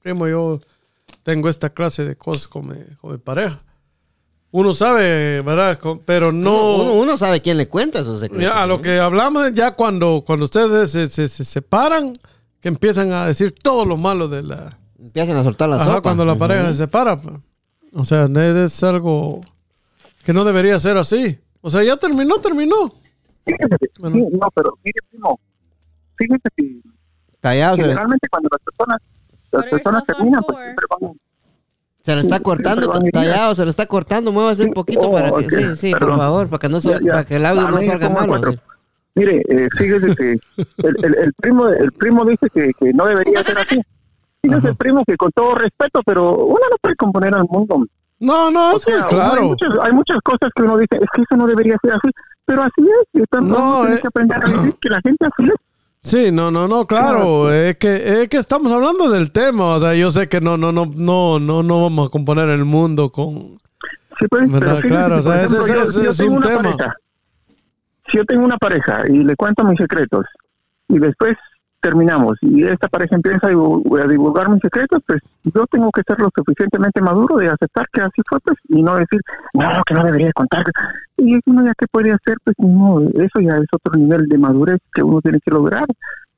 primo, 0.00 0.26
yo 0.28 0.60
tengo 1.24 1.48
esta 1.48 1.68
clase 1.68 2.04
de 2.04 2.16
cosas 2.16 2.46
con 2.48 2.68
mi, 2.68 2.76
con 3.00 3.10
mi 3.12 3.18
pareja. 3.18 3.60
Uno 4.52 4.74
sabe, 4.74 5.42
¿verdad? 5.42 5.78
Pero 6.04 6.32
no... 6.32 6.76
Uno, 6.76 6.94
uno 6.94 7.16
sabe 7.18 7.40
quién 7.40 7.56
le 7.56 7.68
cuenta 7.68 8.00
esos 8.00 8.18
secretos. 8.20 8.42
Ya, 8.52 8.62
a 8.62 8.66
lo 8.66 8.78
¿no? 8.78 8.82
que 8.82 8.98
hablamos 8.98 9.46
es 9.46 9.54
ya 9.54 9.72
cuando, 9.76 10.24
cuando 10.26 10.44
ustedes 10.46 10.90
se, 10.90 11.08
se- 11.08 11.28
se 11.28 11.44
separan, 11.44 12.14
que 12.60 12.68
empiezan 12.68 13.12
a 13.12 13.26
decir 13.26 13.54
todo 13.62 13.84
lo 13.84 13.96
malo 13.96 14.26
de 14.28 14.42
la... 14.42 14.76
Empiezan 14.98 15.36
a 15.36 15.44
soltar 15.44 15.68
la 15.68 15.76
Ajá, 15.76 15.84
sopa. 15.84 16.02
cuando 16.02 16.24
la 16.24 16.34
pareja 16.36 16.66
se 16.68 16.74
separa. 16.74 17.16
pues. 17.16 17.36
O 17.94 18.04
sea, 18.04 18.24
es 18.26 18.82
algo 18.82 19.40
que 20.24 20.32
no 20.32 20.44
debería 20.44 20.78
ser 20.80 20.96
así. 20.96 21.38
O 21.60 21.70
sea, 21.70 21.82
ya 21.84 21.96
terminó, 21.96 22.36
terminó. 22.36 22.92
Fíjese 23.46 23.76
Bueno. 23.98 24.16
sí, 24.16 24.36
no, 24.38 24.48
pero 24.54 24.78
mire, 24.84 24.98
primo, 25.10 25.40
fíjese 26.16 26.42
que 26.56 26.80
Callado, 27.40 27.76
le, 27.78 27.82
generalmente 27.84 28.28
cuando 28.28 28.48
las 28.52 28.60
personas, 28.62 29.00
las 29.52 29.66
personas 29.66 30.04
terminan, 30.04 30.42
pues 30.42 30.58
siempre 30.58 30.86
van 31.00 31.12
se 32.10 32.16
le 32.16 32.20
está 32.22 32.36
Sí, 32.36 32.42
cortando, 32.42 32.90
tallado, 33.12 33.54
se 33.54 33.64
le 33.64 33.70
está 33.70 33.86
cortando. 33.86 34.32
Muévase 34.32 34.64
un 34.64 34.72
poquito 34.72 35.08
Oh, 35.08 35.12
para 35.12 35.28
que. 35.30 35.46
ok, 35.46 35.50
Sí, 35.50 35.76
sí, 35.76 35.90
por 35.92 36.16
favor, 36.16 36.48
para 36.48 36.58
que, 36.58 36.68
no 36.68 36.80
se- 36.80 36.90
Ya, 36.90 36.98
ya. 37.00 37.12
para 37.12 37.24
que 37.24 37.36
el 37.36 37.46
audio 37.46 37.66
A 37.66 37.70
no 37.70 37.82
salga 37.82 38.08
malo. 38.08 38.52
sí. 38.52 38.58
Mire, 39.16 39.42
eh, 39.48 39.68
fíjese 39.76 40.14
que 40.14 40.30
el, 40.32 41.04
el- 41.04 41.14
el 41.16 41.32
primo 41.34 41.68
el 41.68 41.92
primo 41.92 42.24
dice 42.24 42.48
que, 42.54 42.72
que 42.78 42.92
no 42.92 43.06
debería 43.06 43.42
ser 43.42 43.58
así. 43.58 43.80
Fíjese, 44.42 44.68
Ajá. 44.68 44.76
primo, 44.76 45.04
que 45.04 45.16
con 45.16 45.30
todo 45.32 45.54
respeto, 45.54 46.00
pero 46.06 46.34
uno 46.46 46.60
no 46.70 46.76
puede 46.80 46.96
componer 46.96 47.34
al 47.34 47.44
mundo. 47.50 47.84
No, 48.20 48.50
no, 48.50 48.74
O 48.74 48.78
sí, 48.78 48.90
uno- 48.92 49.04
hay, 49.04 49.10
claro. 49.10 49.42
muchas, 49.44 49.70
hay 49.82 49.92
muchas 49.92 50.18
cosas 50.22 50.50
que 50.54 50.62
uno 50.62 50.78
dice, 50.78 50.96
es 50.96 51.08
que 51.14 51.22
eso 51.22 51.36
no 51.36 51.46
debería 51.46 51.76
ser 51.82 51.92
así. 51.94 52.08
Pero 52.46 52.62
así 52.62 52.80
es, 52.82 53.22
y 53.22 53.24
también 53.26 53.52
No, 53.58 53.86
eh. 53.86 53.98
que 54.00 54.06
aprender 54.08 54.38
a 54.42 54.46
vivir 54.50 54.74
que 54.80 54.88
la 54.88 55.00
gente 55.02 55.24
así 55.26 55.48
es. 55.48 55.54
Sí, 56.02 56.30
no, 56.32 56.50
no, 56.50 56.66
no, 56.66 56.86
claro. 56.86 57.52
Es 57.52 57.76
que, 57.76 58.22
es 58.22 58.28
que 58.28 58.38
estamos 58.38 58.72
hablando 58.72 59.10
del 59.10 59.30
tema. 59.32 59.76
O 59.76 59.80
sea, 59.80 59.94
yo 59.94 60.10
sé 60.10 60.28
que 60.28 60.40
no, 60.40 60.56
no, 60.56 60.72
no, 60.72 60.86
no, 60.86 61.38
no, 61.38 61.62
no 61.62 61.82
vamos 61.82 62.08
a 62.08 62.10
componer 62.10 62.48
el 62.48 62.64
mundo 62.64 63.10
con. 63.10 63.58
Sí, 64.18 64.26
pues, 64.28 64.48
pero 64.50 64.80
Claro, 64.80 65.18
o 65.18 65.22
sea, 65.22 65.42
ese- 65.44 65.56
ejemplo, 65.58 65.82
ese 65.84 66.04
yo 66.04 66.10
es 66.10 66.16
tengo 66.18 66.34
un 66.34 66.42
tema. 66.42 66.62
pareja, 66.62 66.96
si 68.10 68.16
yo 68.18 68.24
tengo 68.24 68.44
una 68.44 68.56
pareja 68.58 69.02
y 69.08 69.18
le 69.24 69.36
cuento 69.36 69.62
mis 69.64 69.78
secretos 69.78 70.24
y 70.88 70.98
después 70.98 71.36
terminamos 71.80 72.36
y 72.42 72.64
esta 72.64 72.88
pareja 72.88 73.16
empieza 73.16 73.46
a 73.46 73.50
divu- 73.50 74.02
a 74.02 74.06
divulgar 74.06 74.48
mis 74.48 74.60
secretos, 74.60 75.00
pues 75.06 75.20
yo 75.42 75.66
tengo 75.70 75.90
que 75.90 76.02
ser 76.06 76.18
lo 76.20 76.28
suficientemente 76.36 77.00
maduro 77.00 77.36
de 77.36 77.48
aceptar 77.48 77.86
que 77.92 78.00
así 78.02 78.22
fue, 78.28 78.38
pues, 78.40 78.58
y 78.68 78.82
no 78.82 78.96
decir, 78.96 79.20
no, 79.54 79.68
que 79.86 79.94
no 79.94 80.04
debería 80.04 80.32
contar. 80.32 80.64
Y 81.16 81.38
uno 81.46 81.64
ya 81.64 81.72
que 81.78 81.86
puede 81.90 82.12
hacer, 82.12 82.36
pues, 82.44 82.56
no, 82.58 83.00
eso 83.14 83.40
ya 83.40 83.56
es 83.56 83.66
otro 83.72 83.98
nivel 84.00 84.28
de 84.28 84.38
madurez 84.38 84.78
que 84.92 85.02
uno 85.02 85.20
tiene 85.20 85.38
que 85.44 85.50
lograr 85.50 85.86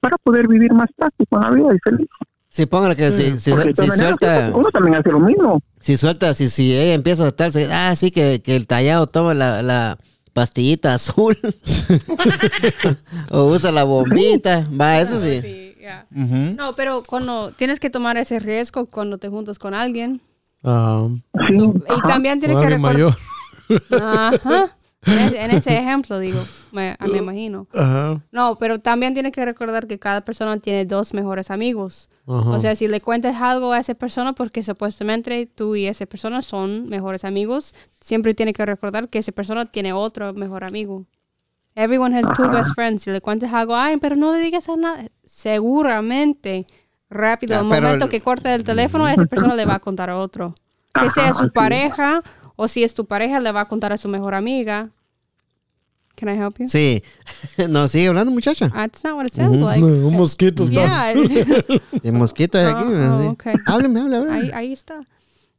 para 0.00 0.16
poder 0.18 0.48
vivir 0.48 0.72
más 0.72 0.88
práctico 0.96 1.36
en 1.36 1.42
la 1.42 1.50
vida 1.50 1.74
y 1.74 1.78
feliz. 1.78 2.08
Sí, 2.48 2.66
póngale 2.66 2.94
que 2.96 3.10
si, 3.12 3.30
de 3.30 3.40
si 3.40 3.50
suelta, 3.90 4.50
uno 4.54 4.68
también 4.70 4.96
hace 4.96 5.10
lo 5.10 5.20
mismo. 5.20 5.60
si 5.80 5.96
suelta, 5.96 6.34
si, 6.34 6.48
si 6.48 6.74
ella 6.76 6.92
empieza 6.94 7.24
a 7.24 7.28
estarse, 7.28 7.66
ah, 7.72 7.94
sí, 7.96 8.10
que, 8.10 8.42
que 8.42 8.56
el 8.56 8.66
tallado 8.66 9.06
toma 9.06 9.32
la, 9.32 9.62
la 9.62 9.96
pastillita 10.32 10.94
azul 10.94 11.36
o 13.30 13.44
usa 13.46 13.70
la 13.70 13.84
bombita, 13.84 14.66
va, 14.78 15.00
eso 15.00 15.20
sí. 15.20 15.40
Sí, 15.40 15.74
yeah. 15.78 16.06
Ujú. 16.14 16.54
No, 16.56 16.72
pero 16.74 17.02
cuando 17.06 17.50
tienes 17.52 17.78
que 17.80 17.90
tomar 17.90 18.16
ese 18.16 18.38
riesgo 18.38 18.86
cuando 18.86 19.18
te 19.18 19.28
juntas 19.28 19.58
con 19.58 19.74
alguien. 19.74 20.20
ah, 20.64 21.08
So, 21.56 21.74
y 21.96 22.02
también 22.06 22.38
tienes 22.40 22.58
que 22.58 22.68
recordar. 22.70 22.78
mayor. 22.94 23.16
Ajá. 24.00 24.76
En 25.04 25.18
ese, 25.18 25.40
en 25.44 25.50
ese 25.50 25.76
ejemplo, 25.78 26.18
digo, 26.18 26.38
me, 26.70 26.96
me 27.10 27.18
imagino. 27.18 27.66
No, 28.30 28.56
pero 28.58 28.78
también 28.78 29.14
tienes 29.14 29.32
que 29.32 29.44
recordar 29.44 29.86
que 29.86 29.98
cada 29.98 30.20
persona 30.20 30.56
tiene 30.58 30.84
dos 30.84 31.12
mejores 31.12 31.50
amigos. 31.50 32.08
O 32.24 32.60
sea, 32.60 32.76
si 32.76 32.86
le 32.88 33.00
cuentas 33.00 33.36
algo 33.40 33.72
a 33.72 33.78
esa 33.78 33.94
persona, 33.94 34.32
porque 34.32 34.62
supuestamente 34.62 35.46
tú 35.46 35.74
y 35.74 35.86
esa 35.86 36.06
persona 36.06 36.40
son 36.40 36.88
mejores 36.88 37.24
amigos, 37.24 37.74
siempre 38.00 38.32
tienes 38.34 38.54
que 38.54 38.64
recordar 38.64 39.08
que 39.08 39.18
esa 39.18 39.32
persona 39.32 39.64
tiene 39.66 39.92
otro 39.92 40.32
mejor 40.34 40.62
amigo. 40.64 41.04
Everyone 41.74 42.16
has 42.16 42.26
two 42.36 42.48
best 42.50 42.74
friends. 42.74 43.02
Si 43.02 43.10
le 43.10 43.20
cuentas 43.20 43.52
algo, 43.52 43.74
ay, 43.74 43.96
pero 43.96 44.14
no 44.14 44.32
le 44.32 44.38
digas 44.40 44.68
a 44.68 44.76
nada. 44.76 45.04
Seguramente, 45.24 46.66
rápido, 47.10 47.56
Ah, 47.56 47.60
el 47.62 47.68
pero 47.68 47.82
momento 47.82 48.04
el- 48.06 48.10
que 48.10 48.20
corte 48.20 48.54
el 48.54 48.62
teléfono, 48.64 49.08
esa 49.08 49.24
persona 49.26 49.54
le 49.54 49.64
va 49.64 49.76
a 49.76 49.78
contar 49.80 50.10
a 50.10 50.18
otro. 50.18 50.54
Que 50.92 51.08
sea 51.10 51.32
su 51.32 51.50
pareja, 51.50 52.22
o 52.56 52.68
si 52.68 52.84
es 52.84 52.94
tu 52.94 53.06
pareja, 53.06 53.40
le 53.40 53.52
va 53.52 53.62
a 53.62 53.68
contar 53.68 53.92
a 53.92 53.96
su 53.96 54.08
mejor 54.08 54.34
amiga. 54.34 54.90
Can 56.14 56.28
I 56.28 56.38
help 56.38 56.58
you? 56.58 56.68
Sí. 56.68 57.02
No, 57.68 57.88
sigue 57.88 58.08
hablando, 58.08 58.30
muchacha. 58.30 58.68
That's 58.70 59.02
not 59.04 59.14
what 59.16 59.26
it 59.26 59.34
sounds 59.34 59.60
like. 59.60 59.82
Un 59.82 60.14
mosquito 60.14 60.64
está. 60.64 61.12
Yeah. 61.14 61.64
El 62.02 62.12
mosquito 62.12 62.58
es 62.58 62.66
aquí. 62.66 62.84
Ah, 62.86 63.18
sí. 63.20 63.26
ok. 63.28 63.46
Háblame. 63.66 64.00
Ahí, 64.30 64.50
ahí 64.52 64.72
está. 64.72 65.00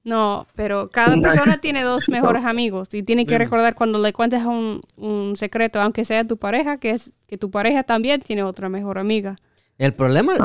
No, 0.05 0.47
pero 0.55 0.89
cada 0.91 1.15
persona 1.21 1.57
tiene 1.57 1.81
dos 1.81 2.07
mejores 2.09 2.43
amigos 2.45 2.93
y 2.93 3.03
tiene 3.03 3.25
que 3.25 3.37
recordar 3.37 3.73
cuando 3.73 3.99
le 3.99 4.11
cuentes 4.13 4.43
un, 4.43 4.81
un 4.97 5.35
secreto, 5.37 5.79
aunque 5.81 6.03
sea 6.05 6.25
tu 6.27 6.37
pareja, 6.37 6.77
que 6.77 6.91
es 6.91 7.13
que 7.27 7.37
tu 7.37 7.49
pareja 7.49 7.83
también 7.83 8.21
tiene 8.21 8.43
otra 8.43 8.67
mejor 8.69 8.97
amiga. 8.99 9.37
El 9.77 9.93
problema, 9.93 10.33
eh, 10.35 10.39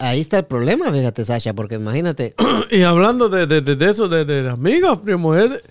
a- 0.00 0.08
ahí 0.08 0.20
está 0.20 0.38
el 0.38 0.44
problema, 0.44 0.92
fíjate, 0.92 1.24
Sasha, 1.24 1.54
porque 1.54 1.76
imagínate, 1.76 2.34
Y 2.70 2.82
hablando 2.82 3.28
de, 3.28 3.46
de, 3.46 3.60
de, 3.62 3.76
de 3.76 3.90
eso, 3.90 4.08
de, 4.08 4.24
de 4.24 4.50
amigas, 4.50 4.98
primo, 4.98 5.34
es 5.36 5.62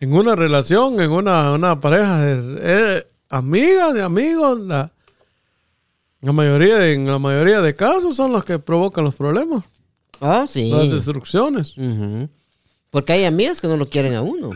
en 0.00 0.12
una 0.12 0.34
relación, 0.34 1.00
en 1.00 1.10
una, 1.10 1.52
una 1.52 1.78
pareja, 1.78 2.28
es, 2.30 2.38
es 2.62 3.06
amiga 3.28 3.92
de 3.92 4.02
amigos, 4.02 4.58
la, 4.60 4.90
la 6.22 6.32
mayoría, 6.32 6.90
en 6.90 7.06
la 7.06 7.18
mayoría 7.18 7.60
de 7.60 7.74
casos 7.74 8.16
son 8.16 8.32
los 8.32 8.44
que 8.44 8.58
provocan 8.58 9.04
los 9.04 9.14
problemas, 9.14 9.62
oh, 10.20 10.46
sí. 10.46 10.70
las 10.70 10.90
destrucciones. 10.90 11.74
Porque 12.90 13.12
hay 13.12 13.24
amigas 13.24 13.60
que 13.60 13.68
no 13.68 13.76
lo 13.76 13.86
quieren 13.86 14.14
a 14.14 14.22
uno. 14.22 14.50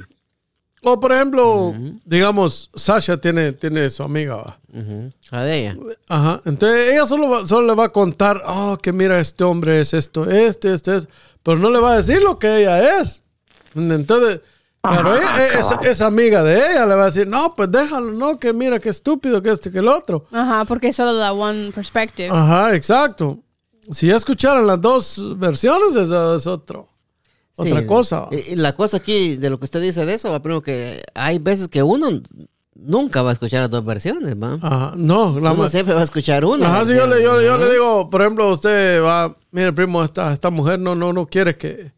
O 0.86 1.00
por 1.00 1.12
ejemplo, 1.12 1.74
digamos, 2.04 2.68
Sasha 2.74 3.16
tiene, 3.16 3.52
tiene 3.52 3.88
su 3.88 4.02
amiga. 4.02 4.58
Ujú. 4.70 5.10
A 5.30 5.42
de 5.42 5.58
ella. 5.60 5.76
Ajá. 6.08 6.42
Entonces 6.44 6.92
ella 6.92 7.06
solo, 7.06 7.30
va- 7.30 7.46
solo 7.46 7.68
le 7.68 7.74
va 7.74 7.84
a 7.84 7.88
contar, 7.88 8.42
oh, 8.46 8.76
que 8.76 8.92
mira, 8.92 9.18
este 9.18 9.44
hombre 9.44 9.80
es 9.80 9.94
esto, 9.94 10.28
este, 10.28 10.74
este, 10.74 10.96
este. 10.96 11.08
Pero 11.42 11.58
no 11.58 11.70
le 11.70 11.78
va 11.78 11.94
a 11.94 11.96
decir 11.96 12.20
lo 12.22 12.38
que 12.38 12.60
ella 12.60 13.00
es. 13.00 13.22
Entonces, 13.74 14.42
claro, 14.88 15.16
ella- 15.16 15.46
es, 15.58 15.88
es 15.88 16.00
amiga 16.00 16.42
de 16.42 16.56
ella, 16.56 16.86
le 16.86 16.94
va 16.94 17.02
a 17.02 17.06
decir, 17.06 17.26
no, 17.26 17.54
pues 17.56 17.68
déjalo, 17.70 18.12
no, 18.12 18.38
que 18.38 18.52
mira, 18.52 18.78
qué 18.78 18.90
estúpido, 18.90 19.42
que 19.42 19.50
este, 19.50 19.70
que 19.72 19.78
el 19.80 19.88
otro. 19.88 20.24
Ajá, 20.32 20.64
porque 20.64 20.88
es 20.88 20.96
solo 20.96 21.12
la 21.12 21.32
one 21.32 21.72
perspective. 21.72 22.28
Ajá, 22.30 22.74
exacto. 22.74 23.38
Si 23.90 24.06
ya 24.06 24.16
escucharan 24.16 24.66
las 24.66 24.80
dos 24.80 25.38
versiones, 25.38 25.94
eso 25.94 26.36
es 26.36 26.46
otro. 26.46 26.88
Otra 27.56 27.86
cosa. 27.86 28.26
Y- 28.30 28.52
y 28.52 28.56
la 28.56 28.72
cosa 28.74 28.96
aquí, 28.96 29.36
de 29.36 29.50
lo 29.50 29.58
que 29.58 29.66
usted 29.66 29.80
dice 29.80 30.04
de 30.06 30.14
eso, 30.14 30.30
va, 30.32 30.40
primero 30.42 30.62
que 30.62 31.02
hay 31.14 31.38
veces 31.38 31.68
que 31.68 31.82
uno 31.82 32.08
nunca 32.74 33.22
va 33.22 33.30
a 33.30 33.32
escuchar 33.34 33.60
las 33.60 33.70
dos 33.70 33.84
versiones, 33.84 34.34
va. 34.34 34.58
Ajá, 34.60 34.94
no, 34.96 35.38
la 35.38 35.52
uno 35.52 35.68
siempre 35.68 35.94
va 35.94 36.00
a 36.00 36.04
escuchar 36.04 36.44
una. 36.44 36.66
Ajá, 36.66 36.84
sí, 36.84 36.94
yo 36.96 37.06
le, 37.06 37.22
yo, 37.22 37.40
yo 37.40 37.56
le 37.56 37.64
Ajá. 37.64 37.72
digo, 37.72 38.10
por 38.10 38.22
ejemplo, 38.22 38.50
usted 38.50 39.00
va, 39.02 39.36
mire, 39.52 39.72
primo, 39.72 40.02
esta, 40.02 40.32
esta 40.32 40.50
mujer 40.50 40.80
no, 40.80 40.94
no, 40.96 41.12
no 41.12 41.26
quiere 41.26 41.56
que, 41.56 41.92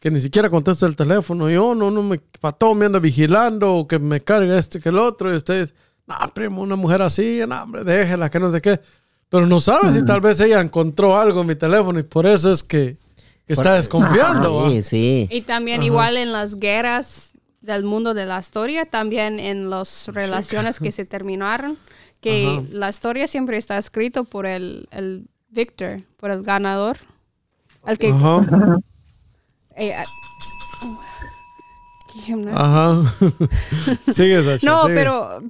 que 0.00 0.10
ni 0.10 0.20
siquiera 0.20 0.50
conteste 0.50 0.86
el 0.86 0.96
teléfono. 0.96 1.48
Yo 1.50 1.74
no, 1.74 1.90
no 1.90 2.02
me, 2.02 2.18
para 2.40 2.56
todo 2.56 2.74
me 2.74 2.86
anda 2.86 2.98
vigilando, 2.98 3.74
o 3.74 3.88
que 3.88 3.98
me 3.98 4.20
carga 4.20 4.58
este 4.58 4.80
que 4.80 4.90
el 4.90 4.98
otro. 4.98 5.32
Y 5.32 5.36
usted, 5.36 5.72
no, 6.06 6.14
primo, 6.34 6.62
una 6.62 6.76
mujer 6.76 7.02
así, 7.02 7.40
no, 7.46 7.62
hombre, 7.62 7.84
déjela, 7.84 8.30
que 8.30 8.40
no 8.40 8.50
sé 8.50 8.60
qué. 8.60 8.80
Pero 9.28 9.46
no 9.46 9.58
sabe 9.58 9.92
si 9.92 10.04
tal 10.04 10.20
vez 10.20 10.38
ella 10.40 10.60
encontró 10.60 11.18
algo 11.18 11.40
en 11.40 11.48
mi 11.48 11.56
teléfono 11.56 11.98
y 11.98 12.04
por 12.04 12.26
eso 12.26 12.52
es 12.52 12.62
que, 12.62 12.96
que 13.44 13.52
está 13.52 13.74
desconfiando. 13.74 14.70
Sí, 14.70 14.82
sí. 14.82 15.28
Y 15.30 15.42
también 15.42 15.82
igual 15.82 16.16
en 16.16 16.30
las 16.30 16.56
guerras 16.56 17.32
del 17.60 17.82
mundo 17.82 18.14
de 18.14 18.26
la 18.26 18.38
historia, 18.38 18.86
también 18.86 19.40
en 19.40 19.68
las 19.68 20.06
relaciones 20.08 20.78
que 20.78 20.92
se 20.92 21.04
terminaron, 21.04 21.76
que 22.20 22.62
la 22.70 22.88
historia 22.88 23.26
siempre 23.26 23.56
está 23.56 23.78
escrito 23.78 24.22
por 24.22 24.46
el, 24.46 24.88
el 24.92 25.26
victor, 25.48 26.02
por 26.16 26.30
el 26.30 26.42
ganador. 26.42 26.98
El 27.84 27.98
que... 27.98 28.10
Ajá. 28.10 28.78
Eh, 29.76 29.94
ah, 29.94 30.04
qué 32.12 32.18
gimnasio. 32.20 32.58
Ajá. 32.58 33.02
sigue, 34.12 34.42
Sasha, 34.42 34.66
No, 34.66 34.82
sigue. 34.84 34.94
pero, 34.94 35.42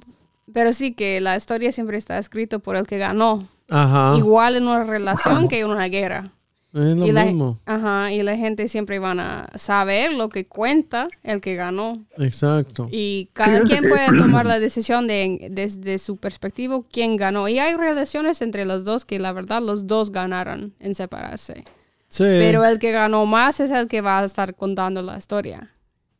pero 0.53 0.73
sí 0.73 0.93
que 0.93 1.21
la 1.21 1.35
historia 1.35 1.71
siempre 1.71 1.97
está 1.97 2.17
escrito 2.17 2.59
por 2.59 2.75
el 2.75 2.87
que 2.87 2.97
ganó. 2.97 3.47
Ajá. 3.69 4.15
Igual 4.17 4.55
en 4.55 4.67
una 4.67 4.83
relación 4.83 5.47
que 5.47 5.59
en 5.59 5.67
una 5.67 5.87
guerra. 5.87 6.31
Es 6.73 6.95
lo 6.95 7.07
y, 7.07 7.11
la, 7.11 7.25
mismo. 7.25 7.57
ajá, 7.65 8.11
y 8.11 8.21
la 8.21 8.35
gente 8.35 8.67
siempre 8.67 8.99
van 8.99 9.19
a 9.19 9.47
saber 9.55 10.13
lo 10.13 10.29
que 10.29 10.45
cuenta 10.45 11.07
el 11.23 11.41
que 11.41 11.55
ganó. 11.55 12.05
Exacto. 12.17 12.87
Y 12.91 13.29
cada 13.33 13.61
quien 13.61 13.87
puede 13.87 14.05
tomar 14.17 14.45
la 14.45 14.59
decisión 14.59 15.07
de, 15.07 15.47
desde 15.49 15.97
su 15.97 16.17
perspectiva 16.17 16.79
quién 16.91 17.15
ganó. 17.15 17.47
Y 17.47 17.57
hay 17.57 17.73
relaciones 17.75 18.41
entre 18.41 18.65
los 18.65 18.83
dos 18.83 19.05
que 19.05 19.17
la 19.17 19.31
verdad 19.31 19.61
los 19.61 19.87
dos 19.87 20.11
ganaron 20.11 20.73
en 20.79 20.93
separarse. 20.93 21.63
Sí. 22.07 22.23
Pero 22.23 22.63
el 22.65 22.79
que 22.79 22.91
ganó 22.91 23.25
más 23.25 23.59
es 23.59 23.71
el 23.71 23.87
que 23.87 24.01
va 24.01 24.19
a 24.19 24.23
estar 24.25 24.55
contando 24.55 25.01
la 25.01 25.17
historia. 25.17 25.67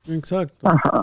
Exacto. 0.08 0.68
Ajá. 0.68 1.02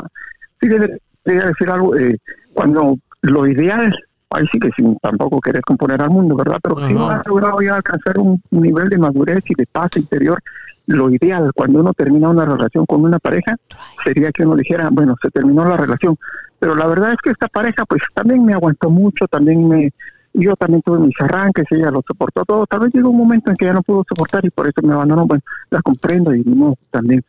Quería 0.61 1.47
decir 1.47 1.71
algo. 1.71 1.97
eh, 1.97 2.17
cuando 2.53 2.97
lo 3.23 3.47
ideal, 3.47 3.93
ahí 4.31 4.45
sí 4.53 4.59
que 4.59 4.71
sin 4.77 4.97
tampoco 4.99 5.41
querer 5.41 5.63
componer 5.63 6.01
al 6.03 6.11
mundo, 6.11 6.37
¿verdad? 6.37 6.59
Pero 6.63 6.87
si 6.87 6.95
uno 6.95 7.11
Ajá. 7.11 7.23
ha 7.25 7.29
logrado 7.29 7.61
ya 7.63 7.77
alcanzar 7.77 8.19
un 8.19 8.41
nivel 8.51 8.89
de 8.89 8.99
madurez 8.99 9.43
y 9.49 9.55
de 9.55 9.67
paz 9.67 9.91
interior, 9.97 10.39
lo 10.87 11.09
ideal 11.11 11.51
cuando 11.55 11.81
uno 11.81 11.93
termina 11.95 12.29
una 12.29 12.45
relación 12.45 12.85
con 12.85 13.03
una 13.03 13.19
pareja 13.19 13.57
sería 14.05 14.31
que 14.33 14.43
uno 14.43 14.55
dijera, 14.55 14.91
bueno, 14.93 15.17
se 15.23 15.31
terminó 15.31 15.65
la 15.65 15.79
relación. 15.79 16.17
Pero 16.59 16.75
la 16.75 16.87
verdad 16.87 17.13
es 17.13 17.19
que 17.23 17.31
esta 17.31 17.49
pareja, 17.49 17.85
pues 17.87 18.03
también 18.15 18.45
me 18.45 18.53
aguantó 18.53 18.91
mucho, 18.91 19.27
también 19.27 19.67
me. 19.67 19.91
Yo 20.37 20.57
también 20.57 20.83
tuve 20.83 20.99
mis 20.99 21.15
arranques, 21.21 21.65
ella 21.71 21.91
lo 21.93 22.03
soportó 22.07 22.45
todo. 22.45 22.67
Tal 22.67 22.81
vez 22.81 22.93
llegó 22.93 23.11
un 23.11 23.19
momento 23.19 23.51
en 23.51 23.57
que 23.57 23.67
ya 23.67 23.73
no 23.73 23.83
pudo 23.83 24.05
soportar 24.09 24.45
y 24.45 24.51
por 24.51 24.67
eso 24.67 24.83
me 24.83 24.93
abandonó. 24.93 25.27
Bueno, 25.27 25.43
la 25.71 25.81
comprendo 25.81 26.35
y 26.35 26.43
no, 26.45 26.75
también. 26.91 27.25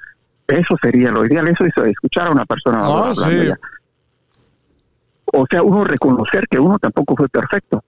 Eso 0.48 0.76
sería 0.82 1.12
lo 1.12 1.26
ideal, 1.26 1.48
eso 1.48 1.66
es 1.66 1.74
escuchar 1.88 2.28
a 2.28 2.32
una 2.32 2.46
persona 2.46 2.80
Ah, 2.82 3.10
hablando 3.10 3.14
sí. 3.30 3.48
ya. 3.48 3.58
O 5.34 5.46
sea, 5.50 5.64
uno 5.64 5.84
reconocer 5.84 6.46
que 6.50 6.60
uno 6.60 6.78
tampoco 6.80 7.16
fue 7.16 7.28
perfecto, 7.30 7.84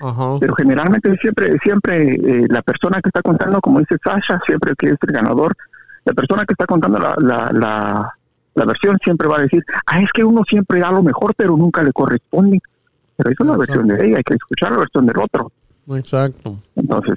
Ajá. 0.00 0.36
pero 0.38 0.54
generalmente 0.54 1.16
siempre, 1.16 1.58
siempre 1.62 2.14
eh, 2.14 2.46
la 2.48 2.62
persona 2.62 3.00
que 3.00 3.08
está 3.08 3.22
contando, 3.22 3.60
como 3.60 3.80
dice 3.80 3.96
Sasha, 4.04 4.38
siempre 4.46 4.74
que 4.78 4.88
es 4.88 4.96
el 5.06 5.12
ganador, 5.12 5.54
la 6.04 6.12
persona 6.12 6.44
que 6.44 6.52
está 6.52 6.66
contando 6.66 6.98
la, 6.98 7.14
la, 7.18 7.50
la, 7.52 8.14
la 8.54 8.64
versión 8.64 8.98
siempre 9.02 9.28
va 9.28 9.38
a 9.38 9.42
decir, 9.42 9.64
ah, 9.86 10.00
es 10.02 10.10
que 10.12 10.24
uno 10.24 10.42
siempre 10.46 10.80
da 10.80 10.92
lo 10.92 11.02
mejor, 11.02 11.34
pero 11.36 11.56
nunca 11.56 11.82
le 11.82 11.92
corresponde. 11.92 12.60
Pero 13.16 13.30
es 13.30 13.36
la 13.46 13.56
versión 13.56 13.86
de 13.88 14.06
ella, 14.06 14.16
hay 14.18 14.22
que 14.24 14.34
escuchar 14.34 14.72
la 14.72 14.78
versión 14.78 15.06
del 15.06 15.18
otro. 15.18 15.52
Exacto. 15.94 16.56
Entonces, 16.76 17.14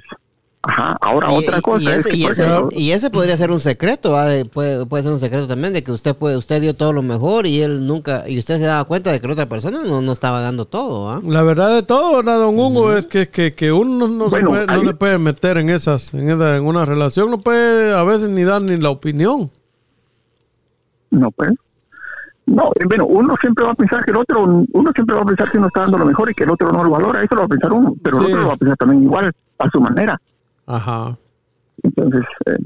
ajá, 0.62 0.96
ahora 1.00 1.32
Y- 1.32 1.36
otra 1.36 1.60
cosa 1.62 1.82
y, 1.84 1.86
es 1.92 1.98
ese, 2.00 2.10
que, 2.10 2.16
y 2.16 2.22
por 2.22 2.32
ese- 2.32 2.44
ejemplo, 2.44 2.68
y 2.78 2.90
ese 2.90 3.10
podría 3.10 3.36
ser 3.36 3.50
un 3.50 3.60
secreto, 3.60 4.10
puede, 4.52 4.84
puede 4.86 5.02
ser 5.02 5.12
un 5.12 5.20
secreto 5.20 5.46
también 5.46 5.72
de 5.72 5.82
que 5.84 5.92
usted 5.92 6.14
puede, 6.14 6.36
usted 6.36 6.60
dio 6.60 6.74
todo 6.74 6.92
lo 6.92 7.02
mejor 7.02 7.46
y 7.46 7.62
él 7.62 7.86
nunca, 7.86 8.28
y 8.28 8.38
usted 8.38 8.58
se 8.58 8.64
daba 8.64 8.84
cuenta 8.84 9.10
de 9.12 9.20
que 9.20 9.26
la 9.26 9.32
otra 9.32 9.48
persona 9.48 9.82
no, 9.84 10.02
no 10.02 10.12
estaba 10.12 10.40
dando 10.42 10.64
todo, 10.66 11.08
¿ah? 11.10 11.22
La 11.24 11.42
verdad 11.42 11.74
de 11.74 11.82
todo, 11.82 12.16
¿verdad, 12.16 12.38
don 12.38 12.58
Hugo? 12.58 12.92
Es 12.92 13.06
que, 13.06 13.28
que, 13.28 13.54
que 13.54 13.72
uno 13.72 14.06
no, 14.08 14.24
se 14.24 14.30
Bueno, 14.30 14.48
puede- 14.50 14.66
no 14.66 14.82
le 14.82 14.94
puede 14.94 15.18
meter 15.18 15.58
en 15.58 15.70
esas, 15.70 16.12
en, 16.12 16.28
esa- 16.30 16.56
en 16.56 16.64
una 16.64 16.84
relación, 16.84 17.30
no 17.30 17.38
puede 17.40 17.94
a 17.94 18.02
veces 18.02 18.28
ni 18.28 18.42
dar 18.44 18.60
ni 18.60 18.76
la 18.78 18.90
opinión. 18.90 19.50
No, 21.10 21.30
pues. 21.30 21.50
No, 22.46 22.70
eh, 22.78 22.84
bueno, 22.86 23.06
uno 23.06 23.34
siempre 23.40 23.64
va 23.64 23.72
a 23.72 23.74
pensar 23.74 24.04
que 24.04 24.12
el 24.12 24.16
otro, 24.18 24.42
uno 24.44 24.92
siempre 24.94 25.16
va 25.16 25.22
a 25.22 25.26
pensar 25.26 25.50
que 25.50 25.58
uno 25.58 25.66
está 25.66 25.80
dando 25.80 25.98
lo 25.98 26.06
mejor 26.06 26.30
y 26.30 26.34
que 26.34 26.44
el 26.44 26.50
otro 26.50 26.70
no 26.70 26.84
lo 26.84 26.90
valora, 26.90 27.22
eso 27.22 27.34
lo 27.34 27.40
va 27.42 27.46
a 27.46 27.48
pensar 27.48 27.72
uno, 27.72 27.94
pero 28.02 28.18
Sí. 28.18 28.24
el 28.24 28.30
otro 28.30 28.42
lo 28.42 28.48
va 28.48 28.54
a 28.54 28.56
pensar 28.56 28.76
también 28.76 29.02
igual, 29.02 29.32
a 29.58 29.70
su 29.70 29.80
manera. 29.80 30.20
Ajá. 30.66 31.16
Entonces, 31.82 32.22
eh, 32.46 32.56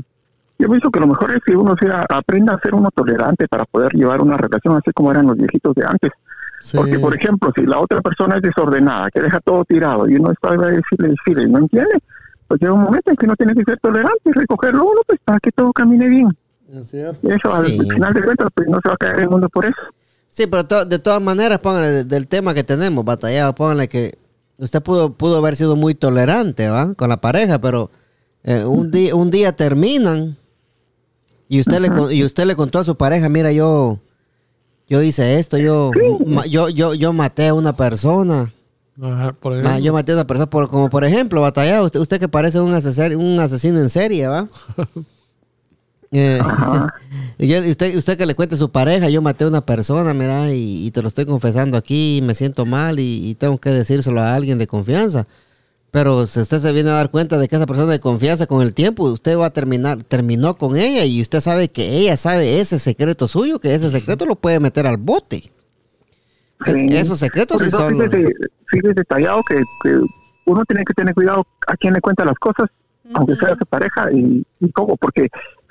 yo 0.58 0.68
pienso 0.68 0.90
que 0.90 1.00
lo 1.00 1.06
mejor 1.06 1.34
es 1.34 1.42
que 1.44 1.56
uno 1.56 1.74
sea, 1.80 2.04
aprenda 2.10 2.54
a 2.54 2.60
ser 2.60 2.74
uno 2.74 2.90
tolerante 2.94 3.48
para 3.48 3.64
poder 3.64 3.92
llevar 3.94 4.20
una 4.20 4.36
relación 4.36 4.76
así 4.76 4.92
como 4.92 5.10
eran 5.10 5.26
los 5.26 5.36
viejitos 5.38 5.74
de 5.74 5.86
antes. 5.86 6.12
Sí. 6.60 6.76
Porque, 6.76 6.98
por 6.98 7.14
ejemplo, 7.14 7.50
si 7.56 7.64
la 7.64 7.78
otra 7.78 8.02
persona 8.02 8.36
es 8.36 8.42
desordenada, 8.42 9.08
que 9.10 9.22
deja 9.22 9.40
todo 9.40 9.64
tirado 9.64 10.06
y 10.06 10.16
uno 10.16 10.30
está 10.30 10.50
a 10.50 10.56
decirle, 10.56 11.08
decirle, 11.08 11.48
no 11.48 11.58
entiende, 11.60 11.98
pues 12.46 12.60
llega 12.60 12.74
un 12.74 12.82
momento 12.82 13.10
en 13.10 13.16
que 13.16 13.24
uno 13.24 13.36
tiene 13.36 13.54
que 13.54 13.64
ser 13.64 13.78
tolerante 13.80 14.20
y 14.26 14.32
recogerlo 14.32 14.84
uno 14.84 15.00
pues, 15.06 15.18
para 15.24 15.40
que 15.40 15.50
todo 15.52 15.72
camine 15.72 16.06
bien. 16.08 16.28
Es 16.72 16.88
cierto. 16.90 17.18
Y 17.28 17.32
eso, 17.32 17.64
Sí. 17.66 17.78
al 17.80 17.86
final 17.94 18.14
de 18.14 18.22
cuentas, 18.22 18.48
pues 18.54 18.68
no 18.68 18.78
se 18.82 18.88
va 18.88 18.94
a 18.94 18.98
caer 18.98 19.20
el 19.20 19.28
mundo 19.28 19.48
por 19.48 19.66
eso. 19.66 19.74
Sí, 20.28 20.46
pero 20.46 20.64
to- 20.66 20.84
de 20.84 20.98
todas 20.98 21.20
maneras, 21.20 21.58
póngale 21.58 21.88
de- 21.88 22.04
del 22.04 22.28
tema 22.28 22.54
que 22.54 22.62
tenemos, 22.62 23.04
batallado, 23.04 23.54
póngale 23.54 23.88
que 23.88 24.16
usted 24.58 24.80
pudo, 24.82 25.12
pudo 25.14 25.38
haber 25.38 25.56
sido 25.56 25.74
muy 25.74 25.94
tolerante, 25.94 26.68
¿va? 26.68 26.94
Con 26.94 27.08
la 27.08 27.20
pareja, 27.20 27.60
pero 27.60 27.90
eh, 28.44 28.64
un, 28.64 28.90
día, 28.90 29.14
un 29.14 29.30
día 29.30 29.52
terminan 29.52 30.36
y 31.48 31.60
usted, 31.60 31.80
le, 31.80 31.90
con- 31.90 32.12
y 32.12 32.22
usted 32.24 32.44
le 32.46 32.54
contó 32.56 32.78
a 32.78 32.84
su 32.84 32.96
pareja, 32.96 33.28
mira, 33.28 33.50
yo, 33.52 33.98
yo 34.88 35.02
hice 35.02 35.38
esto, 35.40 35.58
yo, 35.58 35.90
ma- 36.24 36.46
yo, 36.46 36.68
yo, 36.68 36.94
yo 36.94 37.12
maté 37.12 37.48
a 37.48 37.54
una 37.54 37.74
persona. 37.74 38.52
Ajá, 39.02 39.32
por 39.32 39.52
Ma- 39.54 39.58
ejemplo. 39.60 39.78
yo 39.84 39.92
maté 39.92 40.12
a 40.12 40.14
una 40.14 40.26
persona, 40.26 40.48
por, 40.48 40.68
como 40.70 40.88
por 40.88 41.04
ejemplo, 41.04 41.40
batallado, 41.40 41.86
usted, 41.86 41.98
usted 42.00 42.20
que 42.20 42.28
parece 42.28 42.60
un 42.60 42.72
asesino, 42.72 43.18
un 43.18 43.40
asesino 43.40 43.80
en 43.80 43.88
serie, 43.88 44.28
¿va? 44.28 44.46
Eh, 46.12 46.40
usted, 47.70 47.96
usted 47.96 48.18
que 48.18 48.26
le 48.26 48.34
cuente 48.34 48.56
a 48.56 48.58
su 48.58 48.70
pareja, 48.70 49.08
yo 49.08 49.22
maté 49.22 49.44
a 49.44 49.48
una 49.48 49.64
persona, 49.64 50.12
mira, 50.14 50.52
y, 50.52 50.86
y 50.86 50.90
te 50.90 51.02
lo 51.02 51.08
estoy 51.08 51.26
confesando 51.26 51.76
aquí, 51.76 52.18
y 52.18 52.22
me 52.22 52.34
siento 52.34 52.66
mal 52.66 52.98
y, 52.98 53.28
y 53.30 53.34
tengo 53.36 53.58
que 53.58 53.70
decírselo 53.70 54.20
a 54.20 54.34
alguien 54.34 54.58
de 54.58 54.66
confianza. 54.66 55.26
Pero 55.92 56.26
si 56.26 56.38
usted 56.40 56.58
se 56.60 56.72
viene 56.72 56.90
a 56.90 56.94
dar 56.94 57.10
cuenta 57.10 57.36
de 57.36 57.48
que 57.48 57.56
esa 57.56 57.66
persona 57.66 57.90
de 57.90 57.98
confianza 57.98 58.46
con 58.46 58.62
el 58.62 58.74
tiempo, 58.74 59.04
usted 59.04 59.36
va 59.36 59.46
a 59.46 59.50
terminar, 59.50 60.02
terminó 60.04 60.56
con 60.56 60.76
ella 60.76 61.04
y 61.04 61.20
usted 61.20 61.40
sabe 61.40 61.68
que 61.68 61.96
ella 61.96 62.16
sabe 62.16 62.60
ese 62.60 62.78
secreto 62.78 63.26
suyo, 63.26 63.58
que 63.58 63.74
ese 63.74 63.90
secreto 63.90 64.24
lo 64.24 64.36
puede 64.36 64.60
meter 64.60 64.86
al 64.86 64.96
bote. 64.98 65.36
E- 65.36 65.50
Sí. 66.72 66.86
Esos 66.90 67.18
secretos 67.18 67.60
sí 67.62 67.68
eso 67.68 67.78
son... 67.78 67.98
fíjese, 67.98 68.34
fíjese 68.66 68.94
detallado 68.94 69.40
que, 69.48 69.62
que 69.82 69.98
uno 70.44 70.62
tiene 70.66 70.84
que 70.84 70.92
tener 70.92 71.14
cuidado 71.14 71.46
a 71.66 71.74
quién 71.76 71.94
le 71.94 72.00
cuenta 72.02 72.24
las 72.24 72.38
cosas, 72.38 72.68
aunque 73.14 73.34
sea 73.36 73.56
su 73.58 73.64
pareja 73.64 74.12
y, 74.12 74.44
y 74.60 74.70
cómo, 74.72 74.96
porque 74.98 75.28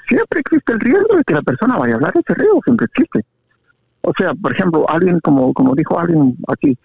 siempre 0.09 0.41
existe 0.41 0.73
el 0.73 0.79
riesgo 0.79 1.15
de 1.15 1.23
que 1.23 1.33
la 1.33 1.41
persona 1.41 1.77
vaya 1.77 1.93
a 1.93 1.95
hablar, 1.95 2.13
ese 2.15 2.33
riesgo 2.33 2.59
siempre 2.65 2.87
existe. 2.87 3.25
O 4.01 4.11
sea, 4.17 4.33
por 4.33 4.51
ejemplo, 4.51 4.85
alguien, 4.89 5.19
como, 5.19 5.53
como 5.53 5.75
dijo 5.75 5.97
alguien 5.99 6.35
aquí, 6.47 6.77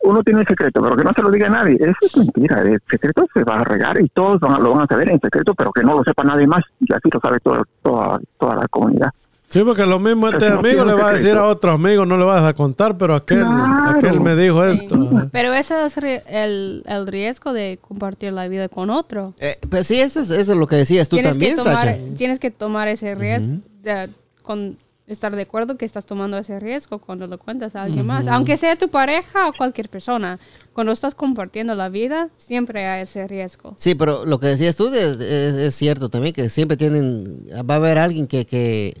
uno 0.00 0.22
tiene 0.22 0.40
un 0.40 0.46
secreto, 0.46 0.82
pero 0.82 0.96
que 0.96 1.04
no 1.04 1.12
se 1.12 1.22
lo 1.22 1.30
diga 1.30 1.46
a 1.46 1.50
nadie. 1.50 1.76
Eso 1.78 1.96
es 2.02 2.16
mentira, 2.16 2.62
el 2.62 2.80
secreto 2.88 3.26
se 3.32 3.44
va 3.44 3.60
a 3.60 3.64
regar 3.64 4.00
y 4.00 4.08
todos 4.08 4.40
van 4.40 4.62
lo 4.62 4.72
van 4.74 4.84
a 4.84 4.86
saber 4.86 5.10
en 5.10 5.20
secreto, 5.20 5.54
pero 5.54 5.70
que 5.70 5.82
no 5.82 5.96
lo 5.96 6.02
sepa 6.02 6.24
nadie 6.24 6.46
más, 6.46 6.64
y 6.80 6.92
así 6.92 7.08
lo 7.12 7.20
sabe 7.20 7.38
toda, 7.40 7.62
toda, 7.82 8.20
toda 8.38 8.56
la 8.56 8.68
comunidad. 8.68 9.10
Sí, 9.52 9.60
porque 9.64 9.84
lo 9.84 9.98
mismo 9.98 10.26
este 10.28 10.38
Pero 10.38 10.54
no 10.54 10.60
amigo 10.60 10.84
le 10.84 10.94
va 10.94 11.10
a 11.10 11.12
decir 11.12 11.36
a 11.36 11.46
otro 11.46 11.72
amigo, 11.72 12.06
no 12.06 12.16
le 12.16 12.24
vas 12.24 12.42
a 12.42 12.54
contar, 12.54 12.96
pero 12.96 13.14
aquel, 13.14 13.40
Claro. 13.40 13.98
aquel 13.98 14.20
me 14.20 14.34
dijo 14.34 14.64
esto. 14.64 15.28
Pero 15.30 15.52
ese 15.52 15.74
es 15.84 15.96
el, 15.98 16.82
el 16.86 17.06
riesgo 17.06 17.52
de 17.52 17.78
compartir 17.86 18.32
la 18.32 18.48
vida 18.48 18.68
con 18.68 18.88
otro. 18.90 19.34
Eh, 19.38 19.54
pues 19.68 19.86
sí, 19.86 20.00
eso 20.00 20.20
es, 20.20 20.30
eso 20.30 20.52
es 20.52 20.58
lo 20.58 20.66
que 20.66 20.76
decías 20.76 21.08
tú 21.08 21.16
tienes, 21.16 21.32
también, 21.32 21.56
que 21.56 21.62
tomar, 21.62 21.84
Sasha. 21.86 21.98
tienes 22.16 22.38
que 22.38 22.50
tomar 22.50 22.88
ese 22.88 23.14
riesgo, 23.14 23.58
de- 23.82 24.08
con 24.42 24.76
estar 25.06 25.36
de 25.36 25.42
acuerdo 25.42 25.76
que 25.76 25.84
estás 25.84 26.06
tomando 26.06 26.38
ese 26.38 26.58
riesgo 26.58 26.98
cuando 26.98 27.26
lo 27.26 27.36
cuentas 27.36 27.76
a 27.76 27.82
alguien 27.82 28.06
más. 28.06 28.26
Aunque 28.28 28.56
sea 28.56 28.76
tu 28.76 28.88
pareja 28.88 29.48
o 29.48 29.52
cualquier 29.52 29.90
persona, 29.90 30.38
cuando 30.72 30.92
estás 30.92 31.14
compartiendo 31.14 31.74
la 31.74 31.90
vida, 31.90 32.30
siempre 32.38 32.86
hay 32.86 33.02
ese 33.02 33.26
riesgo. 33.28 33.74
Sí, 33.76 33.94
pero 33.94 34.24
lo 34.24 34.40
que 34.40 34.46
decías 34.46 34.76
tú 34.76 34.88
es, 34.88 35.18
es- 35.20 35.54
es 35.56 35.74
cierto 35.74 36.08
también, 36.08 36.32
que 36.32 36.48
siempre 36.48 36.78
tienen, 36.78 37.42
va 37.68 37.74
a 37.74 37.76
haber 37.76 37.98
alguien 37.98 38.26
que, 38.26 38.46
que, 38.46 38.96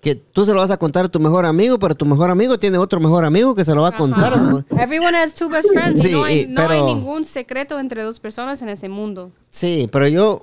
que 0.00 0.14
tú 0.14 0.44
se 0.44 0.52
lo 0.52 0.58
vas 0.60 0.70
a 0.70 0.76
contar 0.76 1.06
a 1.06 1.08
tu 1.08 1.18
mejor 1.18 1.44
amigo, 1.44 1.78
pero 1.78 1.94
tu 1.94 2.04
mejor 2.06 2.30
amigo 2.30 2.56
tiene 2.58 2.78
otro 2.78 3.00
mejor 3.00 3.24
amigo 3.24 3.54
que 3.54 3.64
se 3.64 3.74
lo 3.74 3.82
va 3.82 3.88
a 3.88 3.96
contar. 3.96 4.34
Everyone 4.78 5.16
has 5.16 5.34
two 5.34 5.48
best 5.48 5.70
friends. 5.72 6.00
Sí, 6.02 6.12
no 6.12 6.24
hay, 6.24 6.40
y- 6.42 6.46
no 6.46 6.60
hay 6.62 6.68
pero- 6.68 6.86
ningún 6.86 7.24
secreto 7.24 7.78
entre 7.80 8.02
dos 8.04 8.20
personas 8.20 8.62
en 8.62 8.68
ese 8.68 8.88
mundo. 8.88 9.30
Sí, 9.50 9.88
pero 9.90 10.06
yo, 10.06 10.42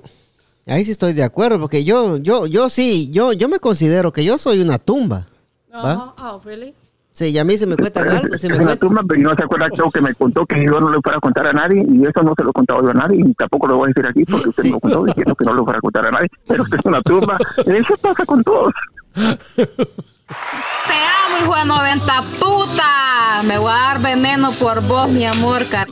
ahí 0.66 0.84
sí 0.84 0.90
estoy 0.90 1.14
de 1.14 1.22
acuerdo, 1.24 1.58
porque 1.58 1.84
yo, 1.84 2.18
yo, 2.18 2.46
yo 2.46 2.68
sí, 2.68 3.10
yo, 3.12 3.32
yo 3.32 3.48
me 3.48 3.58
considero 3.58 4.12
que 4.12 4.24
yo 4.24 4.36
soy 4.36 4.60
una 4.60 4.78
tumba. 4.78 5.26
¿va? 5.74 6.14
Oh, 6.18 6.40
really? 6.44 6.74
Sí, 7.12 7.30
y 7.30 7.38
a 7.38 7.44
mí 7.44 7.56
si 7.56 7.64
me 7.66 7.76
cuentan 7.76 8.08
algo, 8.10 8.36
si 8.36 8.46
me 8.46 8.56
Es 8.56 8.60
una 8.60 8.76
tumba, 8.76 9.02
pero 9.08 9.22
no 9.22 9.34
se 9.34 9.42
acuerda 9.42 9.70
creo 9.70 9.90
que 9.90 10.02
me 10.02 10.14
contó 10.14 10.44
que 10.44 10.62
yo 10.62 10.78
no 10.80 10.90
le 10.90 10.98
fuera 11.00 11.16
a 11.16 11.20
contar 11.20 11.46
a 11.46 11.52
nadie 11.54 11.82
y 11.88 12.02
eso 12.06 12.22
no 12.22 12.34
se 12.36 12.44
lo 12.44 12.50
he 12.50 12.52
contado 12.52 12.82
yo 12.82 12.90
a 12.90 12.94
nadie 12.94 13.20
y 13.26 13.32
tampoco 13.32 13.66
lo 13.68 13.76
voy 13.78 13.86
a 13.86 13.88
decir 13.88 14.06
aquí 14.06 14.24
porque 14.30 14.50
usted 14.50 14.62
Sí. 14.64 14.68
me 14.68 14.74
lo 14.74 14.80
contó 14.80 15.04
diciendo 15.04 15.34
que 15.34 15.44
no 15.46 15.52
lo 15.54 15.64
fuera 15.64 15.78
a 15.78 15.80
contar 15.80 16.06
a 16.06 16.10
nadie, 16.10 16.28
pero 16.46 16.62
usted 16.62 16.78
es 16.78 16.84
una 16.84 17.00
tumba. 17.00 17.38
Eso 17.66 17.94
pasa 18.02 18.26
con 18.26 18.44
todos. 18.44 18.74
Te 19.16 20.92
amo, 20.92 21.38
hijo 21.42 21.54
de 21.56 21.64
90 21.64 22.22
puta. 22.38 23.42
Me 23.44 23.58
voy 23.58 23.70
a 23.70 23.74
dar 23.74 24.00
veneno 24.02 24.52
por 24.52 24.82
vos, 24.86 25.08
mi 25.08 25.24
amor, 25.24 25.66
car. 25.68 25.88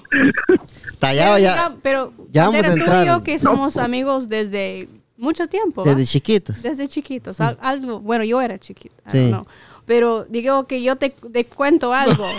Tallado 0.99 1.35
Pero, 1.35 1.45
ya 1.45 1.75
Pero, 1.83 2.13
ya 2.31 2.43
vamos 2.49 2.61
a 2.61 2.63
Pantera, 2.69 2.73
tú 2.73 2.79
y 2.79 2.83
entrar. 2.83 3.07
yo 3.07 3.23
que 3.25 3.39
somos 3.39 3.77
amigos 3.77 4.29
desde 4.29 4.89
mucho 5.17 5.47
tiempo. 5.49 5.85
¿va? 5.85 5.91
desde 5.95 6.07
chiquitos. 6.07 6.63
Desde 6.63 6.89
chiquitos. 6.89 7.41
al- 7.41 7.59
Algo, 7.63 8.01
bueno, 8.01 8.25
yo 8.25 8.41
era 8.43 8.59
chiquita. 8.59 8.95
I 9.09 9.11
Sí. 9.13 9.19
don't 9.31 9.33
know. 9.33 9.47
Pero 9.87 10.25
digo 10.25 10.67
que 10.67 10.83
yo 10.83 10.97
te, 10.97 11.11
te 11.11 11.45
cuento 11.47 11.93
algo. 11.93 12.27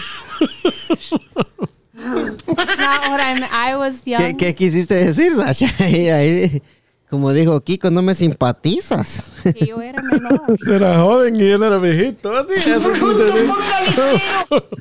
I'm- 1.98 3.44
I 3.52 3.76
was 3.76 4.04
young. 4.06 4.20
¿Qué, 4.20 4.36
qué 4.38 4.56
quisiste 4.56 4.96
decir, 4.96 5.34
Sasha? 5.36 5.68
Como 7.16 7.32
dijo 7.32 7.62
Kiko, 7.62 7.90
no 7.92 8.02
me 8.02 8.14
simpatizas. 8.14 9.24
Yo 9.66 9.82
era 9.82 10.02
menor. 10.02 10.42
Era 10.70 11.00
joven 11.00 11.38
y 11.38 11.44
él 11.44 11.64
era 11.64 11.78
viejito. 11.78 12.36
Así, 12.36 12.50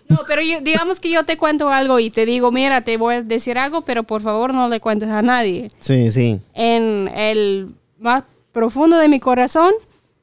No, 0.09 0.19
pero 0.27 0.43
yo- 0.43 0.61
digamos 0.61 0.99
que 0.99 1.11
yo 1.11 1.23
te 1.25 1.37
cuento 1.37 1.69
algo 1.69 2.01
y 2.01 2.11
te 2.11 2.27
digo, 2.27 2.51
mira, 2.51 2.81
te 2.81 2.97
voy 2.97 3.15
a 3.17 3.23
decir 3.23 3.57
algo, 3.59 3.83
pero 3.83 4.03
por 4.03 4.21
favor 4.23 4.53
no 4.53 4.69
le 4.69 4.81
cuentes 4.81 5.09
a 5.11 5.23
nadie. 5.23 5.71
Sí, 5.79 6.11
sí. 6.11 6.41
En 6.55 7.09
el 7.15 7.75
más 8.01 8.25
profundo 8.53 8.99
de 8.99 9.09
mi 9.09 9.21
corazón, 9.21 9.73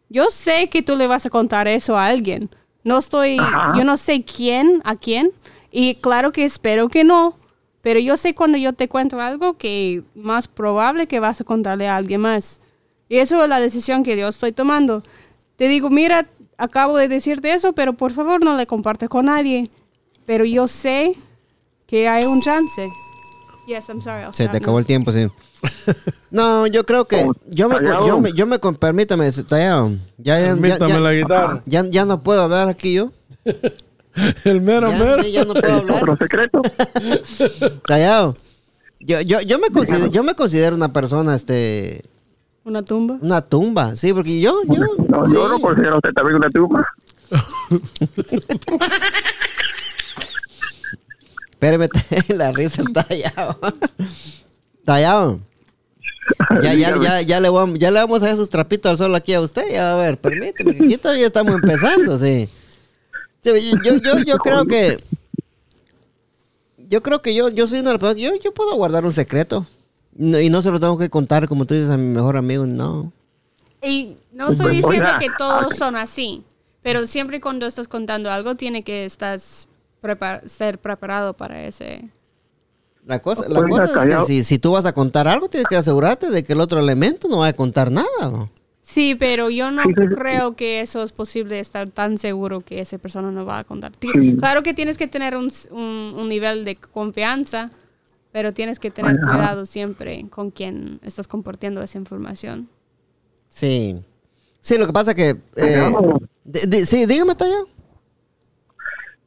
yo 0.10 0.26
sé 0.30 0.70
que 0.70 0.82
tú 0.82 0.98
le 0.98 1.08
vas 1.08 1.26
a 1.26 1.30
contar 1.30 1.70
eso 1.70 1.98
a 1.98 2.08
alguien. 2.08 2.50
No 2.84 2.98
estoy, 2.98 3.38
yo 3.78 3.84
no 3.86 3.96
sé 3.96 4.24
quién, 4.24 4.82
a 4.84 4.96
quién, 4.96 5.32
y 5.72 5.96
claro 5.96 6.32
que 6.34 6.44
espero 6.44 6.90
que 6.90 7.04
no, 7.06 7.38
pero 7.82 8.00
yo 8.00 8.18
sé 8.18 8.36
cuando 8.36 8.58
yo 8.58 8.74
te 8.74 8.88
cuento 8.88 9.20
algo 9.20 9.58
que 9.58 10.04
más 10.16 10.48
probable 10.48 11.08
que 11.08 11.20
vas 11.20 11.42
a 11.42 11.44
contarle 11.44 11.88
a 11.88 11.96
alguien 11.98 12.22
más. 12.22 12.62
Y 13.10 13.18
eso 13.18 13.42
es 13.44 13.50
la 13.50 13.60
decisión 13.60 14.04
que 14.04 14.18
yo 14.18 14.28
estoy 14.28 14.52
tomando. 14.52 15.04
Te 15.56 15.68
digo, 15.68 15.90
mira, 15.90 16.28
acabo 16.58 16.98
de 16.98 17.08
decirte 17.08 17.52
eso, 17.54 17.74
pero 17.74 17.94
por 17.94 18.12
favor 18.12 18.44
no 18.44 18.56
le 18.56 18.68
compartes 18.68 19.10
con 19.10 19.26
nadie. 19.26 19.70
Pero 20.26 20.46
yo 20.46 20.68
sé 20.68 21.16
que 21.88 22.08
hay 22.08 22.26
un 22.26 22.42
chance. 22.42 22.90
Yes, 23.68 23.90
I'm 23.90 24.02
sorry. 24.02 24.24
I'll 24.24 24.34
Se 24.34 24.46
te 24.48 24.54
now. 24.54 24.58
acabó 24.58 24.80
el 24.80 24.86
tiempo, 24.86 25.12
sí. 25.12 25.28
No, 26.32 26.66
yo 26.66 26.86
creo 26.86 27.06
que 27.06 27.28
yo 27.50 27.68
me, 27.68 27.76
yo 28.08 28.20
me, 28.22 28.32
yo 28.32 28.46
me 28.48 28.58
permítame. 28.58 29.30
Ya, 29.30 29.90
ya, 30.18 30.40
ya, 30.40 30.48
Permítame 30.56 30.94
ya- 30.94 31.00
la 31.00 31.14
guitarra. 31.14 31.64
ya, 31.66 31.86
ya 31.90 32.06
no 32.06 32.24
puedo 32.24 32.42
hablar 32.44 32.70
aquí 32.70 32.94
yo. 32.94 33.12
El 34.46 34.62
mero, 34.62 34.90
Ya, 34.92 34.98
mero. 34.98 35.24
ya 35.24 35.46
no 35.46 35.54
puedo 35.54 35.74
hablar. 35.74 35.98
Otro 36.04 36.18
secreto. 36.18 36.62
Tallado. 37.88 38.38
Yo, 39.00 39.22
yo, 39.22 39.42
yo 39.42 39.58
me 39.60 39.70
considero, 39.70 40.08
yo 40.08 40.24
me 40.24 40.36
considero 40.36 40.76
una 40.76 40.94
persona, 40.94 41.36
este, 41.36 42.04
Una 42.66 42.84
tumba. 42.84 43.18
una 43.22 43.42
tumba, 43.42 43.96
sí, 43.96 44.14
porque 44.14 44.40
yo, 44.40 44.62
yo, 44.68 44.84
No, 45.08 45.26
sí. 45.28 45.34
yo 45.34 45.48
lo 45.48 45.60
considero 45.60 45.94
a 45.96 45.98
usted 45.98 46.14
también 46.14 46.36
una 46.38 46.50
tumba. 46.52 46.88
Espérame, 51.52 51.90
la 52.36 52.52
risa 52.52 52.82
está 52.82 53.04
tallado. 53.04 53.58
Tallado. 54.84 55.40
Ya, 56.62 56.74
ya, 56.74 56.96
ya, 57.02 57.22
ya, 57.22 57.40
le 57.40 57.50
vamos, 57.50 57.78
ya 57.80 57.92
le 57.92 58.00
vamos 58.00 58.22
a 58.22 58.26
hacer 58.26 58.38
sus 58.38 58.50
trapitos 58.50 58.92
al 58.92 58.98
sol 58.98 59.16
aquí 59.16 59.34
a 59.34 59.42
usted. 59.42 59.64
Ya, 59.72 59.94
a 59.94 59.96
ver, 59.96 60.18
permíteme, 60.20 60.72
aquí 60.72 60.98
todavía 60.98 61.28
estamos 61.28 61.54
empezando, 61.56 62.18
sí. 62.18 62.48
Sí, 63.44 63.50
yo, 63.84 63.84
yo, 63.84 63.96
yo, 63.98 64.20
yo 64.20 64.38
creo 64.44 64.66
que. 64.66 64.98
Yo 66.90 67.02
creo 67.02 67.22
que 67.22 67.34
yo, 67.34 67.50
yo 67.50 67.68
soy 67.68 67.80
una 67.80 67.92
personas. 67.92 68.18
Yo, 68.18 68.32
yo 68.36 68.54
puedo 68.54 68.76
guardar 68.76 69.06
un 69.06 69.14
secreto. 69.14 69.66
No- 70.14 70.40
y 70.40 70.50
no 70.50 70.62
se 70.62 70.72
lo 70.72 70.80
tengo 70.80 70.98
que 70.98 71.10
contar, 71.10 71.48
como 71.48 71.66
tú 71.66 71.74
dices, 71.74 71.90
a 71.90 71.98
mi 71.98 72.14
mejor 72.14 72.36
amigo, 72.38 72.66
no. 72.66 73.12
Y 73.82 74.18
no 74.34 74.50
estoy 74.50 74.82
Pues, 74.82 74.90
diciendo 74.90 75.12
que 75.20 75.28
todos 75.38 75.76
son 75.78 75.96
así, 75.96 76.44
pero 76.84 77.08
siempre 77.08 77.40
cuando 77.42 77.66
estás 77.66 77.88
contando 77.88 78.30
algo 78.30 78.56
tiene 78.56 78.84
que 78.84 79.06
estás 79.06 79.68
prepar- 80.04 80.46
ser 80.48 80.80
preparado 80.80 81.34
para 81.34 81.66
ese. 81.66 82.10
La 83.08 83.20
cosa, 83.20 83.48
la 83.50 83.60
Oiga, 83.62 83.88
cosa 83.88 84.04
es 84.06 84.16
que 84.16 84.26
si, 84.26 84.44
si 84.44 84.60
tú 84.60 84.74
vas 84.74 84.86
a 84.86 84.94
contar 84.94 85.28
algo, 85.28 85.50
tienes 85.50 85.68
que 85.68 85.76
asegurarte 85.78 86.30
de 86.30 86.44
que 86.44 86.54
el 86.54 86.62
otro 86.62 86.80
elemento 86.80 87.28
no 87.28 87.38
va 87.40 87.48
a 87.48 87.54
contar 87.54 87.90
nada. 87.90 88.08
¿no? 88.30 88.52
Sí, 88.92 89.16
pero 89.16 89.50
yo 89.50 89.72
no 89.72 89.84
creo 89.84 90.58
que 90.58 90.82
eso 90.82 91.02
es 91.02 91.14
posible 91.14 91.60
estar 91.60 91.90
tan 91.92 92.18
seguro 92.18 92.60
que 92.60 92.82
esa 92.82 92.98
persona 92.98 93.32
no 93.32 93.46
va 93.46 93.60
a 93.60 93.64
contar. 93.64 93.94
Sí. 94.02 94.36
Claro 94.38 94.64
que 94.64 94.74
tienes 94.74 94.98
que 94.98 95.08
tener 95.08 95.38
un, 95.38 95.50
un- 95.72 96.14
un 96.18 96.28
nivel 96.28 96.66
de 96.66 96.76
confianza, 96.76 97.70
pero 98.34 98.52
tienes 98.54 98.80
que 98.80 98.92
tener 98.92 99.16
Ajá. 99.24 99.32
cuidado 99.38 99.64
siempre 99.66 100.22
con 100.30 100.52
quien 100.52 101.00
estás 101.04 101.30
compartiendo 101.30 101.82
esa 101.82 101.98
información. 102.00 102.68
Sí. 103.48 103.96
Sí, 104.60 104.78
lo 104.78 104.86
que 104.88 104.92
pasa 104.94 105.16
que... 105.16 105.38
eh, 105.56 105.92
di- 106.44 106.60
di- 106.68 106.86
sí, 106.86 107.06
dígame, 107.06 107.34
Tallado. 107.36 107.70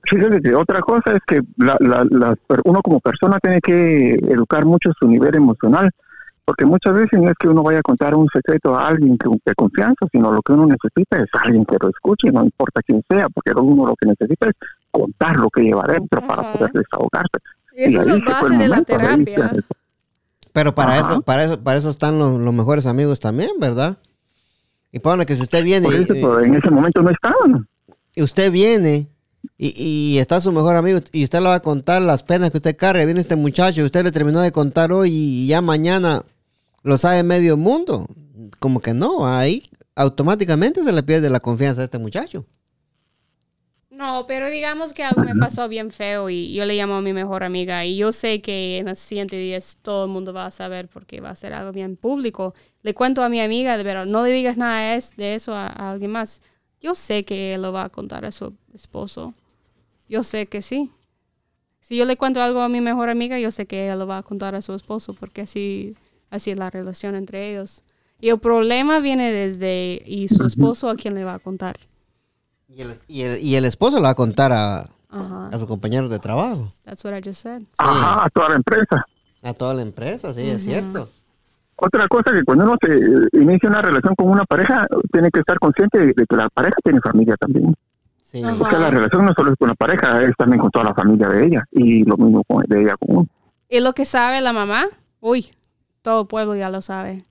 Fíjese 0.02 0.42
que 0.42 0.54
otra 0.54 0.80
cosa 0.82 1.12
es 1.16 1.20
que 1.26 1.40
la, 1.56 1.78
la- 1.80 2.36
per- 2.46 2.60
uno 2.66 2.82
como 2.82 3.00
persona 3.00 3.38
tiene 3.40 3.60
que 3.62 4.10
educar 4.28 4.66
mucho 4.66 4.90
su 5.00 5.08
nivel 5.08 5.34
emocional, 5.34 5.90
porque 6.44 6.66
muchas 6.66 6.94
veces 6.94 7.20
no 7.20 7.30
es 7.30 7.36
que 7.38 7.48
uno 7.48 7.62
vaya 7.62 7.78
a 7.78 7.82
contar 7.82 8.14
un 8.14 8.28
secreto 8.32 8.74
a 8.74 8.88
alguien 8.88 9.16
que, 9.16 9.28
de 9.44 9.54
confianza, 9.54 10.06
sino 10.12 10.30
lo 10.32 10.42
que 10.42 10.52
uno 10.52 10.66
necesita 10.66 11.16
es 11.16 11.28
alguien 11.42 11.64
que 11.64 11.76
lo 11.80 11.88
escuche, 11.88 12.30
no 12.30 12.44
importa 12.44 12.82
quién 12.86 13.02
sea, 13.08 13.28
porque 13.30 13.52
uno 13.58 13.86
lo 13.86 13.96
que 13.96 14.06
necesita 14.08 14.46
es 14.48 14.54
contar 14.90 15.36
lo 15.38 15.48
que 15.50 15.62
lleva 15.62 15.82
adentro 15.84 16.20
para 16.26 16.42
poder 16.52 16.70
desahogarse. 16.72 17.38
Esa 17.72 17.90
Y 17.90 17.96
es 17.96 18.06
ahí 18.06 18.06
la 18.06 18.14
sí 18.14 18.20
fue 18.38 18.50
base 18.50 18.56
de 18.58 18.68
la 18.68 18.76
de 18.76 18.84
terapia. 18.84 19.52
Pero 20.52 20.74
para 20.74 20.98
Ajá. 20.98 21.12
eso, 21.12 21.22
para 21.22 21.44
eso, 21.44 21.62
para 21.62 21.78
eso 21.78 21.90
están 21.90 22.18
los, 22.18 22.38
los 22.38 22.54
mejores 22.54 22.86
amigos 22.86 23.18
también, 23.20 23.50
¿verdad? 23.58 23.96
Y 24.92 25.00
póngale 25.00 25.26
que 25.26 25.34
si 25.36 25.42
usted 25.42 25.64
viene 25.64 25.86
Por 25.86 25.94
eso, 25.94 26.14
y, 26.14 26.20
pero 26.20 26.40
en 26.40 26.54
ese 26.54 26.70
momento 26.70 27.02
no 27.02 27.10
estaban. 27.10 27.66
y 28.14 28.22
usted 28.22 28.52
viene 28.52 29.08
y, 29.58 29.74
y 30.14 30.18
está 30.18 30.40
su 30.40 30.52
mejor 30.52 30.76
amigo 30.76 31.00
y 31.10 31.24
usted 31.24 31.40
le 31.40 31.48
va 31.48 31.56
a 31.56 31.60
contar 31.60 32.00
las 32.02 32.22
penas 32.22 32.50
que 32.52 32.58
usted 32.58 32.76
carga, 32.76 33.04
viene 33.04 33.20
este 33.20 33.34
muchacho 33.34 33.80
y 33.80 33.84
usted 33.84 34.04
le 34.04 34.12
terminó 34.12 34.40
de 34.40 34.52
contar 34.52 34.92
hoy 34.92 35.10
y 35.12 35.46
ya 35.48 35.60
mañana 35.60 36.22
lo 36.84 36.98
sabe 36.98 37.24
medio 37.24 37.56
mundo. 37.58 38.08
Como 38.60 38.80
que 38.80 38.94
no, 38.94 39.26
ahí 39.26 39.70
automáticamente 39.96 40.84
se 40.84 40.92
le 40.92 41.02
pierde 41.04 41.30
la 41.30 41.40
confianza 41.40 41.82
a 41.82 41.84
este 41.86 41.98
muchacho. 41.98 42.46
No, 43.90 44.26
pero 44.26 44.50
digamos 44.50 44.92
que 44.92 45.04
algo 45.04 45.22
me 45.22 45.36
pasó 45.36 45.68
bien 45.68 45.90
feo 45.92 46.28
y 46.28 46.52
yo 46.52 46.64
le 46.64 46.74
llamo 46.74 46.94
a 46.96 47.00
mi 47.00 47.12
mejor 47.12 47.44
amiga 47.44 47.84
y 47.84 47.96
yo 47.96 48.10
sé 48.10 48.42
que 48.42 48.78
en 48.78 48.86
los 48.86 48.98
siguientes 48.98 49.38
días 49.38 49.78
todo 49.82 50.06
el 50.06 50.10
mundo 50.10 50.32
va 50.32 50.46
a 50.46 50.50
saber 50.50 50.88
porque 50.88 51.20
va 51.20 51.30
a 51.30 51.36
ser 51.36 51.52
algo 51.54 51.70
bien 51.72 51.96
público. 51.96 52.54
Le 52.82 52.92
cuento 52.94 53.22
a 53.22 53.28
mi 53.28 53.40
amiga, 53.40 53.78
pero 53.84 54.04
no 54.04 54.24
le 54.24 54.32
digas 54.32 54.56
nada 54.56 54.80
de 54.90 54.96
es- 54.96 55.16
de 55.16 55.34
eso 55.36 55.54
a, 55.54 55.68
a 55.68 55.92
alguien 55.92 56.10
más. 56.10 56.42
Yo 56.80 56.94
sé 56.96 57.24
que 57.24 57.54
él 57.54 57.62
lo 57.62 57.72
va 57.72 57.84
a 57.84 57.88
contar 57.90 58.24
a 58.24 58.32
su 58.32 58.54
esposo. 58.74 59.32
Yo 60.08 60.22
sé 60.24 60.46
que 60.46 60.62
sí. 60.62 60.92
Si 61.80 61.96
yo 61.96 62.04
le 62.06 62.16
cuento 62.16 62.42
algo 62.42 62.60
a 62.62 62.68
mi 62.68 62.80
mejor 62.80 63.10
amiga, 63.10 63.38
yo 63.38 63.50
sé 63.50 63.66
que 63.66 63.84
ella 63.84 63.96
lo 63.96 64.06
va 64.06 64.18
a 64.18 64.22
contar 64.22 64.54
a 64.54 64.62
su 64.62 64.74
esposo 64.74 65.14
porque 65.14 65.42
así, 65.42 65.94
así 66.34 66.50
es 66.50 66.58
la 66.58 66.70
relación 66.70 67.14
entre 67.14 67.50
ellos. 67.50 67.82
Y 68.20 68.28
el 68.30 68.38
problema 68.38 69.00
viene 69.00 69.32
desde 69.32 70.02
y 70.06 70.28
su 70.28 70.44
esposo 70.44 70.88
a 70.88 70.96
quien 70.96 71.14
le 71.14 71.24
va 71.24 71.34
a 71.34 71.38
contar. 71.38 71.76
Y 72.68 72.80
el, 72.82 72.98
y 73.08 73.22
el- 73.22 73.42
y 73.42 73.56
el 73.56 73.64
esposo 73.64 73.96
le 73.96 74.02
va 74.02 74.10
a 74.10 74.14
contar 74.14 74.52
a, 74.52 74.86
a 75.10 75.58
su 75.58 75.66
compañero 75.66 76.08
de 76.08 76.18
trabajo, 76.18 76.72
That's 76.84 77.04
what 77.04 77.14
I 77.16 77.20
just 77.24 77.42
said. 77.42 77.62
Ajá, 77.78 78.24
a 78.24 78.30
toda 78.30 78.48
la 78.50 78.56
empresa. 78.56 79.04
a 79.42 79.52
toda 79.54 79.74
la 79.74 79.82
empresa, 79.82 80.32
sí, 80.34 80.48
es 80.48 80.64
cierto. 80.64 81.08
Otra 81.76 82.06
cosa 82.08 82.30
que 82.32 82.42
cuando 82.44 82.64
uno 82.64 82.76
se 82.80 82.94
eh, 82.94 83.28
inicia 83.42 83.68
una 83.68 83.82
relación 83.82 84.14
con 84.14 84.28
una 84.28 84.44
pareja, 84.44 84.86
tiene 85.12 85.28
que 85.30 85.40
estar 85.40 85.58
consciente 85.58 85.98
de, 85.98 86.06
de 86.14 86.24
que 86.28 86.36
la 86.36 86.48
pareja 86.48 86.76
tiene 86.82 87.00
familia 87.00 87.36
también. 87.36 87.74
Sí. 88.22 88.42
O 88.44 88.68
sea, 88.70 88.78
la 88.78 88.90
relación 88.90 89.24
no 89.24 89.32
solo 89.34 89.52
es 89.52 89.58
con 89.58 89.68
la 89.68 89.74
pareja, 89.74 90.22
es 90.22 90.32
también 90.38 90.60
con 90.60 90.70
toda 90.70 90.86
la 90.86 90.94
familia 90.94 91.28
de 91.28 91.46
ella. 91.46 91.64
Y 91.72 92.04
lo 92.04 92.16
mismo 92.16 92.42
con, 92.44 92.64
de 92.66 92.80
ella 92.82 92.96
con 92.96 93.16
uno. 93.18 93.28
Y 93.68 93.80
lo 93.80 93.92
que 93.92 94.04
sabe 94.04 94.40
la 94.40 94.52
mamá, 94.52 94.86
uy, 95.20 95.46
todo 96.04 96.20
el 96.20 96.26
pueblo 96.26 96.54
ya 96.54 96.68
lo 96.68 96.82
sabe. 96.82 97.24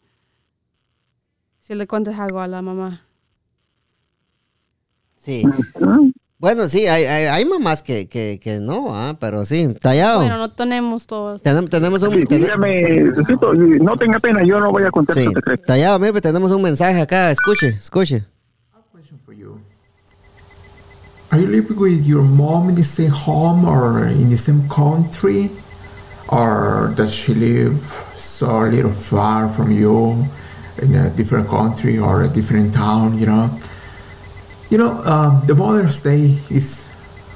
Si 1.59 1.75
le 1.75 1.85
cuentas 1.85 2.17
algo 2.17 2.39
a 2.41 2.47
la 2.47 2.63
mamá. 2.63 3.03
Sí. 5.15 5.43
Bueno, 6.39 6.67
sí, 6.67 6.87
hay, 6.87 7.05
hay, 7.05 7.25
hay 7.27 7.45
mamás 7.45 7.83
que, 7.83 8.09
que, 8.09 8.39
que 8.41 8.59
no, 8.59 8.87
ah, 8.95 9.15
pero 9.19 9.45
sí, 9.45 9.73
tallado. 9.79 10.21
Bueno, 10.21 10.37
no 10.39 10.51
tenemos 10.51 11.05
todos. 11.05 11.41
Tenem- 11.43 11.69
tenemos 11.69 12.01
un... 12.01 12.15
Sí, 12.15 12.25
ten- 12.25 12.41
dígame, 12.41 13.01
Lucito, 13.01 13.53
y 13.53 13.79
no 13.79 13.95
tenga 13.95 14.17
pena, 14.19 14.43
yo 14.43 14.59
no 14.59 14.71
voy 14.71 14.83
a 14.83 14.89
contar 14.91 15.15
sí, 15.15 15.25
secreto. 15.31 15.63
tallado, 15.67 15.99
mire, 15.99 16.19
tenemos 16.19 16.51
un 16.51 16.63
mensaje 16.63 16.99
acá, 16.99 17.29
escuche, 17.31 17.67
escuche. 17.67 18.25
Are 21.29 21.39
you 21.41 21.47
living 21.47 21.77
with 21.77 22.03
your 22.05 22.23
mom 22.23 22.69
in 22.69 22.75
the 22.75 22.83
same 22.83 23.11
home 23.11 23.65
or 23.65 24.07
in 24.07 24.29
the 24.29 24.37
same 24.37 24.67
country? 24.67 25.49
Or 26.33 26.93
does 26.95 27.13
she 27.13 27.33
live 27.35 27.83
so 28.15 28.65
a 28.65 28.69
little 28.69 28.91
far 28.91 29.49
from 29.49 29.69
you 29.71 30.25
in 30.81 30.95
a 30.95 31.09
different 31.11 31.47
country 31.47 31.99
or 31.99 32.23
a 32.23 32.27
different 32.27 32.73
town, 32.73 33.17
you 33.19 33.27
know? 33.27 33.49
You 34.69 34.79
know, 34.79 35.03
um, 35.05 35.43
the 35.45 35.53
Mother's 35.53 36.01
Day 36.01 36.37
is 36.49 36.89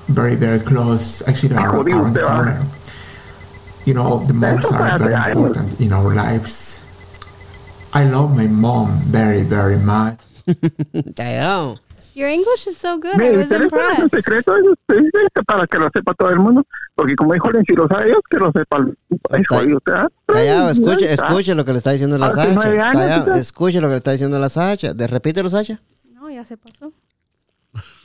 very, 0.08 0.36
very 0.36 0.60
close, 0.60 1.22
actually 1.28 1.54
Hijo 1.54 1.84
around, 1.84 1.86
de 1.86 1.92
around 1.92 2.14
the 2.14 2.22
usted, 2.22 2.24
¿va? 2.24 2.36
corner. 2.36 2.66
You 3.86 3.94
know, 3.94 4.18
the 4.26 4.34
moms 4.34 4.66
are 4.66 4.98
very 4.98 5.14
important 5.14 5.80
in 5.80 5.94
our 5.94 6.16
lives. 6.16 6.86
I 7.94 8.04
love 8.04 8.36
my 8.36 8.48
mom 8.48 8.98
very, 9.06 9.44
very 9.44 9.78
much. 9.78 10.20
Tallado. 11.14 11.78
Your 12.16 12.30
English 12.30 12.66
is 12.66 12.78
so 12.78 12.98
good. 12.98 13.22
I 13.22 13.30
was 13.30 13.50
pero 13.50 13.60
eso 13.60 13.60
no 13.60 13.66
es 13.66 13.70
un 13.70 14.06
impressed. 14.10 14.28
Porque 16.98 17.16
como 17.16 17.34
dijo 17.34 17.52
Len, 17.52 17.64
si 17.64 17.76
lo 17.76 17.88
sabe 17.88 18.06
Dios, 18.06 18.22
que 18.28 18.38
lo 18.38 18.52
sepa. 18.52 18.78
jodido. 19.48 19.80
Callado, 20.26 20.72
escuche, 20.72 21.14
escuche 21.14 21.54
lo 21.54 21.64
que 21.64 21.72
le 21.72 21.78
está 21.78 21.92
diciendo 21.92 22.18
la 22.18 22.32
Sacha. 22.32 22.60
Callado, 22.60 23.36
escuche 23.36 23.80
lo 23.80 23.88
que 23.88 23.92
le 23.92 23.98
está 24.00 24.14
diciendo 24.14 24.40
la 24.40 24.50
Sacha. 24.50 24.96
De, 24.96 25.06
repítelo, 25.06 25.48
Sacha. 25.48 25.80
No, 26.12 26.28
ya 26.32 26.44
se 26.44 26.58
pasó. 26.58 26.92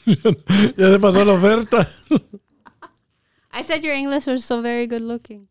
Ya 0.76 0.90
se 0.90 0.98
pasó 0.98 1.24
la 1.24 1.32
oferta. 1.32 1.88
I 3.54 3.62
said 3.62 3.82
your 3.82 3.94
English 3.94 4.26
was 4.26 4.44
so 4.44 4.60
very 4.60 4.86
good 4.86 5.00
looking. 5.00 5.48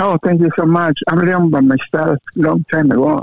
Oh, 0.00 0.16
thank 0.24 0.40
you 0.40 0.50
so 0.56 0.64
much. 0.64 0.98
I'm 1.08 1.18
living 1.18 1.50
by 1.50 1.60
myself 1.60 2.16
long 2.36 2.64
time 2.70 2.90
ago. 2.90 3.22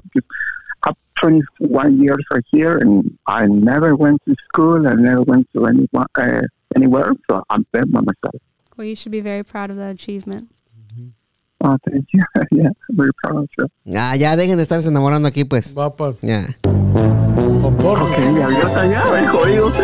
Up 0.83 0.97
21 1.15 2.03
years 2.03 2.23
right 2.29 2.43
here, 2.51 2.77
and 2.77 3.17
I 3.25 3.47
never 3.47 3.95
went 3.95 4.21
to 4.27 4.35
school. 4.49 4.87
I 4.87 4.93
never 4.93 5.23
went 5.23 5.47
to 5.53 5.65
anyone, 5.65 6.05
uh, 6.19 6.41
anywhere, 6.75 7.13
so 7.27 7.43
I'm 7.49 7.65
there 7.71 7.85
by 7.87 8.01
myself. 8.01 8.41
Well, 8.77 8.85
you 8.87 8.95
should 8.95 9.11
be 9.11 9.21
very 9.21 9.43
proud 9.43 9.69
of 9.71 9.77
that 9.77 9.91
achievement. 9.91 10.49
Oh, 11.63 11.77
thank 11.89 12.05
you. 12.13 12.21
yeah, 12.51 12.69
very 12.89 13.11
proud 13.23 13.37
of 13.43 13.49
you. 13.57 13.67
Ah, 13.95 14.15
ya 14.15 14.35
dejen 14.35 14.57
de 14.57 14.63
estarse 14.63 14.87
enamorando 14.89 15.27
aquí, 15.27 15.45
pues. 15.45 15.73
Va 15.75 15.95
pa- 15.95 16.13
Ya. 16.21 16.45
con 16.61 17.75
porro. 17.77 18.05
Ok, 18.05 18.17
ya 18.37 18.47
vio 18.47 18.73
callado, 18.73 19.15
el 19.17 19.27
jodido. 19.27 19.71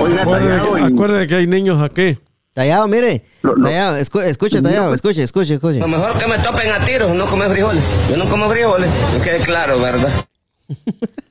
Oiga, 0.00 0.22
Acuérdate 0.22 0.68
que- 0.72 0.80
y... 0.80 0.82
Acuérdate 0.84 1.26
que 1.28 1.34
hay 1.36 1.46
niños 1.46 1.80
aquí. 1.80 2.18
Tallado, 2.52 2.86
mire. 2.88 3.22
Lo- 3.42 3.54
lo- 3.56 3.64
Tallado, 3.64 3.96
escu- 3.98 4.22
escuche, 4.22 4.62
Tallado, 4.62 4.94
escuche, 4.94 5.22
escuche, 5.22 5.54
escuche. 5.54 5.78
Lo 5.80 5.88
mejor 5.88 6.16
que 6.18 6.26
me 6.26 6.38
topen 6.38 6.70
a 6.70 6.84
tiros, 6.84 7.14
no 7.14 7.26
comer 7.26 7.50
frijoles. 7.50 7.82
Yo 8.10 8.16
no 8.16 8.26
como 8.26 8.48
frijoles, 8.48 8.90
que 9.12 9.20
quede 9.22 9.40
claro, 9.40 9.80
¿verdad? 9.80 10.10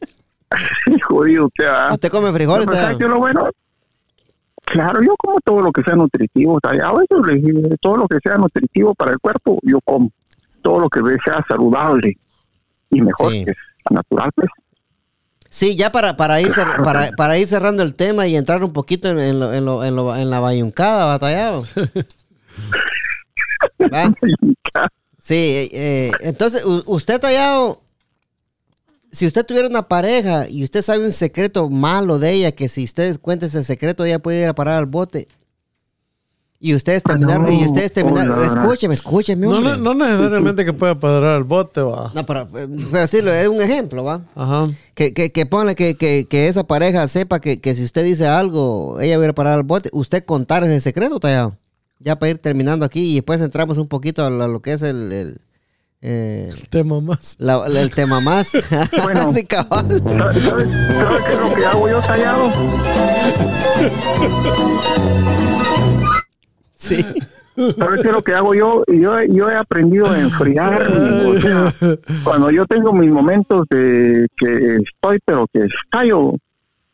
jodido 1.07 1.45
usted, 1.47 1.65
¿verdad? 1.65 1.91
¿Usted 1.93 2.11
come 2.11 2.31
frijoles, 2.31 2.67
es 3.05 3.09
lo 3.09 3.19
bueno? 3.19 3.49
Claro, 4.65 5.01
yo 5.03 5.15
como 5.17 5.39
todo 5.41 5.61
lo 5.61 5.71
que 5.71 5.83
sea 5.83 5.95
nutritivo, 5.95 6.59
dije, 7.35 7.51
todo 7.81 7.97
lo 7.97 8.07
que 8.07 8.17
sea 8.23 8.35
nutritivo 8.37 8.95
para 8.95 9.11
el 9.11 9.19
cuerpo, 9.19 9.59
yo 9.63 9.79
como. 9.83 10.09
Todo 10.61 10.79
lo 10.79 10.89
que 10.89 11.01
sea 11.25 11.43
saludable 11.47 12.17
y 12.89 13.01
mejor, 13.01 13.31
Sí. 13.33 13.43
que 13.43 13.51
es 13.51 13.57
natural, 13.91 14.31
pues. 14.33 14.47
Sí, 15.49 15.75
ya 15.75 15.91
para, 15.91 16.15
para, 16.15 16.39
ir 16.39 16.51
para, 16.83 17.11
para 17.11 17.37
ir 17.37 17.47
cerrando 17.49 17.83
el 17.83 17.95
tema 17.95 18.25
y 18.27 18.37
entrar 18.37 18.63
un 18.63 18.71
poquito 18.73 19.09
en, 19.09 19.19
en, 19.19 19.39
lo, 19.41 19.53
en, 19.53 19.65
lo, 19.65 19.83
en, 19.83 19.95
lo- 19.95 20.15
en 20.15 20.29
la 20.29 20.39
bayuncada, 20.39 21.05
batallado. 21.05 21.63
¿Va? 23.93 24.13
Sí, 25.19 25.35
eh, 25.35 25.69
eh, 25.73 26.11
entonces, 26.21 26.63
usted, 26.65 27.19
Tallado, 27.19 27.81
si 29.13 29.25
usted 29.27 29.45
tuviera 29.45 29.67
una 29.69 29.87
pareja 29.87 30.49
y 30.49 30.63
usted 30.65 30.81
sabe 30.81 31.05
un 31.05 31.11
secreto 31.13 31.69
malo 31.69 32.19
de 32.19 32.31
ella, 32.33 32.51
que 32.51 32.67
si 32.67 32.83
usted 32.83 33.17
cuenta 33.21 33.45
ese 33.45 33.63
secreto, 33.63 34.03
ella 34.03 34.19
puede 34.19 34.41
ir 34.43 34.49
a 34.49 34.53
parar 34.55 34.77
al 34.79 34.87
bote. 34.87 35.27
Y 36.59 36.73
ustedes 36.75 37.03
terminaron, 37.03 37.51
y 37.51 37.59
no. 37.61 37.67
ustedes 37.67 37.91
terminaron, 37.91 38.31
Oh, 38.31 38.35
no, 38.37 38.45
no. 38.45 38.61
escúcheme, 38.61 38.93
escúcheme, 38.93 39.47
No, 39.47 39.59
ne- 39.59 39.77
no 39.77 39.93
necesariamente 39.93 40.63
que 40.63 40.71
pueda 40.71 40.97
padrar 40.97 41.35
al 41.35 41.43
bote, 41.43 41.81
va. 41.81 42.09
No, 42.15 42.25
pero, 42.25 42.47
eh, 42.57 42.67
pero 42.89 43.05
sí, 43.07 43.17
es 43.21 43.47
un 43.49 43.61
ejemplo, 43.61 44.03
¿va? 44.05 44.21
Ajá. 44.33 44.67
Que, 44.95 45.13
que, 45.13 45.31
que 45.33 45.45
ponle 45.45 45.75
que, 45.75 45.95
que, 45.95 46.25
que 46.29 46.47
esa 46.47 46.63
pareja 46.65 47.05
sepa 47.09 47.41
que, 47.41 47.59
que 47.59 47.75
si 47.75 47.83
usted 47.83 48.05
dice 48.05 48.27
algo, 48.27 48.99
ella 49.01 49.17
va 49.17 49.23
a 49.23 49.25
ir 49.25 49.29
a 49.31 49.35
parar 49.35 49.53
al 49.55 49.63
bote. 49.63 49.89
Usted 49.91 50.23
contar 50.23 50.63
ese 50.63 50.79
secreto, 50.79 51.19
Tallado. 51.19 51.57
Ya 51.99 52.17
para 52.17 52.29
ir 52.31 52.37
terminando 52.37 52.85
aquí 52.85 53.11
y 53.11 53.15
después 53.15 53.41
entramos 53.41 53.77
un 53.77 53.87
poquito 53.87 54.25
a 54.25 54.29
lo, 54.29 54.47
lo 54.47 54.61
que 54.61 54.71
es 54.73 54.81
el, 54.83 55.11
el, 55.11 55.41
eh, 56.05 56.49
Tema 56.69 56.99
más. 57.01 57.35
la- 57.39 57.67
la- 57.69 57.81
el 57.81 57.89
tema 57.91 58.19
más. 58.19 58.51
Bueno. 59.03 59.29
sí, 59.33 59.45
cabal. 59.45 59.89
¿Sabe, 59.91 60.41
sabe, 60.41 60.65
sabe 60.65 61.23
qué 61.25 61.33
es 61.33 61.39
lo 61.39 61.55
que 61.55 61.65
hago 61.65 61.89
yo, 61.89 61.99
tallado? 62.01 62.51
Sí. 66.75 66.97
¿Sabes 67.55 68.01
qué 68.01 68.07
es 68.07 68.13
lo 68.13 68.21
que 68.23 68.33
hago 68.33 68.53
yo? 68.53 68.83
Yo, 68.87 69.21
yo 69.23 69.49
he 69.49 69.55
aprendido 69.55 70.09
a 70.09 70.19
enfriar. 70.19 70.81
o 70.81 71.39
sea, 71.39 71.71
cuando 72.23 72.49
yo 72.51 72.65
tengo 72.65 72.91
mis 72.93 73.09
momentos 73.11 73.65
de 73.69 74.27
que 74.35 74.77
estoy, 74.77 75.19
pero 75.23 75.47
que 75.53 75.65
estallo, 75.65 76.33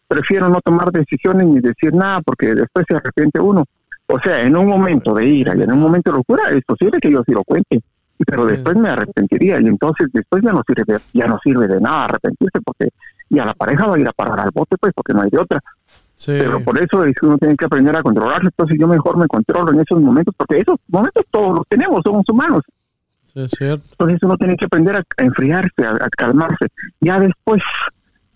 prefiero 0.07 0.49
no 0.49 0.59
tomar 0.61 0.91
decisiones 0.91 1.47
ni 1.47 1.59
decir 1.61 1.93
nada 1.93 2.21
porque 2.21 2.53
después 2.53 2.85
se 2.89 2.95
arrepiente 2.95 3.39
uno. 3.39 3.63
O 4.07 4.19
sea, 4.19 4.41
en 4.41 4.55
un 4.57 4.67
momento 4.67 5.13
de 5.13 5.25
ira 5.25 5.55
y 5.55 5.61
en 5.61 5.71
un 5.71 5.79
momento 5.79 6.11
de 6.11 6.17
locura 6.17 6.43
es 6.51 6.63
posible 6.65 6.99
que 7.01 7.11
yo 7.11 7.23
sí 7.25 7.31
lo 7.31 7.43
cuente, 7.43 7.79
pero 8.25 8.43
Sí. 8.45 8.51
después 8.51 8.75
me 8.77 8.89
arrepentiría 8.89 9.59
y 9.61 9.67
entonces 9.67 10.07
después 10.13 10.41
ya 10.43 10.51
no 10.51 10.61
sirve 10.67 10.83
de, 10.93 10.99
ya 11.13 11.25
no 11.27 11.39
sirve 11.43 11.67
de 11.67 11.79
nada 11.79 12.05
arrepentirse 12.05 12.59
porque 12.63 12.89
ya 13.29 13.45
la 13.45 13.53
pareja 13.53 13.85
va 13.87 13.95
a 13.95 13.99
ir 13.99 14.07
a 14.07 14.11
parar 14.13 14.39
al 14.39 14.51
bote 14.53 14.75
pues 14.79 14.93
porque 14.95 15.13
no 15.13 15.21
hay 15.21 15.29
de 15.29 15.37
otra. 15.37 15.59
Sí. 16.15 16.33
Pero 16.37 16.59
por 16.61 16.77
eso 16.81 17.05
es 17.05 17.15
que 17.15 17.25
uno 17.25 17.37
tiene 17.37 17.55
que 17.55 17.65
aprender 17.65 17.95
a 17.95 18.01
controlarse. 18.01 18.47
Entonces 18.47 18.77
yo 18.79 18.87
mejor 18.87 19.17
me 19.17 19.27
controlo 19.27 19.71
en 19.71 19.79
esos 19.79 20.01
momentos, 20.01 20.35
porque 20.35 20.59
esos 20.59 20.77
momentos 20.89 21.23
todos 21.31 21.59
los 21.59 21.67
tenemos, 21.69 22.01
somos 22.03 22.27
humanos. 22.29 22.63
Sí, 23.23 23.39
es 23.41 23.51
cierto. 23.51 23.85
Entonces 23.91 24.19
uno 24.23 24.35
tiene 24.37 24.57
que 24.57 24.65
aprender 24.65 24.97
a, 24.97 24.99
a 25.17 25.23
enfriarse, 25.23 25.85
a, 25.85 25.91
a 25.91 26.09
calmarse. 26.09 26.67
Ya 26.99 27.19
después 27.19 27.61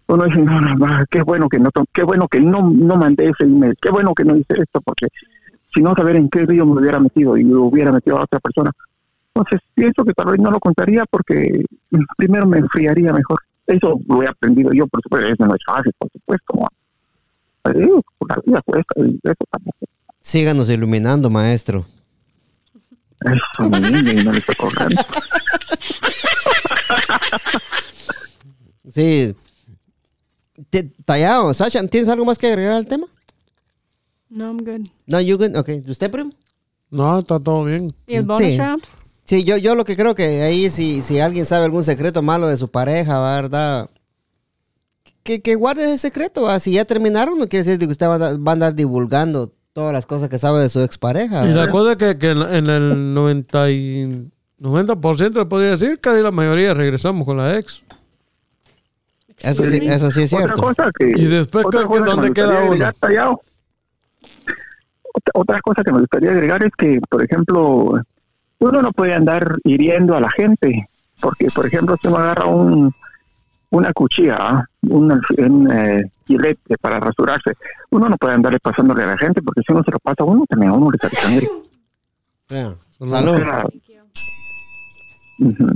uno 0.08 0.24
dice, 0.26 0.40
no, 0.42 0.62
no, 0.62 0.76
no, 0.76 0.88
qué 1.10 1.24
bueno 1.24 1.50
que 1.50 1.60
no, 1.60 1.70
qué 1.92 2.04
bueno 2.04 2.28
que 2.28 2.40
no, 2.40 2.70
no 2.74 2.96
mandé 2.96 3.26
ese 3.26 3.44
email, 3.46 3.76
qué 3.82 3.90
bueno 3.90 4.14
que 4.14 4.24
no 4.24 4.36
hice 4.36 4.54
esto, 4.62 4.80
porque 4.82 5.08
si 5.74 5.82
no 5.82 5.94
saber 5.96 6.16
en 6.18 6.30
qué 6.30 6.46
río 6.46 6.66
me 6.66 6.80
hubiera 6.80 7.00
metido 7.00 7.36
y 7.38 7.44
hubiera 7.54 7.92
metido 7.92 8.18
a 8.18 8.24
otra 8.24 8.40
persona. 8.40 8.72
Entonces 9.36 9.62
pienso 9.74 10.04
que 10.06 10.14
tal 10.14 10.28
vez 10.28 10.40
no 10.40 10.52
lo 10.52 10.60
contaría 10.60 11.06
porque 11.10 11.64
mm, 11.90 11.98
primero 12.18 12.46
me 12.46 12.60
enfriaría 12.60 13.12
mejor. 13.12 13.40
Eso 13.66 14.00
lo 14.08 14.22
he 14.22 14.28
aprendido 14.28 14.72
yo, 14.74 14.86
por 14.88 15.02
supuesto, 15.02 15.28
eso 15.28 15.46
no 15.46 15.56
es 15.56 15.62
fácil, 15.66 15.92
por 15.98 16.12
supuesto. 16.12 16.68
Pero, 17.64 18.02
por 18.18 18.30
la 18.30 18.42
vida 18.46 18.62
cuesta 18.66 18.94
y 19.00 19.20
eso 19.24 19.46
también. 19.50 19.74
Síganos 20.22 20.70
iluminando, 20.70 21.30
maestro. 21.30 21.86
Eso, 23.22 23.70
mi 23.70 23.80
niña, 23.80 24.22
y 24.22 24.24
no 24.26 24.32
le 24.34 24.40
estoy 24.40 24.56
cobrando. 24.56 25.02
Sí. 28.90 29.36
Te- 30.70 30.84
Tallado, 31.06 31.54
Sasha, 31.54 31.86
¿tienes 31.88 32.10
algo 32.10 32.26
más 32.26 32.38
que 32.38 32.48
agregar 32.48 32.74
al 32.74 32.86
tema? 32.88 33.08
No, 34.30 34.46
I'm 34.48 34.58
good. 34.58 34.88
No, 35.08 35.22
you 35.22 35.38
good. 35.38 35.56
Ok, 35.56 35.70
¿usted, 35.88 36.12
primo? 36.12 36.32
No, 36.90 37.20
está 37.20 37.40
todo 37.40 37.66
bien. 37.66 37.92
¿Y 38.08 38.16
el 38.16 38.24
bonus 38.24 38.44
Sí. 38.48 38.58
round? 38.58 38.84
Sí, 39.26 39.43
yo, 39.45 39.57
yo 39.57 39.76
lo 39.76 39.86
que 39.86 39.95
creo 39.95 40.15
que 40.15 40.41
ahí 40.41 40.69
si, 40.69 41.01
si 41.01 41.19
alguien 41.19 41.45
sabe 41.45 41.65
algún 41.65 41.84
secreto 41.84 42.21
malo 42.21 42.47
de 42.47 42.57
su 42.57 42.69
pareja, 42.69 43.21
¿verdad? 43.21 43.89
Que, 45.24 45.41
que 45.41 45.55
guarde 45.55 45.86
ese 45.86 45.97
secreto, 45.97 46.41
¿va? 46.43 46.59
Si 46.59 46.74
ya 46.74 46.84
terminaron, 46.86 47.38
no 47.39 47.47
quiere 47.47 47.63
decir 47.63 47.80
que 47.80 47.86
usted 47.86 48.07
va 48.07 48.15
a, 48.15 48.17
andar- 48.17 48.45
va 48.47 48.51
a 48.51 48.53
andar 48.53 48.76
divulgando 48.76 49.51
todas 49.71 49.93
las 49.93 50.05
cosas 50.05 50.28
que 50.30 50.38
sabe 50.38 50.59
de 50.61 50.69
su 50.69 50.82
expareja. 50.82 51.45
Y 51.45 51.49
la 51.49 51.61
¿verdad? 51.65 51.71
cosa 51.71 51.91
es 51.93 51.97
que, 51.97 52.17
que 52.17 52.30
en, 52.32 52.41
en 52.41 52.69
el 52.69 53.13
90, 53.13 53.71
y, 53.71 54.30
90% 54.59 55.34
le 55.34 55.45
podría 55.45 55.71
decir, 55.71 55.97
casi 56.01 56.21
la 56.21 56.32
mayoría 56.32 56.74
regresamos 56.74 57.26
con 57.26 57.38
la 57.38 57.57
ex. 57.57 57.82
Eso 59.39 59.65
sí, 59.65 59.80
eso 59.84 60.11
sí 60.11 60.24
es 60.24 60.34
Otra 60.34 60.45
cierto. 60.47 60.61
cosa 60.61 60.91
que. 60.97 61.13
Y 61.15 61.26
después, 61.26 61.65
otra 61.65 61.82
¿qué- 61.82 61.88
cosa 61.88 62.03
que 62.03 62.09
dónde 62.09 62.28
me 62.28 62.34
queda 62.34 62.63
uno? 62.65 62.91
otra 65.34 65.61
cosa 65.61 65.84
que 65.84 65.91
me 65.91 65.99
gustaría 66.01 66.32
agregar 66.32 66.63
es 66.63 66.71
que, 66.78 66.99
por 67.09 67.24
ejemplo, 67.24 67.93
uno 68.70 68.82
no 68.82 68.91
puede 68.91 69.14
andar 69.14 69.57
hiriendo 69.64 70.16
a 70.16 70.20
la 70.22 70.30
gente. 70.32 70.88
Porque, 71.20 71.47
por 71.53 71.66
ejemplo, 71.66 71.95
si 72.01 72.07
uno 72.07 72.18
agarra 72.18 72.45
un, 72.45 72.91
una 73.70 73.93
cuchilla, 73.93 74.38
¿ah? 74.39 74.66
un, 74.89 75.11
un 75.38 75.72
eh, 75.72 76.03
gilete 76.28 76.78
para 76.80 76.99
rasurarse, 76.99 77.53
uno 77.91 78.09
no 78.09 78.18
puede 78.18 78.34
andarle 78.36 78.59
pasándole 78.59 79.03
a 79.03 79.07
la 79.07 79.18
gente 79.18 79.41
porque 79.41 79.61
si 79.66 79.72
uno 79.74 79.84
se 79.84 79.91
lo 79.91 79.99
pasa 79.99 80.24
a 80.24 80.26
uno, 80.26 80.43
también 80.49 80.72
a 80.72 80.76
uno 80.76 80.91
le 80.91 80.97
sale 80.97 81.16
sangre. 81.16 81.49
Salud. 83.05 83.38
sea, 83.38 83.66
ujú. 85.39 85.68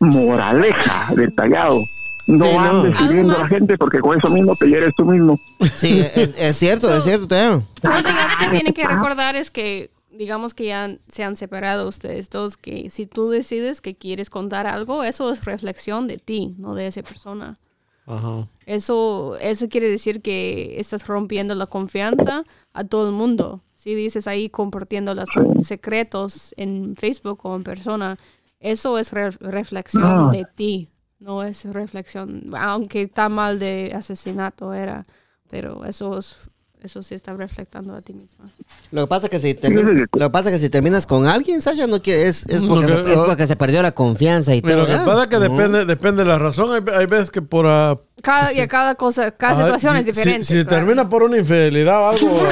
Moraleja 0.00 1.14
del 1.14 1.34
tallado. 1.34 1.78
No 2.26 2.44
Sí, 2.46 2.52
no. 2.54 2.60
andes 2.60 3.00
hiriendo 3.00 3.32
a 3.32 3.38
la 3.38 3.44
Algo 3.44 3.56
gente 3.56 3.76
porque 3.78 3.98
con 4.00 4.16
eso 4.18 4.28
mismo 4.30 4.54
te 4.54 4.68
hieres 4.68 4.94
tú 4.96 5.04
mismo. 5.04 5.38
Sí, 5.74 6.00
es, 6.14 6.38
es 6.38 6.56
cierto, 6.56 6.94
es 6.94 7.02
cierto. 7.04 7.34
Something 7.34 7.82
else 7.82 8.36
que 8.38 8.50
tienen 8.50 8.72
que 8.72 8.86
recordar 8.86 9.34
es 9.36 9.50
que, 9.50 9.90
digamos 10.10 10.54
que 10.54 10.66
ya 10.66 10.96
se 11.08 11.24
han 11.24 11.36
separado 11.36 11.88
ustedes 11.88 12.28
dos, 12.30 12.56
que 12.56 12.90
si 12.90 13.06
tú 13.06 13.30
decides 13.30 13.80
que 13.80 13.96
quieres 13.96 14.30
contar 14.30 14.66
algo, 14.66 15.04
eso 15.04 15.30
es 15.30 15.44
reflexión 15.44 16.08
de 16.08 16.18
ti, 16.18 16.54
no 16.58 16.74
de 16.74 16.86
esa 16.86 17.02
persona. 17.02 17.58
Ajá. 18.06 18.48
Eso, 18.66 19.36
eso 19.40 19.68
quiere 19.68 19.88
decir 19.88 20.20
que 20.20 20.80
estás 20.80 21.06
rompiendo 21.06 21.54
la 21.54 21.66
confianza 21.66 22.44
a 22.72 22.84
todo 22.84 23.08
el 23.08 23.14
mundo. 23.14 23.62
Si 23.76 23.94
dices 23.94 24.26
ahí 24.26 24.50
compartiendo 24.50 25.14
los 25.14 25.28
secretos 25.64 26.52
en 26.56 26.96
Facebook 26.96 27.40
o 27.44 27.54
en 27.56 27.62
persona, 27.62 28.18
eso 28.58 28.98
es 28.98 29.12
re- 29.12 29.30
reflexión 29.40 30.02
No. 30.02 30.30
de 30.30 30.44
ti, 30.44 30.90
no 31.18 31.42
es 31.44 31.64
reflexión, 31.66 32.50
aunque 32.58 33.02
está 33.02 33.28
mal 33.28 33.58
de 33.58 33.92
asesinato 33.94 34.74
era, 34.74 35.06
pero 35.48 35.84
eso 35.84 36.18
es 36.18 36.49
eso 36.82 37.02
sí 37.02 37.14
está 37.14 37.34
reflectando 37.34 37.94
a 37.94 38.00
ti 38.02 38.12
misma. 38.12 38.50
Lo 38.90 39.02
que 39.02 39.06
pasa 39.08 39.26
es 39.26 39.30
que 39.30 39.38
si 39.40 39.54
termi- 39.54 40.06
lo 40.12 40.26
que 40.26 40.30
pasa 40.30 40.48
es 40.50 40.54
que 40.56 40.60
si 40.60 40.68
terminas 40.70 41.06
con 41.06 41.26
alguien, 41.26 41.60
Sasha, 41.60 41.86
no 41.86 42.00
quiere, 42.02 42.28
es, 42.28 42.46
es, 42.46 42.62
porque, 42.62 42.86
que- 42.86 42.92
se, 42.92 43.12
es 43.12 43.18
porque 43.18 43.46
se 43.46 43.56
perdió 43.56 43.82
la 43.82 43.92
confianza 43.92 44.54
y 44.54 44.62
todo. 44.62 44.76
lo 44.76 44.86
que 44.86 44.92
¿verdad? 44.92 45.06
pasa 45.06 45.22
es 45.24 45.28
que 45.28 45.36
Ujú. 45.36 45.44
depende, 45.56 45.84
depende 45.84 46.22
de 46.24 46.28
la 46.30 46.38
razón. 46.38 46.70
Hay, 46.72 46.94
hay 46.94 47.06
veces 47.06 47.30
que 47.30 47.42
por... 47.42 47.66
ah, 47.66 47.98
Cada, 48.22 48.52
y 48.52 48.60
a 48.60 48.68
cada 48.68 48.94
cosa, 48.94 49.30
cada 49.30 49.54
ah, 49.54 49.64
situación 49.66 49.92
si- 49.94 50.00
es 50.00 50.06
diferente. 50.06 50.44
Si, 50.44 50.58
si 50.58 50.64
claro. 50.64 50.84
termina 50.84 51.08
por 51.08 51.22
una 51.22 51.36
infidelidad 51.38 52.00
o 52.00 52.08
algo... 52.10 52.48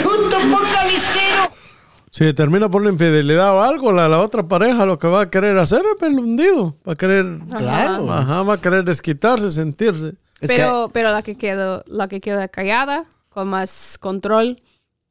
Si 2.11 2.33
termina 2.33 2.69
por 2.71 2.81
una 2.81 2.91
infidelidad 2.91 3.55
o 3.55 3.63
algo, 3.63 3.93
la, 3.93 4.09
la 4.09 4.21
otra 4.21 4.43
pareja 4.43 4.87
lo 4.87 4.99
que 4.99 5.07
va 5.07 5.23
a 5.23 5.31
querer 5.31 5.57
hacer 5.59 5.83
es 5.97 6.03
el 6.03 6.19
hundido. 6.19 6.75
Va 6.89 6.95
a 6.95 6.97
querer... 6.97 7.39
Claro. 7.57 8.11
Ajá, 8.13 8.43
va 8.43 8.55
a 8.55 8.61
querer 8.61 8.83
desquitarse, 8.83 9.51
sentirse. 9.51 10.15
Es 10.41 10.49
pero, 10.49 10.91
pero 10.93 11.11
la 11.13 11.23
que 11.23 11.37
quedó, 11.37 11.85
la 11.87 12.09
que 12.09 12.21
queda 12.21 12.49
callada, 12.49 13.05
con 13.39 13.47
más 13.47 13.99
control, 14.01 14.61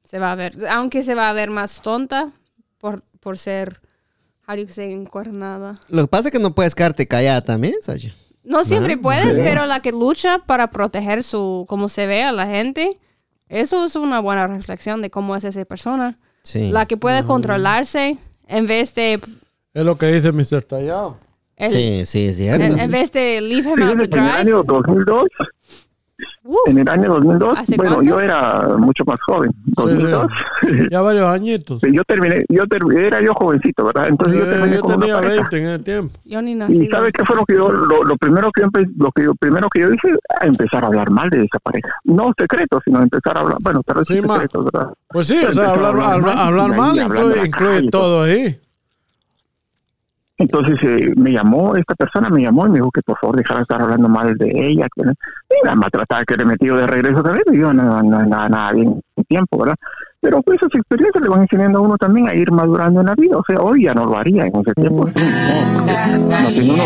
se 0.04 0.20
va 0.20 0.34
a 0.34 0.36
ver, 0.36 0.54
aunque 0.70 1.02
se 1.02 1.16
va 1.16 1.30
a 1.30 1.34
ver 1.34 1.50
más 1.50 1.82
tonta 1.82 2.34
por, 2.78 3.02
por 3.22 3.38
ser, 3.38 3.80
how 4.46 4.54
do 4.58 4.64
you 4.64 4.68
say, 4.68 4.92
encuernada. 4.92 5.80
lo 5.88 6.02
que 6.02 6.08
pasa 6.10 6.28
es 6.28 6.34
que 6.34 6.40
no 6.40 6.54
puedes 6.54 6.76
quedarte 6.76 7.08
callada 7.08 7.40
también, 7.40 7.76
Sasha. 7.82 8.14
No 8.44 8.66
siempre 8.66 8.96
Ah, 8.96 9.00
puedes, 9.02 9.36
sí. 9.38 9.42
pero 9.42 9.66
la 9.66 9.82
que 9.82 9.94
lucha 9.94 10.40
para 10.40 10.72
proteger 10.72 11.24
su, 11.24 11.66
cómo 11.70 11.88
se 11.88 12.06
ve 12.06 12.22
a 12.24 12.34
la 12.34 12.48
gente, 12.48 13.00
eso 13.48 13.86
es 13.86 13.96
una 13.96 14.20
buena 14.20 14.46
reflexión 14.48 15.02
de 15.02 15.10
cómo 15.10 15.34
es 15.34 15.46
esa 15.46 15.64
persona. 15.64 16.20
Sí. 16.44 16.70
La 16.70 16.86
que 16.86 16.98
puede 16.98 17.24
controlarse 17.24 18.18
en 18.46 18.68
vez 18.68 18.94
de, 18.94 19.22
Es 19.74 19.86
lo 19.86 19.98
que 19.98 20.08
dice 20.08 20.34
Mr. 20.34 20.64
Tallado. 20.64 21.18
el- 21.56 21.72
Sí, 21.72 22.02
sí, 22.06 22.28
es 22.28 22.36
cierto. 22.36 22.62
en, 22.66 22.78
en 22.78 22.92
vez 22.92 23.10
de 23.14 23.40
leave 23.40 23.70
him 23.72 23.82
out 23.84 23.98
to 24.00 24.08
dry. 24.08 24.20
año 24.20 24.64
2002, 24.64 25.24
Uh, 26.44 26.56
en 26.68 26.78
el 26.80 26.90
año 26.90 27.10
2002, 27.14 27.60
¿Hace 27.60 27.76
bueno, 27.76 27.96
cuánto? 27.96 28.10
yo 28.10 28.20
era 28.20 28.68
mucho 28.78 29.04
más 29.06 29.18
joven, 29.22 29.52
2002. 29.66 30.32
Ya 30.92 31.02
varios 31.02 31.28
añitos. 31.28 31.82
Yo 31.92 32.04
terminé, 32.06 32.44
yo 32.50 32.66
ter- 32.68 32.82
era 32.98 33.22
yo 33.22 33.34
jovencito, 33.36 33.86
¿verdad? 33.86 34.08
Entonces 34.08 34.40
yo 34.40 34.46
terminé 34.46 34.76
yo 34.78 34.82
con 34.82 34.92
una 34.96 35.00
tenía 35.00 35.16
pareja. 35.16 35.36
20 35.36 35.58
en 35.58 35.66
ese 35.68 35.80
tiempo. 35.80 36.20
yo 36.26 36.42
ni 36.42 36.56
nací. 36.56 36.84
¿Y 36.84 36.88
sabe 36.90 37.12
qué 37.12 37.24
fue 37.26 37.36
lo 37.36 37.46
que 37.46 37.54
yo, 37.54 37.70
lo, 37.72 38.04
lo 38.04 38.18
primero 38.18 38.52
que 38.52 38.62
yo 38.62 38.68
empe- 38.68 38.92
lo 38.98 39.12
que 39.12 39.24
yo, 39.26 39.36
primero 39.36 39.68
que 39.72 39.82
yo 39.82 39.94
hice? 39.94 40.16
A 40.42 40.46
empezar 40.46 40.84
a 40.84 40.88
hablar 40.88 41.10
mal 41.12 41.30
de 41.30 41.44
esa 41.44 41.60
pareja. 41.60 41.90
No 42.06 42.32
secretos, 42.38 42.82
sino 42.86 43.02
empezar 43.02 43.38
a 43.38 43.42
hablar, 43.42 43.58
bueno, 43.62 43.82
tal 43.84 43.98
vez 43.98 44.08
sí 44.08 44.16
Sí, 44.16 44.22
secretos, 44.22 44.66
¿verdad? 44.66 44.94
Pues 45.10 45.28
sí, 45.28 45.38
Pero 45.40 45.52
o 45.52 45.54
sea, 45.54 45.70
hablar, 45.72 46.00
hablar, 46.02 46.36
y 46.36 46.40
hablar 46.40 46.70
mal 46.76 46.98
incluye, 47.00 47.46
incluye 47.46 47.90
todo 47.92 48.24
ahí. 48.24 48.60
Entonces 50.40 50.78
eh, 50.84 51.14
me 51.16 51.32
llamó, 51.32 51.76
esta 51.76 51.96
persona 51.96 52.30
me 52.30 52.42
llamó 52.44 52.68
y 52.68 52.70
me 52.70 52.76
dijo 52.76 52.92
que 52.92 53.02
por 53.02 53.18
favor 53.18 53.38
dejara 53.38 53.60
de 53.60 53.64
estar 53.64 53.82
hablando 53.82 54.08
mal 54.08 54.38
de 54.38 54.52
ella, 54.54 54.88
que 54.96 55.02
y 55.02 55.66
la 55.66 55.76
maltratada 55.76 56.24
que 56.26 56.36
le 56.38 56.46
metido 56.46 56.78
de 56.78 56.86
regreso 56.86 57.24
también, 57.24 57.44
y 57.52 57.58
yo 57.58 57.74
no, 57.74 58.04
no, 58.04 58.24
nada, 58.26 58.48
nada 58.48 58.72
bien 58.74 59.02
en 59.16 59.24
tiempo, 59.24 59.58
¿verdad? 59.58 59.76
Pero 60.22 60.42
pues 60.44 60.58
esas 60.62 60.74
experiencias 60.76 61.24
le 61.24 61.30
van 61.30 61.42
enseñando 61.42 61.80
a 61.80 61.82
uno 61.82 61.98
también 61.98 62.28
a 62.28 62.36
ir 62.36 62.52
madurando 62.52 63.00
en 63.02 63.08
la 63.08 63.16
vida, 63.16 63.38
o 63.38 63.44
sea, 63.48 63.58
hoy 63.58 63.84
ya 63.84 63.94
no 63.96 64.06
lo 64.06 64.18
haría 64.18 64.46
en 64.46 64.56
ese 64.58 64.74
tiempo. 64.74 65.08
sí, 65.16 65.24
no, 66.30 66.42
no 66.42 66.50
tiene 66.50 66.74
uno- 66.74 66.84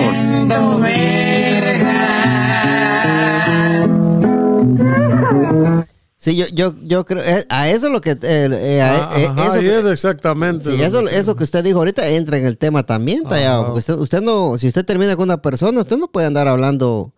Sí, 6.24 6.36
yo, 6.36 6.46
yo, 6.54 6.76
yo 6.84 7.04
creo, 7.04 7.24
eh, 7.24 7.46
a 7.50 7.68
eso 7.72 7.88
es 7.88 7.94
lo 7.94 8.00
que, 8.00 8.12
eh, 8.12 8.18
eh, 8.22 8.80
a- 8.80 9.10
Ah, 9.10 9.20
eh, 9.20 9.26
ajá, 9.28 9.58
eso, 9.58 9.80
es 9.80 9.86
exactamente. 9.94 10.70
sí, 10.76 10.80
eso, 10.84 11.04
que- 11.04 11.18
eso 11.18 11.36
que 11.36 11.44
usted 11.44 11.64
dijo 11.64 11.80
ahorita 11.80 12.08
entra 12.10 12.38
en 12.38 12.46
el 12.46 12.60
tema 12.60 12.84
también, 12.84 13.24
Tallado, 13.24 13.64
porque 13.66 13.80
usted, 13.80 13.96
usted 13.96 14.22
no, 14.22 14.56
si 14.60 14.68
usted 14.68 14.86
termina 14.86 15.16
con 15.16 15.24
una 15.24 15.42
persona, 15.42 15.80
usted 15.82 15.98
no 15.98 16.08
puede 16.12 16.28
andar 16.28 16.48
hablando 16.48 17.12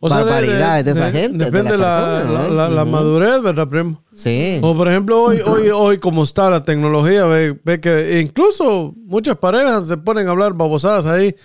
O 0.00 0.08
sea, 0.08 0.18
de- 0.18 0.24
barbaridades 0.24 0.84
de, 0.84 0.90
esa 0.90 1.12
gente. 1.12 1.38
de 1.38 1.44
Depende 1.44 1.78
la, 1.78 2.22
persona, 2.26 2.48
la, 2.48 2.68
la- 2.70 2.84
madurez, 2.84 3.40
¿verdad, 3.40 3.68
primo? 3.68 4.02
Sí. 4.12 4.58
O 4.62 4.76
por 4.76 4.88
ejemplo, 4.88 5.22
hoy, 5.22 5.38
hoy, 5.46 5.68
hoy 5.70 5.98
como 5.98 6.24
está 6.24 6.50
la 6.50 6.64
tecnología, 6.64 7.26
ve, 7.26 7.56
ve 7.64 7.80
que 7.80 8.20
incluso 8.20 8.94
muchas 9.06 9.36
parejas 9.36 9.86
se 9.86 9.96
ponen 9.96 10.26
a 10.26 10.32
hablar 10.32 10.54
babosadas 10.54 11.06
ahí, 11.06 11.36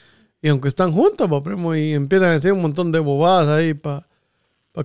y 0.41 0.47
aunque 0.49 0.67
están 0.67 0.91
juntas, 0.91 1.29
primo, 1.43 1.75
y 1.75 1.93
empiezan 1.93 2.29
a 2.29 2.33
decir 2.33 2.51
un 2.51 2.63
montón 2.63 2.91
de 2.91 2.97
bobadas 2.97 3.47
ahí 3.47 3.75
para 3.75 4.07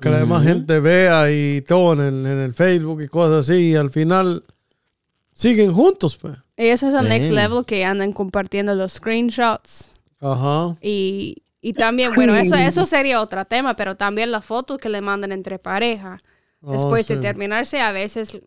que 0.00 0.10
la 0.10 0.18
demás 0.18 0.42
gente 0.42 0.80
vea 0.80 1.30
y 1.30 1.62
todo 1.62 1.92
en 1.92 2.00
el, 2.00 2.26
en 2.26 2.38
el 2.40 2.54
Facebook 2.54 3.02
y 3.02 3.08
cosas 3.08 3.48
así, 3.48 3.70
y 3.70 3.76
al 3.76 3.90
final 3.90 4.44
siguen 5.32 5.72
juntos, 5.72 6.16
pues. 6.16 6.36
Y 6.56 6.66
eso 6.66 6.88
es 6.88 6.94
el 6.94 7.08
next 7.08 7.30
level 7.30 7.64
que 7.64 7.84
andan 7.84 8.12
compartiendo 8.12 8.74
los 8.74 8.94
screenshots. 8.94 9.94
Ajá. 10.20 10.76
Y, 10.80 11.42
y 11.60 11.72
también, 11.72 12.14
bueno, 12.14 12.34
eso, 12.36 12.56
eso 12.56 12.86
sería 12.86 13.20
otro 13.20 13.44
tema, 13.44 13.76
pero 13.76 13.96
también 13.96 14.30
las 14.30 14.44
fotos 14.44 14.78
que 14.78 14.88
le 14.88 15.00
mandan 15.00 15.32
entre 15.32 15.58
pareja. 15.58 16.22
Oh, 16.60 16.72
Después 16.72 17.06
sí. 17.06 17.14
de 17.14 17.20
terminarse, 17.20 17.80
a 17.80 17.92
veces 17.92 18.40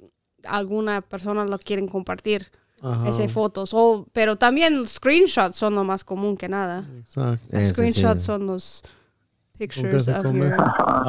alguna 0.45 1.01
persona 1.01 1.45
lo 1.45 1.59
quieren 1.59 1.87
compartir. 1.87 2.49
Ajá. 2.81 3.09
Esas 3.09 3.31
fotos. 3.31 3.71
O, 3.73 4.07
pero 4.13 4.35
también 4.35 4.77
los 4.77 4.91
screenshots 4.91 5.55
son 5.57 5.75
lo 5.75 5.83
más 5.83 6.03
común 6.03 6.37
que 6.37 6.47
nada. 6.47 6.85
Exacto. 6.99 7.47
Los 7.51 7.61
Eso 7.61 7.67
sí. 7.67 7.73
screenshots 7.73 8.21
son 8.23 8.47
los 8.47 8.83
pictures 9.57 10.07
of 10.07 10.23
your, 10.33 10.53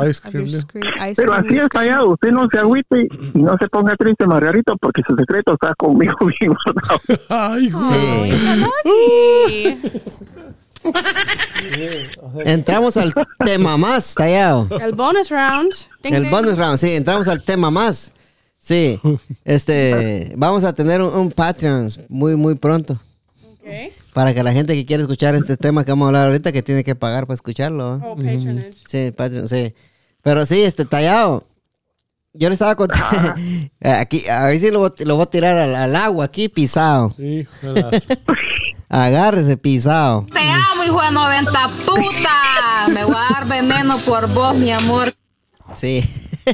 Ice 0.08 0.20
of 0.24 0.32
your 0.32 0.44
cream, 0.44 0.46
¿no? 0.52 0.58
screen- 0.60 1.10
ice 1.10 1.22
Pero 1.22 1.32
cream 1.32 1.44
así 1.46 1.56
es 1.56 1.68
fallado, 1.72 2.10
usted 2.10 2.30
no 2.30 2.48
se 2.50 2.58
agüite 2.58 3.08
y 3.34 3.38
no 3.38 3.56
se 3.58 3.68
ponga 3.68 3.96
triste, 3.96 4.26
Margarito, 4.26 4.76
porque 4.78 5.02
su 5.08 5.14
secreto 5.16 5.54
está 5.54 5.74
conmigo 5.76 6.14
bien 6.40 6.54
guardado. 6.64 7.00
Ay, 7.28 7.70
Sí. 8.82 9.78
Entramos 12.44 12.96
al 12.96 13.12
tema 13.44 13.76
más, 13.76 14.14
Tallado. 14.14 14.68
El 14.80 14.92
bonus 14.94 15.30
round. 15.30 15.72
Ding, 16.02 16.14
El 16.14 16.22
ding. 16.22 16.30
bonus 16.30 16.56
round, 16.56 16.78
sí, 16.78 16.94
entramos 16.94 17.28
al 17.28 17.42
tema 17.42 17.70
más. 17.70 18.12
Sí, 18.58 19.00
este, 19.44 20.32
vamos 20.36 20.64
a 20.64 20.72
tener 20.74 21.00
un, 21.02 21.14
un 21.14 21.30
Patreon 21.32 21.88
muy, 22.08 22.36
muy 22.36 22.54
pronto. 22.54 22.98
Para 24.18 24.34
que 24.34 24.42
la 24.42 24.50
gente 24.52 24.74
que 24.74 24.84
quiere 24.84 25.04
escuchar 25.04 25.36
este 25.36 25.56
tema 25.56 25.84
que 25.84 25.92
vamos 25.92 26.06
a 26.06 26.08
hablar 26.08 26.26
ahorita, 26.26 26.50
que 26.50 26.60
tiene 26.60 26.82
que 26.82 26.96
pagar 26.96 27.28
para 27.28 27.36
escucharlo. 27.36 27.94
¿eh? 27.94 28.00
Oh, 28.02 28.16
patronage. 28.16 28.72
Sí, 28.88 29.12
Patreon, 29.16 29.48
sí. 29.48 29.72
Pero 30.24 30.44
sí, 30.44 30.60
este, 30.62 30.84
Tallado. 30.84 31.44
Yo 32.32 32.48
le 32.48 32.54
estaba 32.54 32.74
contando. 32.74 33.34
aquí, 33.80 34.28
a 34.28 34.46
ver 34.46 34.58
si 34.58 34.72
lo, 34.72 34.80
voy- 34.80 34.92
lo 35.04 35.14
voy 35.14 35.22
a 35.22 35.26
tirar 35.30 35.56
al, 35.56 35.72
al 35.76 35.94
agua 35.94 36.24
aquí, 36.24 36.48
pisado. 36.48 37.14
Agárrese, 38.88 39.56
pisado. 39.56 40.26
Te 40.32 40.40
amo, 40.40 40.82
hijo 40.84 41.00
de 41.00 41.12
90 41.12 41.50
puta. 41.86 42.88
Me 42.92 43.04
voy 43.04 43.14
a 43.14 43.34
dar 43.34 43.46
veneno 43.48 43.98
por 44.04 44.26
vos, 44.34 44.56
mi 44.56 44.72
amor. 44.72 45.12
Sí. 45.74 46.02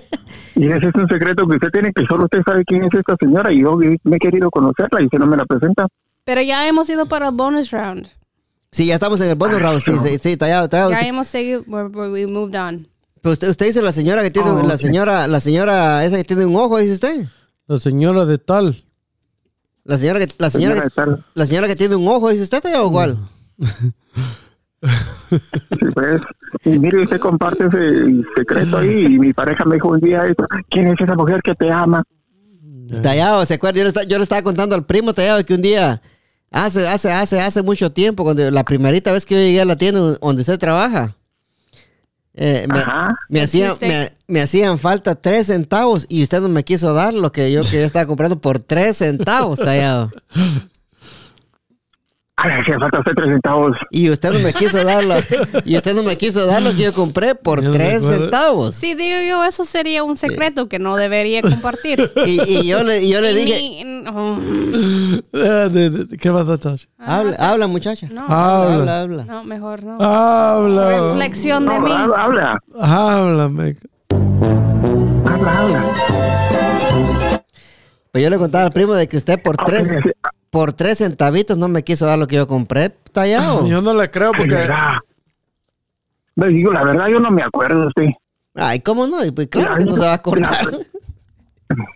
Y 0.56 0.70
ese 0.70 0.86
es 0.86 0.94
un 0.94 1.08
secreto 1.08 1.48
que 1.48 1.54
usted 1.56 1.70
tiene, 1.72 1.92
que 1.92 2.04
solo 2.06 2.24
usted 2.26 2.38
sabe 2.46 2.62
quién 2.64 2.84
es 2.84 2.94
esta 2.94 3.16
señora 3.18 3.52
y 3.52 3.62
yo 3.62 3.76
me 4.04 4.16
he 4.16 4.18
querido 4.20 4.50
conocerla 4.52 5.00
y 5.02 5.06
usted 5.06 5.18
no 5.18 5.26
me 5.26 5.36
la 5.36 5.44
presenta. 5.46 5.88
Pero 6.24 6.42
ya 6.42 6.66
hemos 6.66 6.88
ido 6.88 7.06
para 7.06 7.28
el 7.28 7.34
bonus 7.34 7.70
round. 7.70 8.08
Sí, 8.72 8.86
ya 8.86 8.94
estamos 8.94 9.20
en 9.20 9.28
el 9.28 9.34
bonus 9.36 9.60
round. 9.60 9.80
Sí, 9.82 9.92
sí, 10.02 10.18
sí, 10.18 10.36
Tallado, 10.36 10.68
Tallado. 10.68 10.90
Ya 10.90 11.00
hemos 11.02 11.28
seguido, 11.28 11.62
we 11.68 12.26
moved 12.26 12.54
on. 12.58 12.88
Pero 13.20 13.32
usted, 13.32 13.48
usted 13.50 13.66
dice 13.66 13.80
la 13.82 13.92
señora 13.92 14.22
que 14.22 14.30
tiene, 14.30 14.50
Oh, 14.50 14.62
la 14.66 14.76
señora, 14.76 15.26
la 15.28 15.40
señora 15.40 16.04
esa 16.04 16.16
que 16.16 16.24
tiene 16.24 16.44
un 16.44 16.56
ojo, 16.56 16.78
dice 16.78 16.92
usted. 16.94 17.26
La 17.66 17.78
señora 17.78 18.24
de 18.26 18.38
tal. 18.38 18.84
La 19.84 19.96
señora 19.98 20.18
que, 20.20 20.28
la 20.38 20.50
señora, 20.50 20.74
Señora 20.76 20.88
que, 20.90 20.94
tal. 20.94 21.24
la 21.34 21.46
señora 21.46 21.66
que 21.68 21.76
tiene 21.76 21.94
un 21.96 22.08
ojo, 22.08 22.30
dice 22.30 22.42
usted, 22.42 22.60
Tallado, 22.62 22.86
o 22.88 22.92
cuál? 22.92 23.18
Sí, 25.30 25.38
pues, 25.94 26.20
y 26.64 26.78
mire, 26.78 27.02
usted 27.04 27.18
comparte 27.18 27.64
ese 27.66 28.22
secreto 28.36 28.76
ahí 28.78 29.06
y 29.06 29.18
mi 29.18 29.32
pareja 29.32 29.64
me 29.64 29.76
dijo 29.76 29.88
un 29.88 30.00
día 30.00 30.26
eso, 30.26 30.46
¿quién 30.68 30.88
es 30.88 31.00
esa 31.00 31.14
mujer 31.14 31.40
que 31.42 31.54
te 31.54 31.70
ama? 31.72 32.02
Tallado, 33.02 33.46
¿se 33.46 33.54
acuerda? 33.54 33.78
Yo 33.78 33.84
le, 33.84 33.88
esta- 33.88 34.04
yo 34.04 34.18
le 34.18 34.24
estaba 34.24 34.42
contando 34.42 34.74
al 34.74 34.84
primo 34.84 35.14
Tallado 35.14 35.42
que 35.44 35.54
un 35.54 35.62
día, 35.62 36.02
hace, 36.55 36.86
hace, 36.86 37.11
hace, 37.11 37.40
hace 37.40 37.62
mucho 37.62 37.90
tiempo, 37.92 38.22
cuando 38.22 38.48
la 38.50 38.64
primerita 38.64 39.12
vez 39.12 39.26
que 39.26 39.34
yo 39.34 39.40
llegué 39.40 39.61
a 39.61 39.64
la 39.64 39.76
tienda 39.76 40.00
donde 40.00 40.40
usted 40.40 40.59
trabaja, 40.59 41.16
eh, 42.36 42.66
me, 42.68 42.82
me, 43.28 44.11
me 44.26 44.40
hacían 44.40 44.78
falta 44.78 45.14
tres 45.14 45.48
centavos 45.48 46.07
y 46.09 46.22
usted 46.22 46.40
no 46.40 46.48
me 46.48 46.64
quiso 46.64 46.94
dar 46.94 47.12
lo 47.12 47.32
que 47.32 47.52
yo, 47.52 47.62
que 47.62 47.76
yo 47.76 47.84
estaba 47.84 48.07
comprando 48.07 48.40
por 48.40 48.61
tres 48.61 48.98
centavos, 48.98 49.59
Tallado. 49.59 50.11
Ay, 52.37 52.51
hacía 52.61 52.78
falta 52.80 52.99
usted 52.99 53.12
tres 53.14 53.30
centavos. 53.30 53.76
Y 53.91 54.11
usted 54.11 54.32
no 54.32 54.41
me 54.41 54.53
quiso 54.55 54.85
dar 54.85 55.05
lo, 55.05 55.14
y 55.64 55.76
usted 55.76 55.95
no 55.95 56.03
me 56.03 56.18
quiso 56.18 56.47
dar 56.47 56.61
lo 56.62 56.72
que 56.74 56.82
yo 56.82 56.93
compré 56.93 57.37
por 57.37 57.62
Yo 57.62 57.70
tres 57.70 58.03
centavos. 58.05 58.74
Sí, 58.74 58.95
digo 58.95 59.18
yo, 59.28 59.45
eso 59.45 59.62
sería 59.64 60.03
un 60.03 60.16
secreto 60.16 60.68
que 60.68 60.78
no 60.80 60.97
debería 60.97 61.43
compartir. 61.43 62.11
Y, 62.26 62.41
y 62.43 62.66
yo 62.66 62.82
le, 62.82 63.03
y 63.05 63.11
yo 63.12 63.20
le 63.20 63.32
Y 63.32 63.35
dije, 63.45 63.82
Eh, 65.32 66.07
¿Qué 66.20 66.30
vas 66.30 66.49
a 66.49 66.55
hacer? 66.55 66.89
habla, 66.99 67.37
habla 67.39 67.66
muchacha. 67.68 68.09
no, 68.11 68.22
Habla. 68.26 68.74
Habla, 68.74 69.01
habla. 69.03 69.24
no, 69.24 69.45
mejor 69.45 69.85
no. 69.85 69.99
Habla. 70.03 71.12
Reflexión 71.12 71.66
de 71.66 71.74
No, 71.74 71.80
mí. 71.80 71.93
habla, 71.93 72.16
habla, 72.16 72.59
Háblame. 72.80 73.76
habla, 75.24 75.59
habla. 75.59 75.82
Pues 78.11 78.22
yo 78.24 78.30
le 78.30 78.39
contaba 78.39 78.64
al 78.64 78.72
primo 78.72 78.93
de 78.95 79.09
que 79.09 79.16
usted 79.16 79.41
por 79.43 79.57
tres, 79.57 79.89
Ay, 79.89 80.12
por 80.55 80.72
tres 80.72 80.98
centavitos 80.98 81.59
no 81.59 81.66
me 81.66 81.82
quiso 81.82 82.07
dar 82.07 82.16
lo 82.16 82.28
que 82.28 82.36
yo 82.36 82.46
compré, 82.46 82.90
tallado. 83.12 83.66
Yo 83.66 83.82
no 83.82 83.92
le 83.92 84.09
creo 84.09 84.30
porque. 84.30 84.55
verdad. 84.55 84.98
Le 86.36 86.46
digo, 86.48 86.72
la 86.72 86.84
verdad, 86.84 87.09
yo 87.09 87.18
no 87.18 87.32
me 87.32 87.42
acuerdo 87.42 87.88
usted. 87.88 88.11
Ay, 88.55 88.78
¿cómo 88.78 89.09
no? 89.09 89.24
Y 89.24 89.32
Pues 89.32 89.48
claro 89.48 89.74
que 89.74 89.84
no 89.84 89.94
se 89.96 90.00
va 90.02 90.12
a 90.12 90.14
acordar. 90.14 90.64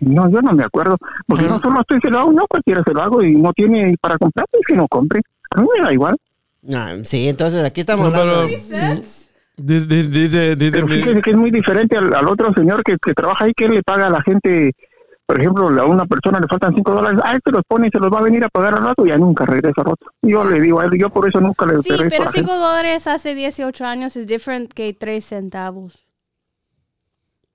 No, 0.01 0.29
yo 0.29 0.41
no 0.41 0.51
me 0.51 0.65
acuerdo. 0.65 0.97
Porque 1.25 1.45
no 1.45 1.57
solo 1.61 1.79
estoy 1.79 2.01
se 2.01 2.09
lo 2.09 2.19
hago, 2.19 2.31
no 2.33 2.45
cualquiera 2.47 2.83
se 2.83 2.93
lo 2.93 3.01
hago 3.01 3.23
y 3.23 3.33
no 3.35 3.53
tiene 3.53 3.95
para 4.01 4.17
comprar, 4.17 4.45
pues 4.51 4.63
que 4.67 4.75
no 4.75 4.87
compre. 4.89 5.21
A 5.51 5.61
mí 5.61 5.67
me 5.77 5.83
da 5.85 5.93
igual. 5.93 6.17
Ah, 6.75 6.95
sí, 7.03 7.29
entonces 7.29 7.63
aquí 7.63 7.79
estamos 7.79 8.11
No, 8.11 8.19
hablando. 8.19 8.47
pero- 8.69 9.01
Dice, 9.61 9.85
dice, 10.09 10.55
dice 10.57 10.71
Pero 10.71 10.87
mi- 10.87 10.95
fíjese 10.95 11.21
que 11.21 11.31
es 11.31 11.37
muy 11.37 11.51
diferente 11.51 11.97
al, 11.97 12.13
al 12.13 12.27
otro 12.27 12.53
señor 12.53 12.83
que, 12.83 12.97
que 13.01 13.13
trabaja 13.13 13.45
ahí, 13.45 13.53
que 13.53 13.65
él 13.65 13.73
le 13.75 13.83
paga 13.83 14.07
a 14.07 14.09
la 14.09 14.21
gente, 14.21 14.73
por 15.29 15.39
ejemplo, 15.39 15.67
a 15.67 15.85
una 15.85 16.07
persona 16.07 16.39
le 16.39 16.47
faltan 16.47 16.73
cinco 16.73 16.91
dólares, 16.91 17.19
ah, 17.23 17.35
este 17.35 17.51
los 17.51 17.61
pone 17.63 17.85
y 17.85 17.91
se 17.91 17.99
los 17.99 18.11
va 18.11 18.17
a 18.17 18.23
venir 18.23 18.43
a 18.43 18.49
pagar 18.49 18.73
al 18.73 18.83
rato 18.83 19.05
y 19.05 19.09
ya 19.09 19.17
nunca 19.19 19.45
regresa 19.45 19.81
al 19.81 19.85
rato. 19.85 20.07
Yo 20.23 20.43
le 20.43 20.59
digo 20.59 20.79
a 20.79 20.85
él, 20.85 20.91
yo 20.99 21.11
por 21.11 21.29
eso 21.29 21.39
nunca 21.39 21.67
le 21.67 21.77
Sí, 21.83 21.91
regreso 21.91 22.05
a 22.07 22.09
pero 22.09 22.23
la 22.23 22.31
gente. 22.31 22.51
5 22.51 22.59
dólares 22.59 23.05
hace 23.05 23.35
18 23.35 23.85
años 23.85 24.15
es 24.15 24.25
diferente 24.25 24.73
que 24.73 24.91
3 24.91 25.23
centavos. 25.23 26.07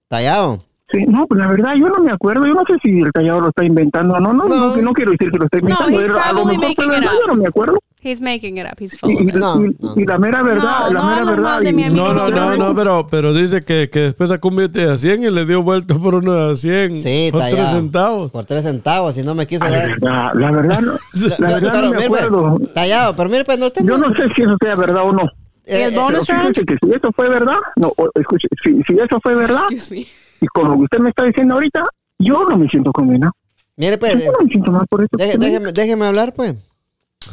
Tallado. 0.07 0.61
Sí, 0.93 1.05
no, 1.09 1.27
pues 1.27 1.41
la 1.41 1.49
verdad 1.49 1.75
yo 1.77 1.89
no 1.89 2.05
me 2.05 2.11
acuerdo, 2.13 2.47
yo 2.47 2.53
no 2.55 2.63
sé 2.69 2.75
si 2.83 3.01
el 3.01 3.11
tallado 3.11 3.41
lo 3.41 3.49
está 3.49 3.65
inventando 3.65 4.15
o 4.15 4.21
no, 4.21 4.35
no, 4.35 4.47
no, 4.47 4.77
no 4.77 4.93
quiero 4.93 5.13
decir 5.13 5.31
que 5.31 5.39
lo 5.39 5.45
está 5.47 5.59
No, 5.59 5.63
inventando, 5.71 5.99
he's 6.01 6.07
él 6.09 6.13
a 6.17 6.33
lo 6.33 6.45
mejor 6.45 6.61
making 6.63 6.85
it 6.85 6.91
verdad, 6.91 7.13
up. 7.15 7.21
yo 7.21 7.27
no 7.35 7.35
me 7.41 7.49
acuerdo. 7.49 7.79
He's 8.03 8.21
making 8.21 8.59
it 8.59 8.67
up. 8.71 8.79
He's 8.79 8.99
full 9.01 9.11
Y, 9.11 9.15
of 9.17 9.23
y- 9.23 9.29
it. 9.71 9.77
y- 9.97 10.03
y 10.03 10.05
la 10.05 10.19
mera 10.19 10.43
verdad, 10.43 10.91
No, 10.91 10.93
la 10.93 11.01
no 11.01 11.09
mera 11.09 11.25
verdad. 11.25 11.63
y- 11.63 11.73
mi 11.73 11.85
amigo. 11.85 12.05
No, 12.07 12.13
no, 12.13 12.29
no, 12.29 12.57
no, 12.57 12.75
pero, 12.77 13.07
pero 13.11 13.33
dice 13.33 13.65
que, 13.65 13.89
que 13.91 14.01
después 14.01 14.29
sacó 14.29 14.49
un 14.49 14.57
billete 14.57 14.87
de 14.87 14.99
100 14.99 15.25
y 15.25 15.31
le 15.31 15.47
dio 15.47 15.63
vuelta 15.63 15.95
por 15.95 16.17
uno 16.17 16.49
de 16.49 16.57
100. 16.59 16.99
Sí, 16.99 17.29
por 17.33 17.41
3 17.41 17.55
tallado. 17.55 17.77
centavos. 17.81 18.31
Por 18.31 18.45
tres 18.45 18.63
centavos, 18.65 19.15
si 19.15 19.23
no 19.23 19.35
me 19.35 19.47
quiso 19.47 19.65
La 19.65 19.71
verdad, 19.71 20.33
la 20.35 20.51
verdad, 20.51 20.81
no, 20.83 20.93
la 21.39 21.49
verdad 21.55 21.71
pero 21.73 21.87
no 21.87 21.91
me 21.93 21.97
mire, 21.97 22.09
pues, 22.11 22.23
acuerdo. 22.25 22.59
Tallado, 22.75 23.17
pero 23.17 23.31
mire, 23.31 23.45
pues 23.47 23.59
no 23.59 23.69
Yo 23.73 23.83
no- 23.99 24.09
no 24.09 24.15
sé 24.15 24.25
si 24.37 24.43
eso 24.43 24.57
sea 24.61 24.75
verdad 24.77 25.03
o 25.03 25.13
no. 25.13 25.23
Eh, 25.67 25.87
eh, 25.87 25.91
Pero 25.95 26.21
fíjese 26.23 26.63
que 26.67 26.77
si 26.79 26.93
eso 26.93 27.11
fue 27.13 27.27
verdad, 27.31 27.57
no, 27.77 27.91
escuche, 28.17 28.49
si, 28.63 28.83
si 28.87 28.99
eso 28.99 29.19
fue 29.23 29.35
verdad, 29.35 29.63
Excuse 29.71 29.95
me. 29.95 30.07
Y 30.45 30.47
con 30.49 30.69
lo 30.69 30.75
que 30.77 30.83
usted 30.85 30.99
me 30.99 31.09
está 31.11 31.25
diciendo 31.25 31.55
ahorita, 31.55 31.85
yo 32.19 32.45
no 32.45 32.57
me 32.59 32.69
siento 32.69 32.93
condenado. 32.93 33.33
Mire, 33.77 33.99
pues, 33.99 34.25
Yo 34.25 34.31
no 34.33 34.39
me 34.45 34.51
siento 34.51 34.71
mal 34.71 34.87
por 34.89 35.03
eso. 35.03 35.11
deje- 35.17 35.39
déjeme, 35.39 35.73
déjeme 35.73 36.07
hablar, 36.07 36.33
pues. 36.35 36.55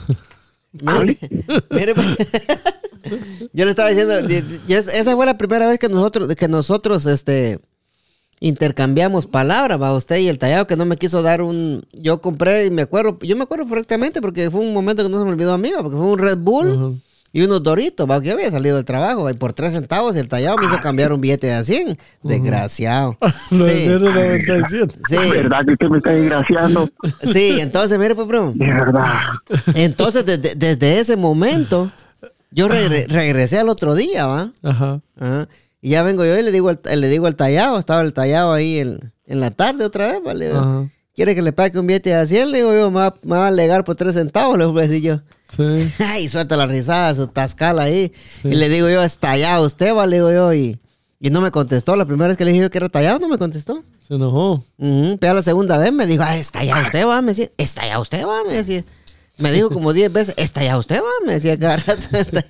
Mire, 0.74 1.18
mire, 1.70 1.94
pues. 1.96 2.08
Yo 3.54 3.66
le 3.66 3.72
estaba 3.72 3.90
diciendo, 3.90 4.14
esa 4.68 5.16
fue 5.16 5.26
la 5.26 5.38
primera 5.38 5.68
vez 5.68 5.78
que 5.80 5.90
nosotros, 5.90 6.34
que 6.36 6.48
nosotros, 6.48 7.06
este, 7.08 7.60
intercambiamos 8.40 9.28
palabras, 9.28 9.82
va 9.82 9.94
usted 9.94 10.18
y 10.20 10.28
el 10.30 10.40
tallado 10.40 10.68
que 10.68 10.78
no 10.78 10.86
me 10.86 10.96
quiso 10.98 11.22
dar 11.22 11.42
un, 11.42 11.84
yo 11.94 12.22
compré 12.22 12.68
y 12.68 12.72
me 12.72 12.84
acuerdo, 12.84 13.18
yo 13.22 13.36
me 13.36 13.44
acuerdo 13.44 13.66
perfectamente 13.68 14.22
porque 14.22 14.50
fue 14.50 14.62
un 14.62 14.74
momento 14.74 15.04
que 15.04 15.10
no 15.10 15.20
se 15.20 15.26
me 15.26 15.32
olvidó 15.32 15.54
a 15.54 15.58
mí, 15.58 15.72
porque 15.82 15.98
fue 15.98 16.06
un 16.06 16.18
Red 16.20 16.38
Bull 16.38 17.02
y 17.34 17.42
unos 17.44 17.64
Doritos, 17.64 18.10
va, 18.10 18.20
que 18.22 18.28
yo 18.28 18.34
había 18.34 18.52
salido 18.52 18.76
del 18.76 18.86
trabajo, 18.86 19.30
y 19.30 19.34
por 19.34 19.54
tres 19.54 19.72
centavos 19.74 20.16
el 20.16 20.28
tallado 20.28 20.58
me 20.58 20.66
hizo 20.66 20.78
cambiar 20.80 21.14
un 21.14 21.22
billete 21.22 21.48
de 21.48 21.54
a 21.54 21.64
100, 21.64 21.98
desgraciado. 22.24 23.18
Lo 23.52 23.66
de 23.66 23.74
Sí. 23.74 23.88
0.97. 23.90 24.92
Sí. 25.08 25.16
Verdad 25.32 25.66
que 25.66 25.72
usted 25.74 25.88
me 25.88 25.98
está 25.98 26.12
desgraciando. 26.12 26.90
Sí, 27.32 27.58
entonces, 27.60 27.98
mire, 28.00 28.16
pues, 28.16 28.28
bro. 28.28 28.52
De 28.56 28.66
verdad. 28.66 29.14
Entonces, 29.76 30.26
desde, 30.26 30.56
desde 30.56 31.00
ese 31.00 31.16
momento, 31.16 31.92
yo 32.52 32.68
regre- 32.68 33.08
regresé 33.08 33.60
al 33.60 33.70
otro 33.70 33.96
día, 33.96 34.26
¿va? 34.28 34.52
Ajá. 34.64 35.00
Ajá. 35.20 35.48
Y 35.82 35.92
ya 35.92 36.04
vengo 36.04 36.24
yo 36.26 36.38
y 36.38 36.44
le 36.44 36.52
digo 36.52 36.70
al, 36.70 36.80
le 37.00 37.08
digo 37.08 37.26
al 37.28 37.36
tallado, 37.36 37.80
estaba 37.80 38.02
el 38.02 38.14
tallado 38.14 38.54
ahí 38.54 38.78
en, 38.80 39.14
en 39.26 39.40
la 39.40 39.50
tarde 39.52 39.84
otra 39.86 40.08
vez, 40.12 40.22
¿vale? 40.24 40.52
Ajá. 40.52 40.88
¿Quiere 41.16 41.36
que 41.36 41.42
le 41.42 41.52
pague 41.54 41.78
un 41.80 41.88
billete 41.88 42.10
de 42.16 42.26
100? 42.28 42.52
Le 42.52 42.58
digo 42.60 42.74
yo, 42.74 42.90
me 42.90 43.00
va, 43.00 43.16
me 43.24 43.32
va 43.36 43.46
a 43.46 43.48
alegar 43.48 43.84
por 43.84 43.96
tres 43.96 44.16
centavos, 44.16 44.58
le 44.58 44.66
voy 44.66 44.84
a 44.84 44.88
decir 44.88 45.02
yo. 45.02 45.20
Sí. 45.56 45.92
Ay, 46.08 46.30
suelta 46.30 46.56
la 46.56 46.66
risada, 46.68 47.14
su 47.16 47.28
tascala 47.28 47.84
ahí. 47.84 48.14
Y 48.44 48.56
le 48.56 48.70
digo 48.70 48.90
yo, 48.90 49.04
es 49.04 49.18
tallado 49.18 49.66
usted, 49.66 49.94
va, 49.94 50.08
le 50.08 50.18
digo 50.18 50.32
yo, 50.32 50.54
y, 50.54 50.80
y 51.20 51.30
no 51.30 51.42
me 51.42 51.52
contestó. 51.52 51.96
La 51.98 52.06
primera 52.06 52.30
vez 52.30 52.38
que 52.38 52.46
le 52.46 52.52
dije 52.52 52.64
yo 52.64 52.70
que 52.72 52.78
era 52.78 52.88
tallado, 52.90 53.20
no 53.20 53.28
me 53.28 53.38
contestó. 53.38 53.84
Se 54.08 54.16
enojó. 54.16 54.64
Ujú, 54.78 55.18
Pero 55.20 55.34
la 55.34 55.44
segunda 55.44 55.78
vez 55.78 55.92
me 55.92 56.06
dijo, 56.06 56.24
ah, 56.26 56.38
está 56.38 56.64
ya 56.64 56.82
usted, 56.82 57.06
va, 57.06 57.22
me 57.22 57.30
decía, 57.34 57.50
está 57.58 57.86
ya 57.86 58.00
usted, 58.00 58.26
va, 58.26 58.44
me 58.46 58.54
decía. 58.54 58.84
Me 59.38 59.52
dijo 59.52 59.70
como 59.70 59.92
10 59.92 60.12
veces, 60.14 60.34
está 60.38 60.64
ya 60.64 60.78
usted, 60.78 61.02
va, 61.02 61.10
me 61.26 61.34
decía 61.34 61.58
cada 61.60 61.78
rato. 61.78 62.04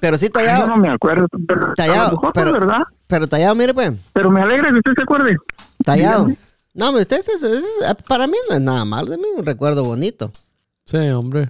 Pero 0.00 0.18
sí, 0.18 0.26
Yo 0.26 0.32
tallado, 0.32 0.66
no 0.66 0.76
me 0.78 0.88
acuerdo. 0.88 1.26
Pero, 1.46 1.62
a 1.64 1.68
lo 1.68 1.74
tallado, 1.74 2.10
mejor 2.12 2.32
pero, 2.32 2.52
verdad. 2.52 2.80
pero 3.06 3.28
tallado, 3.28 3.54
mire 3.54 3.72
pues, 3.72 3.92
Pero 4.12 4.30
me 4.30 4.40
alegra 4.42 4.70
que 4.70 4.78
usted 4.78 4.92
se 4.96 5.02
acuerde. 5.02 5.36
tallado. 5.84 6.24
Dígame. 6.26 6.38
No, 6.74 6.88
hombre, 6.88 7.02
usted, 7.02 7.18
es- 7.20 7.28
es- 7.28 7.42
es- 7.42 7.64
para 8.08 8.26
mí 8.26 8.36
no 8.48 8.54
es 8.56 8.60
nada 8.60 8.84
malo, 8.84 9.10
de 9.10 9.18
mí 9.18 9.24
es 9.32 9.38
un 9.38 9.44
recuerdo 9.46 9.82
bonito. 9.84 10.30
Sí, 10.84 10.96
hombre. 11.10 11.48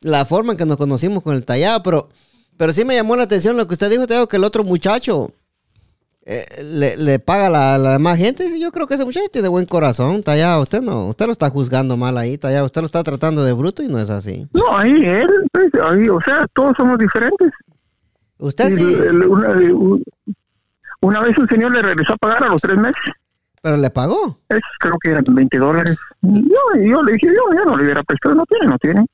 La 0.00 0.24
forma 0.24 0.52
en 0.52 0.58
que 0.58 0.66
nos 0.66 0.76
conocimos 0.76 1.22
con 1.22 1.34
el 1.34 1.44
tallado, 1.44 1.82
pero, 1.82 2.08
pero 2.56 2.72
sí 2.72 2.84
me 2.84 2.94
llamó 2.94 3.16
la 3.16 3.22
atención 3.24 3.56
lo 3.56 3.66
que 3.66 3.74
usted 3.74 3.90
dijo, 3.90 4.06
Tallado, 4.06 4.28
que 4.28 4.36
el 4.36 4.44
otro 4.44 4.62
muchacho 4.64 5.30
eh, 6.28 6.44
le, 6.64 6.96
le 6.96 7.18
paga 7.20 7.46
a 7.46 7.50
la, 7.50 7.78
la 7.78 7.92
demás 7.92 8.18
gente. 8.18 8.58
Yo 8.60 8.72
creo 8.72 8.86
que 8.88 8.94
ese 8.94 9.04
muchacho 9.04 9.28
tiene 9.32 9.46
buen 9.48 9.64
corazón, 9.64 10.22
Tallado. 10.22 10.62
Usted 10.62 10.82
no, 10.82 11.06
usted 11.08 11.26
lo 11.26 11.32
está 11.32 11.48
juzgando 11.50 11.96
mal 11.96 12.18
ahí, 12.18 12.36
Tallado. 12.36 12.66
Usted 12.66 12.80
lo 12.80 12.86
está 12.86 13.02
tratando 13.04 13.44
de 13.44 13.52
bruto 13.52 13.82
y 13.82 13.88
no 13.88 13.98
es 14.00 14.10
así. 14.10 14.46
No, 14.52 14.76
ahí 14.76 14.90
él, 15.04 15.28
pues, 15.52 15.68
ahí, 15.82 16.08
o 16.08 16.20
sea, 16.22 16.46
todos 16.52 16.74
somos 16.76 16.98
diferentes. 16.98 17.52
Usted 18.38 18.76
sí, 18.76 18.84
una, 18.84 19.50
un- 19.72 20.02
una 21.00 21.20
vez 21.22 21.38
un 21.38 21.48
señor 21.48 21.72
le 21.72 21.82
regresó 21.82 22.14
a 22.14 22.16
pagar 22.16 22.42
a 22.44 22.48
los 22.48 22.60
tres 22.60 22.76
meses. 22.76 23.00
Pero 23.66 23.78
le 23.78 23.90
pagó. 23.90 24.38
Es, 24.48 24.60
creo 24.78 24.96
que 25.02 25.10
eran 25.10 25.24
20 25.26 25.58
dólares. 25.58 25.98
Yo, 26.22 26.60
yo 26.76 27.02
le 27.02 27.14
dije, 27.14 27.26
yo 27.26 27.52
ya 27.52 27.64
no 27.64 27.76
le 27.76 27.82
hubiera 27.82 28.04
prestado, 28.04 28.36
no 28.36 28.46
tiene, 28.46 28.66
no 28.66 28.78
tiene. 28.78 29.04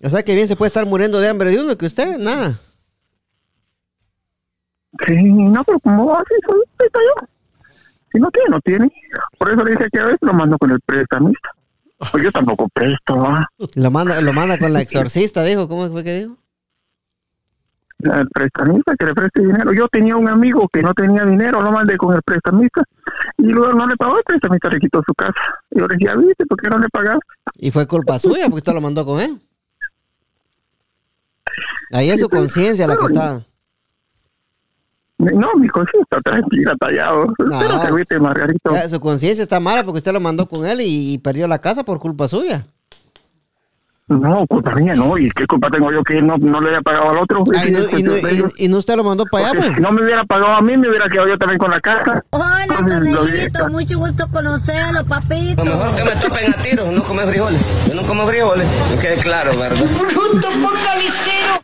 O 0.00 0.08
sea 0.08 0.22
que 0.22 0.32
bien 0.36 0.46
se 0.46 0.54
puede 0.54 0.68
estar 0.68 0.86
muriendo 0.86 1.18
de 1.18 1.28
hambre 1.28 1.50
de 1.50 1.60
uno 1.60 1.76
que 1.76 1.86
usted, 1.86 2.16
nada. 2.18 2.52
Sí, 5.04 5.16
no, 5.24 5.64
pero 5.64 5.80
como 5.80 6.14
así, 6.14 6.34
soy, 6.46 6.60
está 6.86 7.00
yo. 7.00 7.26
Si 8.12 8.18
no 8.20 8.30
tiene, 8.30 8.48
no 8.48 8.60
tiene. 8.60 8.92
Por 9.38 9.50
eso 9.50 9.64
le 9.64 9.72
dije 9.72 9.88
que 9.92 9.98
a 9.98 10.04
veces 10.04 10.20
lo 10.22 10.34
mando 10.34 10.56
con 10.56 10.70
el 10.70 10.80
prestamista. 10.82 11.48
Pues 12.12 12.22
yo 12.22 12.30
tampoco 12.30 12.68
presto, 12.68 13.16
¿va? 13.16 13.44
Lo 13.74 13.90
manda, 13.90 14.20
lo 14.20 14.32
manda 14.32 14.56
con 14.56 14.72
la 14.72 14.82
exorcista, 14.82 15.42
dijo. 15.42 15.66
¿Cómo 15.66 15.88
fue 15.88 16.04
que 16.04 16.20
dijo? 16.20 16.36
El 18.00 18.28
prestamista 18.28 18.94
que 18.98 19.06
le 19.06 19.14
preste 19.14 19.42
dinero. 19.42 19.72
Yo 19.72 19.88
tenía 19.88 20.16
un 20.16 20.28
amigo 20.28 20.68
que 20.68 20.82
no 20.82 20.92
tenía 20.92 21.24
dinero, 21.24 21.62
lo 21.62 21.72
mandé 21.72 21.96
con 21.96 22.14
el 22.14 22.22
prestamista. 22.22 22.82
Y 23.38 23.44
luego 23.46 23.72
no 23.72 23.86
le 23.86 23.96
pagó, 23.96 24.18
el 24.18 24.24
prestamista 24.24 24.68
le 24.68 24.78
quitó 24.78 25.02
su 25.06 25.14
casa. 25.14 25.32
Y 25.70 25.78
yo 25.78 25.86
le 25.86 25.96
decía, 25.96 26.14
¿viste? 26.16 26.44
¿Por 26.46 26.60
qué 26.60 26.68
no 26.68 26.78
le 26.78 26.88
pagaste? 26.88 27.26
Y 27.56 27.70
fue 27.70 27.86
culpa 27.86 28.18
suya 28.18 28.44
porque 28.44 28.56
usted 28.56 28.74
lo 28.74 28.80
mandó 28.80 29.06
con 29.06 29.20
él. 29.20 29.40
Ahí 31.92 32.10
es 32.10 32.20
su 32.20 32.28
conciencia 32.28 32.86
la 32.86 32.96
que 32.96 33.06
está. 33.06 33.42
No, 35.18 35.54
mi 35.54 35.68
cosa 35.68 35.90
está 36.02 36.20
tranquila, 36.20 36.74
tallado. 36.78 37.32
Pero 37.38 37.80
te 37.80 37.92
viste, 37.92 38.18
Margarito. 38.18 38.88
Su 38.88 39.00
conciencia 39.00 39.42
está 39.42 39.60
mala 39.60 39.84
porque 39.84 39.98
usted 39.98 40.12
lo 40.12 40.20
mandó 40.20 40.46
con 40.46 40.66
él 40.66 40.80
y, 40.80 41.14
y 41.14 41.18
perdió 41.18 41.46
la 41.46 41.60
casa 41.60 41.84
por 41.84 42.00
culpa 42.00 42.28
suya. 42.28 42.66
No, 44.06 44.46
culpa 44.46 44.74
mía, 44.74 44.94
no. 44.94 45.16
¿Y 45.16 45.30
qué 45.30 45.46
culpa 45.46 45.70
tengo 45.70 45.90
yo 45.90 46.02
que 46.04 46.20
no, 46.20 46.36
no 46.36 46.60
le 46.60 46.70
haya 46.70 46.82
pagado 46.82 47.08
al 47.10 47.16
otro? 47.18 47.42
Ay, 47.58 47.72
no- 47.72 47.98
y, 47.98 48.02
no, 48.02 48.16
y- 48.18 48.44
y 48.58 48.68
no 48.68 48.76
usted 48.76 48.96
lo 48.96 49.04
mandó 49.04 49.24
para 49.24 49.44
allá, 49.44 49.52
Porque 49.54 49.66
pues. 49.68 49.76
si 49.76 49.82
no 49.82 49.92
me 49.92 50.02
hubiera 50.02 50.24
pagado 50.24 50.52
a 50.52 50.60
mí, 50.60 50.76
me 50.76 50.88
hubiera 50.90 51.08
quedado 51.08 51.28
yo 51.28 51.38
también 51.38 51.58
con 51.58 51.70
la 51.70 51.80
casa. 51.80 52.22
Hola, 52.30 52.66
Tonellito, 52.86 53.68
mucho 53.70 53.98
gusto 53.98 54.28
conocerlo, 54.30 55.06
papito. 55.06 55.64
Lo 55.64 55.76
mejor 55.76 55.94
que 55.96 56.04
me 56.04 56.10
topen 56.16 56.52
a 56.52 56.56
tiros, 56.58 56.92
no 56.92 57.02
comer 57.02 57.28
frijoles. 57.28 57.60
Yo 57.88 57.94
no 57.94 58.02
como 58.02 58.26
frijoles, 58.26 58.66
que 58.90 58.98
quede 59.00 59.16
claro, 59.22 59.58
¿verdad? 59.58 59.86
¡Bruto 59.98 60.48
focalicero! 60.50 61.62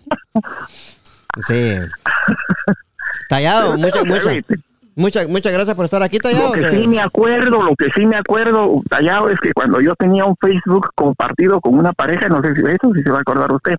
Sí. 1.46 1.74
Tallado, 3.28 3.76
muchas, 3.76 4.04
muchas, 4.06 4.34
muchas, 5.00 5.28
muchas 5.28 5.52
gracias 5.52 5.74
por 5.74 5.84
estar 5.84 6.02
aquí, 6.02 6.18
Tallado. 6.18 6.46
Lo 6.48 6.52
que 6.52 6.60
o 6.60 6.62
sea, 6.62 6.70
sí 6.72 6.86
me 6.86 7.00
acuerdo, 7.00 7.62
lo 7.62 7.74
que 7.76 7.86
sí 7.94 8.06
me 8.06 8.16
acuerdo, 8.16 8.70
tallado, 8.88 9.30
es 9.30 9.38
que 9.40 9.52
cuando 9.52 9.80
yo 9.80 9.94
tenía 9.96 10.24
un 10.24 10.36
Facebook 10.36 10.90
compartido 10.94 11.60
con 11.60 11.78
una 11.78 11.92
pareja, 11.92 12.28
no 12.28 12.40
sé 12.42 12.54
si 12.54 12.60
eso, 12.62 12.92
si 12.94 13.02
se 13.02 13.10
va 13.10 13.18
a 13.18 13.20
acordar 13.22 13.52
usted, 13.52 13.74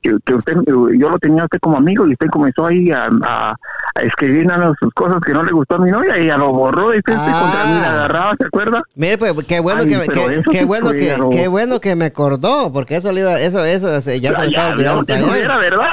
que, 0.00 0.16
que 0.24 0.34
usted, 0.34 0.54
yo 0.66 1.10
lo 1.10 1.18
tenía 1.18 1.42
a 1.42 1.44
usted 1.44 1.58
como 1.60 1.76
amigo 1.76 2.06
y 2.08 2.12
usted 2.14 2.26
comenzó 2.28 2.66
ahí 2.66 2.90
a, 2.90 3.08
a, 3.22 3.50
a 3.94 4.00
escribir 4.02 4.48
sus 4.80 4.92
cosas 4.94 5.18
que 5.24 5.32
no 5.32 5.44
le 5.44 5.52
gustó 5.52 5.76
a 5.76 5.78
mi 5.78 5.90
novia 5.92 6.18
y 6.18 6.22
ella 6.24 6.36
lo 6.38 6.50
borró 6.52 6.92
y 6.94 6.98
usted 6.98 7.12
Ah. 7.16 7.40
contra 7.42 7.64
mí 7.66 7.80
la 7.80 7.92
agarraba, 7.92 8.34
¿se 8.38 8.46
acuerda? 8.46 8.82
Mire, 8.96 9.18
pues, 9.18 9.32
qué 9.46 9.60
bueno 9.60 9.82
Ay, 9.82 9.86
que, 9.88 9.98
que- 10.12 10.42
qué 10.50 10.64
bueno 10.64 10.86
fue 10.88 10.96
que, 10.96 11.16
qué 11.30 11.48
bueno 11.48 11.80
que 11.80 11.94
me 11.94 12.06
acordó, 12.06 12.72
porque 12.72 12.96
eso 12.96 13.12
le 13.12 13.20
iba, 13.20 13.38
eso, 13.40 13.64
eso, 13.64 14.00
se- 14.00 14.20
ya, 14.20 14.32
se 14.34 14.40
me 14.40 14.46
estaba 14.48 14.70
olvidando. 14.70 15.04
ya, 15.04 15.14
Tallado. 15.14 15.34
era 15.36 15.58
verdad. 15.58 15.90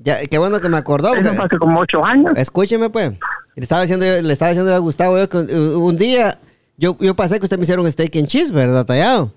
Ya, 0.00 0.18
qué 0.30 0.38
bueno 0.38 0.60
que 0.60 0.68
me 0.68 0.76
acordó. 0.76 1.12
Eso 1.14 1.22
porque- 1.30 1.42
hace 1.42 1.58
como 1.58 1.80
ocho 1.80 2.04
años. 2.04 2.32
Escúcheme, 2.36 2.88
pues. 2.90 3.10
Le 3.58 3.62
estaba 3.64 3.82
diciendo, 3.82 4.06
le 4.06 4.32
estaba 4.32 4.50
diciendo 4.50 4.72
a 4.74 4.78
Gustavo 4.78 5.18
yo 5.18 5.28
que 5.28 5.36
un, 5.36 5.50
un 5.82 5.96
día 5.96 6.38
yo, 6.76 6.96
yo 7.00 7.14
pasé 7.14 7.38
que 7.40 7.44
usted 7.46 7.56
me 7.58 7.64
hicieron 7.64 7.84
un 7.84 7.90
steak 7.90 8.14
and 8.16 8.28
cheese, 8.28 8.52
¿verdad, 8.52 8.86
tallado? 8.86 9.32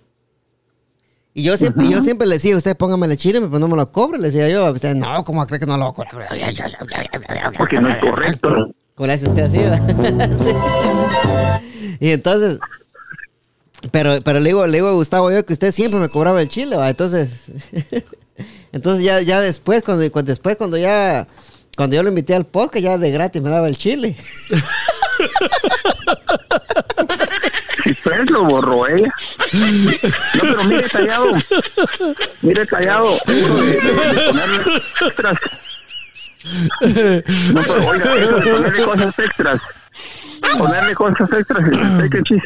Y 1.34 1.44
yo 1.44 1.58
siempre, 1.58 1.88
yo 1.90 2.02
siempre 2.02 2.28
le 2.28 2.36
decía, 2.36 2.56
usted 2.56 2.76
póngame 2.78 3.08
el 3.08 3.18
chile, 3.18 3.40
pero 3.42 3.58
no 3.58 3.68
me 3.68 3.76
lo 3.78 3.90
cobre. 3.92 4.20
Le 4.20 4.26
decía 4.30 4.48
yo, 4.50 4.70
usted, 4.72 4.94
no, 4.96 5.24
¿cómo 5.24 5.46
cree 5.48 5.60
que 5.60 5.66
no 5.66 5.78
lo 5.78 5.94
cobre? 5.94 6.10
Porque 7.58 7.80
no 7.80 7.90
es 7.90 7.98
correcto. 7.98 8.50
¿Cómo 8.96 9.08
le 9.08 9.14
hace 9.14 9.28
usted 9.28 9.44
así? 9.44 9.58
Sí. 10.44 10.50
Y 12.00 12.10
entonces, 12.12 12.60
pero, 13.92 14.22
pero 14.24 14.40
le 14.40 14.50
digo, 14.50 14.68
le 14.68 14.78
digo 14.78 14.88
a 14.90 14.94
Gustavo 14.94 15.32
yo 15.32 15.46
que 15.46 15.54
usted 15.54 15.72
siempre 15.72 16.00
me 16.00 16.10
cobraba 16.10 16.42
el 16.42 16.50
chile, 16.50 16.76
¿va? 16.76 16.90
Entonces, 16.90 17.46
entonces 18.72 19.04
ya, 19.04 19.22
ya 19.22 19.40
después, 19.42 19.84
cuando, 19.84 20.10
cuando- 20.12 20.30
después 20.30 20.58
cuando 20.58 20.78
ya, 20.78 21.28
cuando 21.82 21.96
yo 21.96 22.04
lo 22.04 22.10
invité 22.10 22.36
al 22.36 22.46
podcast, 22.46 22.84
ya 22.84 23.00
de 23.00 23.10
gratis 23.10 23.42
me 23.42 23.50
daba 23.50 23.68
el 23.68 23.76
chile. 23.76 24.16
Pues 28.04 28.30
lo 28.30 28.46
borró 28.46 28.88
ella. 28.88 29.14
No, 29.54 30.42
pero 30.42 30.64
mire, 30.66 30.88
tallado. 30.90 31.32
Mire, 32.42 32.66
tallado. 32.66 33.18
Extras. 35.02 35.38
No, 37.54 37.62
pero 37.62 37.88
oiga, 37.88 38.12
ponerle 38.12 38.84
cosas 38.84 39.20
extras. 39.20 39.62
Ponerle 40.58 40.96
cosas 40.96 41.34
extras 41.34 41.70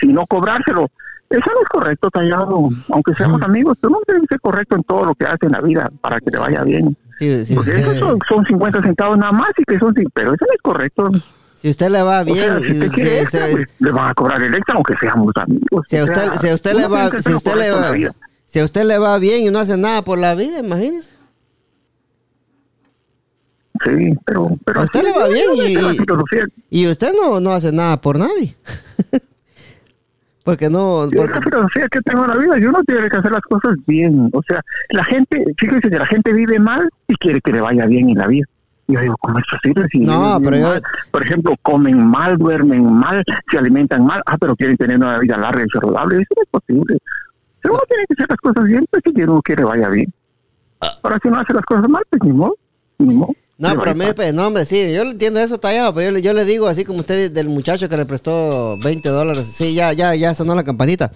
y 0.02 0.08
no 0.08 0.26
cobrárselo. 0.26 0.90
Eso 1.30 1.50
no 1.54 1.62
es 1.62 1.68
correcto, 1.70 2.10
tallado. 2.12 2.70
Aunque 2.90 3.16
seamos 3.16 3.42
amigos, 3.42 3.78
tú 3.82 3.90
no 3.90 3.98
debes 4.08 4.24
ser 4.30 4.40
correcto 4.40 4.76
en 4.76 4.84
todo 4.84 5.06
lo 5.06 5.16
que 5.16 5.26
haces 5.26 5.42
en 5.44 5.52
la 5.52 5.62
vida 5.62 5.92
para 6.02 6.20
que 6.20 6.30
te 6.32 6.40
vaya 6.40 6.64
bien. 6.64 6.96
Si, 7.18 7.46
si 7.46 7.56
Porque 7.56 7.72
usted, 7.72 7.84
esos 7.84 8.00
son, 8.00 8.20
son 8.28 8.46
50 8.46 8.82
centavos 8.84 9.18
nada 9.18 9.32
más 9.32 9.50
y 9.58 9.64
que 9.64 9.80
son, 9.80 9.94
pero 10.14 10.34
eso 10.34 10.46
no 10.48 10.54
es 10.54 10.62
correcto. 10.62 11.10
si 11.56 11.70
usted 11.70 11.90
le 11.90 12.04
va 12.04 12.22
O 12.22 12.26
bien, 12.26 12.38
sea, 12.38 12.60
si 12.60 12.72
usted 12.74 12.92
quiere 12.92 13.22
extra, 13.22 13.46
pues, 13.52 13.66
le 13.80 13.92
van 13.92 14.10
a 14.10 14.14
cobrar 14.14 14.42
el 14.44 14.54
extra 14.54 14.76
aunque 14.76 14.94
seamos 15.00 15.32
amigos. 15.36 15.88
si 15.90 15.98
a 15.98 16.04
O 16.04 16.06
usted, 16.06 16.30
si 16.42 16.54
usted 16.54 16.74
le 16.74 16.88
va, 16.88 17.10
si 17.18 17.34
usted 17.34 17.56
le 17.56 17.72
va, 17.72 17.94
si 18.46 18.60
a 18.60 18.64
usted 18.66 18.84
le 18.86 18.98
va 19.00 19.18
bien 19.18 19.42
y 19.42 19.50
no 19.50 19.60
hace 19.60 19.78
nada 19.78 20.04
por 20.04 20.20
la 20.20 20.36
vida, 20.36 20.60
imagínese. 20.60 21.16
Sí, 23.84 24.14
pero... 24.26 24.58
pero 24.64 24.82
A 24.82 24.84
usted 24.84 25.04
le 25.04 25.12
va 25.12 25.28
bien 25.28 25.50
y-. 25.56 26.82
Y 26.82 26.88
usted 26.88 27.14
no, 27.14 27.42
no 27.42 27.52
hace 27.52 27.72
nada 27.72 28.00
por 28.00 28.18
nadie. 28.20 28.56
porque 30.46 30.70
no, 30.70 31.10
Yo 31.10 31.18
porque- 31.18 31.34
la 31.34 31.42
filosofía 31.42 31.88
que 31.90 32.02
tengo 32.02 32.24
en 32.24 32.30
la 32.30 32.38
vida, 32.38 32.60
yo 32.60 32.72
no 32.72 32.84
tiene 32.84 33.10
que 33.10 33.18
hacer 33.18 33.32
las 33.32 33.42
cosas 33.42 33.76
bien. 33.88 34.30
O 34.32 34.44
sea, 34.48 34.62
la 34.92 35.04
gente, 35.04 35.44
fíjense 35.58 35.90
que 35.90 35.98
la 35.98 36.06
gente 36.06 36.32
vive 36.32 36.60
mal 36.60 36.88
y 37.08 37.16
quiere 37.16 37.42
que 37.42 37.52
le 37.52 37.62
vaya 37.62 37.88
bien 37.88 38.10
en 38.12 38.18
la 38.20 38.28
vida. 38.28 38.46
Y 38.88 38.94
yo 38.94 39.00
digo, 39.02 39.16
¿cómo 39.20 39.40
es 39.40 39.46
posible? 39.52 39.88
Si 39.92 40.00
No, 40.02 40.40
pero 40.44 40.56
yo-? 40.58 40.82
Por 41.10 41.24
ejemplo, 41.24 41.56
comen 41.64 42.06
mal, 42.08 42.38
duermen 42.38 42.86
mal, 42.94 43.24
se 43.50 43.58
alimentan 43.58 44.06
mal, 44.06 44.22
ah, 44.28 44.38
pero 44.40 44.56
quieren 44.56 44.78
tener 44.78 44.98
una 44.98 45.18
vida 45.18 45.36
larga 45.36 45.64
y 45.66 45.70
saludable. 45.70 46.18
Eso 46.18 46.34
no 46.36 46.44
es 46.44 46.50
posible. 46.50 46.98
Pero 47.62 47.74
uno 47.74 47.84
tiene 47.90 48.06
que 48.08 48.14
hacer 48.14 48.28
las 48.30 48.40
cosas 48.40 48.64
bien, 48.66 48.86
pues 48.92 49.02
si 49.04 49.24
uno 49.24 49.42
quiere 49.42 49.64
vaya 49.64 49.90
bien. 49.90 50.14
Ahora, 51.02 51.18
si 51.24 51.28
uno 51.28 51.40
hace 51.40 51.54
las 51.56 51.66
cosas 51.66 51.90
mal, 51.90 52.04
pues 52.08 52.22
ni 52.22 52.34
modo, 52.34 52.56
ni 53.00 53.16
modo. 53.16 53.34
No, 53.58 53.70
pero 53.80 53.96
mire, 53.96 54.14
pues, 54.14 54.34
no, 54.34 54.48
hombre, 54.48 54.66
sí, 54.66 54.92
yo 54.94 55.04
le 55.06 55.12
entiendo 55.12 55.40
eso 55.40 55.58
tallado, 55.58 55.94
pero 55.94 56.08
yo, 56.08 56.12
le- 56.12 56.22
yo 56.22 56.34
le 56.34 56.44
digo 56.44 56.68
así 56.68 56.84
como 56.84 57.00
usted 57.00 57.32
del 57.32 57.48
muchacho 57.48 57.88
que 57.88 57.96
le 57.96 58.06
prestó 58.06 58.78
20 58.84 59.08
dólares. 59.10 59.48
Sí, 59.54 59.74
ya, 59.74 59.94
ya, 59.94 60.14
ya 60.14 60.36
sonó 60.36 60.56
la 60.56 60.64
campanita. 60.64 61.12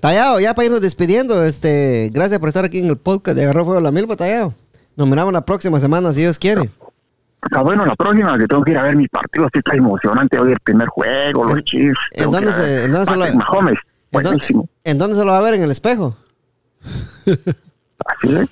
Tallado, 0.00 0.40
ya 0.40 0.54
para 0.54 0.66
irnos 0.66 0.80
despidiendo, 0.80 1.44
este, 1.44 2.10
gracias 2.12 2.40
por 2.40 2.48
estar 2.48 2.64
aquí 2.64 2.80
en 2.80 2.86
el 2.86 2.96
podcast 2.96 3.36
de 3.38 3.44
Agarró 3.44 3.64
Fuego 3.64 3.80
la 3.80 3.92
Milpa, 3.92 4.16
Tallado. 4.16 4.54
Nos 4.96 5.06
miramos 5.08 5.32
la 5.32 5.44
próxima 5.44 5.78
semana, 5.78 6.12
si 6.12 6.20
Dios 6.20 6.38
quiere. 6.38 6.68
Está 7.44 7.62
bueno, 7.62 7.86
la 7.86 7.94
próxima 7.94 8.36
que 8.38 8.46
tengo 8.48 8.64
que 8.64 8.72
ir 8.72 8.78
a 8.78 8.82
ver 8.82 8.96
mi 8.96 9.06
partido, 9.06 9.46
así 9.46 9.58
está 9.58 9.76
emocionante 9.76 10.38
hoy 10.38 10.50
el 10.52 10.60
primer 10.60 10.88
juego, 10.88 11.44
los 11.44 11.62
Chiefs. 11.64 11.98
¿En 12.12 12.30
dónde 12.30 12.52
se- 12.52 12.84
en 12.84 12.92
dónde 12.92 13.06
se 13.10 13.16
lo- 13.16 13.34
Mahomes, 13.36 13.78
¿En 14.10 14.22
dónde, 14.22 14.44
en 14.84 14.98
dónde 14.98 15.16
se 15.16 15.24
lo 15.24 15.30
va 15.32 15.38
a 15.38 15.42
ver? 15.42 15.54
¿En 15.54 15.62
el 15.62 15.70
espejo? 15.70 16.16
Así 18.06 18.34
es. 18.34 18.48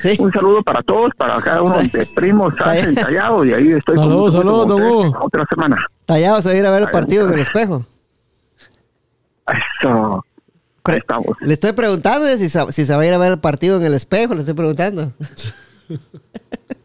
Sí. 0.00 0.16
Un 0.18 0.32
saludo 0.32 0.62
para 0.62 0.82
todos, 0.82 1.10
para 1.16 1.40
cada 1.42 1.62
uno 1.62 1.76
de 1.78 2.06
primos, 2.14 2.54
Tallado, 2.56 3.44
y 3.44 3.52
ahí 3.52 3.72
estoy. 3.72 3.96
Saludos, 3.96 4.32
saludos, 4.32 4.68
don 4.68 4.82
Hugo. 4.82 5.18
Otra 5.20 5.44
semana. 5.50 5.76
Tallado 6.06 6.40
se 6.42 6.48
va 6.48 6.54
a 6.54 6.58
ir 6.58 6.66
a 6.66 6.70
ver 6.70 6.82
el 6.82 6.90
partido 6.90 7.22
en 7.22 7.28
muchas 7.28 7.36
el 7.36 7.42
espejo. 7.42 7.84
Eso. 9.80 10.24
Ahí 10.84 10.96
estamos. 10.96 11.36
Le 11.40 11.52
estoy 11.54 11.72
preguntando 11.72 12.26
si, 12.38 12.48
sa- 12.48 12.72
si 12.72 12.86
se 12.86 12.96
va 12.96 13.02
a 13.02 13.06
ir 13.06 13.12
a 13.12 13.18
ver 13.18 13.32
el 13.32 13.38
partido 13.38 13.76
en 13.76 13.82
el 13.84 13.92
espejo, 13.94 14.34
le 14.34 14.40
estoy 14.40 14.54
preguntando. 14.54 15.12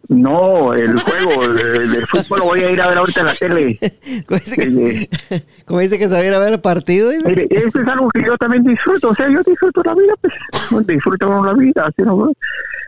No, 0.07 0.73
el 0.73 0.99
juego 0.99 1.47
de- 1.53 1.87
del 1.87 2.05
fútbol 2.05 2.39
lo 2.39 2.45
voy 2.45 2.59
a 2.61 2.69
ir 2.69 2.79
a 2.81 2.89
ver 2.89 2.97
ahorita 2.99 3.21
en 3.21 3.25
la 3.25 3.33
tele. 3.33 3.79
Como 4.27 4.39
dice, 4.39 4.55
Eh, 4.61 5.09
que, 5.09 5.43
como 5.65 5.79
dice 5.79 5.97
que 5.97 6.07
se 6.07 6.13
va 6.13 6.19
a 6.19 6.25
ir 6.25 6.33
a 6.33 6.39
ver 6.39 6.53
el 6.53 6.59
partido. 6.61 7.11
Mire, 7.25 7.47
eso 7.49 7.79
es 7.81 7.87
algo 7.87 8.07
que 8.09 8.23
yo 8.23 8.37
también 8.37 8.63
disfruto. 8.63 9.09
O 9.09 9.15
sea, 9.15 9.27
yo 9.29 9.41
disfruto 9.43 9.81
la 9.83 9.95
vida, 9.95 10.13
pues. 10.21 10.85
Disfruto 10.85 11.43
la 11.43 11.53
vida, 11.53 11.85
así 11.87 12.03
no. 12.03 12.31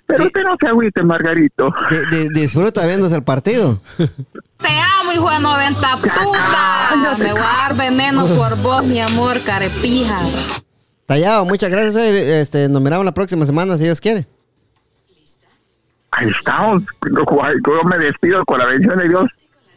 Pero 0.08 0.26
usted 0.26 0.44
no 0.44 0.56
se 0.60 0.68
agüite, 0.68 1.04
Margarito. 1.04 1.70
Di- 1.90 2.18
di- 2.18 2.30
disfruta 2.30 2.86
viéndose 2.86 3.16
el 3.16 3.24
partido. 3.24 3.82
Te 3.98 4.70
amo, 5.02 5.12
hijo 5.14 5.30
de 5.30 5.40
90 5.40 5.98
puta. 5.98 7.16
Me 7.18 7.32
voy 7.34 7.42
a 7.42 7.44
dar 7.44 7.76
veneno 7.76 8.26
por 8.26 8.56
vos, 8.62 8.84
mi 8.86 9.00
amor, 9.02 9.42
carepija. 9.44 10.18
Tallado, 11.06 11.46
muchas 11.46 11.70
gracias. 11.70 11.96
oye, 11.96 12.42
Este, 12.42 12.70
nos 12.70 12.82
miramos 12.82 13.06
la 13.06 13.14
próxima 13.14 13.46
semana, 13.46 13.78
si 13.78 13.84
Dios 13.84 14.00
quiere. 14.02 14.26
Ahí 16.12 16.30
estamos. 16.30 16.84
Yo 17.06 17.84
me 17.84 17.98
despido 17.98 18.44
con 18.46 18.60
la 18.60 18.66
bendición 18.66 18.98
de 19.00 19.10
Dios 19.10 19.30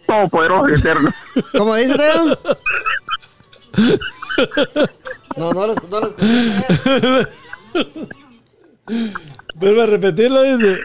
Todopoderoso 0.07 0.69
y 0.71 0.73
Eterno. 0.75 1.11
¿Cómo 1.59 1.75
dice, 1.75 1.97
Tallado? 1.97 2.39
No, 5.37 5.53
no 5.53 5.67
lo, 5.67 5.75
no 5.75 6.01
lo 6.01 6.07
escuché. 6.07 7.29
Vuelve 9.61 9.83
a 9.83 9.87
repetirlo, 9.87 10.43
dice. 10.43 10.79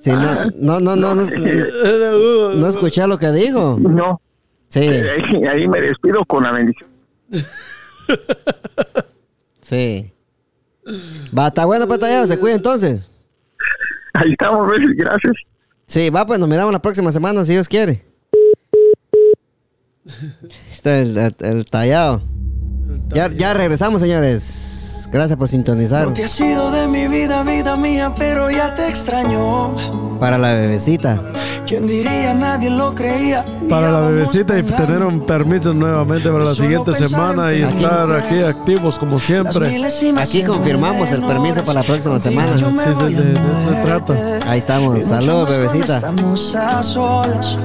Sí, 0.00 0.10
no, 0.12 0.78
no, 0.80 0.80
no, 0.80 0.96
no, 0.96 1.14
no, 1.14 2.68
escuché 2.68 3.06
lo 3.06 3.18
que 3.18 3.32
dijo. 3.32 3.78
No. 3.80 4.20
Sí, 4.68 4.80
Ahí, 4.80 5.44
ahí 5.46 5.66
me 5.68 5.80
despido 5.80 6.24
con 6.26 6.42
la 6.44 6.52
bendición. 6.52 6.90
sí. 9.62 10.12
Va, 11.36 11.48
está 11.48 11.64
bueno, 11.64 11.86
pues, 11.86 11.98
Tallado, 12.00 12.26
se 12.26 12.38
cuida 12.38 12.54
entonces. 12.54 13.10
Ahí 14.12 14.32
estamos, 14.32 14.68
gracias. 14.96 15.32
Sí, 15.86 16.10
va, 16.10 16.26
pues 16.26 16.38
nos 16.38 16.48
miramos 16.48 16.72
la 16.72 16.82
próxima 16.82 17.10
semana, 17.12 17.44
si 17.44 17.52
Dios 17.52 17.68
quiere. 17.68 18.04
Está 20.70 20.98
el, 21.00 21.16
el- 21.16 21.36
el 21.40 21.64
tallado. 21.64 22.22
Ya, 23.08 23.28
ya 23.30 23.54
regresamos, 23.54 24.00
señores. 24.02 24.83
Gracias 25.14 25.38
por 25.38 25.46
sintonizar. 25.48 26.08
No 26.08 26.12
te 26.12 26.24
has 26.24 26.40
ido 26.40 26.72
de 26.72 26.88
mi 26.88 27.06
vida, 27.06 27.44
vida 27.44 27.76
mía, 27.76 28.12
pero 28.18 28.50
ya 28.50 28.74
te 28.74 28.88
extraño. 28.88 29.76
Para 30.18 30.38
la 30.38 30.54
bebecita. 30.54 31.22
¿Quién 31.64 31.86
diría? 31.86 32.34
Nadie 32.34 32.68
lo 32.68 32.96
creía. 32.96 33.44
Para 33.70 33.92
la 33.92 34.00
bebecita 34.00 34.58
y 34.58 34.64
tener 34.64 35.04
un 35.04 35.20
permiso 35.24 35.72
nuevamente 35.72 36.28
para 36.30 36.46
la 36.46 36.54
siguiente 36.56 36.96
semana 36.96 37.52
y 37.52 37.62
estar 37.62 38.10
aquí 38.10 38.42
activos 38.42 38.98
como 38.98 39.20
siempre. 39.20 39.68
Aquí 40.18 40.42
confirmamos 40.42 41.08
el 41.10 41.22
permiso 41.22 41.62
para 41.62 41.80
la 41.80 41.86
próxima 41.86 42.18
semana. 42.18 42.58
Sí, 42.58 43.14
de- 43.14 43.32
eso 43.34 43.70
se 43.72 43.82
trata. 43.82 44.14
Ahí 44.48 44.58
estamos. 44.58 44.98
Saludos, 45.04 45.48
bebecita. 45.56 45.94
Estamos 45.98 46.56
a 46.56 46.82
solas. 46.82 47.56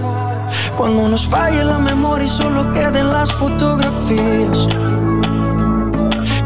Cuando 0.77 1.07
nos 1.09 1.25
falle 1.27 1.63
la 1.63 1.79
memoria 1.79 2.27
y 2.27 2.29
solo 2.29 2.71
queden 2.73 3.07
las 3.11 3.31
fotografías. 3.33 4.67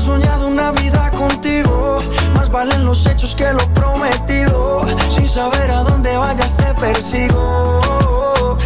Soñado 0.00 0.48
una 0.48 0.72
la 0.72 0.72
vida 0.72 1.10
contigo. 1.10 2.00
Más 2.34 2.50
valen 2.50 2.84
los 2.84 3.06
hechos 3.06 3.34
que 3.34 3.52
lo 3.52 3.64
prometido. 3.74 4.84
Sin 5.08 5.26
saber 5.26 5.70
a 5.70 5.84
dónde 5.84 6.16
vayas 6.16 6.56
te 6.56 6.72
persigo. 6.74 8.56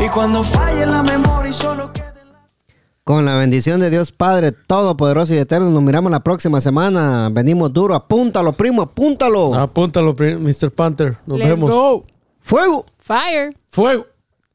Y 0.00 0.08
cuando 0.08 0.42
falle 0.42 0.84
la 0.86 1.02
memoria 1.02 1.50
y 1.50 1.52
solo 1.52 1.92
quede 1.92 2.12
Con 3.04 3.24
la 3.24 3.36
bendición 3.36 3.78
de 3.80 3.88
Dios 3.88 4.10
Padre 4.10 4.50
Todopoderoso 4.50 5.32
y 5.32 5.38
Eterno, 5.38 5.70
nos 5.70 5.82
miramos 5.82 6.10
la 6.10 6.20
próxima 6.20 6.60
semana. 6.60 7.28
Venimos 7.30 7.72
duro. 7.72 7.94
Apúntalo, 7.94 8.52
primo, 8.52 8.82
apúntalo. 8.82 9.54
Apúntalo, 9.54 10.14
Mr. 10.14 10.72
Panther. 10.72 11.18
Nos 11.26 11.38
Let's 11.38 11.50
vemos. 11.50 11.70
go. 11.70 12.04
¡Fuego! 12.40 12.84
Fire. 12.98 13.56
Fuego. 13.70 14.06